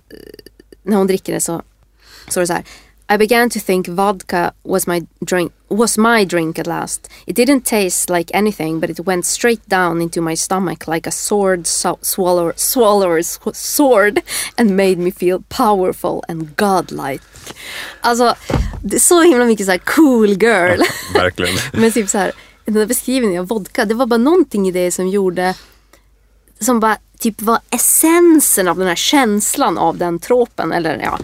när 0.82 0.96
hon 0.96 1.06
dricker 1.06 1.32
det 1.32 1.40
så 1.40 1.62
står 2.28 2.40
det 2.40 2.46
så 2.46 2.52
här. 2.52 2.64
I 3.12 3.16
began 3.16 3.50
to 3.50 3.58
think 3.58 3.88
vodka 3.88 4.52
was 4.62 4.86
my 4.86 5.02
drink 5.24 5.52
was 5.68 5.98
my 5.98 6.24
drink 6.24 6.58
at 6.60 6.66
last. 6.66 7.08
It 7.26 7.34
didn't 7.34 7.62
taste 7.62 8.08
like 8.08 8.30
anything, 8.32 8.78
but 8.78 8.90
it 8.90 9.00
went 9.00 9.26
straight 9.26 9.68
down 9.68 10.00
into 10.00 10.20
my 10.20 10.36
stomach 10.36 10.86
like 10.86 11.08
a 11.08 11.10
sword 11.10 11.66
so- 11.66 11.98
swallower 12.02 12.52
swallower's 12.56 13.38
sword 13.52 14.22
and 14.58 14.76
made 14.76 14.98
me 14.98 15.10
feel 15.10 15.42
powerful 15.48 16.24
and 16.28 16.56
godlike. 16.56 17.22
Alltså, 18.00 18.34
det 18.82 18.96
är 18.96 19.00
så 19.00 19.22
himla 19.22 19.44
mycket 19.44 19.66
så 19.66 19.72
här 19.72 19.78
cool 19.78 20.42
girl. 20.42 20.80
Verkligen. 21.14 21.56
Men 21.80 21.92
typ 21.92 22.08
så 22.08 22.18
här, 22.18 22.32
den 22.64 22.74
där 22.74 22.86
beskrivningen 22.86 23.40
av 23.40 23.46
vodka, 23.46 23.84
det 23.84 23.94
var 23.94 24.06
bara 24.06 24.18
någonting 24.18 24.68
i 24.68 24.70
det 24.70 24.92
som 24.92 25.08
gjorde 25.08 25.54
som 26.60 26.80
bara 26.80 26.96
typ 27.18 27.42
var 27.42 27.58
essensen 27.70 28.68
av 28.68 28.78
den 28.78 28.88
här 28.88 28.94
känslan 28.94 29.78
av 29.78 29.96
den 29.96 30.18
tropen. 30.18 30.72
Eller 30.72 30.98
ja, 30.98 31.18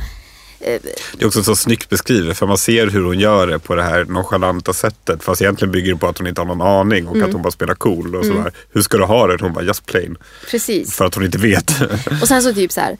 Det 0.58 1.22
är 1.22 1.26
också 1.26 1.42
så 1.42 1.56
snyggt 1.56 1.88
beskrivet 1.88 2.38
för 2.38 2.46
man 2.46 2.58
ser 2.58 2.86
hur 2.86 3.04
hon 3.04 3.18
gör 3.18 3.46
det 3.46 3.58
på 3.58 3.74
det 3.74 3.82
här 3.82 4.04
nonchalanta 4.04 4.72
sättet. 4.72 5.22
Fast 5.24 5.42
egentligen 5.42 5.72
bygger 5.72 5.92
det 5.92 5.98
på 5.98 6.06
att 6.08 6.18
hon 6.18 6.26
inte 6.26 6.40
har 6.40 6.46
någon 6.46 6.62
aning 6.62 7.08
och 7.08 7.16
att 7.16 7.32
hon 7.32 7.42
bara 7.42 7.50
spelar 7.50 7.74
cool 7.74 8.16
och 8.16 8.24
sådär. 8.24 8.52
Hur 8.72 8.82
ska 8.82 8.96
du 8.98 9.04
ha 9.04 9.26
det? 9.26 9.36
Hon 9.40 9.52
bara 9.52 9.64
just 9.64 9.86
plain. 9.86 10.16
precis. 10.50 10.96
För 10.96 11.04
att 11.04 11.14
hon 11.14 11.24
inte 11.24 11.38
vet. 11.38 11.70
Och 12.22 12.28
sen 12.28 12.42
så 12.42 12.54
typ 12.54 12.72
så 12.72 12.80
här, 12.80 12.96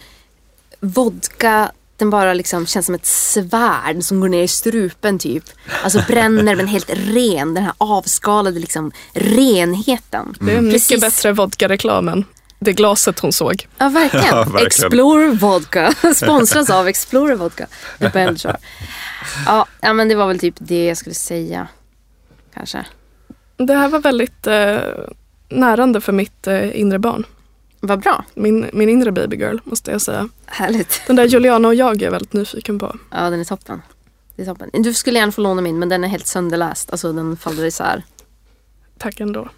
vodka, 0.81 1.71
den 1.97 2.11
bara 2.11 2.35
liksom 2.35 2.67
känns 2.67 2.87
som 2.87 2.95
ett 2.95 3.07
svärd 3.07 4.03
som 4.03 4.21
går 4.21 4.29
ner 4.29 4.43
i 4.43 4.49
strupen 4.49 5.19
typ. 5.19 5.45
Alltså 5.83 6.03
bränner 6.09 6.57
men 6.57 6.67
helt 6.67 6.91
ren, 6.95 7.55
den 7.55 7.65
här 7.65 7.73
avskalade 7.79 8.61
liksom 8.61 8.93
renheten. 9.13 10.35
Det 10.41 10.53
är 10.53 10.61
mycket 10.61 10.89
Precis. 10.89 11.01
bättre 11.01 11.33
vodka-reklam 11.33 12.09
än 12.09 12.25
det 12.59 12.73
glaset 12.73 13.19
hon 13.19 13.33
såg. 13.33 13.69
Ja 13.79 13.89
verkligen. 13.89 14.27
Ja, 14.31 14.37
verkligen. 14.37 14.67
Explorer 14.67 15.29
Vodka. 15.29 15.93
Sponsras 16.15 16.71
av 16.71 16.89
Explorer 16.89 17.35
Vodka. 17.35 17.67
The. 17.99 18.37
Ja, 19.47 19.67
ja 19.81 19.93
men 19.93 20.09
det 20.09 20.15
var 20.15 20.27
väl 20.27 20.39
typ 20.39 20.55
det 20.59 20.87
jag 20.87 20.97
skulle 20.97 21.15
säga. 21.15 21.69
Kanske. 22.55 22.87
Det 23.57 23.75
här 23.75 23.89
var 23.89 23.99
väldigt 23.99 24.47
eh, 24.47 24.79
närande 25.49 26.01
för 26.01 26.13
mitt 26.13 26.47
eh, 26.47 26.81
inre 26.81 26.99
barn. 26.99 27.27
Vad 27.81 28.01
bra. 28.01 28.25
Min, 28.35 28.71
min 28.73 28.89
inre 28.89 29.13
babygirl 29.13 29.59
måste 29.65 29.91
jag 29.91 30.01
säga. 30.01 30.29
Härligt. 30.47 31.03
Den 31.07 31.17
där 31.17 31.25
Juliana 31.25 31.69
och 31.69 31.75
jag 31.75 32.03
är 32.03 32.11
väldigt 32.11 32.33
nyfiken 32.33 32.79
på. 32.79 32.97
Ja 33.11 33.31
den 33.31 33.41
är 33.41 33.45
toppen. 33.45 33.83
Det 34.37 34.43
är 34.43 34.47
toppen. 34.47 34.71
Du 34.73 34.95
skulle 34.95 35.19
gärna 35.19 35.33
få 35.33 35.41
låna 35.41 35.63
min 35.63 35.79
men 35.79 35.89
den 35.89 36.05
är 36.05 36.09
helt 36.09 36.27
sönderläst. 36.27 36.91
Alltså 36.91 37.13
den 37.13 37.37
faller 37.37 37.65
isär. 37.65 38.03
Tack 38.99 39.21
ändå. 39.21 39.49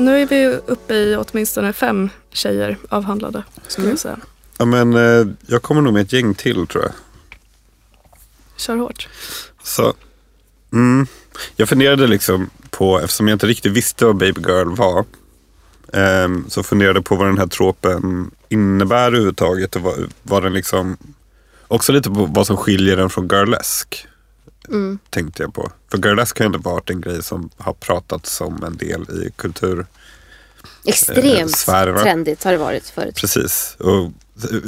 Nu 0.00 0.22
är 0.22 0.26
vi 0.26 0.46
uppe 0.66 0.94
i 0.94 1.16
åtminstone 1.16 1.72
fem 1.72 2.10
tjejer 2.32 2.78
avhandlade 2.88 3.44
skulle 3.66 3.88
jag 3.88 3.98
säga. 3.98 4.18
ja, 4.58 4.64
men, 4.64 4.94
eh, 4.94 5.26
jag 5.46 5.62
kommer 5.62 5.80
nog 5.82 5.92
med 5.92 6.02
ett 6.02 6.12
gäng 6.12 6.34
till 6.34 6.66
tror 6.66 6.84
jag. 6.84 6.92
Kör 8.56 8.76
hårt. 8.76 9.08
Så, 9.62 9.94
mm, 10.72 11.06
jag 11.56 11.68
funderade 11.68 12.06
liksom 12.06 12.50
på, 12.70 13.00
eftersom 13.00 13.28
jag 13.28 13.34
inte 13.34 13.46
riktigt 13.46 13.72
visste 13.72 14.04
vad 14.04 14.16
Baby 14.16 14.40
Girl 14.40 14.76
var. 14.76 15.04
ehm, 15.92 16.44
så 16.48 16.62
funderade 16.62 16.96
jag 16.96 17.04
på 17.04 17.16
vad 17.16 17.26
den 17.26 17.38
här 17.38 17.46
tropen 17.46 18.30
innebär 18.48 19.06
överhuvudtaget. 19.06 19.76
Och 19.76 19.82
vad, 19.82 20.12
vad 20.22 20.42
den 20.42 20.52
liksom, 20.52 20.96
också 21.68 21.92
lite 21.92 22.10
på 22.10 22.26
vad 22.26 22.46
som 22.46 22.56
skiljer 22.56 22.96
den 22.96 23.10
från 23.10 23.28
Girlesk. 23.28 24.06
Mm. 24.68 24.98
Tänkte 25.10 25.42
jag 25.42 25.54
på. 25.54 25.72
För 25.90 25.98
Girlesk 25.98 26.38
har 26.38 26.44
ju 26.44 26.46
ändå 26.46 26.58
varit 26.58 26.90
en 26.90 27.00
grej 27.00 27.22
som 27.22 27.50
har 27.56 27.72
pratats 27.72 28.40
om 28.40 28.64
en 28.64 28.76
del 28.76 29.02
i 29.02 29.30
kultur. 29.36 29.86
Extremt 30.84 31.58
sfärerna. 31.58 32.02
trendigt 32.02 32.44
har 32.44 32.52
det 32.52 32.58
varit 32.58 32.88
förut. 32.88 33.14
Precis. 33.16 33.76
Och 33.78 34.12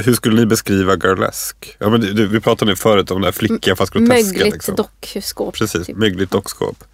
hur 0.04 0.14
skulle 0.14 0.36
ni 0.36 0.46
beskriva 0.46 0.96
Girlesk? 0.96 1.76
Ja, 1.78 1.90
men 1.90 2.00
du, 2.00 2.26
vi 2.26 2.40
pratade 2.40 2.72
ju 2.72 2.76
förut 2.76 3.10
om 3.10 3.20
det 3.20 3.26
här 3.26 3.32
flickiga 3.32 3.76
fast 3.76 3.92
groteska. 3.92 4.14
Mögligt 4.14 4.52
liksom. 4.52 4.74
dockskåp. 4.74 5.54
Precis, 5.54 5.86
typ. 5.86 5.96
mögligt 5.96 6.30
dockskåp. 6.30 6.84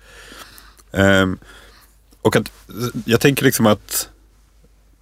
Ehm, 0.92 1.38
och 2.22 2.36
att, 2.36 2.50
jag 3.04 3.20
tänker 3.20 3.44
liksom 3.44 3.66
att 3.66 4.08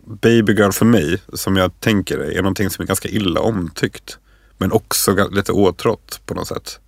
Baby 0.05 0.53
Girl 0.53 0.71
för 0.71 0.85
mig, 0.85 1.23
som 1.33 1.57
jag 1.57 1.81
tänker 1.81 2.19
är 2.19 2.43
någonting 2.43 2.71
som 2.71 2.83
är 2.83 2.87
ganska 2.87 3.09
illa 3.09 3.41
omtyckt. 3.41 4.19
Men 4.59 4.73
också 4.73 5.29
lite 5.31 5.53
åtrått 5.53 6.21
på 6.27 6.35
något 6.35 6.49
sätt. 6.49 6.81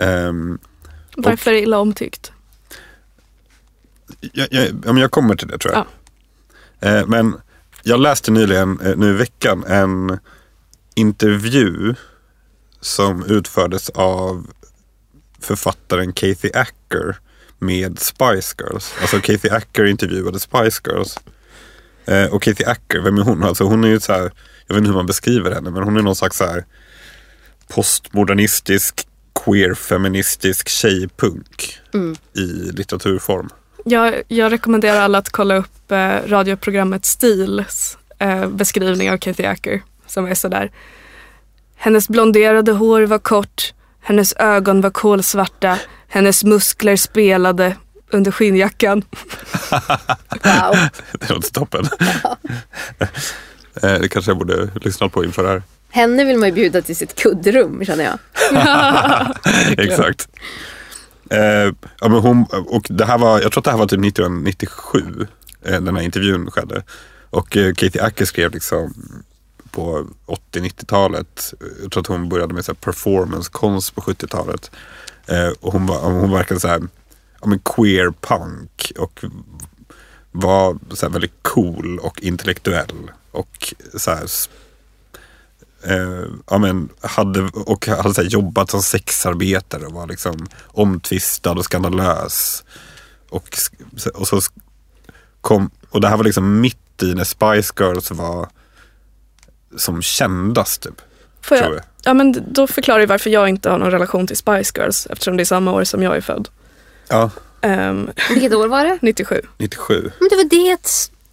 Ehm, 0.00 0.58
Varför 1.16 1.50
det 1.50 1.60
illa 1.60 1.78
omtyckt? 1.78 2.32
jag, 4.20 4.48
jag, 4.50 4.64
ja, 4.66 4.92
men 4.92 4.96
jag 4.96 5.10
kommer 5.10 5.36
till 5.36 5.48
det 5.48 5.58
tror 5.58 5.74
jag. 5.74 5.86
Eh, 6.80 7.06
men 7.06 7.36
jag 7.82 8.00
läste 8.00 8.30
nyligen, 8.30 8.80
eh, 8.80 8.96
nu 8.96 9.10
i 9.10 9.12
veckan, 9.12 9.64
en 9.66 10.18
intervju 10.94 11.94
som 12.80 13.24
utfördes 13.24 13.90
av 13.90 14.46
författaren 15.40 16.12
Kathy 16.12 16.50
Acker 16.54 17.16
med 17.58 17.98
Spice 17.98 18.54
Girls. 18.58 18.94
Alltså 19.00 19.20
Kathy 19.20 19.48
Acker 19.48 19.84
intervjuade 19.84 20.40
Spice 20.40 20.80
Girls. 20.86 21.18
Eh, 22.04 22.26
och 22.26 22.42
Kathy 22.42 22.64
Acker, 22.64 23.00
vem 23.00 23.18
är 23.18 23.22
hon? 23.22 23.42
Alltså 23.42 23.64
hon 23.64 23.84
är 23.84 23.88
ju 23.88 24.00
så 24.00 24.12
här, 24.12 24.32
jag 24.66 24.74
vet 24.74 24.76
inte 24.76 24.88
hur 24.88 24.96
man 24.96 25.06
beskriver 25.06 25.50
henne, 25.54 25.70
men 25.70 25.82
hon 25.82 25.96
är 25.96 26.02
någon 26.02 26.16
slags 26.16 26.36
så 26.36 26.44
här 26.44 26.64
postmodernistisk, 27.68 29.06
queer-feministisk 29.44 30.68
tjejpunk 30.68 31.78
i 32.36 32.72
litteraturform. 32.72 33.48
Jag, 33.84 34.22
jag 34.28 34.52
rekommenderar 34.52 35.00
alla 35.00 35.18
att 35.18 35.30
kolla 35.30 35.56
upp 35.56 35.92
eh, 35.92 36.16
radioprogrammet 36.26 37.04
Stils 37.04 37.98
eh, 38.18 38.48
beskrivning 38.48 39.10
av 39.10 39.16
Kathy 39.18 39.44
Acker 39.44 39.82
som 40.10 40.26
är 40.26 40.34
sådär. 40.34 40.70
Hennes 41.76 42.08
blonderade 42.08 42.72
hår 42.72 43.02
var 43.02 43.18
kort, 43.18 43.74
hennes 44.00 44.32
ögon 44.32 44.80
var 44.80 44.90
kolsvarta, 44.90 45.78
hennes 46.08 46.44
muskler 46.44 46.96
spelade 46.96 47.76
under 48.10 48.30
skinnjackan. 48.30 49.04
Wow. 50.30 50.76
Det 51.20 51.30
låter 51.30 51.50
toppen. 51.50 51.88
Eh, 53.82 54.00
det 54.00 54.08
kanske 54.08 54.30
jag 54.30 54.38
borde 54.38 54.68
lyssna 54.74 55.08
på 55.08 55.24
inför 55.24 55.42
det 55.42 55.48
här. 55.48 55.62
Henne 55.90 56.24
vill 56.24 56.38
man 56.38 56.48
ju 56.48 56.54
bjuda 56.54 56.82
till 56.82 56.96
sitt 56.96 57.14
kuddrum 57.14 57.84
känner 57.84 58.04
jag. 58.04 58.18
Exakt. 59.78 60.28
Eh, 61.30 61.74
ja, 62.00 62.08
men 62.08 62.12
hon, 62.12 62.46
och 62.66 62.86
det 62.88 63.04
här 63.04 63.18
var, 63.18 63.40
jag 63.40 63.52
tror 63.52 63.60
att 63.60 63.64
det 63.64 63.70
här 63.70 63.78
var 63.78 63.86
typ 63.86 64.06
1997. 64.06 65.26
Eh, 65.64 65.80
den 65.80 65.96
här 65.96 66.02
intervjun 66.02 66.50
skedde. 66.50 66.82
Och 67.30 67.56
eh, 67.56 67.74
Katie 67.74 68.02
Acker 68.02 68.24
skrev 68.24 68.52
liksom 68.52 68.94
på 69.70 70.06
80-90-talet. 70.52 71.54
Eh, 71.60 71.66
jag 71.82 71.92
tror 71.92 72.00
att 72.00 72.06
hon 72.06 72.28
började 72.28 72.54
med 72.54 72.64
så 72.64 72.74
performancekonst 72.74 73.94
på 73.94 74.00
70-talet. 74.00 74.70
Eh, 75.26 75.48
och 75.60 75.72
hon, 75.72 75.86
var, 75.86 76.00
hon 76.00 76.30
verkade 76.30 76.60
så 76.60 76.68
här, 76.68 76.80
ja, 77.40 77.46
men 77.46 77.58
queer 77.58 78.12
punk. 78.20 78.92
Och 78.98 79.24
var 80.32 80.78
så 80.92 81.08
väldigt 81.08 81.42
cool 81.42 81.98
och 81.98 82.22
intellektuell. 82.22 83.10
Och 83.30 83.74
så 83.94 84.10
här, 84.10 84.26
eh, 85.82 86.24
ja, 86.50 86.58
men 86.58 86.88
hade, 87.00 87.40
och 87.54 87.86
hade 87.86 88.14
så 88.14 88.22
här, 88.22 88.28
jobbat 88.28 88.70
som 88.70 88.82
sexarbetare 88.82 89.86
och 89.86 89.92
var 89.92 90.06
liksom 90.06 90.48
omtvistad 90.66 91.52
och 91.52 91.64
skandalös. 91.64 92.64
Och, 93.30 93.48
och, 94.14 94.28
så 94.28 94.40
kom, 95.40 95.70
och 95.90 96.00
det 96.00 96.08
här 96.08 96.16
var 96.16 96.24
liksom 96.24 96.60
mitt 96.60 97.02
i 97.02 97.14
när 97.14 97.24
Spice 97.24 97.72
Girls 97.78 98.10
var 98.10 98.48
som 99.76 100.02
kändast 100.02 100.82
typ. 100.82 101.00
Får 101.42 101.56
Tror 101.56 101.68
jag? 101.68 101.76
jag. 101.76 101.84
Ja 102.04 102.14
men 102.14 102.52
då 102.52 102.66
förklarar 102.66 103.00
jag 103.00 103.06
varför 103.06 103.30
jag 103.30 103.48
inte 103.48 103.70
har 103.70 103.78
någon 103.78 103.90
relation 103.90 104.26
till 104.26 104.36
Spice 104.36 104.72
Girls 104.76 105.06
eftersom 105.10 105.36
det 105.36 105.42
är 105.42 105.44
samma 105.44 105.72
år 105.72 105.84
som 105.84 106.02
jag 106.02 106.16
är 106.16 106.20
född. 106.20 106.48
Ja, 107.08 107.30
Ehm, 107.62 108.10
Vilket 108.28 108.54
år 108.54 108.68
var 108.68 108.84
det? 108.84 108.98
97. 109.02 109.40
97. 109.58 110.10
Men 110.20 110.28
det 110.28 110.36
var 110.36 110.44
det 110.50 110.82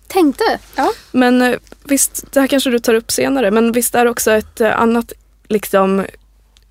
tänkte. 0.07 0.43
Ja. 0.75 0.91
Men 1.11 1.41
eh, 1.41 1.55
visst, 1.83 2.25
det 2.31 2.39
här 2.39 2.47
kanske 2.47 2.69
du 2.69 2.79
tar 2.79 2.93
upp 2.93 3.11
senare, 3.11 3.51
men 3.51 3.71
visst 3.71 3.95
är 3.95 4.05
det 4.05 4.11
också 4.11 4.31
ett 4.31 4.61
eh, 4.61 4.79
annat 4.81 5.13
liksom 5.47 6.05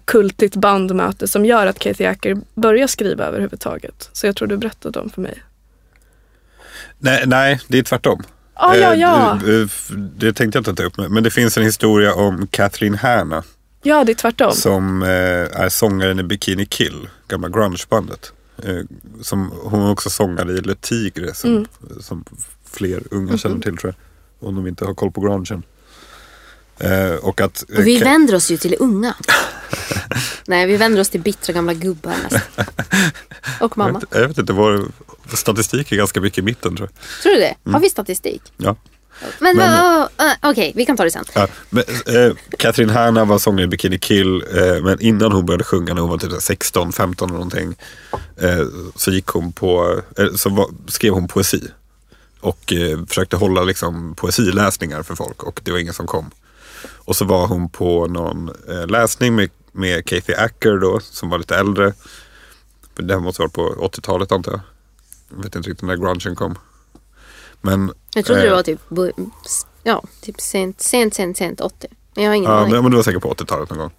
kultigt 0.05 0.57
bandmöte 0.57 1.29
som 1.29 1.45
gör 1.45 1.67
att 1.67 1.79
Kathy 1.79 2.05
Acker 2.07 2.37
börjar 2.55 2.87
skriva 2.87 3.25
överhuvudtaget. 3.25 4.09
Så 4.13 4.27
jag 4.27 4.37
tror 4.37 4.49
du 4.49 4.57
berättade 4.57 4.99
om 5.01 5.11
för 5.11 5.21
mig. 5.23 5.43
Nej, 6.99 7.23
nej, 7.27 7.61
det 7.69 7.79
är 7.79 7.83
tvärtom. 7.83 8.23
Ah, 8.55 8.75
ja, 8.75 8.93
Eh, 8.95 9.01
ja. 9.01 9.39
f- 9.65 9.91
Det 10.17 10.33
tänkte 10.33 10.57
jag 10.57 10.61
inte 10.61 10.75
ta 10.83 10.83
upp. 11.03 11.11
Men 11.11 11.23
det 11.23 11.31
finns 11.31 11.57
en 11.59 11.65
historia 11.65 12.15
om 12.15 12.47
Kathleen 12.47 12.95
Hanna. 12.95 13.43
Ja, 13.83 14.05
det 14.05 14.13
är 14.13 14.15
tvärtom. 14.15 14.53
Som 14.53 15.03
eh, 15.03 15.09
är 15.61 15.69
sångaren 15.69 16.21
i 16.21 16.23
Bikini 16.23 16.67
Kill, 16.67 17.09
gamla 17.29 17.49
grungebandet. 17.49 18.33
Eh, 18.65 18.77
som, 19.23 19.53
hon 19.63 19.87
är 19.87 19.91
också 19.91 20.11
sångare 20.11 20.53
i 20.53 20.61
Le 20.61 20.75
Tigre 20.75 21.35
som, 21.35 21.51
Mm. 21.51 21.67
som 22.01 22.25
fler 22.77 23.03
unga 23.11 23.39
känner 23.39 23.61
till 23.61 23.77
tror 23.77 23.95
jag. 24.41 24.49
Om 24.49 24.55
de 24.55 24.67
inte 24.67 24.85
har 24.85 24.95
koll 24.95 25.11
på 25.13 25.21
grungen. 25.21 25.63
Eh, 26.79 27.15
och 27.23 27.41
att, 27.41 27.65
eh, 27.71 27.79
Och 27.79 27.87
vi 27.87 27.99
Ka- 28.01 28.05
vänder 28.05 28.35
oss 28.35 28.51
ju 28.51 28.57
till 28.57 28.77
unga. 28.79 29.15
Nej, 30.47 30.67
vi 30.67 30.77
vänder 30.77 31.01
oss 31.01 31.09
till 31.11 31.21
bittra 31.21 31.53
gamla 31.53 31.75
gubbar 31.75 32.15
mest. 32.23 32.47
Och 33.61 33.73
jag, 33.73 33.77
mamma. 33.77 33.99
vet, 33.99 34.09
jag 34.21 34.29
vet 34.29 34.39
inte, 34.39 34.53
vår 34.53 34.85
statistik 35.35 35.93
är 35.93 35.97
ganska 35.97 36.21
mycket 36.21 36.39
i 36.39 36.43
mitten 36.43 36.77
tror 36.77 36.89
jag. 36.93 37.23
Tror 37.23 37.33
du 37.33 37.39
det? 37.41 37.73
Har 37.73 37.81
vi 37.81 37.91
statistik? 37.91 38.43
Ja. 38.57 38.77
Men, 39.39 39.57
Men- 39.57 40.01
uh, 40.01 40.07
okej, 40.43 40.73
vi 40.77 40.87
kan 40.87 40.97
ta 40.97 41.05
det 41.05 41.11
sen. 41.11 41.25
Ja, 41.35 41.49
men, 41.71 41.85
eh, 42.07 42.33
Catherine 42.59 42.93
Hanna 42.93 43.25
var 43.25 43.39
sångare 43.39 43.65
i 43.65 43.67
Bikini 43.67 43.99
Kill 43.99 44.45
eh, 44.55 44.83
men 44.83 45.01
innan 45.01 45.33
hon 45.33 45.47
började 45.47 45.65
sjunga 45.65 45.95
när 45.95 46.01
hon 46.01 46.11
var 46.11 46.19
typ 46.19 46.31
så 46.31 46.35
här 46.37 46.41
16, 46.41 46.93
15 46.93 47.29
eller 47.29 47.35
någonting 47.39 47.75
eh, 48.37 48.67
så 48.95 49.11
gick 49.11 49.27
hon 49.27 49.53
på, 49.53 50.01
eh, 50.19 50.27
så 50.35 50.49
var, 50.51 50.69
skrev 50.89 51.13
hon 51.13 51.29
poesi. 51.29 51.63
Och 52.41 52.73
eh, 52.73 53.05
försökte 53.07 53.37
hålla 53.37 53.63
liksom 53.63 54.15
poesiläsningar 54.15 55.03
för 55.03 55.15
folk 55.15 55.43
och 55.43 55.61
det 55.65 55.71
var 55.73 55.79
ingen 55.79 55.95
som 55.95 56.07
kom. 56.07 56.31
Och 56.89 57.17
så 57.17 57.25
var 57.25 57.47
hon 57.47 57.69
på 57.69 58.07
någon 58.07 58.49
eh, 58.69 58.87
läsning 58.87 59.35
med, 59.35 59.51
med 59.73 60.05
Kathy 60.07 60.35
Acker 60.35 60.77
då 60.79 61.01
som 61.01 61.29
var 61.31 61.39
lite 61.39 61.57
äldre. 61.57 61.93
Det 62.95 63.15
här 63.15 63.21
måste 63.21 63.43
vara 63.43 63.51
på 63.51 63.89
80-talet 63.93 64.33
antar 64.33 64.53
jag. 64.53 64.61
Jag 65.31 65.37
vet 65.45 65.57
inte 65.57 65.71
riktigt 65.71 65.87
när 65.87 65.97
grungen 65.97 66.37
kom. 66.37 66.59
Men, 67.61 67.93
Jag 68.15 68.25
trodde 68.25 68.41
det 68.41 68.49
eh, 68.49 68.55
var 68.55 68.63
typ, 68.63 68.81
ja, 69.83 70.03
typ 70.21 70.41
sent, 70.41 70.81
sent, 70.81 71.15
sent, 71.15 71.37
sent 71.37 71.61
80. 71.61 71.89
Men 72.15 72.25
jag 72.25 72.31
har 72.31 72.37
ingen 72.37 72.51
Ja, 72.51 72.59
aning. 72.59 72.73
men, 72.73 72.83
men 72.83 72.91
det 72.91 72.97
var 72.97 73.05
säkert 73.05 73.23
på 73.23 73.35
80-talet 73.35 73.71
någon 73.71 73.79
gång. 73.79 73.91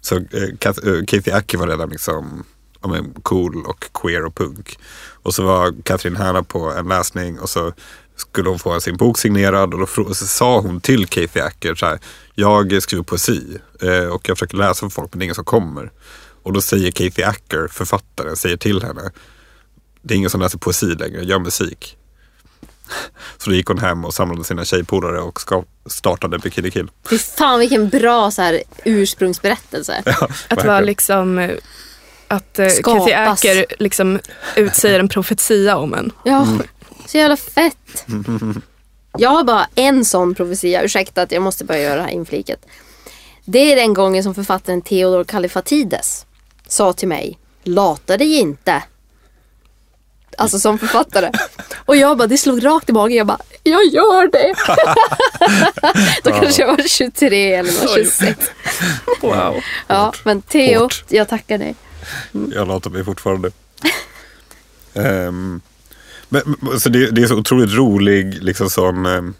Så 0.00 0.16
eh, 0.16 0.22
eh, 0.42 1.04
Kathy 1.06 1.30
Acker 1.30 1.58
var 1.58 1.66
redan 1.66 1.88
liksom 1.88 2.44
ja, 2.82 2.88
men, 2.88 3.14
cool 3.22 3.66
och 3.66 3.84
queer 3.94 4.24
och 4.24 4.34
punk. 4.34 4.78
Och 5.22 5.34
så 5.34 5.42
var 5.42 5.74
Catherine 5.82 6.18
Hanna 6.18 6.42
på 6.42 6.72
en 6.72 6.88
läsning 6.88 7.38
och 7.38 7.48
så 7.48 7.72
skulle 8.16 8.48
hon 8.48 8.58
få 8.58 8.80
sin 8.80 8.96
bok 8.96 9.18
signerad 9.18 9.74
och 9.74 9.80
då 9.80 10.14
sa 10.14 10.60
hon 10.60 10.80
till 10.80 11.06
Kathy 11.06 11.40
Acker 11.40 11.74
så 11.74 11.86
här, 11.86 11.98
jag 12.34 12.82
skriver 12.82 13.04
poesi 13.04 13.58
eh, 13.82 14.04
och 14.04 14.28
jag 14.28 14.38
försöker 14.38 14.56
läsa 14.56 14.80
för 14.80 14.88
folk 14.88 15.12
men 15.12 15.18
det 15.18 15.22
är 15.22 15.26
ingen 15.26 15.34
som 15.34 15.44
kommer. 15.44 15.90
Och 16.42 16.52
då 16.52 16.60
säger 16.60 16.90
Kathy 16.90 17.22
Acker, 17.22 17.68
författaren, 17.68 18.36
säger 18.36 18.56
till 18.56 18.82
henne, 18.82 19.10
det 20.02 20.14
är 20.14 20.18
ingen 20.18 20.30
som 20.30 20.40
läser 20.40 20.58
poesi 20.58 20.86
längre, 20.86 21.24
gör 21.24 21.38
musik. 21.38 21.96
Så 23.38 23.50
då 23.50 23.56
gick 23.56 23.66
hon 23.66 23.78
hem 23.78 24.04
och 24.04 24.14
samlade 24.14 24.44
sina 24.44 24.64
tjejpolare 24.64 25.20
och 25.20 25.40
startade 25.86 26.38
Bikini 26.38 26.70
Kill. 26.70 26.90
Fy 27.10 27.18
fan 27.18 27.60
vilken 27.60 27.88
bra 27.88 28.30
så 28.30 28.42
här, 28.42 28.62
ursprungsberättelse. 28.84 30.02
Att 30.48 30.64
vara 30.64 30.80
liksom 30.80 31.38
eh, 31.38 31.56
att 32.32 32.58
eh. 32.58 32.68
Kathy 32.84 33.12
Acker 33.12 33.66
liksom 33.78 34.18
utsäger 34.56 35.00
en 35.00 35.08
profetia 35.08 35.76
om 35.76 35.94
en. 35.94 36.12
Ja, 36.24 36.46
så 37.06 37.18
jävla 37.18 37.36
fett. 37.36 38.06
Jag 39.18 39.30
har 39.30 39.44
bara 39.44 39.66
en 39.74 40.04
sån 40.04 40.34
profetia. 40.34 40.82
Ursäkta 40.82 41.22
att 41.22 41.32
jag 41.32 41.42
måste 41.42 41.64
bara 41.64 41.78
göra 41.78 41.96
det 41.96 42.02
här 42.02 42.10
infliket. 42.10 42.66
Det 43.44 43.72
är 43.72 43.76
den 43.76 43.94
gången 43.94 44.22
som 44.22 44.34
författaren 44.34 44.82
Theodor 44.82 45.24
Kallifatides 45.24 46.26
sa 46.68 46.92
till 46.92 47.08
mig 47.08 47.38
Lata 47.64 48.16
dig 48.16 48.38
inte. 48.38 48.82
Alltså 50.38 50.58
som 50.58 50.78
författare. 50.78 51.30
Och 51.84 51.96
jag 51.96 52.18
bara, 52.18 52.26
det 52.28 52.38
slog 52.38 52.64
rakt 52.64 52.90
i 52.90 52.92
magen. 52.92 53.16
Jag 53.16 53.26
bara, 53.26 53.38
jag 53.62 53.84
gör 53.84 54.30
det. 54.30 54.54
Då 56.30 56.30
kanske 56.40 56.62
jag 56.62 56.68
var 56.68 56.88
23 56.88 57.54
eller 57.54 57.72
något, 57.82 57.94
26. 57.94 58.38
Wow. 59.20 59.54
Ja, 59.86 60.12
men 60.24 60.42
Theo, 60.42 60.80
Hårt. 60.80 61.04
jag 61.08 61.28
tackar 61.28 61.58
dig. 61.58 61.74
Jag 62.54 62.68
latar 62.68 62.90
mig 62.90 63.04
fortfarande. 63.04 63.50
Ehm, 64.94 65.60
men, 66.28 66.42
så 66.80 66.88
det, 66.88 67.10
det 67.10 67.22
är 67.22 67.26
så 67.26 67.38
otroligt 67.38 67.74
rolig 67.74 68.42
liksom 68.44 68.70
sån 68.70 69.06
ehm, 69.06 69.34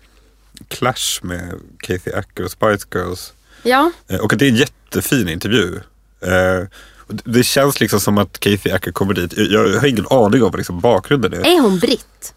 clash 0.69 1.21
med 1.23 1.61
Kathy 1.79 2.13
Acker 2.13 2.45
och 2.45 2.51
Spice 2.51 2.87
Girls. 2.95 3.33
Ja, 3.63 3.91
Eh, 4.09 4.19
och 4.21 4.33
att 4.33 4.39
det 4.39 4.47
är 4.47 4.49
en 4.51 4.57
jättefin 4.57 5.29
intervju. 5.29 5.81
Och 7.07 7.15
det- 7.25 7.43
känns 7.43 7.81
liksom 7.81 8.01
som 8.01 8.19
att 8.19 8.39
Kathy 8.41 8.71
Acker 8.71 8.93
kommer 8.93 9.15
dit. 9.15 9.33
Jag, 9.37 9.69
jag 9.69 9.81
har 9.81 9.87
ingen 9.87 10.07
aning 10.11 10.43
om 10.43 10.51
vad 10.51 10.57
liksom 10.59 10.81
bakgrunden 10.81 11.33
är. 11.33 11.47
är 11.47 11.61
hon 11.61 11.79
britt? 11.79 12.35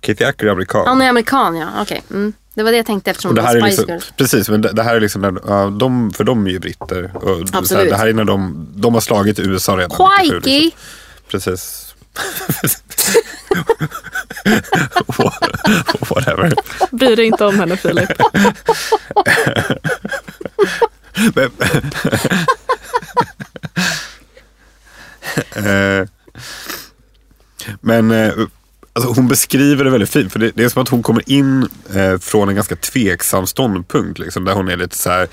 Kathy 0.00 0.24
Acker 0.24 0.46
är 0.46 0.50
amerikan. 0.50 0.88
Hon 0.88 1.02
är 1.02 1.08
amerikan 1.08 1.56
ja, 1.56 1.68
okej. 1.82 2.02
Mm. 2.10 2.32
Det 2.60 2.64
var 2.64 2.70
det 2.70 2.76
jag 2.76 2.86
tänkte 2.86 3.10
eftersom 3.10 3.28
Och 3.28 3.34
det 3.34 3.40
det 3.40 3.46
här 3.46 3.60
var 3.60 3.66
är 3.66 3.70
Spice 3.70 3.80
liksom, 3.82 3.94
Girls. 3.94 4.12
precis, 4.16 4.48
men 4.48 4.60
det, 4.60 4.72
det 4.72 4.82
här 4.82 4.96
är 4.96 5.00
liksom 5.00 5.22
när, 5.22 5.78
de, 5.78 6.10
för 6.12 6.24
de 6.24 6.46
är 6.46 6.50
ju 6.50 6.58
britter. 6.58 7.10
Och 7.16 7.22
så 7.22 7.28
här, 7.36 7.58
Absolut. 7.58 7.90
det 7.90 7.96
här 7.96 8.06
är 8.06 8.12
när 8.12 8.24
de, 8.24 8.66
de 8.74 8.94
har 8.94 9.00
slagit 9.00 9.38
USA 9.38 9.76
redan. 9.76 9.90
97, 10.20 10.40
Quikey! 10.40 10.60
liksom. 10.64 10.80
Precis. 11.28 11.94
Whatever. 16.10 16.52
Bry 16.90 17.14
dig 17.14 17.24
inte 17.26 17.44
om 17.44 17.60
henne 17.60 17.76
Filip. 17.76 18.10
Men, 21.34 21.50
Eh, 25.56 26.06
Men 27.80 28.10
eh, 28.10 28.32
alltså 28.92 29.12
hon 29.12 29.28
beskriver 29.28 29.84
det 29.84 29.90
väldigt 29.90 30.10
fint. 30.10 30.32
För 30.32 30.38
det, 30.38 30.50
det 30.54 30.64
är 30.64 30.68
som 30.68 30.82
att 30.82 30.88
hon 30.88 31.02
kommer 31.02 31.30
in 31.30 31.68
eh, 31.94 32.18
från 32.18 32.48
en 32.48 32.54
ganska 32.54 32.76
tveksam 32.76 33.46
ståndpunkt. 33.46 34.18
Liksom, 34.18 34.44
där 34.44 34.54
hon 34.54 34.68
är 34.68 34.76
lite 34.76 34.96
så 34.96 35.10
här, 35.10 35.28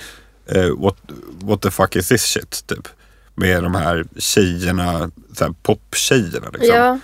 eh, 0.46 0.70
what, 0.78 0.98
what 1.40 1.62
the 1.62 1.72
fuck 1.72 1.96
is 1.96 2.08
this 2.08 2.22
shit? 2.22 2.68
Typ. 2.68 2.88
Med 3.36 3.64
de 3.64 3.76
här 3.76 4.06
tjejerna, 4.18 5.12
så 5.34 5.44
här 5.44 5.54
poptjejerna. 5.64 6.50
Liksom. 6.54 6.76
Ja. 6.76 7.00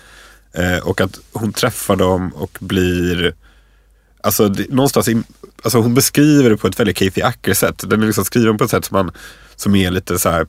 Eh, 0.64 0.78
och 0.78 1.02
att 1.02 1.20
hon 1.32 1.54
träffar 1.54 1.96
dem 1.96 2.34
och 2.34 2.58
blir 2.60 3.36
Alltså 4.24 4.50
det, 4.50 4.70
någonstans 4.70 5.08
i, 5.08 5.24
alltså 5.64 5.80
hon 5.80 5.94
beskriver 5.94 6.50
det 6.50 6.58
på 6.58 6.68
ett 6.68 6.80
väldigt 6.80 6.98
Kathy 6.98 7.22
Acker-sätt. 7.22 7.84
Den 7.90 8.02
är 8.02 8.06
liksom 8.06 8.26
skriven 8.26 8.58
på 8.58 8.64
ett 8.64 8.70
sätt 8.70 8.86
som, 8.86 8.98
man, 8.98 9.12
som 9.56 9.76
är 9.76 9.92
lite 9.92 10.20
så 10.20 10.30
här 10.30 10.48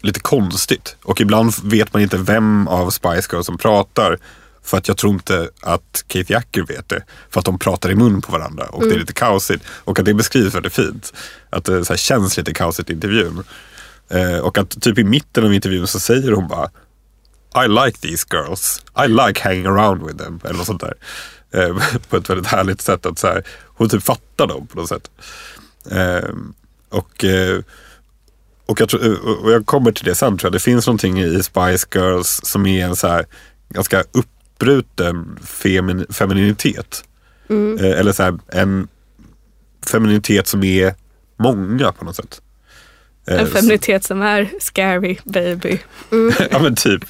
lite 0.00 0.20
konstigt. 0.20 0.96
Och 1.02 1.20
ibland 1.20 1.52
vet 1.62 1.92
man 1.92 2.02
inte 2.02 2.16
vem 2.16 2.68
av 2.68 2.90
Spice 2.90 3.28
Girls 3.32 3.46
som 3.46 3.58
pratar. 3.58 4.18
För 4.66 4.78
att 4.78 4.88
jag 4.88 4.96
tror 4.96 5.12
inte 5.12 5.50
att 5.60 6.04
Kathy 6.06 6.34
Acker 6.34 6.62
vet 6.62 6.88
det. 6.88 7.04
För 7.30 7.40
att 7.40 7.44
de 7.44 7.58
pratar 7.58 7.90
i 7.90 7.94
mun 7.94 8.22
på 8.22 8.32
varandra 8.32 8.66
och 8.66 8.88
det 8.88 8.94
är 8.94 8.98
lite 8.98 9.12
kaosigt. 9.12 9.64
Och 9.68 9.98
att 9.98 10.04
det 10.04 10.14
beskrivs 10.14 10.54
väldigt 10.54 10.72
fint. 10.72 11.12
Att 11.50 11.64
det 11.64 11.84
så 11.84 11.96
känns 11.96 12.36
lite 12.36 12.52
kaosigt 12.52 12.90
i 12.90 12.92
intervjun. 12.92 13.44
Eh, 14.10 14.38
och 14.38 14.58
att 14.58 14.82
typ 14.82 14.98
i 14.98 15.04
mitten 15.04 15.44
av 15.44 15.54
intervjun 15.54 15.86
så 15.86 16.00
säger 16.00 16.32
hon 16.32 16.48
bara 16.48 16.70
I 17.64 17.68
like 17.68 17.98
these 17.98 18.26
girls. 18.32 18.82
I 19.04 19.08
like 19.08 19.42
hanging 19.42 19.66
around 19.66 20.06
with 20.06 20.24
them. 20.24 20.40
Eller 20.44 20.54
något 20.54 20.66
sånt 20.66 20.80
där. 20.80 20.94
Eh, 21.52 21.76
på 22.08 22.16
ett 22.16 22.30
väldigt 22.30 22.46
härligt 22.46 22.80
sätt. 22.80 23.06
att 23.06 23.18
så 23.18 23.26
här, 23.26 23.42
Hon 23.66 23.88
typ 23.88 24.02
fattar 24.02 24.46
dem 24.46 24.66
på 24.66 24.78
något 24.78 24.88
sätt. 24.88 25.10
Eh, 25.90 26.30
och, 26.88 27.24
och, 28.66 28.80
jag 28.80 28.88
tror, 28.88 29.26
och 29.44 29.52
jag 29.52 29.66
kommer 29.66 29.92
till 29.92 30.04
det 30.04 30.14
sen 30.14 30.38
tror 30.38 30.46
jag. 30.46 30.52
Det 30.52 30.58
finns 30.58 30.86
någonting 30.86 31.20
i 31.20 31.42
Spice 31.42 31.86
Girls 31.94 32.40
som 32.44 32.66
är 32.66 32.84
en 32.86 32.96
så 32.96 33.08
här 33.08 33.26
ganska 33.68 34.04
uppbruten 34.60 35.38
femin, 35.44 36.06
femininitet. 36.10 37.04
Eh, 37.80 37.98
eller 38.00 38.12
så 38.12 38.22
här, 38.22 38.38
en 38.48 38.88
femininitet 39.86 40.46
som 40.46 40.64
är 40.64 40.94
många 41.36 41.92
på 41.92 42.04
något 42.04 42.16
sätt. 42.16 42.40
Eh, 43.28 43.40
En 43.40 43.46
feminitet 43.46 44.04
som 44.04 44.22
är 44.22 44.50
scary 44.60 45.16
baby. 45.24 45.78
så- 46.10 46.32
ja 46.50 46.58
men 46.58 46.74
typ. 46.74 47.04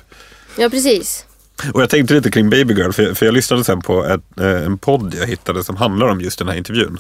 ja, 0.59 0.69
precis. 0.71 1.27
Och 1.73 1.83
jag 1.83 1.91
tänkte 1.91 2.15
lite 2.15 2.31
kring 2.31 2.51
Baby 2.51 2.75
Girl, 2.75 2.91
för 2.93 3.03
jag, 3.03 3.17
för 3.17 3.27
jag 3.27 3.33
lyssnade 3.35 3.65
sen 3.65 3.81
på 3.83 4.05
ett, 4.05 4.41
eh, 4.41 4.63
en 4.67 4.79
podd 4.79 5.15
jag 5.21 5.27
hittade 5.27 5.65
som 5.65 5.77
handlar 5.77 6.07
om 6.07 6.21
just 6.21 6.39
den 6.39 6.49
här 6.49 6.55
intervjun. 6.57 6.99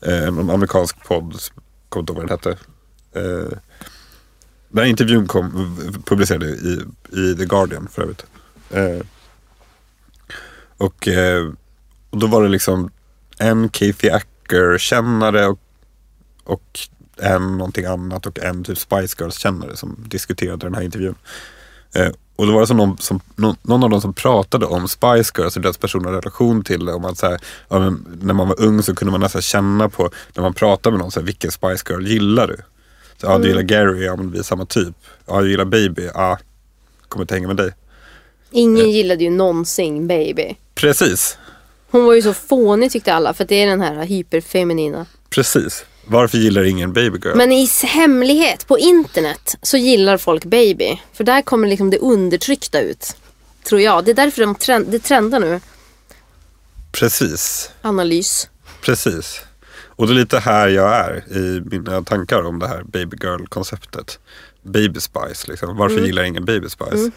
En 0.00 0.50
amerikansk 0.50 1.04
podd, 1.04 1.36
kommer 1.88 2.00
inte 2.02 2.12
ihåg 2.12 2.16
vad 2.28 2.28
den 2.28 2.54
hette. 2.54 2.58
Den 4.72 4.78
här 4.78 4.84
intervjun 4.90 5.26
kom, 5.26 5.76
publicerade 6.06 6.46
i, 6.46 6.80
i 7.12 7.34
The 7.36 7.44
Guardian 7.44 7.88
för 7.92 8.02
övrigt. 8.02 8.24
Eh, 10.80 10.86
och, 10.86 11.08
eh, 11.08 11.52
och 12.10 12.18
då 12.18 12.26
var 12.26 12.42
det 12.42 12.48
liksom 12.48 12.90
en 13.38 13.68
Kathy 13.68 14.10
Acker-kännare 14.10 15.46
och, 15.46 15.58
och 16.44 16.78
en 17.16 17.58
någonting 17.58 17.84
annat 17.84 18.26
och 18.26 18.38
en 18.38 18.64
typ 18.64 18.78
Spice 18.78 19.16
Girls-kännare 19.18 19.76
som 19.76 20.04
diskuterade 20.08 20.66
den 20.66 20.74
här 20.74 20.82
intervjun. 20.82 21.14
Eh, 21.94 22.08
och 22.36 22.46
då 22.46 22.52
var 22.52 22.60
det 22.60 22.66
som 22.66 22.76
någon, 22.76 22.98
som, 22.98 23.20
någon, 23.36 23.56
någon 23.62 23.84
av 23.84 23.90
dem 23.90 24.00
som 24.00 24.14
pratade 24.14 24.66
om 24.66 24.88
Spice 24.88 25.32
Girls 25.38 25.56
och 25.56 25.62
deras 25.62 25.78
personliga 25.78 26.12
relation 26.12 26.64
till 26.64 26.84
det. 26.84 26.92
Om 26.92 27.04
att 27.04 27.18
så 27.18 27.26
här, 27.26 27.40
ja, 27.68 27.78
men 27.78 28.18
när 28.22 28.34
man 28.34 28.48
var 28.48 28.60
ung 28.60 28.82
så 28.82 28.94
kunde 28.94 29.12
man 29.12 29.20
nästan 29.20 29.42
känna 29.42 29.88
på, 29.88 30.10
när 30.34 30.42
man 30.42 30.54
pratade 30.54 30.92
med 30.92 31.00
någon, 31.00 31.10
så 31.10 31.20
här, 31.20 31.26
vilken 31.26 31.50
Spice 31.50 31.84
Girl 31.88 32.06
gillar 32.06 32.46
du? 32.46 32.56
Så, 33.16 33.26
ja, 33.26 33.38
du 33.38 33.48
gillar 33.48 33.62
Gary, 33.62 34.04
ja 34.04 34.16
men 34.16 34.30
vi 34.30 34.38
är 34.38 34.42
samma 34.42 34.66
typ. 34.66 34.94
Ja, 35.26 35.40
du 35.40 35.50
gillar 35.50 35.64
Baby, 35.64 36.10
ja, 36.14 36.38
kommer 37.08 37.22
inte 37.22 37.34
hänga 37.34 37.46
med 37.46 37.56
dig. 37.56 37.72
Ingen 38.50 38.90
gillade 38.90 39.24
ju 39.24 39.30
någonsin 39.30 40.06
Baby. 40.06 40.56
Precis, 40.80 41.38
Hon 41.90 42.04
var 42.04 42.14
ju 42.14 42.22
så 42.22 42.34
fånig 42.34 42.92
tyckte 42.92 43.14
alla 43.14 43.34
för 43.34 43.44
det 43.44 43.62
är 43.62 43.66
den 43.66 43.80
här 43.80 44.04
hyperfeminina. 44.04 45.06
precis. 45.30 45.84
Varför 46.04 46.38
gillar 46.38 46.64
ingen 46.64 46.92
Baby 46.92 47.18
Girl? 47.24 47.36
Men 47.36 47.52
i 47.52 47.68
hemlighet 47.84 48.66
på 48.66 48.78
internet 48.78 49.56
så 49.62 49.76
gillar 49.76 50.16
folk 50.18 50.44
Baby. 50.44 51.00
För 51.12 51.24
där 51.24 51.42
kommer 51.42 51.68
liksom 51.68 51.90
det 51.90 51.98
undertryckta 51.98 52.80
ut. 52.80 53.16
Tror 53.64 53.80
jag. 53.80 54.04
Det 54.04 54.10
är 54.10 54.14
därför 54.14 54.40
de 54.42 54.54
trend, 54.54 54.86
det 54.88 54.98
trendar 54.98 55.40
nu. 55.40 55.60
Precis, 56.92 57.70
Analys. 57.82 58.48
precis. 58.80 59.40
Och 59.86 60.06
det 60.06 60.12
är 60.12 60.14
lite 60.14 60.38
här 60.38 60.68
jag 60.68 60.94
är 60.94 61.24
i 61.36 61.60
mina 61.60 62.02
tankar 62.02 62.42
om 62.42 62.58
det 62.58 62.68
här 62.68 62.82
Baby 62.84 63.16
Girl-konceptet. 63.22 64.18
Baby 64.62 65.00
Spice, 65.00 65.50
liksom. 65.50 65.76
varför 65.76 66.00
gillar 66.00 66.22
ingen 66.22 66.44
Baby 66.44 66.68
Spice? 66.68 67.10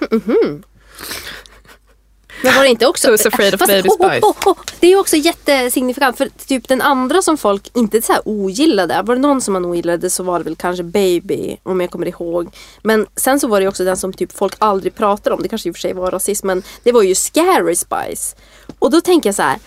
Men 2.44 2.56
var 2.56 2.64
det 2.64 2.70
inte 2.70 2.88
också... 2.88 3.08
Who's 3.12 3.28
afraid 3.28 3.54
of 3.54 3.60
Fast, 3.60 3.72
baby 3.72 3.90
oh, 3.90 3.94
spice? 3.96 4.26
oh, 4.26 4.30
oh, 4.30 4.52
oh, 4.52 4.58
det 4.80 4.88
är 4.88 4.92
ju 4.92 4.98
också 4.98 5.16
jättesignifikant 5.16 6.18
för 6.18 6.30
typ 6.48 6.68
den 6.68 6.82
andra 6.82 7.22
som 7.22 7.38
folk 7.38 7.72
inte 7.74 8.02
så 8.02 8.14
här 8.14 8.22
ogillade. 8.26 9.02
Var 9.02 9.16
det 9.16 9.22
någon 9.22 9.42
som 9.42 9.54
man 9.54 9.66
ogillade 9.66 10.10
så 10.10 10.24
var 10.24 10.40
det 10.40 10.44
väl 10.44 10.56
kanske 10.56 10.84
baby 10.84 11.58
om 11.64 11.82
jag 11.82 11.92
kommer 11.92 12.08
ihåg. 12.08 12.56
Men 12.82 13.08
sen 13.16 13.40
så 13.40 13.48
var 13.48 13.62
det 13.62 13.68
också 13.68 13.84
den 13.84 13.98
som 13.98 14.14
typ 14.14 14.38
folk 14.38 14.56
aldrig 14.60 14.96
pratar 14.96 15.32
om. 15.32 15.42
Det 15.42 15.48
kanske 15.48 15.70
i 15.70 15.72
och 15.72 15.76
för 15.76 15.82
sig 15.82 15.94
var 15.94 16.12
rasism 16.12 16.48
men 16.48 16.64
det 16.84 16.92
var 16.92 17.04
ju 17.04 17.16
Scary 17.16 17.76
Spice. 17.76 18.36
Och 18.80 18.92
då 18.92 19.02
tänker 19.02 19.28
jag 19.30 19.36
så 19.36 19.42
här. 19.42 19.60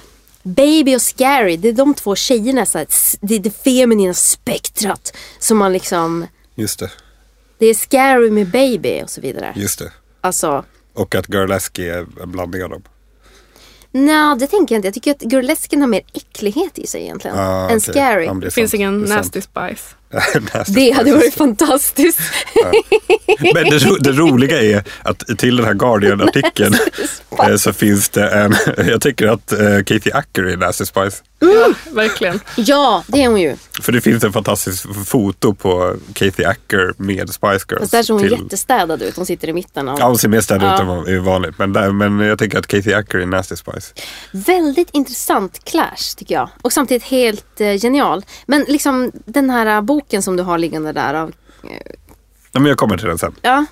Baby 0.43 0.97
och 0.97 1.03
Scary, 1.03 1.57
det 1.57 1.69
är 1.69 1.73
de 1.73 1.95
två 1.95 2.17
tjejerna. 2.17 2.67
Så 2.67 2.79
här, 2.79 2.87
det 3.21 3.35
är 3.35 3.39
det 3.39 3.51
feminina 3.51 4.15
spektrat 4.15 5.17
som 5.39 5.59
man 5.59 5.73
liksom... 5.73 6.27
Just 6.55 6.79
det, 6.79 6.91
Det 7.59 7.67
är 7.67 7.75
Scary 7.75 8.31
med 8.31 8.51
Baby 8.51 9.03
och 9.03 9.11
så 9.11 9.21
vidare. 9.21 9.53
just 9.57 9.79
det. 9.79 9.93
Alltså... 10.21 10.65
Och 10.97 11.15
att 11.15 11.29
Girlesky 11.29 11.89
är 11.89 12.07
en 12.23 12.33
blandning 12.33 12.65
av 12.65 12.71
dem. 12.71 12.83
Nej, 13.91 14.37
det 14.39 14.47
tänker 14.47 14.75
jag 14.75 14.79
inte. 14.79 14.87
Jag 14.87 14.95
tycker 14.95 15.11
att 15.11 15.19
burlesken 15.19 15.81
har 15.81 15.89
mer 15.89 16.03
äcklighet 16.13 16.79
i 16.79 16.87
sig 16.87 17.03
egentligen. 17.03 17.37
Ah, 17.39 17.61
än 17.71 17.77
okej. 17.77 17.81
scary. 17.81 18.25
Ja, 18.25 18.35
det 18.35 18.41
Det 18.41 18.51
finns 18.51 18.75
ingen 18.75 19.01
nasty 19.01 19.41
spice. 19.41 19.95
Det 20.67 20.91
hade 20.91 21.13
varit 21.13 21.35
fantastiskt. 21.35 22.21
Men 23.55 23.65
det, 23.71 23.79
ro- 23.79 23.97
det 24.01 24.13
roliga 24.13 24.63
är 24.63 24.85
att 25.03 25.39
till 25.39 25.57
den 25.57 25.67
här 25.67 25.75
Guardian-artikeln 25.75 26.75
eh, 27.49 27.57
så 27.57 27.73
finns 27.73 28.09
det 28.09 28.29
en, 28.29 28.55
jag 28.87 29.01
tycker 29.01 29.27
att 29.27 29.53
eh, 29.53 29.59
Katie 29.87 30.15
Acker 30.15 30.43
är 30.43 30.57
Nasty 30.57 30.85
Spice. 30.87 31.23
Ja, 31.39 31.73
verkligen. 31.91 32.41
ja, 32.57 33.05
det 33.07 33.23
är 33.25 33.29
hon 33.29 33.41
ju. 33.41 33.57
För 33.83 33.93
det 33.93 34.01
finns 34.01 34.25
en 34.25 34.33
fantastisk 34.33 34.87
foto 35.07 35.55
på 35.55 35.97
Katie 36.13 36.49
Acker 36.49 36.93
med 36.97 37.31
Spice 37.31 37.65
Girls. 37.71 37.81
Fast 37.81 37.93
där 37.93 38.03
ser 38.03 38.13
hon 38.15 38.23
till- 38.23 38.33
jättestädad 38.33 39.03
ut. 39.03 39.17
Hon 39.17 39.27
sitter 39.27 39.49
i 39.49 39.53
mitten. 39.53 39.89
Av... 39.89 39.99
Ja, 39.99 40.07
hon 40.07 40.19
ser 40.19 40.29
mer 40.29 40.41
städad 40.41 40.63
ut 40.75 40.79
Ja. 40.79 40.81
än 40.81 40.87
vad 40.87 41.09
är 41.09 41.19
vanligt. 41.19 41.59
Men, 41.59 41.73
där, 41.73 41.93
men 41.93 42.21
jag 42.21 42.39
tycker 42.39 42.59
att 42.59 42.67
Katie 42.67 42.97
Acker 42.97 43.19
är 43.19 43.27
Nasty 43.27 43.57
Spice. 43.57 43.93
Väldigt 44.33 44.89
intressant 44.93 45.65
clash 45.65 46.17
tycker 46.17 46.35
jag. 46.35 46.49
Och 46.63 46.73
samtidigt 46.73 47.03
helt 47.05 47.61
eh, 47.61 47.73
genial. 47.81 48.25
Men 48.47 48.65
liksom 48.69 49.13
den 49.25 49.51
här 49.51 49.83
boken 49.97 50.23
som 50.23 50.37
du 50.37 50.43
har 50.43 50.59
liggande 50.59 50.93
där. 50.93 51.15
Av, 51.15 51.33
Ja, 52.53 52.61
men 52.61 52.67
jag 52.67 52.79
kommer 52.79 52.97
till 52.99 53.07
den 53.09 53.19
sen. 53.19 53.35
ja, 53.43 53.67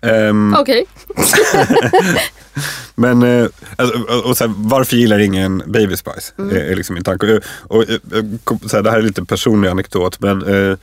Ehm, 0.00 0.54
okej. 0.58 0.86
Men 2.94 3.22
eh, 3.22 3.46
alltså, 3.76 3.98
och, 3.98 4.24
och 4.24 4.36
så 4.36 4.46
här, 4.46 4.54
varför 4.56 4.96
gillar 4.96 5.18
ingen 5.18 5.62
Baby 5.66 5.96
Spice? 5.96 6.32
Mm. 6.38 6.56
Är, 6.56 6.60
är 6.60 6.76
liksom 6.76 6.94
min 6.94 7.04
tanke. 7.04 7.36
Och, 7.36 7.76
och, 7.76 7.90
eh, 7.90 7.98
kom- 8.44 8.58
så 8.68 8.76
här, 8.76 8.82
det 8.82 8.90
här 8.90 8.98
är 8.98 9.02
lite 9.02 9.24
personlig 9.24 9.68
anekdot 9.68 10.20
men 10.20 10.42
eh, 10.42 10.76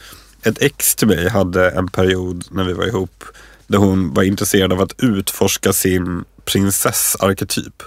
ett 0.43 0.61
ex 0.61 0.95
till 0.95 1.07
mig 1.07 1.29
hade 1.29 1.69
en 1.69 1.87
period 1.87 2.45
när 2.51 2.63
vi 2.63 2.73
var 2.73 2.85
ihop 2.85 3.23
där 3.67 3.77
hon 3.77 4.13
var 4.13 4.23
intresserad 4.23 4.73
av 4.73 4.81
att 4.81 4.93
utforska 4.97 5.73
sin 5.73 6.25
prinsessarketyp. 6.45 7.83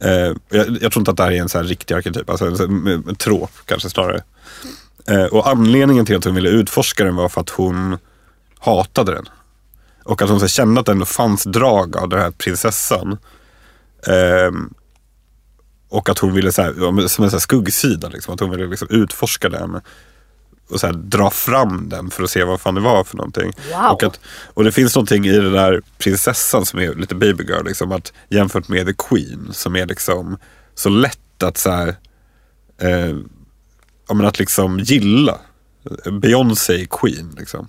Eh, 0.00 0.10
jag, 0.48 0.78
jag 0.82 0.92
tror 0.92 0.98
inte 1.00 1.10
att 1.10 1.16
det 1.16 1.22
här 1.22 1.32
är 1.32 1.40
en 1.40 1.48
så 1.48 1.58
här 1.58 1.64
riktig 1.64 1.94
arketyp, 1.94 2.30
alltså 2.30 2.46
en, 2.46 2.56
så 2.56 2.66
här, 2.66 2.90
en 3.08 3.14
trop 3.16 3.50
kanske 3.64 3.90
snarare. 3.90 4.22
Eh, 5.08 5.24
och 5.24 5.48
anledningen 5.48 6.06
till 6.06 6.16
att 6.16 6.24
hon 6.24 6.34
ville 6.34 6.48
utforska 6.48 7.04
den 7.04 7.16
var 7.16 7.28
för 7.28 7.40
att 7.40 7.50
hon 7.50 7.98
hatade 8.58 9.14
den. 9.14 9.28
Och 10.04 10.22
att 10.22 10.30
hon 10.30 10.40
så 10.40 10.48
kände 10.48 10.80
att 10.80 10.86
det 10.86 10.92
ändå 10.92 11.04
fanns 11.04 11.44
drag 11.44 11.96
av 11.96 12.08
den 12.08 12.20
här 12.20 12.30
prinsessan. 12.30 13.18
Ehm, 14.06 14.74
och 15.88 16.08
att 16.08 16.18
hon 16.18 16.34
ville, 16.34 16.52
så 16.52 16.62
här, 16.62 17.08
som 17.08 17.24
en 17.24 17.30
så 17.30 17.36
här 17.36 17.40
skuggsida, 17.40 18.08
liksom, 18.08 18.34
att 18.34 18.40
hon 18.40 18.50
ville 18.50 18.66
liksom 18.66 18.88
utforska 18.90 19.48
den. 19.48 19.80
Och 20.70 20.80
så 20.80 20.86
här, 20.86 20.94
dra 20.94 21.30
fram 21.30 21.88
den 21.88 22.10
för 22.10 22.22
att 22.22 22.30
se 22.30 22.44
vad 22.44 22.60
fan 22.60 22.74
det 22.74 22.80
var 22.80 23.04
för 23.04 23.16
någonting. 23.16 23.52
Wow. 23.72 23.92
Och, 23.92 24.02
att, 24.02 24.20
och 24.54 24.64
det 24.64 24.72
finns 24.72 24.94
någonting 24.94 25.26
i 25.26 25.32
den 25.32 25.52
där 25.52 25.82
prinsessan 25.98 26.66
som 26.66 26.80
är 26.80 26.94
lite 26.94 27.14
baby 27.14 27.44
girl. 27.44 27.64
Liksom, 27.64 27.92
att, 27.92 28.12
jämfört 28.28 28.68
med 28.68 28.86
the 28.86 28.92
queen 29.08 29.48
som 29.52 29.76
är 29.76 29.86
liksom 29.86 30.38
så 30.74 30.88
lätt 30.88 31.42
att 31.42 31.56
så 31.56 31.70
här, 31.70 31.88
eh, 32.80 33.16
ja, 34.08 34.14
men 34.14 34.26
att 34.26 34.38
liksom 34.38 34.78
gilla. 34.78 35.38
Beyoncé 36.20 36.86
queen 36.90 37.34
liksom. 37.38 37.68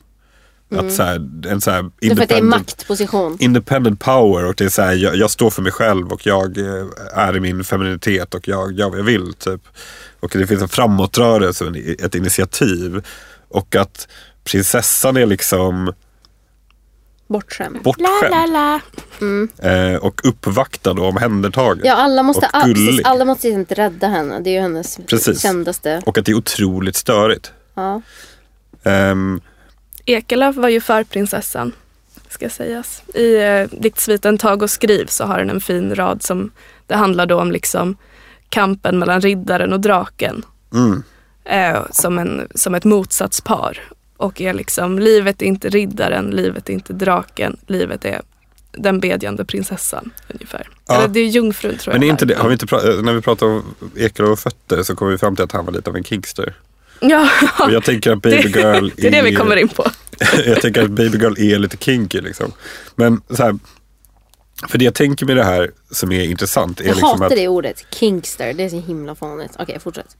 Att 0.76 0.94
så 0.94 1.03
här, 1.03 1.16
en 1.48 1.61
så 1.61 1.72
här 1.72 1.80
Mm. 1.80 1.91
Det 1.99 2.07
är 2.07 2.11
independent- 2.11 2.41
maktposition. 2.49 3.38
independent 3.40 3.99
power 3.99 4.45
och 4.45 4.56
det 4.57 4.66
är 4.66 4.70
så 4.70 4.82
här, 4.82 4.94
jag, 4.94 5.16
jag 5.16 5.32
står 5.32 5.49
för 5.49 5.61
mig 5.61 5.72
själv 5.72 6.07
och 6.11 6.26
jag 6.26 6.57
eh, 6.57 6.86
är 7.14 7.36
i 7.38 7.40
min 7.40 7.64
femininitet 7.64 8.34
och 8.34 8.48
jag 8.48 8.72
gör 8.72 8.90
vad 8.90 8.99
jag 8.99 9.03
vill. 9.03 9.34
Typ. 9.34 9.61
Och 10.20 10.30
det 10.34 10.48
finns 10.48 10.61
en 10.61 10.70
framåtrörelse, 10.70 11.74
ett 11.99 12.16
initiativ. 12.16 13.02
Och 13.49 13.76
att 13.76 14.07
prinsessan 14.44 15.18
är 15.18 15.26
liksom 15.26 15.94
Bortskämd. 17.30 17.81
bortskämd 17.84 18.49
la. 18.53 18.80
eh, 19.69 19.95
och 19.95 20.22
uppvaktad 20.23 20.91
och 20.91 21.07
omhändertagen. 21.07 21.81
Ja, 21.85 21.93
alla 21.93 22.23
måste, 22.23 22.49
och 22.53 22.65
gullig. 22.65 23.01
alla 23.03 23.26
måste 23.26 23.49
inte 23.49 23.73
rädda 23.76 24.07
henne. 24.07 24.39
Det 24.39 24.49
är 24.49 24.53
ju 24.53 24.60
hennes 24.60 24.99
Precis. 25.07 25.41
kändaste. 25.41 26.01
Och 26.06 26.18
att 26.18 26.26
det 26.26 26.31
är 26.31 26.35
otroligt 26.35 26.95
störigt. 26.95 27.51
Ja. 27.73 28.01
Ehm, 28.84 29.41
Ekelöf 30.06 30.56
var 30.56 30.69
ju 30.69 30.81
för 30.81 31.03
prinsessan, 31.03 31.72
ska 32.30 32.49
sägas. 32.49 33.03
I 33.14 33.35
eh, 33.35 33.68
diktsviten 33.81 34.38
Tag 34.38 34.61
och 34.64 34.69
skriv 34.72 35.06
så 35.06 35.23
har 35.26 35.38
den 35.39 35.49
en 35.49 35.61
fin 35.61 35.95
rad 35.95 36.23
som 36.23 36.51
det 36.88 36.95
handlar 36.95 37.26
då 37.26 37.41
om 37.41 37.51
liksom 37.51 37.97
kampen 38.49 38.99
mellan 38.99 39.22
riddaren 39.22 39.73
och 39.73 39.80
draken. 39.80 40.45
mm, 40.73 41.03
Eh, 41.43 41.81
som, 41.91 42.18
en, 42.19 42.47
som 42.56 42.76
ett 42.76 42.84
motsatspar. 42.85 43.77
Och 44.20 44.41
är 44.41 44.54
liksom, 44.54 45.00
livet 45.00 45.41
är 45.41 45.46
inte 45.46 45.70
riddaren, 45.70 46.30
livet 46.30 46.70
är 46.70 46.74
inte 46.74 46.94
draken, 46.94 47.58
livet 47.68 48.06
är 48.06 48.22
den 48.72 49.00
bedjande 49.00 49.46
prinsessan 49.46 50.12
ungefär. 50.28 50.68
Ja. 50.88 50.96
Eller 50.96 51.08
det 51.08 51.20
är 51.20 51.26
jungfrun 51.26 51.78
tror 51.78 51.94
jag. 51.94 52.00
men 52.00 52.08
är 52.08 52.12
inte 52.12 52.26
det, 52.26 52.36
har 52.36 52.50
vi 52.50 52.54
inte 52.54 52.66
när 53.02 53.14
vi 53.14 53.22
pratar 53.22 53.48
om 53.48 53.76
Ekelöf 53.96 54.32
och 54.32 54.40
fötter 54.40 54.84
så 54.84 54.96
kommer 54.96 55.12
vi 55.12 55.18
fram 55.18 55.36
till 55.36 55.44
att 55.44 55.52
han 55.52 55.66
var 55.66 55.74
lite 55.74 55.90
av 55.90 55.96
en 55.96 56.04
kinkster. 56.04 56.54
Ja, 57.00 57.30
Och 57.66 57.72
jag 57.72 57.84
tänker 57.84 58.12
att 58.12 58.22
Baby 58.22 58.50
det, 58.54 58.60
Girl 58.60 58.91
det 58.96 59.08
är 59.08 59.12
det 59.12 59.22
vi 59.22 59.36
kommer 59.36 59.56
in 59.56 59.68
på. 59.68 59.91
jag 60.46 60.62
tänker 60.62 60.84
att 60.84 60.91
Baby 60.91 61.18
Girl 61.18 61.34
är 61.38 61.60
lite 61.60 61.78
kinky 61.78 62.22
liksom. 62.22 62.52
Men 62.96 63.22
så 63.30 63.44
här, 63.44 63.56
för 64.68 64.77
det 64.77 64.86
jag 64.86 64.94
tänker 64.94 65.26
med 65.26 65.38
det 65.38 65.44
här 65.44 65.72
som 65.91 66.11
är 66.11 66.23
intressant 66.23 66.80
är 66.80 66.86
Jag 66.86 66.95
liksom 66.95 67.10
hatar 67.10 67.26
att 67.26 67.31
det 67.31 67.48
ordet. 67.48 67.86
Kingster. 67.91 68.53
Det 68.53 68.64
är 68.64 68.69
så 68.69 68.80
himla 68.80 69.15
fånigt. 69.15 69.53
Okej, 69.60 69.80
fortsätt. 69.80 70.15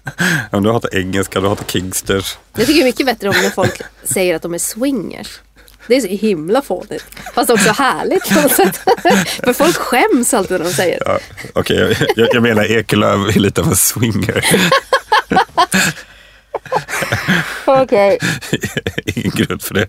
om 0.50 0.62
du 0.62 0.72
hatar 0.72 0.96
engelska, 0.96 1.40
du 1.40 1.48
hatar 1.48 1.64
kingsters. 1.64 2.38
Jag 2.54 2.66
tycker 2.66 2.74
det 2.74 2.82
är 2.82 2.84
mycket 2.84 3.06
bättre 3.06 3.28
om 3.28 3.34
när 3.42 3.50
folk 3.50 3.82
säger 4.04 4.36
att 4.36 4.42
de 4.42 4.54
är 4.54 4.58
swingers. 4.58 5.40
Det 5.86 5.96
är 5.96 6.00
så 6.00 6.06
himla 6.06 6.62
fånigt. 6.62 7.04
Fast 7.34 7.50
också 7.50 7.72
härligt 7.72 8.28
på 8.28 8.40
något 8.40 8.52
sätt. 8.52 8.76
För 9.44 9.52
folk 9.52 9.76
skäms 9.76 10.34
alltid 10.34 10.58
när 10.58 10.64
de 10.64 10.72
säger. 10.72 11.02
Ja, 11.06 11.18
Okej, 11.54 11.76
jag, 11.76 12.08
jag, 12.16 12.28
jag 12.34 12.42
menar 12.42 12.64
Ekelöf 12.64 13.36
är 13.36 13.40
lite 13.40 13.60
av 13.60 13.68
en 13.68 13.76
swinger. 13.76 14.44
Okej. 17.64 18.18
Ingen 19.04 19.30
grund 19.30 19.62
för 19.62 19.74
det. 19.74 19.88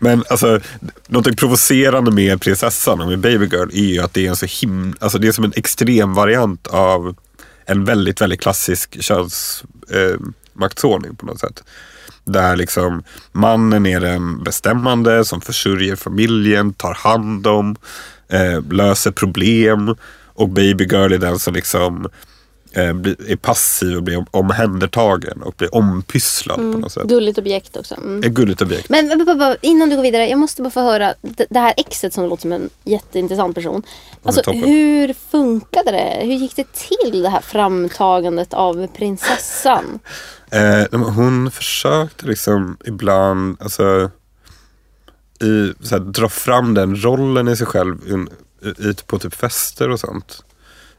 Men 0.00 0.24
alltså, 0.30 0.60
något 1.06 1.36
provocerande 1.36 2.10
med 2.10 2.40
prinsessan 2.40 3.00
och 3.00 3.08
med 3.08 3.18
Baby 3.18 3.46
Girl 3.46 3.68
är 3.72 3.94
ju 3.94 4.00
att 4.00 4.14
det 4.14 4.26
är 4.26 4.30
en 4.30 4.36
så 4.36 4.46
himla, 4.46 4.96
alltså 5.00 5.18
det 5.18 5.28
är 5.28 5.32
som 5.32 5.44
en 5.44 5.52
extrem 5.56 6.14
variant 6.14 6.66
av 6.66 7.16
en 7.66 7.84
väldigt, 7.84 8.20
väldigt 8.20 8.40
klassisk 8.40 9.02
könsmaktsordning 9.02 11.10
eh, 11.10 11.16
på 11.16 11.26
något 11.26 11.40
sätt. 11.40 11.64
Där 12.24 12.56
liksom 12.56 13.02
mannen 13.32 13.86
är 13.86 14.00
den 14.00 14.44
bestämmande 14.44 15.24
som 15.24 15.40
försörjer 15.40 15.96
familjen, 15.96 16.72
tar 16.72 16.94
hand 16.94 17.46
om, 17.46 17.76
eh, 18.28 18.62
löser 18.70 19.10
problem. 19.10 19.96
Och 20.34 20.48
Baby 20.48 20.84
Girl 20.84 21.12
är 21.12 21.18
den 21.18 21.38
som 21.38 21.54
liksom 21.54 22.04
eh, 22.04 22.10
är 22.76 23.36
passiv 23.36 23.96
och 23.96 24.02
blir 24.02 24.16
om, 24.16 24.26
omhändertagen 24.30 25.42
och 25.42 25.54
blir 25.56 25.74
ompysslad 25.74 26.56
på 26.56 26.62
något 26.62 26.92
sätt. 26.92 27.04
Gulligt 27.04 27.38
objekt 27.38 27.76
också. 27.76 27.94
Mm. 27.94 28.22
Ett 28.22 28.32
gulligt 28.32 28.62
objekt. 28.62 28.88
Men 28.88 29.06
men, 29.08 29.24
men, 29.24 29.38
men, 29.38 29.56
innan 29.60 29.88
du 29.88 29.96
går 29.96 30.02
vidare, 30.02 30.28
jag 30.28 30.38
måste 30.38 30.62
bara 30.62 30.70
få 30.70 30.80
höra 30.80 31.14
det, 31.20 31.46
det 31.50 31.58
här 31.58 31.74
exet 31.76 32.14
som 32.14 32.24
låter 32.24 32.42
som 32.42 32.52
en 32.52 32.70
jätteintressant 32.84 33.54
person. 33.54 33.82
Alltså, 34.22 34.50
hur 34.50 35.14
funkade 35.30 35.90
det? 35.90 36.20
Hur 36.22 36.34
gick 36.34 36.56
det 36.56 36.72
till 36.72 37.22
det 37.22 37.28
här 37.28 37.40
framtagandet 37.40 38.54
av 38.54 38.86
prinsessan? 38.86 39.98
Eh, 40.50 41.00
hon 41.00 41.50
försökte 41.50 42.26
liksom 42.26 42.76
ibland 42.84 43.56
alltså, 43.60 44.10
i, 45.40 45.72
så 45.86 45.96
här, 45.96 46.04
dra 46.04 46.28
fram 46.28 46.74
den 46.74 47.02
rollen 47.02 47.48
i 47.48 47.56
sig 47.56 47.66
själv 47.66 48.12
in, 48.12 48.28
ut 48.78 49.06
på 49.06 49.18
typ 49.18 49.34
fester 49.34 49.90
och 49.90 50.00
sånt. 50.00 50.44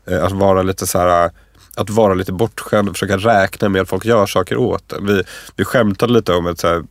Eh, 0.06 0.24
att 0.24 0.32
vara 0.32 0.64
lite 0.64 0.88
så 0.88 1.00
här 1.00 1.32
att 1.78 1.90
vara 1.90 2.14
lite 2.14 2.32
bortskämd 2.32 2.90
och 2.90 2.96
försöka 2.96 3.18
räkna 3.18 3.70
med 3.70 3.82
att 3.82 3.90
folk 3.90 4.06
gör 4.06 4.26
saker 4.26 4.58
åt 4.58 4.92
en. 4.92 5.06
Vi, 5.06 5.24
vi 5.56 5.66
skämtade 5.66 6.14
lite 6.14 6.34
om 6.34 6.48
ett 6.48 6.60
så 6.60 6.68
här, 6.68 6.84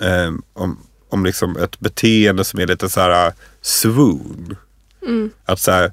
eh, 0.00 0.32
om, 0.52 0.78
om 1.08 1.24
liksom 1.24 1.56
ett 1.56 1.80
beteende 1.80 2.44
som 2.44 2.60
är 2.60 2.66
lite 2.66 2.88
så 2.88 3.00
här 3.00 3.32
swoon. 3.62 4.56
Att 5.44 5.60
så 5.60 5.70
här, 5.70 5.92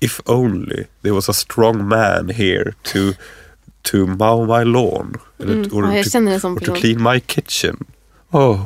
if 0.00 0.20
only 0.24 0.84
there 1.02 1.12
was 1.12 1.28
a 1.28 1.32
strong 1.32 1.88
man 1.88 2.28
here 2.28 2.72
to, 2.82 2.98
to 3.82 3.96
mow 3.96 4.58
my 4.58 4.64
lawn. 4.64 5.16
Eller, 5.38 5.74
or 5.74 5.84
Ja, 5.86 5.94
jag 5.94 6.40
to, 6.40 6.48
or 6.48 6.60
to 6.60 6.74
clean 6.74 7.02
my 7.02 7.20
kitchen. 7.20 7.84
Oh. 8.30 8.62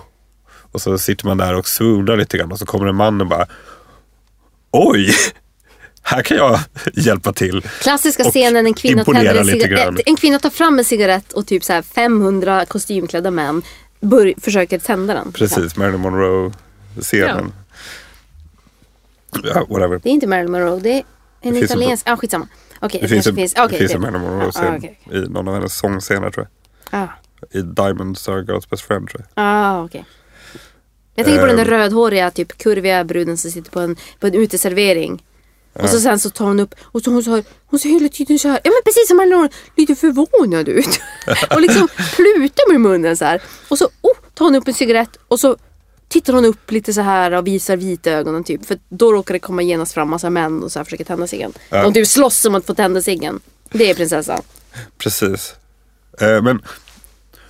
Och 0.72 0.80
så 0.82 0.98
sitter 0.98 1.26
man 1.26 1.38
där 1.38 1.54
och 1.54 1.68
swoonar 1.68 2.16
lite 2.16 2.38
grann 2.38 2.52
och 2.52 2.58
så 2.58 2.66
kommer 2.66 2.86
en 2.86 2.96
man 2.96 3.20
och 3.20 3.26
bara 3.26 3.46
Oj! 4.70 5.14
Här 6.02 6.22
kan 6.22 6.36
jag 6.36 6.58
hjälpa 6.94 7.32
till. 7.32 7.62
Klassiska 7.80 8.24
scenen 8.24 8.66
en 8.66 8.74
kvinna, 8.74 9.04
tänder 9.04 9.34
en, 9.34 9.44
cigarett, 9.46 10.00
en 10.06 10.16
kvinna 10.16 10.38
tar 10.38 10.50
fram 10.50 10.78
en 10.78 10.84
cigarett 10.84 11.32
och 11.32 11.46
typ 11.46 11.64
så 11.64 11.72
här 11.72 11.82
500 11.82 12.64
kostymklädda 12.66 13.30
män 13.30 13.62
bör, 14.00 14.34
försöker 14.40 14.78
tända 14.78 15.14
den. 15.14 15.32
Precis, 15.32 15.76
Marilyn 15.76 16.00
Monroe-scenen. 16.00 17.52
Ja. 19.44 19.66
whatever. 19.68 20.00
Det 20.02 20.08
är 20.08 20.12
inte 20.12 20.26
Marilyn 20.26 20.52
Monroe, 20.52 20.80
det 20.80 20.90
är 20.92 21.02
en 21.40 21.52
Det 21.54 21.60
finns 21.60 21.70
en- 21.70 21.76
italiensk... 21.78 22.08
Ja, 22.08 22.12
ah, 22.12 22.16
skitsamma. 22.16 22.48
Okej, 22.80 23.00
Det 23.02 23.08
finns, 23.08 23.24
kanske 23.24 23.30
en, 23.30 23.36
finns. 23.36 23.54
det 23.54 23.62
okej, 23.64 23.78
finns 23.78 23.94
en 23.94 24.00
Marilyn 24.00 24.22
Ah, 24.22 24.30
Monroe-scen 24.30 24.74
ah, 24.74 24.76
okej. 24.78 24.98
i 25.12 25.18
någon 25.28 25.48
av 25.48 25.54
hennes 25.54 25.76
sångscener 25.78 26.30
tror 26.30 26.48
jag. 26.90 27.00
Ah, 27.00 27.08
I 27.50 27.62
Diamond 27.62 28.18
Star 28.18 28.38
Girls 28.48 28.70
Best 28.70 28.82
Friend 28.82 29.08
tror 29.08 29.20
jag. 29.20 29.28
ah, 29.44 29.84
okej. 29.84 30.04
Jag 31.14 31.26
tänker 31.26 31.40
på 31.40 31.46
den 31.46 31.56
där 31.56 31.64
Ehm. 31.64 31.70
rödhåriga, 31.70 32.30
typ 32.30 32.58
kurviga 32.58 33.04
bruden 33.04 33.36
som 33.36 33.50
sitter 33.50 33.70
på 33.70 33.80
en, 33.80 33.96
på 34.20 34.26
en 34.26 34.34
uteservering. 34.34 35.22
Och 35.72 35.88
så 35.88 36.00
sen 36.00 36.18
så 36.18 36.30
tar 36.30 36.44
hon 36.44 36.60
upp 36.60 36.74
och 36.80 37.02
så 37.02 37.10
hon, 37.10 37.24
så 37.24 37.42
hon 37.66 37.80
ser 37.80 37.88
hela 37.88 38.08
tiden 38.08 38.38
så 38.38 38.48
här, 38.48 38.60
ja 38.64 38.70
men 38.70 38.82
precis 38.84 39.08
som 39.08 39.16
Monroe, 39.16 39.48
lite 39.76 39.94
förvånad 39.94 40.68
ut. 40.68 41.00
och 41.50 41.60
liksom 41.60 41.88
plutar 42.16 42.72
med 42.72 42.80
munnen 42.80 43.16
så 43.16 43.24
här. 43.24 43.42
Och 43.68 43.78
så 43.78 43.84
oh, 43.84 44.16
tar 44.34 44.44
hon 44.44 44.54
upp 44.54 44.68
en 44.68 44.74
cigarett 44.74 45.18
och 45.28 45.40
så 45.40 45.56
tittar 46.08 46.32
hon 46.32 46.44
upp 46.44 46.70
lite 46.70 46.92
så 46.92 47.00
här 47.00 47.32
och 47.32 47.46
visar 47.46 47.76
vita 47.76 48.10
ögonen 48.10 48.44
typ. 48.44 48.66
För 48.66 48.78
då 48.88 49.12
råkar 49.12 49.32
det 49.34 49.38
komma 49.38 49.62
genast 49.62 49.94
fram 49.94 50.10
massa 50.10 50.30
män 50.30 50.62
och 50.62 50.72
så 50.72 50.78
här 50.78 50.84
försöker 50.84 51.04
tända 51.04 51.26
ciggen. 51.26 51.52
Ja. 51.70 51.82
De 51.82 51.92
typ 51.92 52.06
slåss 52.06 52.44
om 52.44 52.54
att 52.54 52.66
få 52.66 52.74
tända 52.74 53.02
ciggen. 53.02 53.40
Det 53.70 53.90
är 53.90 53.94
prinsessan. 53.94 54.42
Precis. 54.98 55.54
Eh, 56.20 56.42
men, 56.42 56.62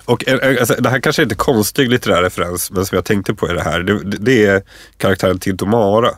och, 0.04 0.28
eh, 0.28 0.34
eh, 0.34 0.60
alltså, 0.60 0.74
det 0.74 0.90
här 0.90 1.00
kanske 1.00 1.22
är 1.22 1.24
inte 1.24 1.34
konstig 1.34 1.88
litterär 1.88 2.22
referens, 2.22 2.70
men 2.70 2.86
som 2.86 2.96
jag 2.96 3.04
tänkte 3.04 3.34
på 3.34 3.50
i 3.50 3.52
det 3.52 3.62
här. 3.62 3.80
Det, 3.80 4.02
det- 4.04 4.46
är 4.46 4.62
karaktären 4.96 5.38
Tintomara. 5.38 6.10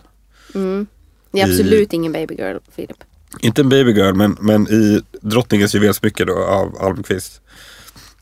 Det 1.34 1.40
är 1.40 1.46
I- 1.46 1.50
absolut 1.50 1.92
ingen 1.92 2.12
baby 2.12 2.34
girl, 2.34 2.56
Filip. 2.76 2.96
Inte 3.40 3.60
en 3.62 3.68
babygirl, 3.68 4.14
men, 4.14 4.36
men 4.40 4.68
i 4.68 5.02
Drottningens 5.20 5.74
juvelsmycke 5.74 6.24
då, 6.24 6.38
av 6.44 6.76
Almqvist. 6.82 7.40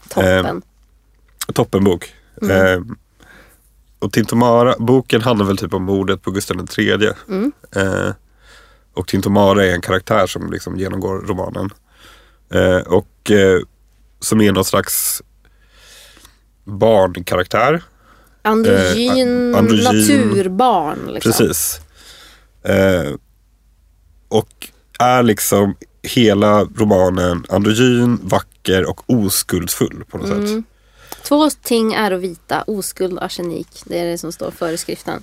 Toppen. 0.09 0.63
Toppenbok. 1.55 2.13
Eh, 2.43 2.81
och 3.99 4.13
Tintomara, 4.13 4.75
boken 4.79 5.21
handlar 5.23 5.47
väl 5.47 5.57
typ 5.57 5.75
om 5.75 5.83
mordet 5.83 6.23
på 6.23 6.31
Gustav 6.31 6.67
III. 6.79 7.07
Eh, 7.77 8.11
och 8.95 9.07
Tintomara 9.09 9.67
är 9.67 9.73
en 9.75 9.81
karaktär 9.81 10.27
som 10.27 10.53
liksom 10.53 10.77
genomgår 10.77 11.21
romanen. 11.21 11.71
Eh, 12.55 12.77
och 12.77 13.31
eh, 13.31 13.61
som 14.21 14.41
är 14.41 14.53
någon 14.53 14.65
slags 14.65 15.23
barnkaraktär. 16.65 17.83
Androgyn, 18.43 19.53
Eh, 19.55 19.59
androgyn. 19.59 19.85
naturbarn. 19.85 20.99
Liksom. 21.13 21.33
Precis. 21.33 21.81
Eh, 22.63 23.13
och 24.29 24.69
är 24.99 25.23
liksom 25.23 25.75
hela 26.03 26.65
romanen 26.65 27.45
androgyn, 27.49 28.19
vacker 28.23 28.85
och 28.91 29.01
oskuldsfull 29.07 30.05
på 30.11 30.19
något 30.19 30.29
sätt. 30.29 30.65
Två 31.25 31.51
ting 31.51 31.93
är 31.93 32.11
att 32.13 32.21
vita, 32.21 32.63
oskuld 32.63 33.19
och 33.19 33.25
arsenik. 33.25 33.69
Det 33.85 33.99
är 33.99 34.05
det 34.05 34.19
som 34.19 34.33
står 34.33 34.49
i 34.49 34.53
föreskriften. 34.53 35.23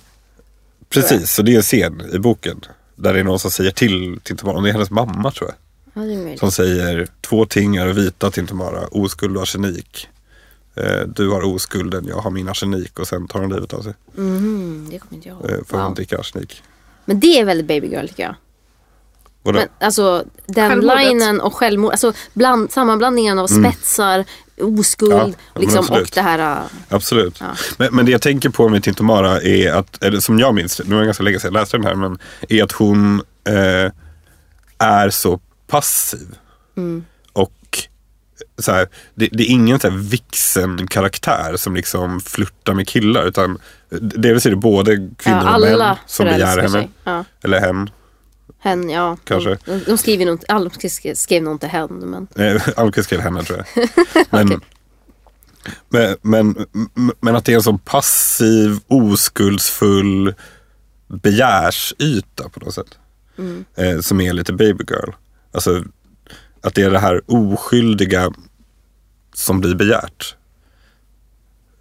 Precis, 0.88 1.30
så 1.32 1.42
det 1.42 1.52
är 1.52 1.56
en 1.56 1.62
scen 1.62 2.02
i 2.12 2.18
boken. 2.18 2.60
Där 2.96 3.14
det 3.14 3.20
är 3.20 3.24
någon 3.24 3.38
som 3.38 3.50
säger 3.50 3.70
till 3.70 4.20
Tintomara, 4.22 4.60
det 4.60 4.68
är 4.68 4.72
hennes 4.72 4.90
mamma 4.90 5.30
tror 5.30 5.50
jag. 5.50 5.56
Ja, 6.02 6.06
det 6.08 6.14
är 6.14 6.16
möjligt. 6.22 6.40
Som 6.40 6.52
säger 6.52 7.08
två 7.20 7.46
ting 7.46 7.76
är 7.76 7.86
att 7.86 7.96
vita 7.96 8.30
Tintomara, 8.30 8.86
oskuld 8.86 9.36
och 9.36 9.42
arsenik. 9.42 10.08
Eh, 10.74 11.00
du 11.06 11.28
har 11.30 11.42
oskulden, 11.42 12.04
jag 12.08 12.16
har 12.16 12.30
min 12.30 12.48
arsenik 12.48 12.98
och 12.98 13.08
sen 13.08 13.28
tar 13.28 13.40
hon 13.40 13.52
livet 13.52 13.72
av 13.72 13.82
sig. 13.82 13.94
Mhm, 14.14 14.88
det 14.90 14.98
kommer 14.98 15.14
inte 15.14 15.28
jag 15.28 15.36
ihåg. 15.40 15.50
Eh, 15.50 15.64
för 15.66 15.76
hon 15.76 15.86
Wow. 15.86 15.94
dricker 15.94 16.18
arsenik. 16.20 16.62
Men 17.10 17.20
det 17.20 17.40
är 17.40 17.44
väldigt 17.44 17.66
baby 17.66 17.86
girl 17.86 18.06
tycker 18.06 18.22
jag. 18.22 18.34
Vadå? 19.42 19.58
Men, 19.58 19.68
alltså 19.80 20.24
den 20.46 20.70
Självmordet. 20.70 21.06
linen 21.06 21.40
och 21.40 21.54
självmord. 21.54 21.90
Alltså 21.92 22.12
bland, 22.34 22.72
sammanblandningen 22.72 23.38
av 23.38 23.46
spetsar, 23.46 24.24
oskuld 24.60 25.12
Mm. 25.12 25.28
Ja, 25.30 25.36
men 25.54 25.62
liksom, 25.62 25.78
och 25.78 25.84
absolut. 25.84 26.12
det 26.14 26.22
här. 26.22 26.38
äh, 26.38 26.62
Absolut. 26.88 27.36
Ja. 27.40 27.46
Men, 27.78 27.88
men 27.94 28.06
det 28.06 28.12
jag 28.12 28.22
tänker 28.22 28.48
på 28.48 28.68
med 28.68 28.82
Tintomara 28.82 29.40
är 29.40 29.72
att, 29.72 30.04
eller 30.04 30.20
som 30.20 30.38
jag 30.38 30.54
minns, 30.54 30.80
nu 30.84 30.94
var 30.94 31.00
det 31.00 31.06
ganska 31.06 31.22
länge 31.22 31.40
sedan 31.40 31.54
jag 31.54 31.60
läste 31.60 31.76
den 31.76 31.86
här, 31.86 31.94
men 31.94 32.18
är 32.48 32.62
att 32.62 32.72
hon 32.72 33.22
eh, 33.44 33.92
är 34.78 35.10
så 35.10 35.40
passiv. 35.66 36.28
Och 37.32 37.78
så 38.58 38.72
här, 38.72 38.88
det, 39.14 39.28
det 39.32 39.42
är 39.42 39.50
ingen 39.50 39.80
så 39.80 39.90
här 39.90 39.96
vixen-karaktär 39.96 41.56
som 41.56 41.76
liksom 41.76 42.20
flörtar 42.20 42.74
med 42.74 42.88
killar. 42.88 43.24
Utan 43.24 43.58
dels 44.00 44.46
är 44.46 44.50
det 44.50 44.56
både 44.56 44.92
Ja, 44.92 45.08
kvinnor 45.16 45.54
och 45.54 45.78
män 45.78 45.96
som 46.06 46.26
begär 46.26 46.58
henne. 46.58 46.88
Ja. 47.04 47.24
Eller 47.42 47.60
hen. 47.60 47.90
Hen, 48.58 48.90
ja. 48.90 49.16
Kanske. 49.24 49.58
De, 49.64 49.78
de 49.86 49.98
skriver 49.98 50.24
nog 50.26 50.34
inte, 50.34 50.46
alla 50.48 50.70
skrev, 50.70 51.14
skrev 51.14 51.42
nog 51.42 51.54
inte 51.54 51.66
hen. 51.66 51.88
Men 51.90 52.28
Almqvist 52.76 53.06
skrev 53.06 53.20
henne 53.20 53.42
tror 53.42 53.58
jag. 53.74 53.86
Men, 54.30 54.60
men, 55.88 56.16
men, 56.22 56.66
men 57.20 57.36
att 57.36 57.44
det 57.44 57.52
är 57.52 57.56
en 57.56 57.62
sån 57.62 57.78
passiv, 57.78 58.78
oskuldsfull 58.86 60.34
begärsyta 61.08 62.48
på 62.48 62.60
något 62.60 62.74
sätt. 62.74 62.98
Eh, 63.76 64.00
som 64.00 64.20
är 64.20 64.32
lite 64.32 64.52
baby 64.52 64.84
girl. 64.88 65.10
Alltså 65.52 65.84
att 66.60 66.74
det 66.74 66.82
är 66.82 66.90
det 66.90 66.98
här 66.98 67.22
oskyldiga 67.26 68.32
som 69.34 69.60
blir 69.60 69.74
begärt. 69.74 70.36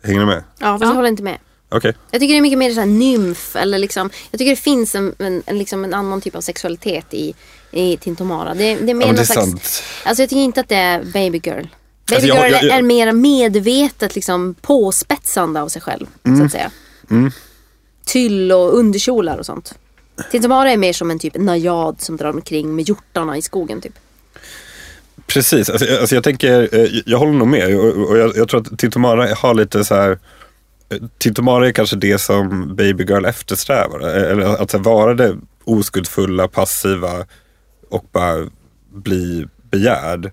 Hänger 0.03 0.19
ni 0.19 0.25
med? 0.25 0.43
ja, 0.59 0.73
fast 0.73 0.83
jag 0.83 0.95
håller 0.95 1.09
inte 1.09 1.23
med. 1.23 1.37
Okej. 1.69 1.93
Jag 2.11 2.21
tycker 2.21 2.33
det 2.33 2.37
är 2.39 2.41
mycket 2.41 2.59
mer 2.59 2.73
så 2.73 2.79
här 2.79 2.87
nymf. 2.87 3.55
Eller 3.55 3.77
liksom, 3.77 4.09
jag 4.31 4.39
tycker 4.39 4.49
det 4.51 4.55
finns 4.61 4.95
en, 4.95 5.15
en, 5.19 5.43
en, 5.45 5.57
liksom 5.57 5.83
en 5.83 5.93
annan 5.93 6.21
typ 6.21 6.35
av 6.35 6.41
sexualitet 6.41 7.13
i, 7.13 7.33
i 7.71 7.97
Tintomara. 7.97 8.53
Det, 8.53 8.75
det 8.75 8.91
är 8.91 8.93
mer 8.95 9.07
Ja, 9.07 9.13
det 9.13 9.19
är 9.19 9.25
slags, 9.25 9.49
sant. 9.49 9.83
Alltså 10.03 10.23
jag 10.23 10.29
tycker 10.29 10.41
inte 10.41 10.59
att 10.61 10.69
det 10.69 10.75
är 10.75 11.03
baby 11.03 11.41
girl. 11.43 11.55
Baby 11.55 11.67
Alltså, 12.13 12.27
jag- 12.27 12.37
girl 12.37 12.51
jag- 12.53 12.63
jag- 12.63 12.77
är 12.77 12.81
mer 12.81 13.11
medvetet 13.11 14.15
liksom 14.15 14.55
påspetsande 14.61 15.61
av 15.61 15.67
sig 15.69 15.81
själv. 15.81 16.05
Så 16.23 16.29
Mm. 16.29 16.45
att 16.45 16.51
säga. 16.51 16.71
Tyll 18.05 18.51
och 18.51 18.77
underkjolar 18.77 19.37
och 19.37 19.45
sånt. 19.45 19.73
Tintomara 20.31 20.71
är 20.71 20.77
mer 20.77 20.93
som 20.93 21.11
en 21.11 21.19
typ 21.19 21.37
najad 21.37 22.01
som 22.01 22.17
drar 22.17 22.29
omkring 22.29 22.75
med 22.75 22.87
hjortarna 22.89 23.37
i 23.37 23.41
skogen 23.41 23.81
typ. 23.81 23.93
Precis, 25.27 25.69
alltså, 25.69 25.85
jag- 25.85 25.99
alltså 25.99 26.15
jag 26.15 26.23
tänker, 26.23 26.69
eh, 26.75 27.01
jag 27.05 27.17
håller 27.17 27.33
nog 27.33 27.47
med 27.47 27.79
och, 27.79 28.09
och 28.09 28.17
jag, 28.17 28.37
jag 28.37 28.49
tror 28.49 28.61
att 28.61 28.79
Tintomara 28.79 29.35
har 29.35 29.53
lite 29.53 29.85
så 29.85 29.95
här 29.95 30.19
Tintomara 31.17 31.67
är 31.67 31.71
kanske 31.71 31.95
det 31.95 32.17
som 32.17 32.75
Baby 32.75 33.03
Girl 33.03 33.25
eftersträvar. 33.25 33.99
eh, 33.99 34.31
Eller 34.31 34.61
att 34.61 34.73
vara 34.73 35.13
det 35.13 35.37
oskuldsfulla, 35.63 36.47
passiva 36.47 37.25
och 37.89 38.05
bara 38.11 38.49
bli 38.93 39.47
begärd. 39.71 40.31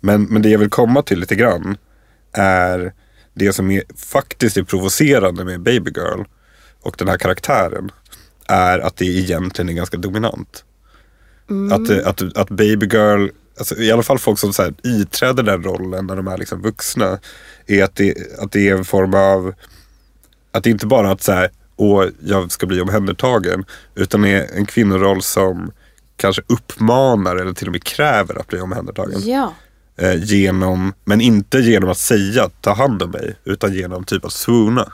Men, 0.00 0.22
men 0.24 0.42
det 0.42 0.48
jag 0.48 0.58
vill 0.58 0.70
komma 0.70 1.02
till 1.02 1.20
lite 1.20 1.34
grann 1.34 1.76
är 2.32 2.92
det 3.34 3.52
som 3.52 3.70
är, 3.70 3.82
faktiskt 3.96 4.56
är 4.56 4.62
provocerande 4.62 5.44
med 5.44 5.60
Baby 5.60 5.90
Girl 5.96 6.22
och 6.82 6.94
den 6.98 7.08
här 7.08 7.18
karaktären 7.18 7.90
är 8.48 8.78
att 8.78 8.96
det 8.96 9.04
egentligen 9.06 9.68
är 9.68 9.72
ganska 9.72 9.96
dominant. 9.96 10.64
Att, 11.72 11.90
eh, 11.90 12.08
att, 12.08 12.36
att 12.36 12.48
Baby 12.50 12.86
Girl, 12.86 13.28
alltså 13.58 13.76
i 13.76 13.92
alla 13.92 14.02
fall 14.02 14.18
folk 14.18 14.38
som 14.38 14.52
så 14.52 14.62
här, 14.62 14.74
iträder 14.82 15.42
den 15.42 15.62
rollen 15.62 16.06
när 16.06 16.16
de 16.16 16.26
är 16.28 16.38
liksom 16.38 16.62
vuxna, 16.62 17.18
är 17.66 17.84
att 17.84 17.96
det, 17.96 18.14
att 18.38 18.52
det 18.52 18.68
är 18.68 18.76
en 18.76 18.84
form 18.84 19.14
av, 19.14 19.54
att 20.54 20.64
det 20.64 20.70
inte 20.70 20.86
bara 20.86 21.10
att 21.10 21.22
så 21.22 21.32
här, 21.32 21.50
åh, 21.76 22.04
jag 22.24 22.52
ska 22.52 22.66
bli 22.66 22.80
omhändertagen, 22.80 23.64
utan 23.94 24.24
är 24.24 24.46
en 24.56 24.66
kvinnoroll 24.66 25.22
som 25.22 25.72
kanske 26.16 26.42
uppmanar 26.46 27.36
eller 27.36 27.52
till 27.52 27.66
och 27.68 27.72
med 27.72 27.84
kräver 27.84 28.40
att 28.40 28.46
bli 28.46 28.60
omhändertagen. 28.60 29.20
Ja. 29.24 29.52
Eh, 29.98 30.14
genom, 30.24 30.92
men 31.04 31.20
inte 31.20 31.58
genom 31.58 31.90
att 31.90 31.98
säga 31.98 32.50
ta 32.60 32.74
hand 32.74 33.02
om 33.02 33.10
mig, 33.10 33.36
utan 33.44 33.72
genom 33.74 34.04
typ 34.04 34.24
att 34.24 34.32
swoona. 34.32 34.92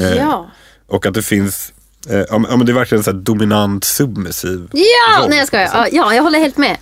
Eh, 0.00 0.16
Ja. 0.16 0.50
Och 0.86 1.06
att 1.06 1.14
det 1.14 1.22
finns, 1.22 1.72
eh, 2.10 2.24
ja 2.28 2.38
men 2.38 2.66
det 2.66 2.72
är 2.72 2.74
verkligen 2.74 3.00
en 3.00 3.04
så 3.04 3.12
dominant 3.12 3.84
submissiv 3.84 4.68
Ja, 4.72 5.20
roll, 5.20 5.28
nej 5.28 5.38
jag 5.38 5.46
skojar. 5.46 5.66
sätt. 5.66 5.88
Ja, 5.92 6.14
jag 6.14 6.22
håller 6.22 6.38
helt 6.38 6.56
med. 6.58 6.76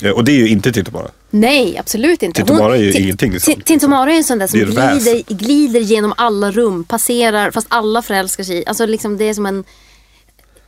Eh, 0.00 0.10
Och 0.10 0.24
det 0.24 0.32
är 0.32 0.36
ju 0.36 0.48
inte 0.48 0.72
Titta 0.72 0.90
bara. 0.90 1.08
Nej, 1.30 1.78
absolut 1.78 2.22
inte. 2.22 2.36
Tintomara 2.36 2.76
är 2.76 2.80
ju 2.80 2.90
Ti- 2.90 3.00
ingenting 3.00 3.32
Ti- 3.32 3.38
sånt. 3.38 3.64
Tintomara 3.64 4.12
är 4.12 4.16
en 4.16 4.24
sån 4.24 4.38
där 4.38 4.46
som 4.46 4.60
glider, 4.60 5.34
glider 5.34 5.80
genom 5.80 6.14
alla 6.16 6.50
rum, 6.50 6.84
passerar 6.84 7.50
fast 7.50 7.66
alla 7.70 8.02
förälskar 8.02 8.44
sig. 8.44 8.66
Alltså 8.66 8.86
liksom 8.86 9.16
det 9.16 9.24
är 9.24 9.34
som 9.34 9.46
en 9.46 9.64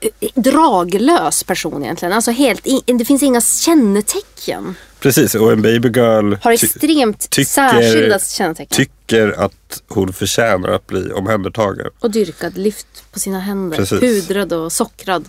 eh, 0.01 0.29
draglös 0.35 1.45
person 1.45 1.83
egentligen. 1.85 2.13
Alltså 2.15 2.31
helt, 2.31 2.67
det 2.99 3.05
finns 3.05 3.23
inga 3.23 3.41
kännetecken. 3.41 4.75
Precis, 5.01 5.35
och 5.35 5.53
en 5.53 5.63
babygirl 5.63 6.35
Har 6.43 6.57
ty- 6.57 6.67
extremt 6.67 7.31
tycker- 7.31 7.49
särskilda 7.51 8.19
kännetecken. 8.19 8.77
tycker 8.77 9.29
att 9.41 9.83
hon 9.89 10.13
förtjänar 10.13 10.69
att 10.69 10.87
bli 10.87 11.13
omhändertagen. 11.13 11.87
och 12.01 12.11
dyrkad, 12.11 12.59
lyft 12.59 13.13
på 13.13 13.19
sina 13.19 13.41
händer. 13.41 13.77
Precis. 13.77 14.01
Pudrad 14.01 14.53
och 14.53 14.73
sockrad. 14.73 15.29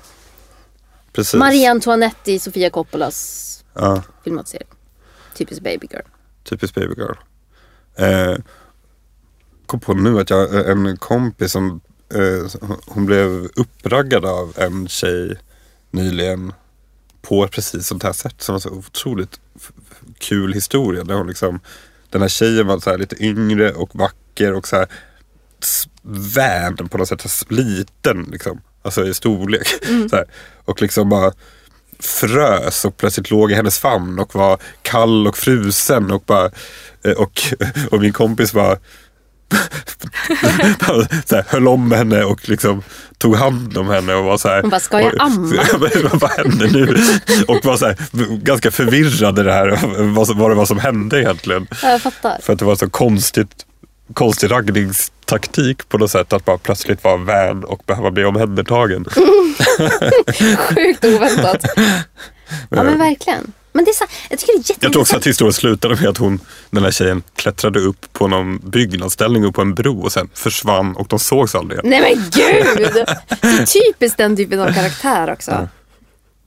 Precis. 1.13 1.33
Marie 1.33 1.71
Antoinette 1.71 2.31
i 2.31 2.39
Sofia 2.39 2.69
Coppolas 2.69 3.39
Ja, 3.73 4.03
filmatisering. 4.23 4.67
Typisk 5.33 5.61
baby 5.61 5.87
girl. 5.91 6.01
typiskt 6.43 6.75
babygirl. 6.75 7.15
Eh, 7.95 8.37
kom 9.65 9.79
på 9.79 9.93
nu 9.93 10.19
att 10.19 10.29
jag 10.29 10.47
har 10.47 10.63
en 10.63 10.97
kompis 10.97 11.51
som 11.51 11.81
eh, 12.13 12.69
hon 12.85 13.05
blev 13.05 13.49
uppraggad 13.55 14.25
av 14.25 14.53
en 14.57 14.87
tjej 14.87 15.37
nyligen 15.91 16.53
på 17.21 17.47
precis 17.47 17.87
sånt 17.87 18.03
här 18.03 18.13
sätt 18.13 18.41
som 18.41 18.53
var 18.53 18.59
så 18.59 18.69
otroligt 18.69 19.39
kul 20.17 20.53
historia. 20.53 21.03
Där 21.03 21.15
hon 21.15 21.27
liksom, 21.27 21.59
den 22.09 22.21
här 22.21 22.29
tjejen 22.29 22.67
var 22.67 22.79
så 22.79 22.89
här 22.89 22.97
lite 22.97 23.23
yngre 23.23 23.73
och 23.73 23.95
vacker 23.95 24.53
och 24.53 24.67
så 24.67 24.75
här 24.75 24.87
vän 26.35 26.89
på 26.89 26.97
något 26.97 27.07
sätt. 27.07 27.51
Liten 27.51 28.27
liksom. 28.31 28.61
Alltså 28.81 29.05
i 29.05 29.13
storlek. 29.13 29.67
Här. 30.11 30.25
Och 30.65 30.81
liksom 30.81 31.09
bara 31.09 31.33
frös 32.05 32.85
och 32.85 32.97
plötsligt 32.97 33.31
låg 33.31 33.51
i 33.51 33.55
hennes 33.55 33.79
famn 33.79 34.19
och 34.19 34.35
var 34.35 34.57
kall 34.81 35.27
och 35.27 35.37
frusen 35.37 36.11
och 36.11 36.23
bara 36.25 36.51
eh, 37.05 37.11
och, 37.11 37.41
och 37.91 37.99
min 37.99 38.13
kompis 38.13 38.53
bara 38.53 38.77
så 41.25 41.35
här, 41.35 41.45
höll 41.47 41.67
om 41.67 41.91
henne 41.91 42.23
och 42.23 42.49
liksom 42.49 42.83
tog 43.17 43.35
hand 43.35 43.77
om 43.77 43.89
henne 43.89 44.13
och 44.15 44.23
var 44.23 44.37
så 44.37 44.47
här. 44.47 44.61
Hon 44.61 44.69
bara, 44.69 44.79
"Ska 44.79 45.01
jag 45.01 45.13
amma?" 45.19 45.63
Vad 46.13 46.31
händer 46.31 46.67
nu? 46.67 46.97
Och 47.47 47.65
var 47.65 47.77
så 47.77 47.85
här, 47.85 47.95
ganska 48.37 48.71
förvirrad 48.71 49.39
i 49.39 49.43
det 49.43 49.53
här, 49.53 49.79
vad, 50.13 50.37
vad 50.37 50.51
det 50.51 50.55
var 50.55 50.65
som 50.65 50.79
hände 50.79 51.19
egentligen. 51.19 51.67
Jag 51.83 52.01
fattar. 52.01 52.37
För 52.41 52.53
att 52.53 52.59
det 52.59 52.65
var 52.65 52.75
så 52.75 52.89
konstigt, 52.89 53.65
konstig 54.13 54.51
raggningstaktik 54.51 55.89
på 55.89 55.97
något 55.97 56.11
sätt 56.11 56.33
att 56.33 56.45
bara 56.45 56.57
plötsligt 56.57 57.03
vara 57.03 57.17
vän 57.17 57.63
och 57.63 57.81
behöva 57.85 58.11
bli 58.11 58.25
omhändertagen. 58.25 59.05
Sjukt 60.57 61.05
oväntat. 61.05 61.65
Ja 62.69 62.83
men 62.83 62.97
verkligen. 62.97 63.51
Men 63.75 63.85
det 63.85 63.91
är 63.91 63.93
så, 63.93 64.05
jag 64.29 64.39
tycker 64.39 64.53
det 64.53 64.69
är 64.69 64.75
Jag 64.79 64.91
tror 64.93 65.01
också 65.01 65.15
jätteintressant. 65.15 65.21
att 65.21 65.27
historien 65.27 65.53
slutade 65.53 65.95
med 65.95 66.09
att 66.09 66.17
hon, 66.17 66.39
den 66.69 66.83
här 66.83 66.91
tjejen 66.91 67.23
klättrade 67.35 67.79
upp 67.79 68.13
på 68.13 68.27
någon 68.27 68.57
byggnadsställning 68.69 69.45
upp 69.45 69.55
på 69.55 69.61
en 69.61 69.73
bro 69.75 70.01
och 70.01 70.11
sen 70.11 70.29
försvann 70.33 70.95
och 70.95 71.07
de 71.09 71.19
sågs 71.19 71.55
aldrig. 71.55 71.79
Nej 71.83 72.01
men 72.01 72.23
gud! 72.31 73.07
Så 73.41 73.79
typiskt 73.79 74.17
den 74.17 74.35
typen 74.37 74.59
av 74.59 74.73
karaktär 74.73 75.33
också. 75.33 75.67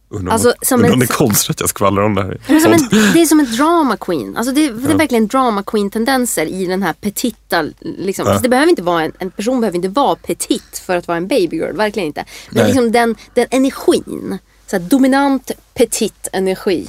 Undrar 0.09 0.33
Alltså, 0.33 0.55
om, 0.75 0.85
en- 0.85 0.93
om 0.93 0.99
det 0.99 1.05
är 1.05 1.17
konstigt 1.17 1.51
att 1.51 1.61
jag 1.61 1.69
skvallrar 1.69 2.03
om 2.03 2.15
det 2.15 2.23
här. 2.23 2.41
en, 2.49 2.89
det 3.13 3.23
är 3.23 3.27
som 3.27 3.41
en 3.41 3.57
drama 3.57 3.97
queen. 3.97 4.37
Alltså 4.37 4.53
det, 4.55 4.61
det 4.71 4.93
är 4.93 4.97
verkligen 4.97 5.27
drama 5.27 5.63
queen 5.63 5.91
tendenser 5.91 6.47
i 6.47 6.67
den 6.67 6.83
här 6.83 6.93
petita. 6.93 7.63
Liksom. 7.81 8.27
Ja. 8.27 8.33
Fast 8.33 8.43
det 8.43 8.49
behöver 8.49 8.71
inte 8.71 8.83
vara 8.83 9.03
en, 9.03 9.13
en 9.19 9.31
person 9.31 9.61
behöver 9.61 9.77
inte 9.77 9.89
vara 9.89 10.17
petit 10.17 10.79
för 10.87 10.97
att 10.97 11.09
vara 11.09 11.19
en 11.19 11.29
baby 11.29 11.57
girl. 11.57 11.77
Verkligen 11.77 12.07
inte. 12.07 12.25
Men 12.51 12.67
liksom 12.67 12.93
den, 12.93 13.17
den 13.35 13.47
energin. 13.51 14.39
Så 14.67 14.77
här, 14.77 14.85
dominant 14.85 15.51
petit 15.75 16.29
energi. 16.33 16.89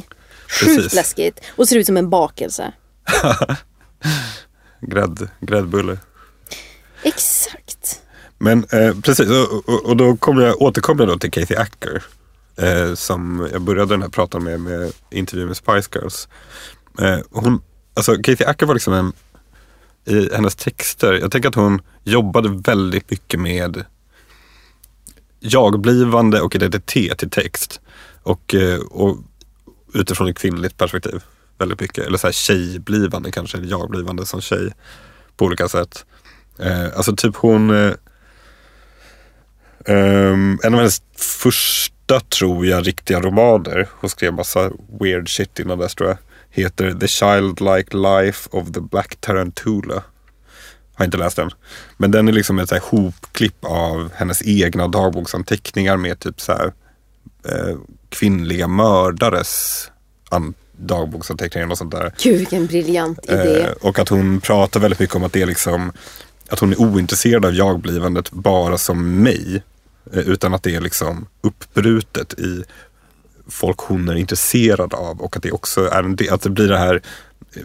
Sjukt 0.65 0.93
läskigt. 0.93 1.39
Och 1.55 1.67
ser 1.67 1.75
ut 1.77 1.85
som 1.85 1.97
en 1.97 2.09
bakelse. 2.09 2.71
Grädd, 4.81 5.29
gräddbulle. 5.39 5.97
Exakt. 7.03 8.01
Men 8.37 8.65
eh, 8.71 8.99
precis, 9.01 9.29
och, 9.29 9.69
och, 9.69 9.85
och 9.85 9.97
då 9.97 10.17
kommer 10.17 10.41
jag, 10.45 10.61
återkommer 10.61 11.03
jag 11.03 11.09
då 11.13 11.19
till 11.19 11.31
Kathy 11.31 11.55
Acker. 11.55 12.03
Eh, 12.57 12.93
som 12.93 13.49
jag 13.51 13.61
började 13.61 13.93
den 13.93 14.01
här 14.01 14.09
pratan 14.09 14.43
med, 14.43 14.59
med 14.59 14.91
intervjun 15.11 15.47
med 15.47 15.57
Spice 15.57 15.89
Girls. 15.93 16.27
Eh, 16.99 17.19
hon, 17.31 17.61
alltså 17.93 18.15
Kathy 18.15 18.45
Acker 18.45 18.65
var 18.65 18.73
liksom 18.73 18.93
en, 18.93 19.13
i 20.05 20.35
hennes 20.35 20.55
texter, 20.55 21.13
jag 21.13 21.31
tänker 21.31 21.49
att 21.49 21.55
hon 21.55 21.81
jobbade 22.03 22.49
väldigt 22.49 23.11
mycket 23.11 23.39
med 23.39 23.85
jagblivande 25.39 26.41
och 26.41 26.55
identitet 26.55 27.23
i 27.23 27.29
text. 27.29 27.81
Och, 28.23 28.55
eh, 28.55 28.79
och 28.79 29.17
utifrån 29.93 30.27
ett 30.27 30.37
kvinnligt 30.37 30.77
perspektiv. 30.77 31.23
Väldigt 31.57 31.79
mycket. 31.79 32.05
Eller 32.05 32.17
så 32.17 32.27
här 32.27 32.31
tjejblivande 32.31 33.31
kanske, 33.31 33.57
eller 33.57 33.67
jagblivande 33.67 34.25
som 34.25 34.41
tjej. 34.41 34.73
På 35.37 35.45
olika 35.45 35.67
sätt. 35.67 36.05
Eh, 36.59 36.85
alltså 36.95 37.15
typ 37.15 37.35
hon... 37.35 37.69
Eh, 37.69 37.93
ehm, 39.85 40.59
en 40.63 40.73
av 40.73 40.79
hennes 40.79 41.01
första, 41.15 41.96
tror 42.29 42.65
jag, 42.65 42.87
riktiga 42.87 43.19
romaner. 43.21 43.87
Hon 43.99 44.09
skrev 44.09 44.33
massa 44.33 44.71
weird 44.99 45.29
shit 45.29 45.59
innan 45.59 45.77
dess 45.79 45.95
tror 45.95 46.09
jag. 46.09 46.17
Heter 46.49 46.91
The 46.91 47.07
Childlike 47.07 47.97
Life 47.97 48.49
of 48.51 48.71
the 48.71 48.79
Black 48.81 49.15
Tarantula. 49.21 50.03
Har 50.93 51.05
inte 51.05 51.17
läst 51.17 51.35
den. 51.35 51.49
Men 51.97 52.11
den 52.11 52.27
är 52.27 52.31
liksom 52.31 52.59
ett 52.59 52.69
så 52.69 52.75
här 52.75 52.81
hopklipp 52.85 53.65
av 53.65 54.11
hennes 54.15 54.41
egna 54.45 54.87
dagboksanteckningar 54.87 55.97
med 55.97 56.19
typ 56.19 56.41
så 56.41 56.51
här 56.51 56.73
eh, 57.45 57.77
kvinnliga 58.09 58.67
mördares 58.67 59.83
an- 60.29 60.53
dagboksanteckningar 60.77 61.71
och 61.71 61.77
sånt 61.77 61.91
där. 61.91 62.13
Gud 62.23 62.37
vilken 62.37 62.65
briljant 62.65 63.19
idé. 63.25 63.61
Eh, 63.61 63.71
och 63.81 63.99
att 63.99 64.09
hon 64.09 64.41
pratar 64.41 64.79
väldigt 64.79 64.99
mycket 64.99 65.15
om 65.15 65.23
att 65.23 65.33
det 65.33 65.41
är 65.41 65.45
liksom 65.45 65.91
att 66.49 66.59
hon 66.59 66.71
är 66.71 66.81
ointresserad 66.81 67.45
av 67.45 67.55
jagblivandet 67.55 68.31
bara 68.31 68.77
som 68.77 69.23
mig. 69.23 69.63
Eh, 70.13 70.19
utan 70.19 70.53
att 70.53 70.63
det 70.63 70.75
är 70.75 70.81
liksom 70.81 71.27
uppbrutet 71.41 72.39
i 72.39 72.63
folk 73.47 73.77
hon 73.79 74.09
är 74.09 74.15
intresserad 74.15 74.93
av 74.93 75.21
och 75.21 75.37
att 75.37 75.43
det 75.43 75.51
också 75.51 75.89
är 75.89 76.03
en 76.03 76.15
del, 76.15 76.33
att 76.33 76.41
det 76.41 76.49
blir 76.49 76.67
det 76.67 76.77
här 76.77 77.01
eh, 77.53 77.63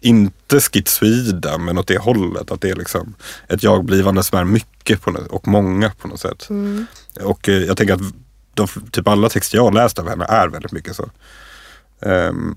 inte 0.00 0.60
schizoida 0.60 1.58
men 1.58 1.78
åt 1.78 1.86
det 1.86 1.98
hållet. 1.98 2.50
Att 2.50 2.60
det 2.60 2.70
är 2.70 2.76
liksom 2.76 3.14
ett 3.48 3.62
jagblivande 3.62 4.22
som 4.22 4.38
är 4.38 4.44
mycket 4.44 5.02
på 5.02 5.10
något, 5.10 5.26
och 5.26 5.48
många 5.48 5.90
på 5.90 6.08
något 6.08 6.20
sätt. 6.20 6.48
Och 7.20 7.48
eh, 7.48 7.62
jag 7.64 7.76
tänker 7.76 7.94
att 7.94 8.14
de, 8.54 8.66
typ 8.90 9.08
alla 9.08 9.28
texter 9.28 9.58
jag 9.58 9.64
har 9.64 9.72
läst 9.72 9.98
av 9.98 10.08
henne 10.08 10.24
är 10.24 10.48
väldigt 10.48 10.72
mycket 10.72 10.96
så. 10.96 11.10
Ehm, 12.00 12.56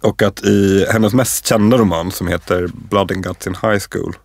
och 0.00 0.22
att 0.22 0.44
i 0.44 0.86
hennes 0.90 1.14
mest 1.14 1.46
kända 1.46 1.76
roman 1.76 2.12
som 2.12 2.28
heter 2.28 2.70
Blood 2.74 3.12
and 3.12 3.24
Guts 3.24 3.46
in 3.46 3.56
High 3.62 3.78
School. 3.90 4.16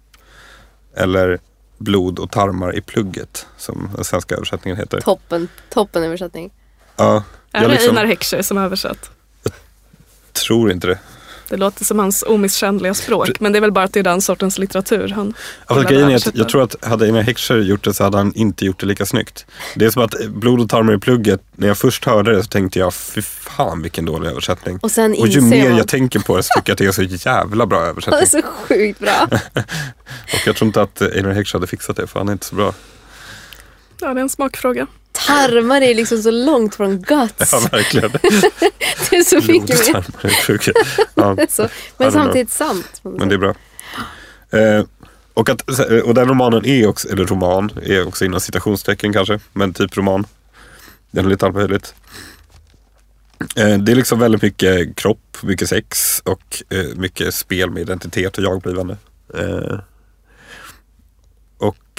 Eller 0.96 1.40
Blod 1.82 2.20
och 2.20 2.32
tarmar 2.32 2.76
i 2.76 2.82
plugget 2.82 3.48
som 3.58 3.90
den 3.96 4.04
svenska 4.04 4.36
översättningen 4.36 4.78
heter. 4.78 5.02
Toppen, 5.02 5.48
toppen 5.70 6.04
översättning. 6.04 6.52
Ja, 6.96 7.24
Är 7.52 7.62
jag 7.62 7.70
det 7.70 7.74
liksom 7.74 7.98
Einar 7.98 8.06
Heckscher 8.06 8.42
som 8.42 8.58
har 8.58 8.66
översatt? 8.66 9.12
tror 10.34 10.72
inte 10.72 10.88
det. 10.88 11.00
Det 11.52 11.58
låter 11.58 11.86
som 11.86 12.00
hans 12.00 12.24
omisskännliga 12.28 12.94
språk. 12.94 13.30
Men 13.40 13.52
det 13.52 13.60
är 13.60 13.62
väl 13.62 13.72
bara 13.72 13.86
att 13.86 13.94
det 13.94 14.00
är 14.00 14.04
den 14.04 14.22
sortens 14.22 14.58
litteratur 14.58 15.08
han 15.08 15.34
gillar 15.70 15.84
grejen 15.90 16.10
är 16.10 16.16
att 16.16 16.36
jag 16.36 16.50
tror 16.50 16.64
att 16.64 16.86
hade 16.86 17.06
Einar 17.06 17.22
Heckscher 17.22 17.56
gjort 17.58 17.84
det 17.84 17.94
så 17.94 18.04
hade 18.04 18.18
han 18.18 18.34
inte 18.36 18.66
gjort 18.66 18.80
det 18.80 18.86
lika 18.86 19.06
snyggt. 19.06 19.46
Det 19.76 19.86
är 19.86 19.90
som 19.90 20.02
att 20.04 20.16
Blod 20.30 20.60
och 20.62 20.70
tarmar 20.70 20.94
i 20.94 20.98
plugget, 20.98 21.42
när 21.56 21.68
jag 21.68 21.78
först 21.78 22.06
hörde 22.06 22.36
det 22.36 22.44
så 22.44 22.50
tänkte 22.50 22.80
jag 22.80 22.94
fy 22.94 23.22
fan 23.22 23.82
vilken 23.82 24.06
dålig 24.06 24.30
översättning. 24.30 24.80
Och 24.82 24.92
sen 24.92 25.16
Och 25.20 25.28
ju 25.28 25.42
mer 25.42 25.70
man- 25.70 25.78
jag 25.78 25.88
tänker 25.88 26.20
på 26.20 26.38
det 26.38 26.44
så 26.44 26.50
tycker 26.56 26.70
jag 26.70 26.74
att 26.90 26.96
det 26.98 27.02
är 27.02 27.18
så 27.18 27.30
jävla 27.30 27.66
bra 27.66 27.80
Det 27.80 27.86
är 27.86 27.90
översättning. 27.90 28.28
så 28.28 28.42
sjukt 28.42 29.00
bra. 29.00 29.28
Och 30.34 30.48
jag 30.48 30.56
tror 30.56 30.68
inte 30.68 30.82
att 30.82 31.02
Einar 31.02 31.32
Heckscher 31.32 31.54
hade 31.54 31.68
fixat 31.68 31.96
det 31.96 32.08
för 32.08 32.20
han 32.20 32.28
är 32.30 32.34
inte 32.34 32.46
så 32.46 32.56
bra. 32.56 32.74
Ja, 34.02 34.14
det 34.14 34.20
är 34.20 34.24
en 34.24 34.30
smakfråga. 34.30 34.88
Tarmar 35.28 35.82
är 35.82 35.96
liksom 35.96 36.18
så 36.18 36.32
långt 36.32 36.76
från 36.76 37.02
guts. 37.02 37.52
Ja, 37.52 37.60
verkligen. 37.72 38.12
Det 39.10 39.18
är 39.18 39.24
så 39.24 39.52
mycket 39.52 39.94
mer. 39.94 40.06
Ja. 41.16 41.38
Så, 41.50 41.68
men 41.98 42.12
samtidigt 42.12 42.52
sant. 42.52 43.02
Men 43.04 43.30
det 43.30 43.36
är 43.36 43.40
bra. 43.40 43.56
Eh, 44.52 44.86
och, 45.34 45.50
att, 45.50 45.62
och 46.04 46.14
den 46.14 46.28
romanen 46.28 46.66
är 46.66 46.88
också, 46.88 47.10
eller 47.10 47.26
roman, 47.26 47.72
är 47.84 48.08
också 48.08 48.26
inom 48.26 48.40
citationstecken 48.40 49.14
kanske, 49.14 49.40
men 49.54 49.74
typ 49.74 49.98
roman. 49.98 50.26
Den 51.12 51.26
är 51.26 51.30
lite 51.30 51.46
allt 51.46 51.56
möjligt. 51.56 51.94
Eh, 53.56 53.78
det 53.78 53.92
är 53.92 53.96
liksom 53.96 54.20
väldigt 54.20 54.42
mycket 54.42 54.96
kropp, 54.96 55.38
mycket 55.44 55.70
sex 55.70 56.22
och 56.26 56.64
eh, 56.70 56.86
mycket 56.96 57.34
spel 57.34 57.70
med 57.70 57.82
identitet 57.82 58.38
och 58.38 58.44
jagblivande. 58.44 58.98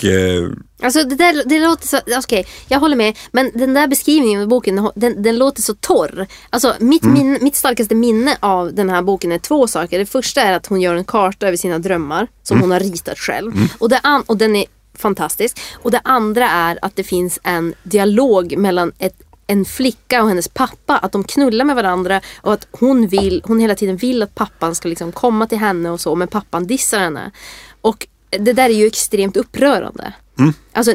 Eh, 0.04 0.44
och 0.44 0.48
eh, 0.48 0.50
Alltså 0.82 1.04
det 1.04 1.14
där 1.14 1.42
det 1.46 1.58
låter 1.58 1.86
så, 1.88 1.98
okej 2.18 2.46
jag 2.68 2.80
håller 2.80 2.96
med. 2.96 3.16
Men 3.32 3.50
den 3.54 3.74
där 3.74 3.86
beskrivningen 3.86 4.42
av 4.42 4.48
boken, 4.48 4.90
den, 4.94 5.22
den 5.22 5.38
låter 5.38 5.62
så 5.62 5.74
torr. 5.74 6.26
Alltså 6.50 6.74
mitt, 6.80 7.02
Mm. 7.04 7.14
minne, 7.14 7.38
mitt 7.40 7.56
starkaste 7.56 7.94
minne 7.94 8.36
av 8.40 8.74
den 8.74 8.90
här 8.90 9.02
boken 9.02 9.32
är 9.32 9.38
två 9.38 9.66
saker. 9.66 9.98
Det 9.98 10.06
första 10.06 10.40
är 10.42 10.52
att 10.52 10.66
hon 10.66 10.80
gör 10.80 10.94
en 10.94 11.04
karta 11.04 11.46
över 11.46 11.56
sina 11.56 11.78
drömmar 11.78 12.28
som 12.42 12.56
Mm. 12.56 12.62
hon 12.62 12.70
har 12.70 12.80
ritat 12.80 13.18
själv. 13.18 13.52
Och, 13.78 13.88
det 13.88 14.00
an, 14.02 14.22
och 14.26 14.36
den 14.36 14.56
är 14.56 14.64
fantastisk. 14.98 15.60
Och 15.74 15.90
det 15.90 16.00
andra 16.04 16.48
är 16.50 16.78
att 16.82 16.96
det 16.96 17.04
finns 17.04 17.38
en 17.42 17.74
dialog 17.82 18.56
mellan 18.56 18.92
ett 18.98 19.22
en 19.46 19.64
flicka 19.64 20.22
och 20.22 20.28
hennes 20.28 20.48
pappa, 20.48 20.98
att 20.98 21.12
de 21.12 21.24
knullar 21.24 21.64
med 21.64 21.76
varandra 21.76 22.20
och 22.36 22.52
att 22.52 22.66
hon 22.70 23.06
vill, 23.06 23.42
hon 23.44 23.58
hela 23.58 23.74
tiden 23.74 23.96
vill 23.96 24.22
att 24.22 24.34
pappan 24.34 24.74
ska 24.74 24.88
liksom 24.88 25.12
komma 25.12 25.46
till 25.46 25.58
henne 25.58 25.90
och 25.90 26.00
så, 26.00 26.14
men 26.14 26.28
pappan 26.28 26.66
dissar 26.66 26.98
henne. 26.98 27.30
Och 27.80 28.06
det 28.40 28.52
där 28.52 28.64
är 28.64 28.74
ju 28.74 28.86
extremt 28.86 29.36
upprörande. 29.36 30.12
Alltså, 30.72 30.92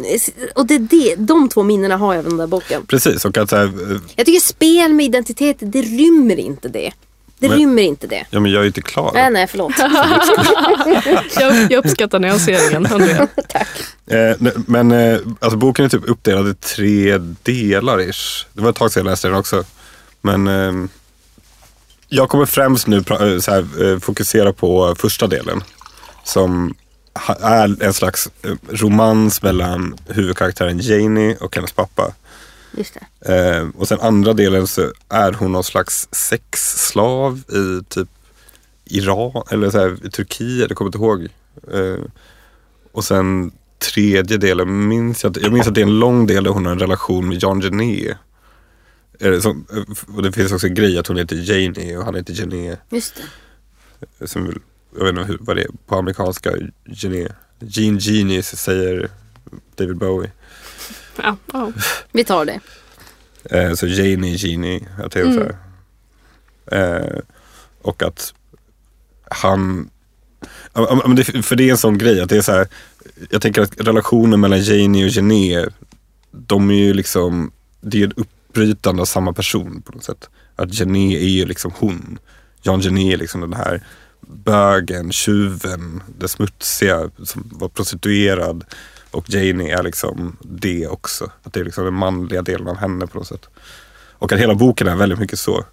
och 0.55 0.65
det, 0.67 0.77
det, 0.77 1.15
de 1.15 1.49
två 1.49 1.63
minnena 1.63 1.97
har 1.97 2.13
jag 2.13 2.23
av 2.23 2.29
den 2.29 2.37
där 2.37 2.47
boken. 2.47 2.85
precis, 2.85 3.25
och 3.25 3.37
att 3.37 3.51
här, 3.51 3.63
eh, 3.65 3.97
Jag 4.15 4.25
tycker 4.25 4.39
spel 4.39 4.93
med 4.93 5.05
identitet, 5.05 5.57
det 5.59 5.81
rymmer 5.81 6.39
inte 6.39 6.69
det. 6.69 6.91
Det 7.39 7.49
Men- 7.49 7.57
rymmer 7.57 7.81
inte 7.83 8.07
det. 8.07 8.25
ja 8.29 8.39
men 8.39 8.51
jag 8.51 8.61
är 8.63 8.67
inte 8.67 8.81
klar. 8.81 9.11
Nej, 9.13 9.31
nej, 9.31 9.47
förlåt. 9.47 9.73
Jag, 11.39 11.71
jag 11.71 11.85
uppskattar 11.85 12.19
nyanseringen. 12.19 12.85
Andrea. 12.85 13.27
Tack. 13.49 13.67
Eh, 14.07 14.35
men 14.67 14.91
eh, 14.91 15.19
alltså 15.39 15.57
boken 15.57 15.85
är 15.85 15.89
typ 15.89 16.09
uppdelad 16.09 16.47
i 16.49 16.53
tre 16.55 17.17
delar 17.43 18.09
ish. 18.09 18.45
Det 18.53 18.61
var 18.61 18.69
ett 18.69 18.75
tag 18.75 18.91
sedan 18.91 19.05
jag 19.05 19.11
läste 19.11 19.27
den 19.27 19.37
också. 19.37 19.63
Men 20.21 20.47
eh, 20.47 20.73
jag 22.09 22.29
kommer 22.29 22.45
främst 22.45 22.87
nu 22.87 22.97
eh, 22.97 23.39
så 23.39 23.51
här, 23.51 23.91
eh, 23.91 23.99
fokusera 23.99 24.53
på 24.53 24.95
första 24.99 25.27
delen. 25.27 25.63
Som 26.23 26.75
är 27.39 27.83
en 27.83 27.93
slags 27.93 28.29
eh, 28.43 28.53
romans 28.69 29.41
mellan 29.41 29.95
huvudkaraktären 30.07 30.79
Janie 30.79 31.37
och 31.39 31.55
hennes 31.55 31.71
pappa. 31.71 32.13
Just 32.77 32.97
det. 33.19 33.55
Eh, 33.57 33.67
och 33.75 33.87
sen 33.87 33.99
andra 33.99 34.33
delen 34.33 34.67
så 34.67 34.91
är 35.09 35.31
hon 35.33 35.51
någon 35.51 35.63
slags 35.63 36.07
sexslav 36.11 37.41
i 37.49 37.83
typ 37.89 38.09
Iran 38.85 39.43
eller 39.51 39.69
så 39.69 39.79
här, 39.79 40.05
i 40.05 40.09
Turkiet, 40.09 40.69
jag 40.69 40.77
kommer 40.77 40.89
inte 40.89 40.97
ihåg. 40.97 41.27
Eh, 41.73 42.03
och 42.91 43.03
sen 43.03 43.51
tredje 43.93 44.37
delen 44.37 44.87
minns 44.87 45.23
jag. 45.23 45.37
Jag 45.41 45.53
minns 45.53 45.67
att 45.67 45.75
det 45.75 45.81
är 45.81 45.85
en 45.85 45.99
lång 45.99 46.27
del 46.27 46.43
där 46.43 46.51
hon 46.51 46.65
har 46.65 46.71
en 46.71 46.79
relation 46.79 47.27
med 47.27 47.43
Jan 47.43 47.61
som, 49.41 49.65
eh, 49.73 50.15
och 50.15 50.23
det 50.23 50.31
finns 50.31 50.51
också 50.51 50.67
en 50.67 50.73
grej 50.73 50.97
att 50.97 51.07
hon 51.07 51.17
heter 51.17 51.35
Janie 51.35 51.97
och 51.97 52.05
han 52.05 52.15
heter 52.15 52.33
Genet. 52.33 52.79
Just 52.89 53.21
det. 54.19 54.27
Som, 54.27 54.45
väl- 54.45 54.59
jag 54.97 55.05
vet 55.05 55.09
inte 55.09 55.23
hur, 55.23 55.37
vad 55.41 55.55
det 55.55 55.61
är 55.61 55.69
på 55.85 55.95
amerikanska. 55.95 56.51
Genet. 56.85 57.31
Gene 57.59 57.99
Genius 57.99 58.55
säger 58.55 59.09
David 59.75 59.97
Bowie. 59.97 60.31
Ja, 61.23 61.37
ja. 61.53 61.71
Vi 62.11 62.23
tar 62.23 62.45
det. 62.45 62.59
Eh, 63.43 63.73
så 63.73 63.87
Janie 63.87 64.35
Genie, 64.35 64.87
är 64.97 65.09
så 65.09 65.43
här. 65.43 65.57
Eh, 66.71 67.19
och 67.81 68.03
att 68.03 68.33
han, 69.31 69.89
för 71.43 71.55
det 71.55 71.63
är 71.63 71.71
en 71.71 71.77
sån 71.77 71.97
grej 71.97 72.21
att 72.21 72.29
det 72.29 72.37
är 72.37 72.41
så 72.41 72.51
här, 72.51 72.67
jag 73.29 73.41
tänker 73.41 73.61
att 73.61 73.81
relationen 73.81 74.39
mellan 74.39 74.61
Janie 74.61 75.05
och 75.05 75.11
Genet, 75.11 75.73
de 76.31 76.69
är 76.69 76.75
ju 76.75 76.93
liksom, 76.93 77.51
det 77.81 78.03
är 78.03 78.07
ett 78.07 78.17
uppbrytande 78.17 79.01
av 79.01 79.05
samma 79.05 79.33
person 79.33 79.81
på 79.81 79.91
något 79.91 80.03
sätt. 80.03 80.29
Att 80.55 80.73
Genet 80.73 81.21
är 81.21 81.27
ju 81.27 81.45
liksom 81.45 81.71
hon. 81.75 82.19
Jan 82.61 82.81
Genet 82.81 83.13
är 83.13 83.17
liksom 83.17 83.41
den 83.41 83.53
här 83.53 83.83
bögen, 84.27 85.11
tjuven, 85.11 86.03
det 86.19 86.27
smutsiga 86.27 87.09
som 87.23 87.49
var 87.55 87.69
prostituerad. 87.69 88.63
Och 89.11 89.29
Janie 89.29 89.77
är 89.77 89.83
liksom 89.83 90.37
det 90.41 90.87
också. 90.87 91.31
Att 91.43 91.53
det 91.53 91.59
är 91.59 91.63
liksom 91.63 91.83
den 91.83 91.93
manliga 91.93 92.41
delen 92.41 92.67
av 92.67 92.77
henne 92.77 93.07
på 93.07 93.17
något 93.17 93.27
sätt. 93.27 93.49
Och 94.19 94.31
att 94.31 94.39
hela 94.39 94.55
boken 94.55 94.87
är 94.87 94.95
väldigt 94.95 95.19
mycket 95.19 95.39
så. 95.39 95.65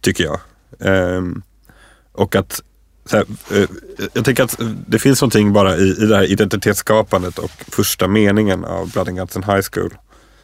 Tycker 0.00 0.24
jag. 0.24 0.40
Ehm, 0.80 1.42
och 2.12 2.36
att 2.36 2.62
här, 3.10 3.24
eh, 3.52 3.68
jag 4.12 4.24
tänker 4.24 4.42
att 4.44 4.60
det 4.86 4.98
finns 4.98 5.20
någonting 5.20 5.52
bara 5.52 5.76
i, 5.76 5.88
i 6.02 6.06
det 6.06 6.16
här 6.16 6.24
identitetsskapandet 6.24 7.38
och 7.38 7.50
första 7.50 8.08
meningen 8.08 8.64
av 8.64 8.90
Blood 8.92 9.08
and 9.08 9.16
Guts 9.18 9.36
and 9.36 9.44
High 9.44 9.62
School. 9.72 9.94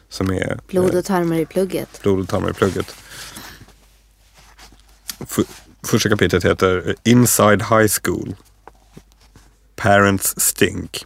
Som 0.09 0.31
är 0.31 0.59
Blod 0.67 0.93
eh, 0.93 0.97
och 0.97 1.05
tarmar 1.05 1.35
i 1.35 1.45
plugget. 1.45 2.01
Blod 2.01 2.19
och 2.19 2.27
tarmar 2.27 2.49
i 2.49 2.53
plugget. 2.53 2.95
F- 5.19 5.64
första 5.87 6.09
kapitlet 6.09 6.45
heter 6.45 6.95
Inside 7.03 7.61
High 7.61 7.87
School. 7.87 8.35
Parents 9.75 10.33
Stink. 10.37 11.05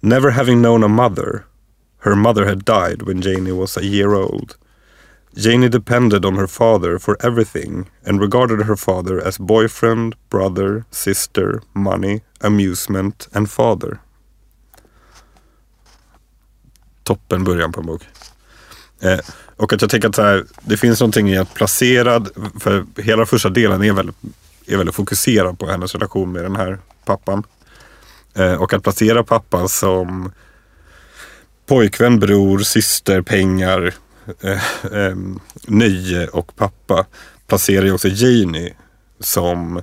Never 0.00 0.30
having 0.30 0.62
known 0.62 0.84
a 0.84 0.88
mother, 0.88 1.44
her 1.98 2.14
mother 2.16 2.44
had 2.46 2.64
died 2.64 3.02
when 3.02 3.22
Janie 3.22 3.52
was 3.52 3.76
a 3.76 3.84
year 3.84 4.14
old. 4.14 4.56
Janie 5.36 5.68
depended 5.68 6.24
on 6.24 6.36
her 6.36 6.48
father 6.48 6.98
for 6.98 7.16
everything 7.20 7.88
and 8.04 8.20
regarded 8.20 8.66
her 8.66 8.76
father 8.76 9.26
as 9.26 9.38
boyfriend, 9.38 10.14
brother, 10.28 10.84
sister, 10.90 11.62
money, 11.72 12.20
amusement 12.40 13.28
and 13.32 13.50
father. 13.50 14.00
Toppen 17.04 17.44
början 17.44 17.72
på 17.72 17.80
en 17.80 17.86
bok. 17.86 18.02
Eh, 19.02 19.18
och 19.56 19.72
att 19.72 19.80
jag 19.80 19.90
tänker 19.90 20.08
att 20.08 20.14
så 20.14 20.22
här, 20.22 20.44
det 20.60 20.76
finns 20.76 21.00
någonting 21.00 21.30
i 21.30 21.38
att 21.38 21.54
placerad, 21.54 22.28
för 22.60 22.84
hela 22.96 23.26
första 23.26 23.48
delen 23.48 23.82
är 23.82 23.92
väldigt, 23.92 24.16
är 24.66 24.76
väldigt 24.76 24.94
fokuserad 24.94 25.58
på 25.58 25.66
hennes 25.66 25.94
relation 25.94 26.32
med 26.32 26.42
den 26.42 26.56
här 26.56 26.78
pappan. 27.04 27.44
Eh, 28.34 28.54
och 28.54 28.72
att 28.72 28.82
placera 28.82 29.24
pappan 29.24 29.68
som 29.68 30.32
pojkvän, 31.66 32.20
bror, 32.20 32.58
syster, 32.58 33.22
pengar, 33.22 33.94
eh, 34.40 34.92
eh, 34.92 35.16
nöje 35.66 36.28
och 36.28 36.56
pappa 36.56 37.06
placerar 37.46 37.84
ju 37.84 37.92
också 37.92 38.08
Janie 38.08 38.74
som 39.20 39.82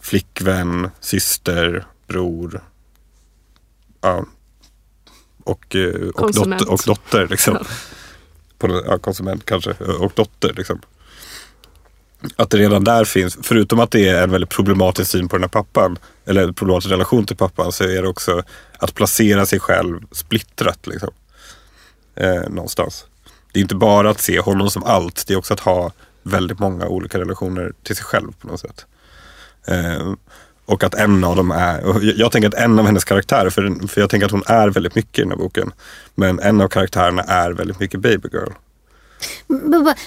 flickvän, 0.00 0.90
syster, 1.00 1.86
bror 2.06 2.60
ja, 4.00 4.24
och, 5.44 5.76
och, 6.14 6.32
dotter, 6.32 6.70
och 6.70 6.80
dotter. 6.86 7.28
Liksom. 7.28 7.58
På, 8.64 8.68
den- 8.68 8.84
ja, 8.86 8.98
konsument 8.98 9.44
kanske, 9.44 9.70
och 9.70 10.12
dotter. 10.14 10.52
Liksom. 10.56 10.80
Att 12.36 12.50
det 12.50 12.56
redan 12.56 12.84
där 12.84 13.04
finns, 13.04 13.38
förutom 13.42 13.80
att 13.80 13.90
det 13.90 14.08
är 14.08 14.22
en 14.22 14.30
väldigt 14.30 14.50
problematisk 14.50 15.10
syn 15.10 15.28
på 15.28 15.36
den 15.36 15.42
här 15.42 15.48
pappan, 15.48 15.98
eller 16.24 16.42
en 16.42 16.54
problematisk 16.54 16.92
relation 16.92 17.26
till 17.26 17.36
pappan, 17.36 17.72
så 17.72 17.84
är 17.84 18.02
det 18.02 18.08
också 18.08 18.42
att 18.78 18.94
placera 18.94 19.46
sig 19.46 19.60
själv 19.60 20.00
splittrat. 20.12 20.86
Liksom. 20.86 21.10
Eh, 22.16 22.48
någonstans. 22.50 23.06
Det 23.52 23.60
är 23.60 23.62
inte 23.62 23.74
bara 23.74 24.10
att 24.10 24.20
se 24.20 24.40
honom 24.40 24.70
som 24.70 24.84
allt, 24.84 25.24
det 25.26 25.34
är 25.34 25.38
också 25.38 25.54
att 25.54 25.60
ha 25.60 25.92
väldigt 26.22 26.58
många 26.58 26.86
olika 26.88 27.18
relationer 27.18 27.72
till 27.82 27.96
sig 27.96 28.04
själv 28.04 28.32
på 28.40 28.46
något 28.46 28.60
sätt. 28.60 28.86
Eh, 29.66 30.12
och 30.66 30.84
att 30.84 30.94
en 30.94 31.24
av 31.24 31.36
dem 31.36 31.50
är, 31.50 32.02
jag, 32.18 32.32
tänker 32.32 32.48
att 32.48 32.54
en 32.54 32.78
av 32.78 32.86
hennes 32.86 33.04
karaktärer, 33.04 33.50
för, 33.50 33.88
för 33.88 34.00
jag 34.00 34.10
tänker 34.10 34.26
att 34.26 34.32
hon 34.32 34.42
är 34.46 34.68
väldigt 34.68 34.94
mycket 34.94 35.18
i 35.18 35.22
den 35.22 35.30
här 35.30 35.38
boken. 35.38 35.72
Men 36.14 36.40
en 36.40 36.60
av 36.60 36.68
karaktärerna 36.68 37.22
är 37.22 37.50
väldigt 37.50 37.80
mycket 37.80 38.00
baby 38.00 38.28
girl. 38.32 38.52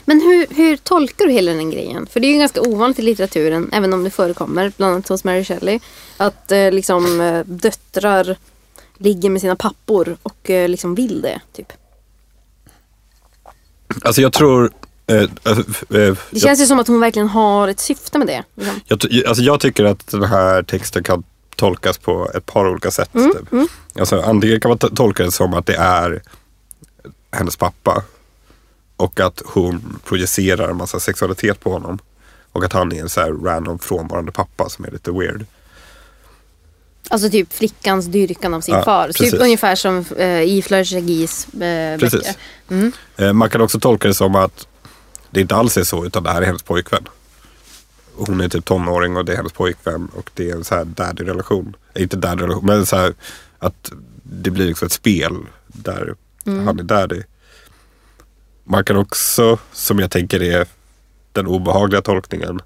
Men 0.06 0.22
hur, 0.22 0.56
hur 0.56 0.78
tolkar 0.78 1.26
du 1.26 1.32
hela 1.32 1.54
den 1.54 1.72
grejen? 1.72 2.08
För 2.08 2.20
det 2.20 2.28
är 2.28 2.32
ju 2.32 2.40
ganska 2.40 2.62
ovanligt 2.62 3.00
i 3.00 3.02
litteraturen, 3.02 3.70
även 3.74 3.94
om 3.94 4.04
det 4.04 4.10
förekommer, 4.10 4.72
bland 4.78 4.94
annat 4.94 5.08
hos 5.08 5.24
Mary 5.24 5.44
Shelley, 5.44 5.80
att 6.18 6.52
eh, 6.52 6.72
liksom, 6.72 7.22
eh, 7.22 7.46
döttrar 7.46 8.38
ligger 8.98 9.30
med 9.30 9.42
sina 9.42 9.56
pappor 9.56 10.18
och 10.24 10.50
eh, 10.50 10.70
liksom 10.70 10.96
vill 10.96 11.22
det. 11.22 11.42
Typ. 11.54 11.74
Alltså 14.04 14.22
jag 14.22 14.34
tror... 14.34 14.72
Eh, 15.08 15.30
alltså, 15.44 15.62
eh, 15.62 15.68
Det 15.90 16.18
jag, 16.30 16.42
känns 16.42 16.62
ju 16.62 16.66
som 16.66 16.80
att 16.80 16.88
hon 16.88 17.00
verkligen 17.00 17.28
har 17.28 17.68
ett 17.68 17.80
syfte 17.80 18.18
med 18.18 18.28
det. 18.28 18.44
Liksom. 18.56 18.82
jag, 18.86 19.28
alltså 19.28 19.44
jag 19.44 19.60
tycker 19.60 19.84
att 19.86 20.08
den 20.08 20.24
här 20.24 20.64
texten 20.64 21.04
kan 21.04 21.24
tolkas 21.56 21.98
på 21.98 22.32
ett 22.36 22.46
par 22.46 22.70
olika 22.70 22.92
sätt. 22.92 23.10
typ. 23.14 23.70
Alltså, 24.00 24.22
antingen 24.22 24.60
kan 24.60 24.70
man 24.70 24.78
tolka 24.78 25.24
det 25.24 25.32
som 25.32 25.54
att 25.54 25.66
det 25.66 25.76
är 25.76 26.22
hennes 27.32 27.56
pappa. 27.56 28.04
Och 28.98 29.20
att 29.20 29.42
hon 29.46 30.00
projicerar 30.06 30.70
en 30.70 30.78
massa 30.78 31.00
sexualitet 31.00 31.60
på 31.60 31.72
honom. 31.72 32.00
Och 32.52 32.66
att 32.66 32.74
han 32.74 32.92
är 32.92 33.02
en 33.02 33.10
så 33.10 33.22
här 33.22 33.32
random 33.32 33.80
frånvarande 33.80 34.32
pappa 34.32 34.70
som 34.70 34.86
är 34.86 34.92
lite 34.92 35.12
weird. 35.12 35.46
Alltså 37.10 37.30
typ 37.30 37.54
flickans 37.54 38.06
dyrkan 38.06 38.54
av 38.54 38.62
sin 38.62 38.76
Ja, 38.76 38.84
far. 38.84 39.12
Typ 39.12 39.34
ungefär 39.34 39.76
som 39.76 40.06
eh, 40.18 40.42
i 40.42 40.62
Fleur 40.62 40.94
Jagis 40.94 41.48
eh, 41.54 42.00
Precis. 42.00 42.38
Mm. 42.70 42.92
Eh, 43.18 43.34
man 43.34 43.50
kan 43.50 43.62
också 43.62 43.80
tolka 43.80 44.08
det 44.08 44.14
som 44.14 44.36
att 44.36 44.68
det 45.38 45.42
inte 45.42 45.56
alls 45.56 45.78
är 45.78 45.84
så 45.84 46.06
utan 46.06 46.24
det 46.24 46.30
här 46.30 46.42
är 46.42 46.46
hennes 46.46 46.64
pojkvän. 46.64 47.08
Hon 48.16 48.42
är 48.42 48.50
typ 48.50 48.66
tonåring 48.66 49.18
och 49.18 49.26
det 49.26 49.32
är 49.34 49.38
hennes 49.38 49.54
pojkvän 49.54 50.10
och 50.14 50.32
det 50.34 50.50
är 50.50 50.56
en 50.56 50.64
så 50.64 50.76
här 50.76 50.86
daddy-relation. 50.86 51.76
Inte 51.96 52.18
daddy-relation 52.18 52.66
men 52.66 52.86
så 52.86 52.96
här 52.96 53.14
att 53.60 53.92
det 54.24 54.52
blir 54.52 54.66
liksom 54.66 54.86
ett 54.86 54.92
spel 54.92 55.38
där 55.68 56.16
han 56.44 56.80
är 56.80 56.84
daddy. 56.84 57.24
Man 58.64 58.84
kan 58.84 58.98
också, 58.98 59.60
som 59.72 60.00
jag 60.00 60.12
tänker 60.12 60.42
är 60.42 60.68
den 61.32 61.48
obehagliga 61.48 62.02
tolkningen, 62.02 62.60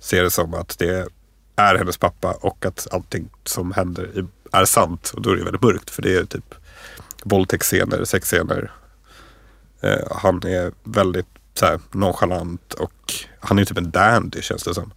se 0.00 0.22
det 0.22 0.30
som 0.30 0.54
att 0.54 0.78
det 0.78 1.08
är 1.56 1.74
hennes 1.74 1.96
pappa 1.96 2.32
och 2.32 2.66
att 2.66 2.86
allting 2.90 3.28
som 3.44 3.72
händer 3.72 4.26
är 4.52 4.64
sant. 4.64 5.12
Och 5.14 5.22
då 5.22 5.30
är 5.30 5.36
det 5.36 5.44
väldigt 5.44 5.62
mörkt 5.62 5.90
för 5.90 6.02
det 6.02 6.16
är 6.16 6.24
typ 6.24 6.54
våldtäktsscener, 7.24 8.04
sexscener, 8.04 8.70
Eh, 9.80 10.06
han 10.10 10.46
är 10.46 10.72
väldigt 10.84 11.26
så 11.58 11.66
här, 11.66 11.80
nonchalant 11.92 12.74
och 12.74 12.92
han 13.40 13.58
är 13.58 13.64
typ 13.64 13.78
en 13.78 13.90
dandy 13.90 14.42
känns 14.42 14.62
det 14.62 14.74
som. 14.74 14.92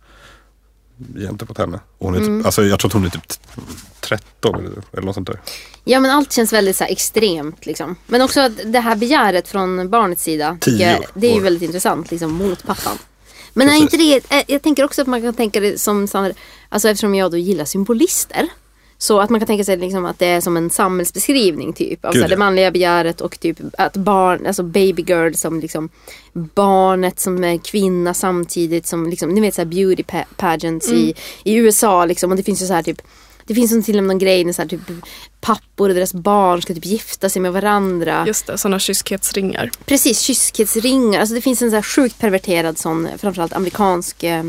Gentemot 1.16 1.58
henne. 1.58 1.80
Och 1.98 2.06
hon 2.06 2.16
är 2.16 2.20
typ, 2.20 2.46
alltså, 2.46 2.64
jag 2.64 2.80
tror 2.80 2.90
att 2.90 2.94
hon 2.94 3.06
är 3.06 3.10
typ 3.10 3.28
t- 3.28 3.36
13 4.00 4.56
eller, 4.56 4.72
eller 4.92 5.02
något 5.02 5.16
sånt 5.16 5.28
där. 5.28 5.42
Ja 5.84 6.00
men 6.00 6.12
allt 6.12 6.32
känns 6.32 6.54
väldigt 6.54 6.76
så 6.76 6.84
här, 6.84 6.92
extremt 6.92 7.66
liksom. 7.66 7.96
Men 8.08 8.22
också 8.22 8.40
att 8.42 8.52
det 8.66 8.80
här 8.80 8.96
begäret 8.96 9.48
från 9.48 9.90
barnets 9.90 10.24
sida. 10.24 10.58
Tio 10.62 10.92
jag, 10.92 11.06
det 11.14 11.32
är 11.32 11.36
ju 11.36 11.42
väldigt 11.42 11.64
intressant 11.64 12.12
liksom 12.12 12.32
mot 12.34 12.64
pappan. 12.64 12.98
Men 13.54 13.70
är 13.70 13.74
inte 13.74 13.98
det, 13.98 14.16
eh, 14.30 14.44
jag 14.48 14.62
tänker 14.62 14.84
också 14.84 15.02
att 15.02 15.08
man 15.08 15.22
kan 15.22 15.34
tänka 15.34 15.60
det 15.60 15.82
som, 15.82 16.08
alltså 16.70 16.90
eftersom 16.90 17.16
jag 17.16 17.32
då 17.32 17.38
gillar 17.38 17.66
symbolister. 17.66 18.48
Så 19.02 19.20
att 19.20 19.30
man 19.30 19.40
kan 19.40 19.48
tänka 19.48 19.64
sig 19.64 19.78
liksom 19.78 20.06
att 20.06 20.20
det 20.20 20.26
är 20.26 20.42
som 20.42 20.58
en 20.58 20.70
samhällsbeskrivning 20.70 21.74
typ. 21.74 22.06
Av 22.06 22.14
Gud, 22.14 22.22
här, 22.22 22.30
det 22.30 22.38
manliga 22.38 22.72
begäret 22.72 23.22
och 23.22 23.40
typ 23.40 23.58
att 23.78 23.98
barn, 23.98 24.48
alltså 24.48 24.64
baby 24.64 25.04
girl 25.08 25.34
som 25.34 25.60
liksom 25.60 25.90
barnet 26.34 27.20
som 27.20 27.44
är 27.44 27.58
kvinna 27.58 28.14
samtidigt 28.14 28.88
som 28.88 29.10
liksom, 29.10 29.30
ni 29.30 29.42
vet 29.42 29.56
så 29.56 29.62
här 29.62 29.66
beauty 29.66 30.04
pa- 30.04 30.26
pageants 30.38 30.90
i, 30.90 31.14
i 31.44 31.56
USA 31.56 32.06
liksom. 32.06 32.32
Och 32.32 32.38
det 32.38 32.44
finns 32.44 32.62
ju 32.62 32.66
så 32.66 32.74
här 32.74 32.84
typ 32.84 33.02
det 33.50 33.56
finns 33.56 33.86
till 33.86 33.98
och 33.98 34.04
med 34.04 34.08
någon 34.08 34.20
grej 34.20 34.44
när 34.46 34.54
så 34.54 34.62
här, 34.62 34.70
typ, 34.70 34.82
pappor 35.42 35.90
och 35.90 35.96
deras 35.96 36.14
barn 36.14 36.62
ska 36.62 36.74
typ 36.74 36.86
gifta 36.86 37.30
sig 37.30 37.42
med 37.42 37.54
varandra. 37.54 38.24
Just 38.28 38.48
det, 38.48 38.58
sådana 38.58 38.80
kyskhetsringar. 38.80 39.72
Precis, 39.86 40.20
kyskhetsringar. 40.20 41.20
Alltså 41.20 41.36
det 41.36 41.42
finns 41.42 41.62
en 41.62 41.70
så 41.70 41.76
här 41.76 41.84
sjukt 41.84 42.20
perverterad 42.20 42.78
sån, 42.78 43.08
framförallt 43.18 43.54
amerikansk 43.54 44.24
eh, 44.24 44.44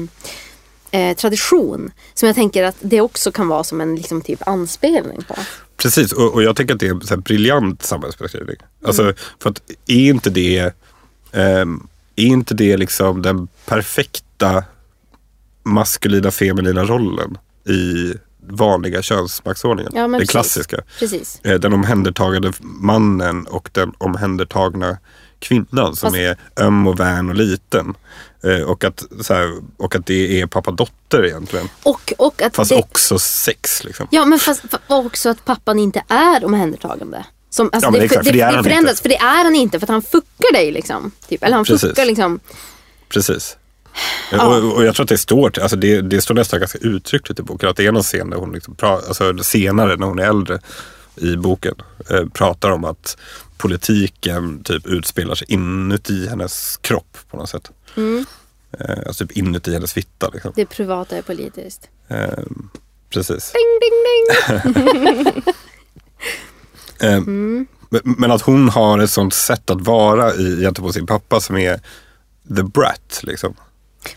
eh, 0.91 1.17
tradition. 1.17 1.91
Som 2.15 2.27
jag 2.27 2.37
tänker 2.37 2.65
att 2.65 2.77
det 2.81 3.01
också 3.01 3.33
kan 3.33 3.49
vara 3.49 3.65
som 3.65 3.81
en 3.81 3.97
liksom, 3.97 4.23
typ 4.23 4.49
anspelning 4.49 5.23
på. 5.29 5.35
Precis, 5.77 6.13
och, 6.13 6.35
och 6.35 6.43
jag 6.43 6.57
tänker 6.57 6.75
att 6.75 6.81
det 6.81 6.87
är 6.89 7.13
en 7.13 7.21
briljant 7.21 7.83
samhällsbeskrivning. 7.83 8.57
Alltså, 8.85 9.13
för 9.43 9.51
att 9.51 9.63
är 9.87 10.09
inte 10.11 10.31
det, 10.31 10.75
ehm, 11.33 11.87
är 12.17 12.25
inte 12.25 12.55
det 12.55 12.77
liksom 12.77 13.23
den 13.23 13.49
perfekta 13.67 14.65
maskulina 15.63 16.31
feminina 16.31 16.85
rollen 16.85 17.39
i 17.69 18.15
vanliga 18.49 19.03
könsmaktsordningen? 19.03 19.93
Ja, 19.95 20.01
den 20.03 20.13
precis. 20.13 20.31
klassiska. 20.31 20.81
Precis. 20.99 21.41
Eh, 21.43 21.55
Den 21.59 21.73
omhändertagande 21.73 22.53
mannen 22.61 23.47
och 23.47 23.69
den 23.73 23.93
omhändertagna 23.99 24.99
kvinnan 25.39 25.97
som 25.97 26.07
Fast- 26.11 26.17
är 26.17 26.37
öm 26.57 26.87
och 26.87 27.01
vän 27.01 27.29
och 27.29 27.35
liten. 27.35 27.95
Eh, 28.45 28.63
Och 28.63 28.85
att, 28.85 29.05
så 29.21 29.35
här, 29.35 29.61
och 29.77 29.95
att 29.95 30.07
det 30.07 30.41
är 30.41 30.47
pappa-dotter 30.47 31.27
egentligen. 31.27 31.69
Och, 31.83 32.13
och 32.19 32.43
att 32.43 32.57
Fast 32.57 32.71
det, 32.71 32.77
också 32.77 33.19
sex 33.19 33.85
liksom. 33.85 34.07
Ja, 34.11 34.25
men 34.25 34.39
fast, 34.39 34.63
fa- 34.65 34.79
också 34.87 35.29
att 35.29 35.45
pappan 35.45 35.79
inte 35.79 36.03
är 36.09 36.45
omhändertagande. 36.45 37.25
Som, 37.51 37.71
alltså 37.73 37.89
Ja, 37.91 37.99
det, 37.99 38.05
exakt, 38.05 38.27
för 38.27 38.33
det 38.33 38.41
är 38.41 38.53
han 38.53 38.65
förändras, 38.65 38.91
inte. 38.93 39.03
för 39.03 39.09
det 39.09 39.17
är 39.17 39.45
han 39.45 39.55
inte 39.55 39.79
för 39.79 39.87
att 39.87 39.91
han 39.91 40.03
fuckar 40.03 40.53
dig 40.53 40.73
liksom. 40.73 41.11
Typ. 41.29 41.43
Eller 41.45 41.57
han 41.57 41.65
Precis. 41.65 41.89
fuckar 41.89 42.05
liksom. 42.05 42.41
Precis. 43.09 43.57
Och, 44.33 44.75
och 44.77 44.85
jag 44.85 44.95
tror 44.95 45.05
att 45.05 45.09
det 45.09 45.19
står, 45.19 45.59
alltså 45.59 45.77
det, 45.77 46.01
det 46.01 46.21
står 46.21 46.35
nästan 46.35 46.61
ganska 46.61 46.79
uttryckligt 46.79 47.41
i 47.41 47.43
boken. 47.43 47.69
Att 47.69 47.77
det 47.77 47.87
är 47.87 47.93
någon 47.93 48.03
scen 48.03 48.31
där 48.31 48.37
hon, 48.37 48.53
liksom 48.53 48.77
alltså 48.83 49.39
senare 49.39 49.97
när 49.97 50.07
hon 50.07 50.19
är 50.19 50.23
äldre 50.23 50.59
i 51.17 51.37
boken, 51.37 51.75
eh, 52.11 52.25
pratar 52.33 52.71
om 52.71 52.85
att 52.85 53.17
politiken 53.57 54.63
typ 54.65 54.87
utspelar 54.87 55.35
sig 55.35 55.47
inuti 55.53 56.29
hennes 56.29 56.77
kropp 56.77 57.17
på 57.31 57.37
något 57.37 57.49
sätt. 57.49 57.71
Eh, 58.79 58.99
alltså 59.07 59.27
typ 59.27 59.37
inuti 59.37 59.73
hennes 59.73 59.93
fitta. 59.93 60.31
Liksom. 60.33 60.53
Det 60.57 60.67
privata 60.67 61.17
är 61.17 61.23
politiskt. 61.23 61.89
Eh, 62.09 62.29
precis. 63.11 63.53
Ding, 63.53 63.81
ding, 63.81 65.25
ding. 65.35 65.43
Eh, 67.03 67.21
men, 67.21 67.67
men 68.03 68.31
att 68.31 68.43
hon 68.43 68.69
har 68.69 68.99
ett 68.99 69.11
sånt 69.11 69.35
sätt 69.35 69.71
att 69.71 69.81
vara 69.81 70.35
i, 70.35 70.61
gentemot 70.61 70.95
sin 70.95 71.07
pappa 71.07 71.41
som 71.41 71.57
är 71.57 71.81
the 72.57 72.63
brat. 72.63 73.21
Liksom. 73.23 73.55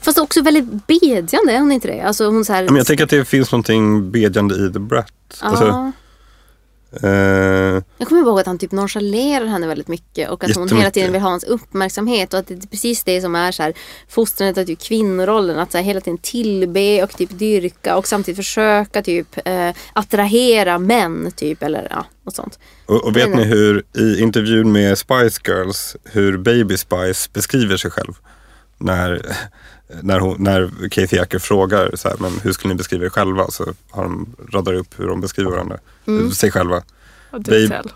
Fast 0.02 0.18
också 0.18 0.42
väldigt 0.42 0.88
bedjande, 0.88 1.54
är 1.54 1.60
hon 1.60 1.72
inte 1.72 1.88
det? 1.88 2.02
Alltså 2.02 2.26
hon 2.26 2.46
så 2.46 2.54
här, 2.54 2.64
Men 2.64 2.76
jag 2.76 2.88
tänker 2.88 3.04
att 3.04 3.10
det 3.10 3.26
finns 3.26 3.52
någonting 3.52 4.12
bedjande 4.12 4.56
i 4.56 4.74
the 4.74 4.80
brat. 4.80 5.14
Alltså, 5.40 5.92
Jag 7.98 8.08
kommer 8.08 8.22
ihåg 8.22 8.40
att 8.40 8.46
han 8.46 8.58
typ 8.58 8.72
nonchalerar 8.72 9.46
henne 9.46 9.68
väldigt 9.68 9.88
mycket 9.88 10.30
och 10.30 10.44
att 10.44 10.56
hon 10.56 10.70
hela 10.70 10.92
tiden 10.92 11.12
vill 11.12 11.22
ha 11.22 11.30
hans 11.30 11.44
uppmärksamhet 11.44 12.34
och 12.34 12.40
att 12.40 12.48
det 12.48 12.54
är 12.54 12.68
precis 12.68 13.04
det 13.04 13.22
som 13.22 13.36
är 13.36 13.52
så 13.52 13.64
här 13.64 13.74
fostrandet 14.10 14.58
av 14.58 14.64
typ 14.66 14.82
kvinnorollen. 14.82 15.60
Att 15.60 15.72
så 15.72 15.78
här 15.78 15.86
hela 15.86 16.02
tiden 16.02 16.18
tillbe 16.18 17.04
och 17.04 17.10
typ 17.10 17.30
dyrka 17.40 17.98
och 17.98 18.08
samtidigt 18.08 18.38
försöka 18.38 19.02
typ 19.02 19.28
eh, 19.46 19.70
attrahera 19.94 20.80
män 20.80 21.32
typ 21.36 21.64
eller 21.64 21.88
ja, 21.90 22.06
något 22.24 22.36
sånt. 22.36 22.60
och, 22.86 23.04
och 23.04 23.18
vet 23.18 23.30
Nej, 23.30 23.38
ni 23.38 23.44
hur 23.44 23.84
i 23.98 24.22
intervjun 24.22 24.72
med 24.72 24.98
Spice 24.98 25.42
Girls 25.46 25.96
hur 26.04 26.38
Baby 26.38 26.78
Spice 26.78 27.30
beskriver 27.34 27.78
sig 27.78 27.92
själv? 27.92 28.14
När, 28.78 29.36
när, 30.02 30.20
hon, 30.20 30.36
när 30.44 30.90
Kathy 30.90 31.20
Acker 31.20 31.40
frågar 31.40 31.92
så 31.96 32.10
här, 32.10 32.18
men 32.20 32.40
hur 32.44 32.52
skulle 32.54 32.74
ni 32.74 32.78
beskriva 32.78 33.06
er 33.06 33.10
själva? 33.10 33.48
Så 33.52 33.74
har 33.90 34.04
de, 34.04 34.36
radar 34.52 34.74
upp 34.74 35.00
hur 35.00 35.08
de 35.08 35.22
beskriver 35.22 35.52
varandra. 35.52 35.78
Sig 36.36 36.52
själva. 36.52 36.84
Detail. 37.32 37.92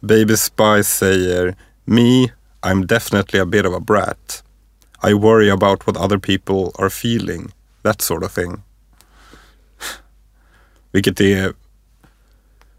Baby 0.00 0.36
Spice 0.36 0.84
säger 0.84 1.56
Me, 1.84 2.28
I'm 2.60 2.86
definitely 2.86 3.40
a 3.40 3.44
bit 3.44 3.66
of 3.66 3.74
a 3.74 3.80
brat. 3.80 4.44
I 5.08 5.12
worry 5.12 5.50
about 5.50 5.86
what 5.86 5.96
other 5.96 6.18
people 6.18 6.82
are 6.84 6.90
feeling. 6.90 7.52
That 7.82 8.00
sort 8.02 8.24
of 8.24 8.34
thing. 8.34 8.62
Vilket 10.92 11.20
är... 11.20 11.52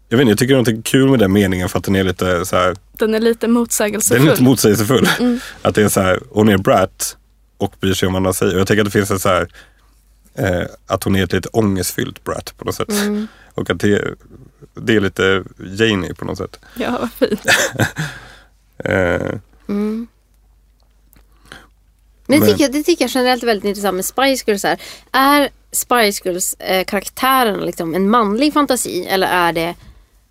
Jag 0.08 0.18
vet 0.18 0.28
inte, 0.28 0.30
jag 0.30 0.38
tycker 0.38 0.72
det 0.72 0.78
är 0.78 0.82
kul 0.82 1.10
med 1.10 1.18
den 1.18 1.32
meningen 1.32 1.68
för 1.68 1.78
att 1.78 1.84
den 1.84 1.96
är 1.96 2.04
lite 2.04 2.46
så 2.46 2.56
här, 2.56 2.76
Den 2.92 3.14
är 3.14 3.20
lite 3.20 3.46
Den 3.46 3.52
motsägelsefull. 3.52 4.26
är 4.26 4.30
lite 4.30 4.42
motsägelsefull. 4.42 5.08
Att 5.62 5.74
det 5.74 5.82
är 5.82 5.88
så 5.88 6.00
här, 6.00 6.20
hon 6.30 6.48
är 6.48 6.58
brat 6.58 7.16
och 7.56 7.74
bryr 7.80 7.94
sig 7.94 8.06
om 8.06 8.12
vad 8.12 8.20
andra 8.20 8.32
säger. 8.32 8.54
Och 8.54 8.60
jag 8.60 8.66
tänker 8.66 8.80
att 8.80 8.84
det 8.92 8.98
finns 8.98 9.10
en 9.10 9.18
så 9.20 9.28
här, 9.28 9.48
eh, 10.34 10.66
att 10.86 11.04
hon 11.04 11.16
är 11.16 11.24
ett 11.24 11.32
lite 11.32 11.48
ångestfyllt 11.48 12.24
brat 12.24 12.54
på 12.58 12.64
något 12.64 12.74
sätt. 12.74 12.88
Och 13.54 13.70
att 13.70 13.78
det, 13.80 14.14
det 14.74 14.96
är 14.96 15.00
lite 15.00 15.44
Janie 15.58 16.14
på 16.14 16.24
något 16.24 16.38
sätt. 16.38 16.60
Ja, 16.76 16.98
vad 17.00 17.12
fint. 17.12 17.40
Eh, 18.84 19.38
Men 19.66 20.08
det, 22.26 22.38
Men- 22.38 22.48
tycker 22.48 22.64
jag, 22.64 22.72
det 22.72 22.82
tycker 22.82 23.04
jag 23.04 23.10
generellt 23.10 23.42
är 23.42 23.46
väldigt 23.46 23.64
intressant 23.68 23.94
med 23.94 24.04
Spice 24.04 24.44
Girls. 24.46 24.62
Här. 24.64 24.78
Är 25.12 25.48
Spice 25.72 26.22
Girls 26.24 26.54
eh, 26.54 26.84
karaktären 26.84 27.60
liksom 27.60 27.94
en 27.94 28.10
manlig 28.10 28.52
fantasi 28.52 29.06
eller 29.06 29.26
är 29.26 29.52
det 29.52 29.74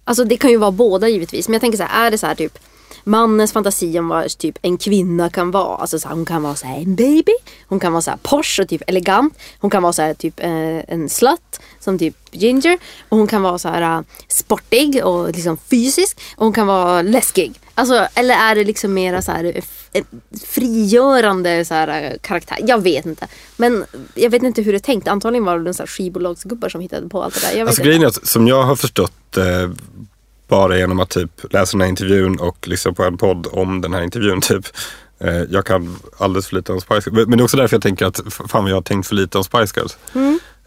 Alltså 0.03 0.23
det 0.23 0.37
kan 0.37 0.51
ju 0.51 0.57
vara 0.57 0.71
båda 0.71 1.09
givetvis. 1.09 1.47
Men 1.47 1.53
jag 1.53 1.61
tänker 1.61 1.77
så 1.77 1.83
här, 1.83 2.07
är 2.07 2.11
det 2.11 2.17
så 2.17 2.27
här 2.27 2.35
typ 2.35 2.57
mannens 3.03 3.53
fantasi 3.53 3.99
om 3.99 4.07
vad 4.07 4.37
typ 4.37 4.57
en 4.61 4.77
kvinna 4.77 5.29
kan 5.29 5.51
vara. 5.51 5.77
Alltså 5.77 5.99
så 5.99 6.07
här, 6.07 6.15
hon 6.15 6.25
kan 6.25 6.43
vara 6.43 6.55
så 6.55 6.67
här 6.67 6.77
en 6.77 6.95
baby. 6.95 7.33
Hon 7.67 7.79
kan 7.79 7.91
vara 7.93 8.01
så 8.01 8.11
här 8.11 8.17
posh 8.21 8.61
och 8.61 8.69
typ 8.69 8.81
elegant. 8.87 9.39
Hon 9.59 9.69
kan 9.69 9.83
vara 9.83 9.93
så 9.93 10.01
här 10.01 10.13
typ 10.13 10.39
eh, 10.39 10.93
en 10.93 11.09
slut 11.09 11.59
som 11.79 11.99
typ 11.99 12.15
Ginger. 12.31 12.79
Och 13.09 13.17
hon 13.17 13.27
kan 13.27 13.41
vara 13.41 13.57
så 13.57 13.69
här 13.69 13.97
eh, 13.97 14.03
sportig 14.27 15.05
och 15.05 15.27
liksom 15.31 15.57
fysisk. 15.57 16.19
Och 16.35 16.45
hon 16.45 16.53
kan 16.53 16.67
vara 16.67 17.01
läskig. 17.01 17.59
Alltså, 17.75 18.07
eller 18.15 18.35
är 18.35 18.55
det 18.55 18.63
liksom 18.63 18.93
mera 18.93 19.21
så 19.21 19.31
här 19.31 19.43
eh, 19.43 19.63
eh, 19.93 20.03
frigörande 20.45 21.65
så 21.65 21.73
här, 21.73 22.17
karaktär? 22.21 22.57
Jag 22.61 22.81
vet 22.81 23.05
inte. 23.05 23.27
Men 23.57 23.85
jag 24.15 24.29
vet 24.29 24.43
inte 24.43 24.61
hur 24.61 24.71
det 24.71 24.77
är 24.77 24.79
tänkt. 24.79 25.07
Antagligen 25.07 25.45
var 25.45 25.59
det 25.59 25.79
en 25.79 25.87
skivbolagsgubbar 25.87 26.69
som 26.69 26.81
hittade 26.81 27.09
på 27.09 27.23
allt 27.23 27.33
det 27.33 27.39
där. 27.39 27.57
Jag 27.57 27.65
vet 27.65 27.67
alltså 27.67 27.81
inte. 27.81 27.87
grejen 27.87 28.03
är 28.03 28.07
att 28.07 28.27
som 28.27 28.47
jag 28.47 28.63
har 28.63 28.75
förstått 28.75 29.37
eh, 29.37 29.69
bara 30.53 30.77
genom 30.77 30.99
att 30.99 31.09
typ 31.09 31.53
läsa 31.53 31.71
den 31.71 31.81
här 31.81 31.89
intervjun 31.89 32.39
och 32.39 32.67
lyssna 32.67 32.93
på 32.93 33.03
en 33.03 33.17
podd 33.17 33.47
om 33.51 33.81
den 33.81 33.93
här 33.93 34.01
intervjun 34.01 34.41
typ. 34.49 34.65
Eh, 35.19 35.41
jag 35.49 35.65
kan 35.65 35.95
alldeles 36.17 36.47
för 36.47 36.55
lite 36.55 36.71
om 36.71 36.81
Spice 36.81 37.09
Girls. 37.09 37.27
Men 37.27 37.37
det 37.37 37.41
är 37.41 37.43
också 37.43 37.57
därför 37.57 37.75
jag 37.75 37.81
tänker 37.81 38.05
att 38.05 38.21
fan 38.33 38.63
vad 38.63 38.69
jag 38.71 38.75
har 38.75 38.81
tänkt 38.81 39.07
för 39.07 39.15
lite 39.15 39.37
om 39.37 39.43
Spice 39.43 39.73
Girls. 39.75 39.97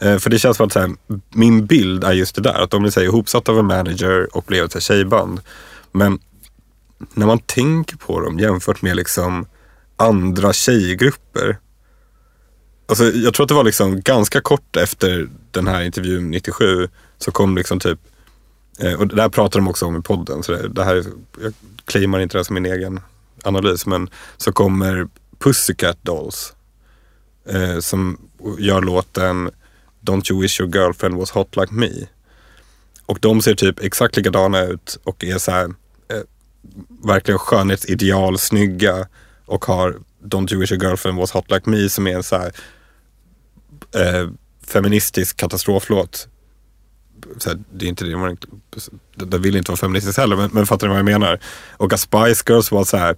Eh, 0.00 0.18
för 0.18 0.30
det 0.30 0.38
känns 0.38 0.56
som 0.56 0.66
att 0.66 0.72
så 0.72 0.80
här, 0.80 0.90
min 1.34 1.66
bild 1.66 2.04
är 2.04 2.12
just 2.12 2.34
det 2.34 2.42
där. 2.42 2.62
Att 2.62 2.70
de 2.70 2.90
så 2.90 3.00
här, 3.00 3.06
ihopsatta 3.06 3.52
av 3.52 3.58
en 3.58 3.66
manager 3.66 4.36
och 4.36 4.44
blev 4.44 4.64
ett 4.64 4.82
tjejband. 4.82 5.40
Men 5.92 6.18
när 7.14 7.26
man 7.26 7.38
tänker 7.38 7.96
på 7.96 8.20
dem 8.20 8.38
jämfört 8.38 8.82
med 8.82 8.96
liksom 8.96 9.46
andra 9.96 10.52
tjejgrupper. 10.52 11.58
Alltså, 12.88 13.04
jag 13.04 13.34
tror 13.34 13.44
att 13.44 13.48
det 13.48 13.54
var 13.54 13.64
liksom 13.64 14.00
ganska 14.00 14.40
kort 14.40 14.76
efter 14.76 15.28
den 15.50 15.66
här 15.66 15.82
intervjun 15.82 16.30
97 16.30 16.88
så 17.18 17.30
kom 17.30 17.56
liksom 17.56 17.80
typ 17.80 17.98
Eh, 18.78 18.92
och 18.92 19.08
det 19.08 19.22
här 19.22 19.28
pratar 19.28 19.60
de 19.60 19.68
också 19.68 19.86
om 19.86 19.96
i 19.96 20.02
podden. 20.02 20.42
Så 20.42 20.52
det, 20.52 20.68
det 20.68 20.84
här, 20.84 21.04
jag 21.42 21.52
claimar 21.84 22.20
inte 22.20 22.34
det 22.34 22.38
här 22.38 22.44
som 22.44 22.54
min 22.54 22.66
egen 22.66 23.00
analys. 23.44 23.86
Men 23.86 24.10
så 24.36 24.52
kommer 24.52 25.08
Pussycat 25.38 25.98
Dolls. 26.02 26.52
Eh, 27.48 27.78
som 27.78 28.18
gör 28.58 28.82
låten 28.82 29.50
Don't 30.00 30.32
you 30.32 30.42
wish 30.42 30.60
your 30.60 30.76
girlfriend 30.76 31.16
was 31.16 31.30
hot 31.30 31.56
like 31.56 31.74
me. 31.74 31.90
Och 33.06 33.18
de 33.20 33.42
ser 33.42 33.54
typ 33.54 33.80
exakt 33.80 34.16
likadana 34.16 34.62
ut 34.62 34.98
och 35.04 35.24
är 35.24 35.38
så 35.38 35.50
här, 35.50 35.64
eh, 36.08 36.22
verkligen 37.04 37.38
skönhetsideal, 37.38 38.38
snygga. 38.38 39.08
Och 39.46 39.64
har 39.64 39.96
Don't 40.22 40.52
you 40.52 40.60
wish 40.60 40.72
your 40.72 40.84
girlfriend 40.84 41.18
was 41.18 41.30
hot 41.30 41.50
like 41.50 41.70
me 41.70 41.88
som 41.88 42.06
är 42.06 42.14
en 42.14 42.22
så 42.22 42.36
här 42.36 42.52
eh, 43.94 44.30
feministisk 44.66 45.36
katastroflåt 45.36 46.28
så 47.38 47.50
här, 47.50 47.58
det 47.72 47.84
är 47.84 47.88
inte 47.88 48.04
det, 48.04 48.16
man, 48.16 48.36
det, 49.14 49.24
det 49.24 49.38
vill 49.38 49.56
inte 49.56 49.70
vara 49.70 49.76
feministiskt 49.76 50.18
heller, 50.18 50.36
men, 50.36 50.50
men 50.52 50.66
fattar 50.66 50.86
ni 50.86 50.90
vad 50.90 50.98
jag 50.98 51.04
menar? 51.04 51.40
Och 51.76 51.92
att 51.92 52.00
Spice 52.00 52.44
Girls 52.48 52.72
var 52.72 52.84
så 52.84 52.96
här, 52.96 53.16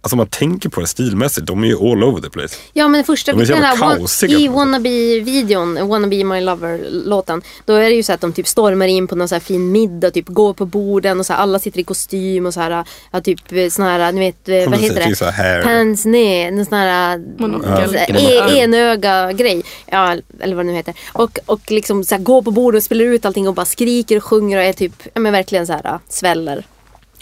alltså 0.00 0.16
man 0.16 0.26
tänker 0.26 0.68
på 0.68 0.80
det 0.80 0.86
stilmässigt, 0.86 1.46
de 1.46 1.62
är 1.64 1.66
ju 1.68 1.76
all 1.76 2.04
over 2.04 2.20
the 2.20 2.30
place. 2.30 2.54
Ja 2.72 2.88
men 2.88 3.04
första 3.04 3.32
De 3.32 3.38
den 3.38 3.46
jävla 3.46 3.66
här, 3.86 4.24
I. 4.28 4.48
Wannabe-videon, 4.48 5.88
Wannabe 5.88 6.24
My 6.24 6.40
Lover-låten. 6.40 7.42
Då 7.64 7.74
är 7.74 7.88
det 7.88 7.94
ju 7.94 8.02
så 8.02 8.12
att 8.12 8.20
de 8.20 8.32
typ 8.32 8.48
stormar 8.48 8.86
in 8.86 9.06
på 9.06 9.16
någon 9.16 9.28
så 9.28 9.34
här 9.34 9.40
fin 9.40 9.72
middag, 9.72 10.10
typ 10.10 10.28
går 10.28 10.54
på 10.54 10.66
borden 10.66 11.20
och 11.20 11.26
så 11.26 11.32
här, 11.32 11.40
alla 11.40 11.58
sitter 11.58 11.80
i 11.80 11.84
kostym 11.84 12.46
och 12.46 12.54
så 12.54 12.60
här, 12.60 12.84
ja, 13.10 13.20
typ 13.20 13.40
sån 13.72 13.84
här, 13.84 14.12
ni 14.12 14.20
vet, 14.20 14.66
vad 14.68 14.74
Precis, 14.78 14.90
heter 14.90 15.08
det 15.08 15.16
så 15.16 15.24
här. 15.24 15.62
Pants 15.62 16.04
ner, 16.04 16.48
en 16.48 16.66
sån 16.66 16.78
här 16.78 17.20
Ja. 17.38 18.16
e- 18.16 18.58
enöga 18.58 19.32
grej. 19.32 19.62
Ja, 19.86 20.16
eller 20.40 20.56
vad 20.56 20.64
det 20.64 20.70
nu 20.70 20.76
heter. 20.76 20.94
Och, 21.12 21.38
och 21.46 21.70
liksom 21.70 22.04
så 22.04 22.14
här, 22.14 22.22
går 22.22 22.42
på 22.42 22.50
bordet 22.50 22.78
och 22.78 22.82
spelar 22.84 23.04
ut 23.04 23.24
allting 23.24 23.48
och 23.48 23.54
bara 23.54 23.66
skriker 23.66 24.16
och 24.16 24.24
sjunger 24.24 24.58
och 24.58 24.64
är 24.64 24.72
typ, 24.72 24.92
ja 25.14 25.20
men 25.20 25.32
verkligen 25.32 25.66
så 25.66 25.72
här 25.72 25.98
sväller. 26.08 26.64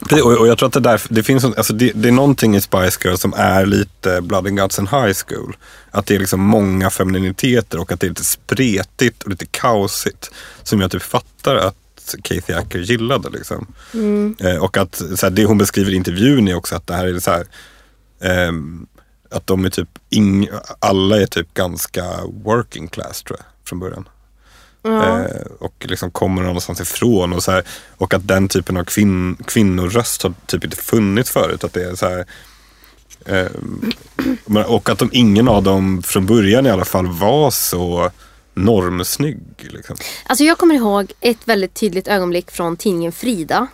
Och, 0.00 0.48
jag 0.48 0.58
tror 0.58 0.66
att 0.66 0.72
det, 0.72 0.80
där, 0.80 1.02
det, 1.08 1.22
finns, 1.22 1.44
alltså 1.44 1.72
det, 1.72 1.92
det 1.94 2.08
är 2.08 2.12
någonting 2.12 2.56
i 2.56 2.60
Spice 2.60 2.98
Girls 3.04 3.20
som 3.20 3.34
är 3.36 3.66
lite 3.66 4.22
Blood 4.22 4.46
and 4.46 4.56
Guts 4.56 4.78
and 4.78 4.88
High 4.88 5.12
School. 5.26 5.56
Att 5.90 6.06
det 6.06 6.14
är 6.14 6.18
liksom 6.18 6.40
många 6.40 6.90
femininiteter 6.90 7.80
och 7.80 7.92
att 7.92 8.00
det 8.00 8.06
är 8.06 8.08
lite 8.08 8.24
spretigt 8.24 9.22
och 9.22 9.30
lite 9.30 9.46
kaosigt. 9.46 10.30
Som 10.62 10.80
jag 10.80 10.90
typ 10.90 11.02
fattar 11.02 11.56
att 11.56 12.14
Kathy 12.22 12.52
Acker 12.52 12.78
gillade. 12.78 13.30
Liksom. 13.30 13.66
Eh, 14.38 14.56
och 14.56 14.76
att 14.76 14.94
så 14.94 15.26
här, 15.26 15.30
det 15.30 15.44
hon 15.44 15.58
beskriver 15.58 15.92
i 15.92 15.96
intervjun 15.96 16.48
är 16.48 16.54
också 16.54 16.76
att 16.76 16.86
det 16.86 16.94
här 16.94 17.06
är 17.06 17.20
så 17.20 17.30
här, 17.30 17.46
ehm, 18.20 18.86
att 19.30 19.46
de 19.46 19.64
är 19.64 19.70
typ, 19.70 19.88
ing, 20.10 20.48
alla 20.78 21.20
är 21.20 21.26
typ 21.26 21.54
ganska 21.54 22.04
working 22.44 22.88
class 22.88 23.22
tror 23.22 23.38
jag 23.38 23.46
från 23.68 23.78
början. 23.78 24.08
Ja. 24.86 25.20
Eh, 25.20 25.46
och 25.58 25.86
liksom 25.88 26.10
kommer 26.10 26.42
någonstans 26.42 26.80
ifrån 26.80 27.32
och 27.32 27.42
så 27.42 27.50
här, 27.50 27.64
Och 27.96 28.14
att 28.14 28.28
den 28.28 28.48
typen 28.48 28.76
av 28.76 28.84
kvinn, 28.84 29.36
kvinnoröst 29.46 30.22
har 30.22 30.34
typ 30.46 30.64
inte 30.64 30.76
funnits 30.76 31.30
förut. 31.30 31.64
Att 31.64 31.72
det 31.72 31.84
är 31.84 31.94
så 31.94 32.06
här, 32.06 32.26
eh, 33.24 34.64
och 34.66 34.88
att 34.88 34.98
de, 34.98 35.10
ingen 35.12 35.48
av 35.48 35.62
dem 35.62 36.02
från 36.02 36.26
början 36.26 36.66
i 36.66 36.70
alla 36.70 36.84
fall 36.84 37.06
var 37.06 37.50
så 37.50 38.10
normsnygg. 38.54 39.38
Liksom. 39.58 39.96
Alltså 40.26 40.44
jag 40.44 40.58
kommer 40.58 40.74
ihåg 40.74 41.12
ett 41.20 41.48
väldigt 41.48 41.74
tydligt 41.74 42.08
ögonblick 42.08 42.50
från 42.50 42.76
tidningen 42.76 43.12
Frida. 43.12 43.66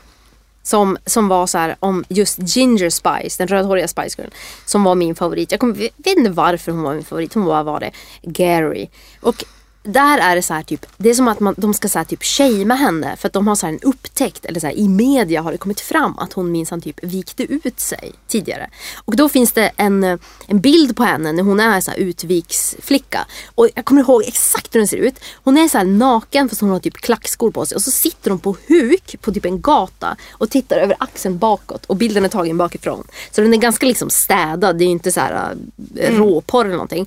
Som, 0.65 0.99
som 1.07 1.29
var 1.29 1.47
så 1.47 1.59
här 1.59 1.77
om 1.81 2.05
just 2.09 2.57
Ginger 2.57 2.91
Spice, 2.91 3.39
den 3.39 3.49
rödhåriga 3.49 3.89
Spice 3.89 4.23
Girl. 4.23 4.31
Som 4.65 4.85
var 4.85 4.95
min 4.95 5.15
favorit. 5.15 5.51
Jag 5.51 5.61
kommer, 5.61 5.75
vet 5.75 6.17
inte 6.17 6.31
varför 6.31 6.73
hon 6.73 6.83
var 6.83 6.95
min 6.95 7.05
favorit. 7.05 7.35
Hon 7.35 7.45
bara 7.45 7.63
var 7.63 7.81
det. 7.81 7.91
Gary. 8.23 8.89
Och 9.21 9.45
där 9.83 10.19
är 10.19 10.37
det 10.37 10.43
så 10.43 10.55
här 10.55 10.63
typ, 10.63 10.87
det 10.97 11.11
är 11.11 11.15
som 11.15 11.29
att 11.29 11.41
man, 11.41 11.55
de 11.59 11.75
ska 11.75 11.89
så 11.89 11.99
här 11.99 12.05
typ 12.05 12.25
shamea 12.25 12.77
henne. 12.77 13.17
För 13.17 13.29
att 13.29 13.33
de 13.33 13.49
har 13.49 13.55
så 13.55 13.67
här 13.67 13.73
en 13.73 13.81
upptäckt, 13.81 14.45
eller 14.45 14.61
så 14.61 14.67
här, 14.67 14.75
i 14.75 14.89
media 14.89 15.43
har 15.43 15.53
det 15.53 15.59
kommit 15.59 15.81
fram 15.81 16.19
att 16.19 16.33
hon 16.33 16.53
minsann 16.53 16.81
typ 16.81 17.05
vikte 17.05 17.43
ut 17.43 17.81
sig 17.81 18.13
tidigare. 18.29 18.71
Och 19.05 19.17
då 19.17 19.29
finns 19.29 19.53
det 19.53 19.71
en, 19.77 20.05
en 20.47 20.61
bild 20.61 20.97
på 20.97 21.03
henne 21.03 21.33
när 21.33 21.43
hon 21.43 21.61
är 21.61 21.81
så 21.81 21.91
här 21.91 21.99
utviksflicka. 21.99 23.27
Och 23.55 23.69
jag 23.75 23.85
kommer 23.85 24.01
ihåg 24.01 24.23
exakt 24.27 24.75
hur 24.75 24.81
den 24.81 24.89
ser 24.89 24.97
ut. 24.97 25.21
Hon 25.45 25.59
är 25.59 25.69
så 25.69 25.79
här 25.79 25.85
naken 25.85 26.49
fast 26.49 26.61
hon 26.61 26.71
har 26.71 26.81
typ 26.81 26.97
klackskor 26.97 27.51
på 27.51 27.67
sig. 27.67 27.77
Och 27.77 27.83
så 27.83 27.91
sitter 27.91 28.31
hon 28.31 28.39
på 28.39 28.57
huk 28.69 29.17
på 29.21 29.33
typ 29.33 29.45
en 29.45 29.61
gata 29.61 30.17
och 30.31 30.51
tittar 30.51 30.77
över 30.77 30.97
axeln 30.99 31.39
bakåt. 31.39 31.85
Och 31.87 31.97
bilden 31.97 32.25
är 32.25 32.29
tagen 32.29 32.57
bakifrån. 32.57 33.07
Så 33.31 33.41
den 33.41 33.55
är 33.55 33.59
ganska 33.59 33.87
liksom 33.87 34.11
städad. 34.11 34.79
Det 34.79 34.85
är 34.85 34.87
ju 34.87 34.93
inte 34.93 35.13
så 35.13 35.21
här 35.21 35.57
äh, 35.97 36.17
råporr 36.17 36.65
eller 36.65 36.75
någonting. 36.75 37.07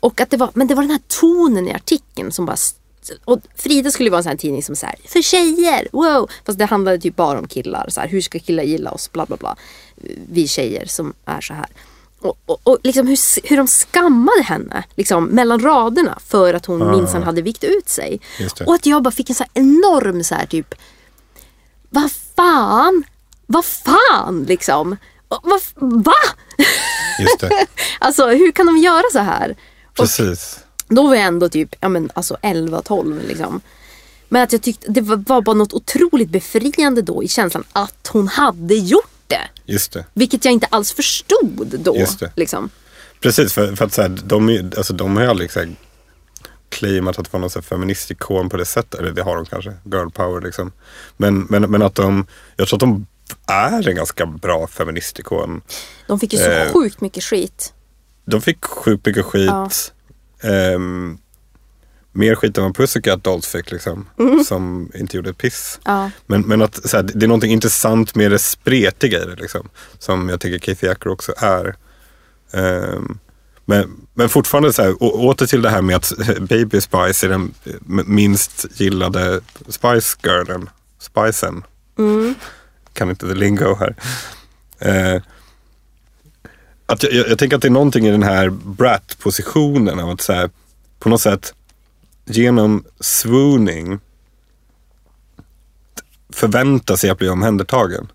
Och 0.00 0.20
att 0.20 0.30
det 0.30 0.36
var, 0.36 0.50
men 0.54 0.66
det 0.66 0.74
var 0.74 0.82
den 0.82 0.90
här 0.90 1.00
tonen 1.08 1.68
i 1.68 1.72
artikeln 1.72 2.32
som 2.32 2.46
bara 2.46 2.56
och 3.24 3.40
Frida 3.56 3.90
skulle 3.90 4.10
vara 4.10 4.18
en 4.18 4.22
sån 4.22 4.30
här 4.30 4.36
tidning 4.36 4.62
som 4.62 4.76
så 4.76 4.86
här, 4.86 4.96
för 5.04 5.22
tjejer, 5.22 5.88
wow! 5.92 6.30
Fast 6.44 6.58
det 6.58 6.64
handlade 6.64 6.98
typ 6.98 7.16
bara 7.16 7.38
om 7.38 7.48
killar. 7.48 7.86
Så 7.88 8.00
här, 8.00 8.08
hur 8.08 8.20
ska 8.20 8.38
killar 8.38 8.62
gilla 8.62 8.90
oss? 8.90 9.12
Bla 9.12 9.26
bla 9.26 9.36
bla. 9.36 9.56
Vi 10.30 10.48
tjejer 10.48 10.86
som 10.86 11.14
är 11.24 11.40
så 11.40 11.54
här. 11.54 11.66
Och, 12.20 12.38
och, 12.46 12.60
och 12.62 12.78
liksom 12.82 13.06
hur, 13.06 13.48
hur 13.48 13.56
de 13.56 13.66
skammade 13.66 14.42
henne 14.42 14.84
liksom, 14.94 15.24
mellan 15.24 15.60
raderna 15.60 16.18
för 16.26 16.54
att 16.54 16.66
hon 16.66 16.90
minsann 16.90 17.22
hade 17.22 17.42
vikt 17.42 17.64
ut 17.64 17.88
sig. 17.88 18.20
Och 18.66 18.74
att 18.74 18.86
jag 18.86 19.02
bara 19.02 19.10
fick 19.10 19.28
en 19.30 19.36
så 19.36 19.44
enorm 19.54 20.24
så 20.24 20.34
här 20.34 20.46
typ, 20.46 20.74
vad 21.90 22.12
fan? 22.36 23.04
Vad 23.46 23.64
fan 23.64 24.44
liksom? 24.48 24.96
Vad, 25.28 25.60
va? 25.78 26.12
Just 27.18 27.40
det, 27.40 27.66
Alltså 27.98 28.26
hur 28.26 28.52
kan 28.52 28.66
de 28.66 28.76
göra 28.78 29.04
så 29.12 29.18
här? 29.18 29.56
Precis. 29.96 30.58
Då 30.88 31.06
var 31.06 31.14
jag 31.14 31.24
ändå 31.24 31.48
typ 31.48 31.74
ja, 31.80 31.88
men, 31.88 32.10
alltså 32.14 32.36
11-12 32.42 33.26
liksom. 33.28 33.60
Men 34.28 34.42
att 34.42 34.52
jag 34.52 34.62
tyckte 34.62 34.90
det 34.90 35.00
var, 35.00 35.40
bara 35.40 35.54
något 35.54 35.72
otroligt 35.72 36.28
befriande 36.28 37.02
då 37.02 37.22
i 37.22 37.28
känslan 37.28 37.64
att 37.72 38.08
hon 38.12 38.28
hade 38.28 38.74
gjort 38.74 39.10
det. 39.26 39.48
Just 39.64 39.92
det. 39.92 40.04
Vilket 40.14 40.44
jag 40.44 40.52
inte 40.52 40.66
alls 40.66 40.92
förstod 40.92 41.74
då. 41.80 41.96
Just 41.96 42.20
det. 42.20 42.32
Liksom. 42.36 42.70
Precis, 43.20 43.52
för, 43.52 43.76
för 43.76 43.84
att 43.84 43.92
så 43.92 44.02
här, 44.02 44.08
de, 44.24 44.70
alltså, 44.76 44.92
de 44.92 45.16
har 45.16 45.22
ju 45.22 45.30
aldrig 45.30 45.52
så 45.52 45.58
här, 45.58 45.76
claimat 46.68 47.18
att 47.18 47.32
vara 47.32 47.40
någon 47.40 47.62
feministikon 47.62 48.48
på 48.48 48.56
det 48.56 48.64
sättet. 48.64 49.00
Eller 49.00 49.12
det 49.12 49.22
har 49.22 49.36
de 49.36 49.46
kanske, 49.46 49.72
girl 49.84 50.08
power 50.10 50.40
liksom. 50.40 50.72
Men, 51.16 51.40
men, 51.40 51.62
men 51.70 51.82
att 51.82 51.94
de, 51.94 52.26
jag 52.56 52.68
tror 52.68 52.76
att 52.76 52.80
de 52.80 53.06
är 53.46 53.88
en 53.88 53.96
ganska 53.96 54.26
bra 54.26 54.66
feministikon. 54.66 55.62
De 56.06 56.20
fick 56.20 56.32
ju 56.32 56.38
så 56.38 56.50
Eh. 56.50 56.72
sjukt 56.72 57.00
mycket 57.00 57.24
skit. 57.24 57.72
De 58.26 58.40
fick 58.40 58.64
sjukt 58.64 59.06
mycket 59.06 59.24
skit. 59.24 59.50
Ja. 59.50 59.70
Ehm, 60.48 61.18
mer 62.12 62.34
skit 62.34 62.58
än 62.58 62.64
vad 62.64 62.76
Pussycat 62.76 63.24
Dolls 63.24 63.46
fick 63.46 63.70
liksom. 63.70 64.06
Som 64.46 64.90
inte 64.94 65.16
gjorde 65.16 65.30
ett 65.30 65.38
piss. 65.38 65.80
Ja. 65.84 66.10
Men, 66.26 66.40
men 66.40 66.62
att 66.62 66.90
så 66.90 66.96
här, 66.96 67.04
det 67.14 67.26
är 67.26 67.28
någonting 67.28 67.52
intressant 67.52 68.14
med 68.14 68.30
det 68.30 68.38
spretiga 68.38 69.22
i 69.22 69.24
det 69.24 69.34
liksom. 69.34 69.68
Som 69.98 70.28
jag 70.28 70.40
tycker 70.40 70.58
Kathy 70.58 70.88
Acker 70.88 71.10
också 71.10 71.32
är. 71.36 71.76
Ehm, 72.52 73.18
men, 73.64 74.06
men 74.14 74.28
fortfarande 74.28 74.72
så 74.72 74.82
här, 74.82 75.02
å, 75.02 75.28
åter 75.28 75.46
till 75.46 75.62
det 75.62 75.70
här 75.70 75.82
med 75.82 75.96
att 75.96 76.12
Baby 76.40 76.80
Spice 76.80 77.26
är 77.26 77.28
den 77.28 77.54
minst 78.06 78.80
gillade 78.80 79.40
Spice 79.68 80.16
Girlen. 80.22 80.70
Spicen. 80.98 81.64
Kan 82.92 83.10
inte 83.10 83.26
the 83.28 83.34
lingo 83.34 83.74
här. 83.74 83.96
Eh, 84.78 85.22
att 86.86 87.02
jag, 87.02 87.12
jag, 87.12 87.28
jag 87.28 87.38
tänker 87.38 87.56
att 87.56 87.62
det 87.62 87.68
är 87.68 87.72
någonting 87.72 88.06
i 88.06 88.10
den 88.10 88.22
här 88.22 88.50
brat-positionen 88.50 89.98
av 89.98 90.10
att 90.10 90.20
så 90.20 90.32
här, 90.32 90.50
på 90.98 91.08
något 91.08 91.20
sätt 91.20 91.54
genom 92.24 92.84
swooning 93.00 93.98
förvänta 96.30 96.96
sig 96.96 97.10
att 97.10 97.18
bli 97.18 97.28
omhändertagen. 97.28 98.12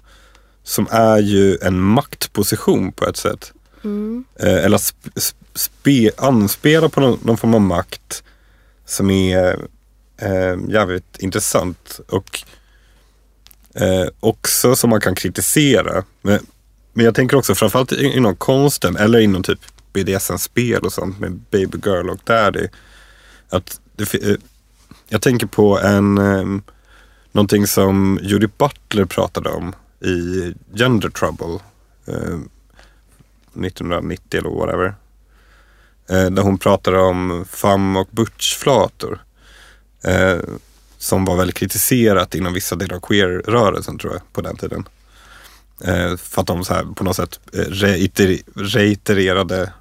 Som 0.63 0.87
är 0.91 1.17
ju 1.17 1.57
en 1.61 1.79
maktposition 1.79 2.91
på 2.91 3.05
ett 3.05 3.17
sätt. 3.17 3.53
Eh, 4.39 4.65
eller 4.65 4.77
sp- 4.77 5.11
sp- 5.15 5.35
spe, 5.53 6.11
anspela 6.17 6.89
på 6.89 7.01
någon, 7.01 7.19
någon 7.23 7.37
form 7.37 7.53
av 7.53 7.61
makt 7.61 8.23
som 8.85 9.09
är 9.11 9.67
eh, 10.17 10.57
jävligt 10.69 11.17
intressant. 11.19 11.99
Och 12.07 12.43
eh, 13.75 14.07
också 14.19 14.75
som 14.75 14.89
man 14.89 15.01
kan 15.01 15.15
kritisera. 15.15 16.03
Men, 16.21 16.45
men 16.93 17.05
jag 17.05 17.15
tänker 17.15 17.37
också 17.37 17.55
framförallt 17.55 17.91
inom 17.91 18.35
konsten 18.35 18.97
eller 18.97 19.19
inom 19.19 19.43
typ 19.43 19.59
BDSM-spel 19.93 20.81
och 20.81 20.93
sånt 20.93 21.19
med 21.19 21.39
Baby 21.51 21.77
Girl 21.85 22.09
och 22.09 22.19
Daddy. 22.23 22.67
Att 23.49 23.79
det, 23.95 24.13
eh, 24.13 24.35
jag 25.09 25.21
tänker 25.21 25.47
på 25.47 25.79
en 25.79 26.17
eh, 26.17 26.45
någonting 27.31 27.67
som 27.67 28.19
Judy 28.21 28.47
Butler 28.57 29.05
pratade 29.05 29.49
om 29.49 29.73
i 29.99 30.53
Gender 30.73 31.09
Trouble. 31.09 31.59
Eh, 32.05 32.39
1990 33.53 34.39
eller 34.39 34.49
whatever. 34.49 34.95
Eh, 36.09 36.25
där 36.25 36.43
hon 36.43 36.57
pratade 36.57 36.99
om 36.99 37.45
fam 37.49 37.97
och 37.97 38.07
butchflator. 38.11 39.23
Eh, 40.03 40.39
som 40.97 41.25
var 41.25 41.35
väldigt 41.35 41.55
kritiserat 41.55 42.35
inom 42.35 42.53
vissa 42.53 42.75
delar 42.75 42.95
av 42.95 42.99
queer-rörelsen 42.99 43.97
tror 43.97 44.13
jag 44.13 44.33
på 44.33 44.41
den 44.41 44.57
tiden. 44.57 44.87
Eh, 45.83 46.17
för 46.17 46.41
att 46.41 46.47
de 46.47 46.65
så 46.65 46.73
här, 46.73 46.83
på 46.83 47.03
något 47.03 47.15
sätt 47.15 47.39
eh, 47.53 47.57
reiter, 47.59 48.37
reitererade 48.55 49.73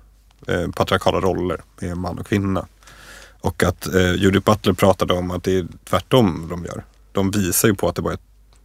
eh, 0.48 0.68
patriarkala 0.70 1.20
roller 1.20 1.60
med 1.80 1.96
man 1.96 2.18
och 2.18 2.26
kvinna. 2.26 2.66
Och 3.40 3.62
att 3.62 3.94
eh, 3.94 4.12
Judith 4.14 4.44
Butler 4.50 4.72
pratade 4.72 5.14
om 5.14 5.30
att 5.30 5.44
det 5.44 5.56
är 5.58 5.66
tvärtom 5.88 6.46
de 6.50 6.64
gör. 6.64 6.84
De 7.12 7.30
visar 7.30 7.68
ju 7.68 7.74
på 7.74 7.88
att 7.88 7.94
det 7.94 8.02
bara 8.02 8.12
är 8.12 8.14
ett 8.14 8.20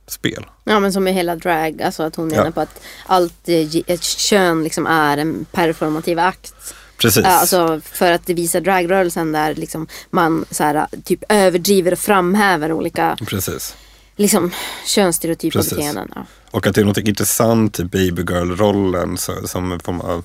spel. 0.08 0.46
Ja 0.64 0.80
men 0.80 0.94
som 0.94 1.04
med 1.04 1.14
hela 1.14 1.36
drag, 1.36 1.82
alltså 1.82 2.04
att 2.04 2.16
hon 2.16 2.30
Ja. 2.32 2.38
menar 2.38 2.52
på 2.52 2.62
att 2.62 2.82
allt 3.06 3.50
ett 3.88 4.04
kön 4.04 4.64
liksom 4.64 4.86
är 4.88 5.18
en 5.18 5.46
performativ 5.52 6.20
akt. 6.20 6.54
Precis. 6.98 7.24
Ja, 7.24 7.30
Alltså 7.30 7.82
för 7.84 8.12
att 8.12 8.26
det 8.26 8.34
visar 8.34 8.62
dragrörelsen 8.62 9.32
där 9.32 9.56
liksom 9.56 9.88
man 10.10 10.46
så 10.52 10.64
här, 10.64 10.88
typ 11.04 11.24
överdriver 11.30 11.92
och 11.92 12.00
framhäver 12.00 12.72
olika 12.72 13.18
Precis. 13.28 13.76
liksom, 14.16 14.52
könsstereotypa 14.86 15.60
beteenden. 15.60 16.12
Ja. 16.16 16.26
Och 16.56 16.68
att 16.68 16.76
det 16.76 16.82
är 16.82 16.86
något 16.86 16.98
intressant 16.98 17.80
i 17.80 17.84
baby 17.86 18.22
girl-rollen 18.22 19.18
så- 19.18 19.48
som 19.48 19.72
en 19.72 19.80
form 19.80 20.02
av 20.02 20.24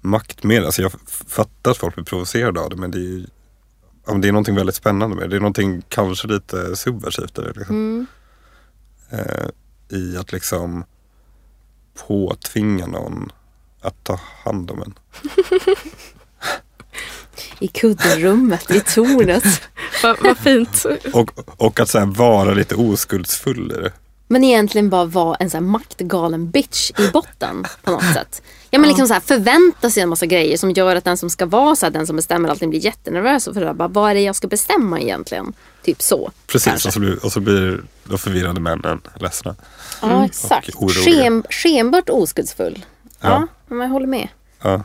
maktmedel. 0.00 0.64
Alltså 0.66 0.82
jag 0.82 0.92
fattar 1.28 1.70
att 1.70 1.76
folk 1.76 1.94
blir 1.94 2.04
provocerade 2.04 2.60
av 2.60 2.70
det 2.70 2.76
men 2.76 2.90
det 2.90 2.98
är 2.98 3.02
ju 3.02 3.26
det 4.20 4.28
är 4.28 4.32
någonting 4.32 4.54
väldigt 4.54 4.74
spännande 4.74 5.16
med 5.16 5.24
det. 5.24 5.28
Det 5.30 5.36
är 5.36 5.40
någonting 5.40 5.82
kanske 5.88 6.28
lite 6.28 6.76
subversivt 6.76 7.38
i 7.38 7.42
det. 7.42 7.52
Liksom. 7.56 7.76
Mm. 7.76 8.06
Eh, 9.10 9.48
I 9.98 10.16
att 10.16 10.32
liksom 10.32 10.84
påtvinga 12.06 12.86
någon 12.86 13.32
att 13.80 14.04
ta 14.04 14.20
hand 14.44 14.70
om 14.70 14.82
en. 14.82 14.94
I 17.58 17.68
kuddrummet, 17.68 18.70
i 18.70 18.80
tornet. 18.80 19.44
Vad 20.02 20.16
vad 20.22 20.38
fint. 20.38 20.84
Och, 21.12 21.30
och 21.56 21.80
att 21.80 21.88
så 21.88 21.98
här 21.98 22.06
vara 22.06 22.54
lite 22.54 22.74
oskuldsfull 22.74 23.72
i 23.72 23.74
det. 23.82 23.92
Men 24.32 24.44
egentligen 24.44 24.90
bara 24.90 25.04
vara 25.04 25.34
en 25.36 25.50
så 25.50 25.56
här 25.56 25.62
maktgalen 25.64 26.50
bitch 26.50 26.90
i 26.98 27.08
botten 27.12 27.64
på 27.82 27.90
något 27.90 28.12
sätt. 28.14 28.42
Ja 28.70 28.78
men 28.78 28.88
liksom 28.88 29.06
så 29.08 29.12
här 29.14 29.20
förvänta 29.20 29.90
sig 29.90 30.02
en 30.02 30.08
massa 30.08 30.26
grejer 30.26 30.56
som 30.56 30.70
gör 30.70 30.96
att 30.96 31.04
den 31.04 31.16
som 31.16 31.30
ska 31.30 31.46
vara 31.46 31.76
så 31.76 31.86
här, 31.86 31.90
den 31.90 32.06
som 32.06 32.16
bestämmer 32.16 32.48
alltid 32.48 32.68
blir 32.68 32.84
jättenervös 32.84 33.46
och 33.46 33.54
för 33.54 33.72
bara, 33.74 33.88
vad 33.88 34.10
är 34.10 34.14
det 34.14 34.20
jag 34.20 34.36
ska 34.36 34.46
bestämma 34.48 35.00
egentligen? 35.00 35.52
Typ 35.82 36.02
så. 36.02 36.30
Precis, 36.46 36.86
och 36.86 36.92
så, 36.92 37.00
blir, 37.00 37.24
och 37.24 37.32
så 37.32 37.40
blir 37.40 37.84
de 38.04 38.18
förvirrade 38.18 38.60
männen 38.60 39.00
ledsna. 39.20 39.56
Ja 40.02 40.24
exakt. 40.24 40.70
Sken, 41.04 41.44
skenbart 41.50 42.08
oskuldsfull. 42.08 42.84
Ja, 43.20 43.28
Ja. 43.28 43.46
men 43.68 43.80
jag 43.80 43.88
håller 43.88 44.06
med. 44.06 44.28
Ja. 44.62 44.82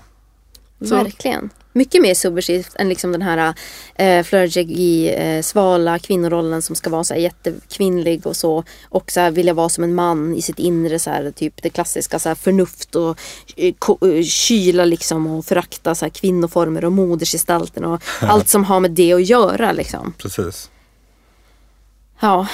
Verkligen. 0.77 1.49
Mycket 1.75 2.01
mer 2.01 2.13
subversivt 2.13 2.75
än 2.75 2.89
liksom 2.89 3.11
den 3.11 3.21
här 3.21 3.53
eh, 3.95 4.23
flirty, 4.23 5.07
eh, 5.07 5.41
svala 5.41 5.99
kvinnorollen 5.99 6.61
som 6.61 6.75
ska 6.75 6.89
vara 6.89 7.03
så 7.03 7.13
här 7.13 7.21
jättekvinnlig 7.21 8.27
och 8.27 8.35
så. 8.37 8.63
Och 8.89 9.11
så 9.11 9.19
här 9.19 9.31
vilja 9.31 9.53
vara 9.53 9.69
som 9.69 9.83
en 9.83 9.95
man 9.95 10.35
i 10.35 10.41
sitt 10.41 10.59
inre, 10.59 10.99
så 10.99 11.09
här, 11.09 11.31
typ 11.31 11.61
det 11.61 11.69
klassiska 11.69 12.19
så 12.19 12.29
här, 12.29 12.35
förnuft 12.35 12.95
och 12.95 13.19
eh, 13.55 13.73
eh, 14.01 14.23
kyla 14.23 14.85
liksom 14.85 15.27
och 15.27 15.45
förakta 15.45 15.95
så 15.95 16.05
här, 16.05 16.09
kvinnoformer 16.09 16.85
och 16.85 16.91
modersgestalten 16.91 17.85
och 17.85 18.01
allt 18.21 18.49
som 18.49 18.63
har 18.63 18.79
med 18.79 18.91
det 18.91 19.13
att 19.13 19.25
göra 19.25 19.71
liksom. 19.71 20.13
Precis. 20.17 20.69
Ja, 22.19 22.47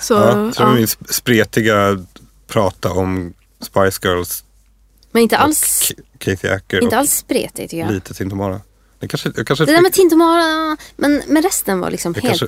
Så, 0.00 0.14
Ja, 0.14 0.52
så 0.52 0.62
ja. 0.62 0.74
min 0.74 0.84
sp- 0.86 1.12
spretiga 1.12 2.04
prata 2.46 2.90
om 2.92 3.34
Spice 3.60 4.08
Girls 4.08 4.44
men 5.12 5.22
inte 5.22 5.36
alls, 5.36 5.92
K- 5.96 6.02
Kathy 6.18 6.48
Acker 6.48 6.82
inte 6.82 6.98
alls 6.98 7.12
spretigt 7.16 7.70
tycker 7.70 7.76
jag. 7.84 7.90
lite 7.92 8.14
Tintomara. 8.14 8.60
Det 8.98 9.08
kanske, 9.08 9.32
jag, 9.36 9.46
kanske 9.46 9.64
Det 9.64 9.72
där 9.72 9.82
med 9.82 9.92
Tintomara, 9.92 10.76
men, 10.96 11.22
men 11.26 11.42
resten 11.42 11.80
var 11.80 11.90
liksom 11.90 12.12
Det 12.12 12.20
helt 12.20 12.40
kanske- 12.40 12.46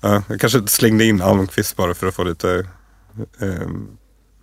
bara... 0.00 0.14
ja, 0.14 0.22
jag 0.28 0.40
kanske 0.40 0.66
slängde 0.66 1.04
in 1.04 1.22
Almqvist 1.22 1.76
bara 1.76 1.94
för 1.94 2.06
att 2.06 2.14
få 2.14 2.24
lite 2.24 2.66
eh, 3.40 3.48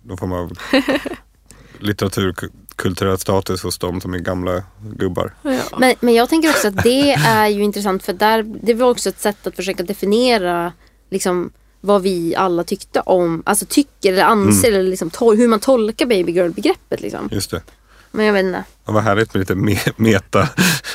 någon 0.02 0.18
form 0.18 0.32
av 0.32 0.52
litteraturkulturell 1.78 3.18
status 3.18 3.62
hos 3.62 3.78
de 3.78 4.00
som 4.00 4.14
är 4.14 4.18
gamla 4.18 4.62
gubbar. 4.96 5.34
Ja. 5.42 5.60
Men, 5.78 5.94
men 6.00 6.14
jag 6.14 6.28
tänker 6.28 6.50
också 6.50 6.68
att 6.68 6.82
det 6.82 7.12
är 7.26 7.46
ju 7.48 7.62
intressant 7.62 8.02
för 8.04 8.12
där, 8.12 8.42
det 8.62 8.74
var 8.74 8.90
också 8.90 9.08
ett 9.08 9.20
sätt 9.20 9.46
att 9.46 9.56
försöka 9.56 9.82
definiera 9.82 10.72
liksom, 11.10 11.52
vad 11.84 12.02
vi 12.02 12.34
alla 12.36 12.64
tyckte 12.64 13.00
om, 13.00 13.42
alltså 13.46 13.66
tycker 13.68 14.12
eller 14.12 14.24
anser 14.24 14.72
eller 14.72 14.90
liksom, 14.90 15.10
hur 15.20 15.48
man 15.48 15.60
tolkar 15.60 16.06
baby 16.06 16.32
girl 16.32 16.50
begreppet 16.50 17.00
liksom. 17.00 17.28
Just 17.32 17.50
det. 17.50 17.62
Men 18.10 18.26
jag 18.26 18.32
vet 18.32 18.44
inte. 18.44 18.64
Det 18.86 18.92
var 18.92 19.00
härligt 19.00 19.34
med 19.34 19.40
lite 19.40 19.54
me- 19.54 19.92
meta, 19.96 20.48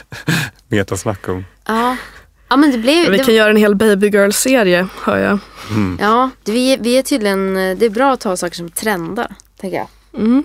metasnack 0.68 1.30
om. 1.30 1.46
Ja, 1.66 1.98
ja 2.50 2.58
men 2.58 2.72
det 2.72 2.78
blev... 2.78 3.12
Vi 3.12 3.18
det, 3.18 3.24
kan 3.24 3.34
göra 3.34 3.50
en 3.50 3.56
hel 3.58 3.76
baby 3.76 4.08
girl-serie, 4.08 4.88
hör 5.04 5.18
jag. 5.18 5.40
Ja, 6.00 6.30
det, 6.44 6.52
vi, 6.52 6.78
vi 6.82 6.98
är 6.98 7.02
tydligen, 7.02 7.54
det 7.54 7.86
är 7.86 7.90
bra 7.90 8.14
att 8.14 8.20
ta 8.20 8.38
saker 8.38 8.56
som 8.56 8.70
trendar, 8.70 9.36
tänker 9.58 9.78
jag. 9.78 9.88
Mm. 10.22 10.44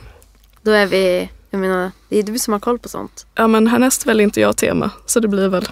Då 0.62 0.70
är 0.70 0.86
vi, 0.86 1.30
jag 1.50 1.60
menar, 1.60 1.90
det 2.08 2.18
är 2.18 2.22
du 2.22 2.38
som 2.38 2.52
har 2.52 2.60
koll 2.60 2.78
på 2.78 2.88
sånt. 2.88 3.26
Ja 3.34 3.46
men 3.46 3.66
härnäst 3.66 4.06
väljer 4.06 4.24
inte 4.24 4.40
jag 4.40 4.56
tema, 4.56 4.90
så 5.06 5.20
det 5.20 5.28
blir 5.28 5.48
väl, 5.48 5.68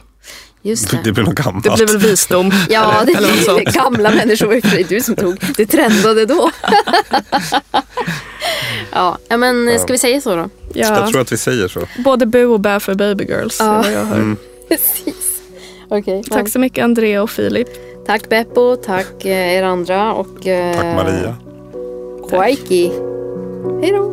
Just 0.62 0.90
det. 0.90 1.00
Det 1.04 1.12
blir 1.12 1.24
något 1.24 1.34
gammalt. 1.34 1.64
det 1.64 1.70
blir 1.76 1.86
väl 1.86 1.98
visdom. 1.98 2.50
Ja, 2.68 2.92
eller, 3.02 3.06
det 3.06 3.18
eller 3.18 3.52
något 3.52 3.74
gamla 3.74 4.10
människor 4.10 4.46
var 4.46 4.70
sig 4.70 4.84
du 4.88 5.00
som 5.00 5.16
tog. 5.16 5.40
Det 5.56 5.66
trendade 5.66 6.26
då. 6.26 6.50
ja, 8.92 9.18
men 9.36 9.78
ska 9.78 9.92
vi 9.92 9.98
säga 9.98 10.20
så 10.20 10.36
då? 10.36 10.50
Ja, 10.74 10.88
Jag 10.98 11.08
tror 11.10 11.20
att 11.20 11.32
vi 11.32 11.36
säger 11.38 11.68
så. 11.68 11.80
både 12.04 12.26
bu 12.26 12.46
och 12.46 12.60
bä 12.60 12.80
för 12.80 12.94
baby 12.94 13.24
girls. 13.24 13.56
Ja. 13.60 13.90
jag 13.90 14.04
hör. 14.04 14.16
Mm. 14.16 14.36
Precis. 14.68 15.40
Okej. 15.88 16.22
Tack 16.30 16.48
så 16.48 16.58
mycket 16.58 16.84
Andrea 16.84 17.22
och 17.22 17.30
Filip. 17.30 17.68
Tack 18.06 18.28
Beppo, 18.28 18.76
tack 18.76 19.24
eh, 19.24 19.54
er 19.54 19.62
andra 19.62 20.12
och... 20.12 20.46
Eh, 20.46 20.76
Tack 20.76 20.84
Maria. 20.84 21.36
Quaiki. 22.30 22.92
Hej 23.82 23.92
då. 23.92 24.12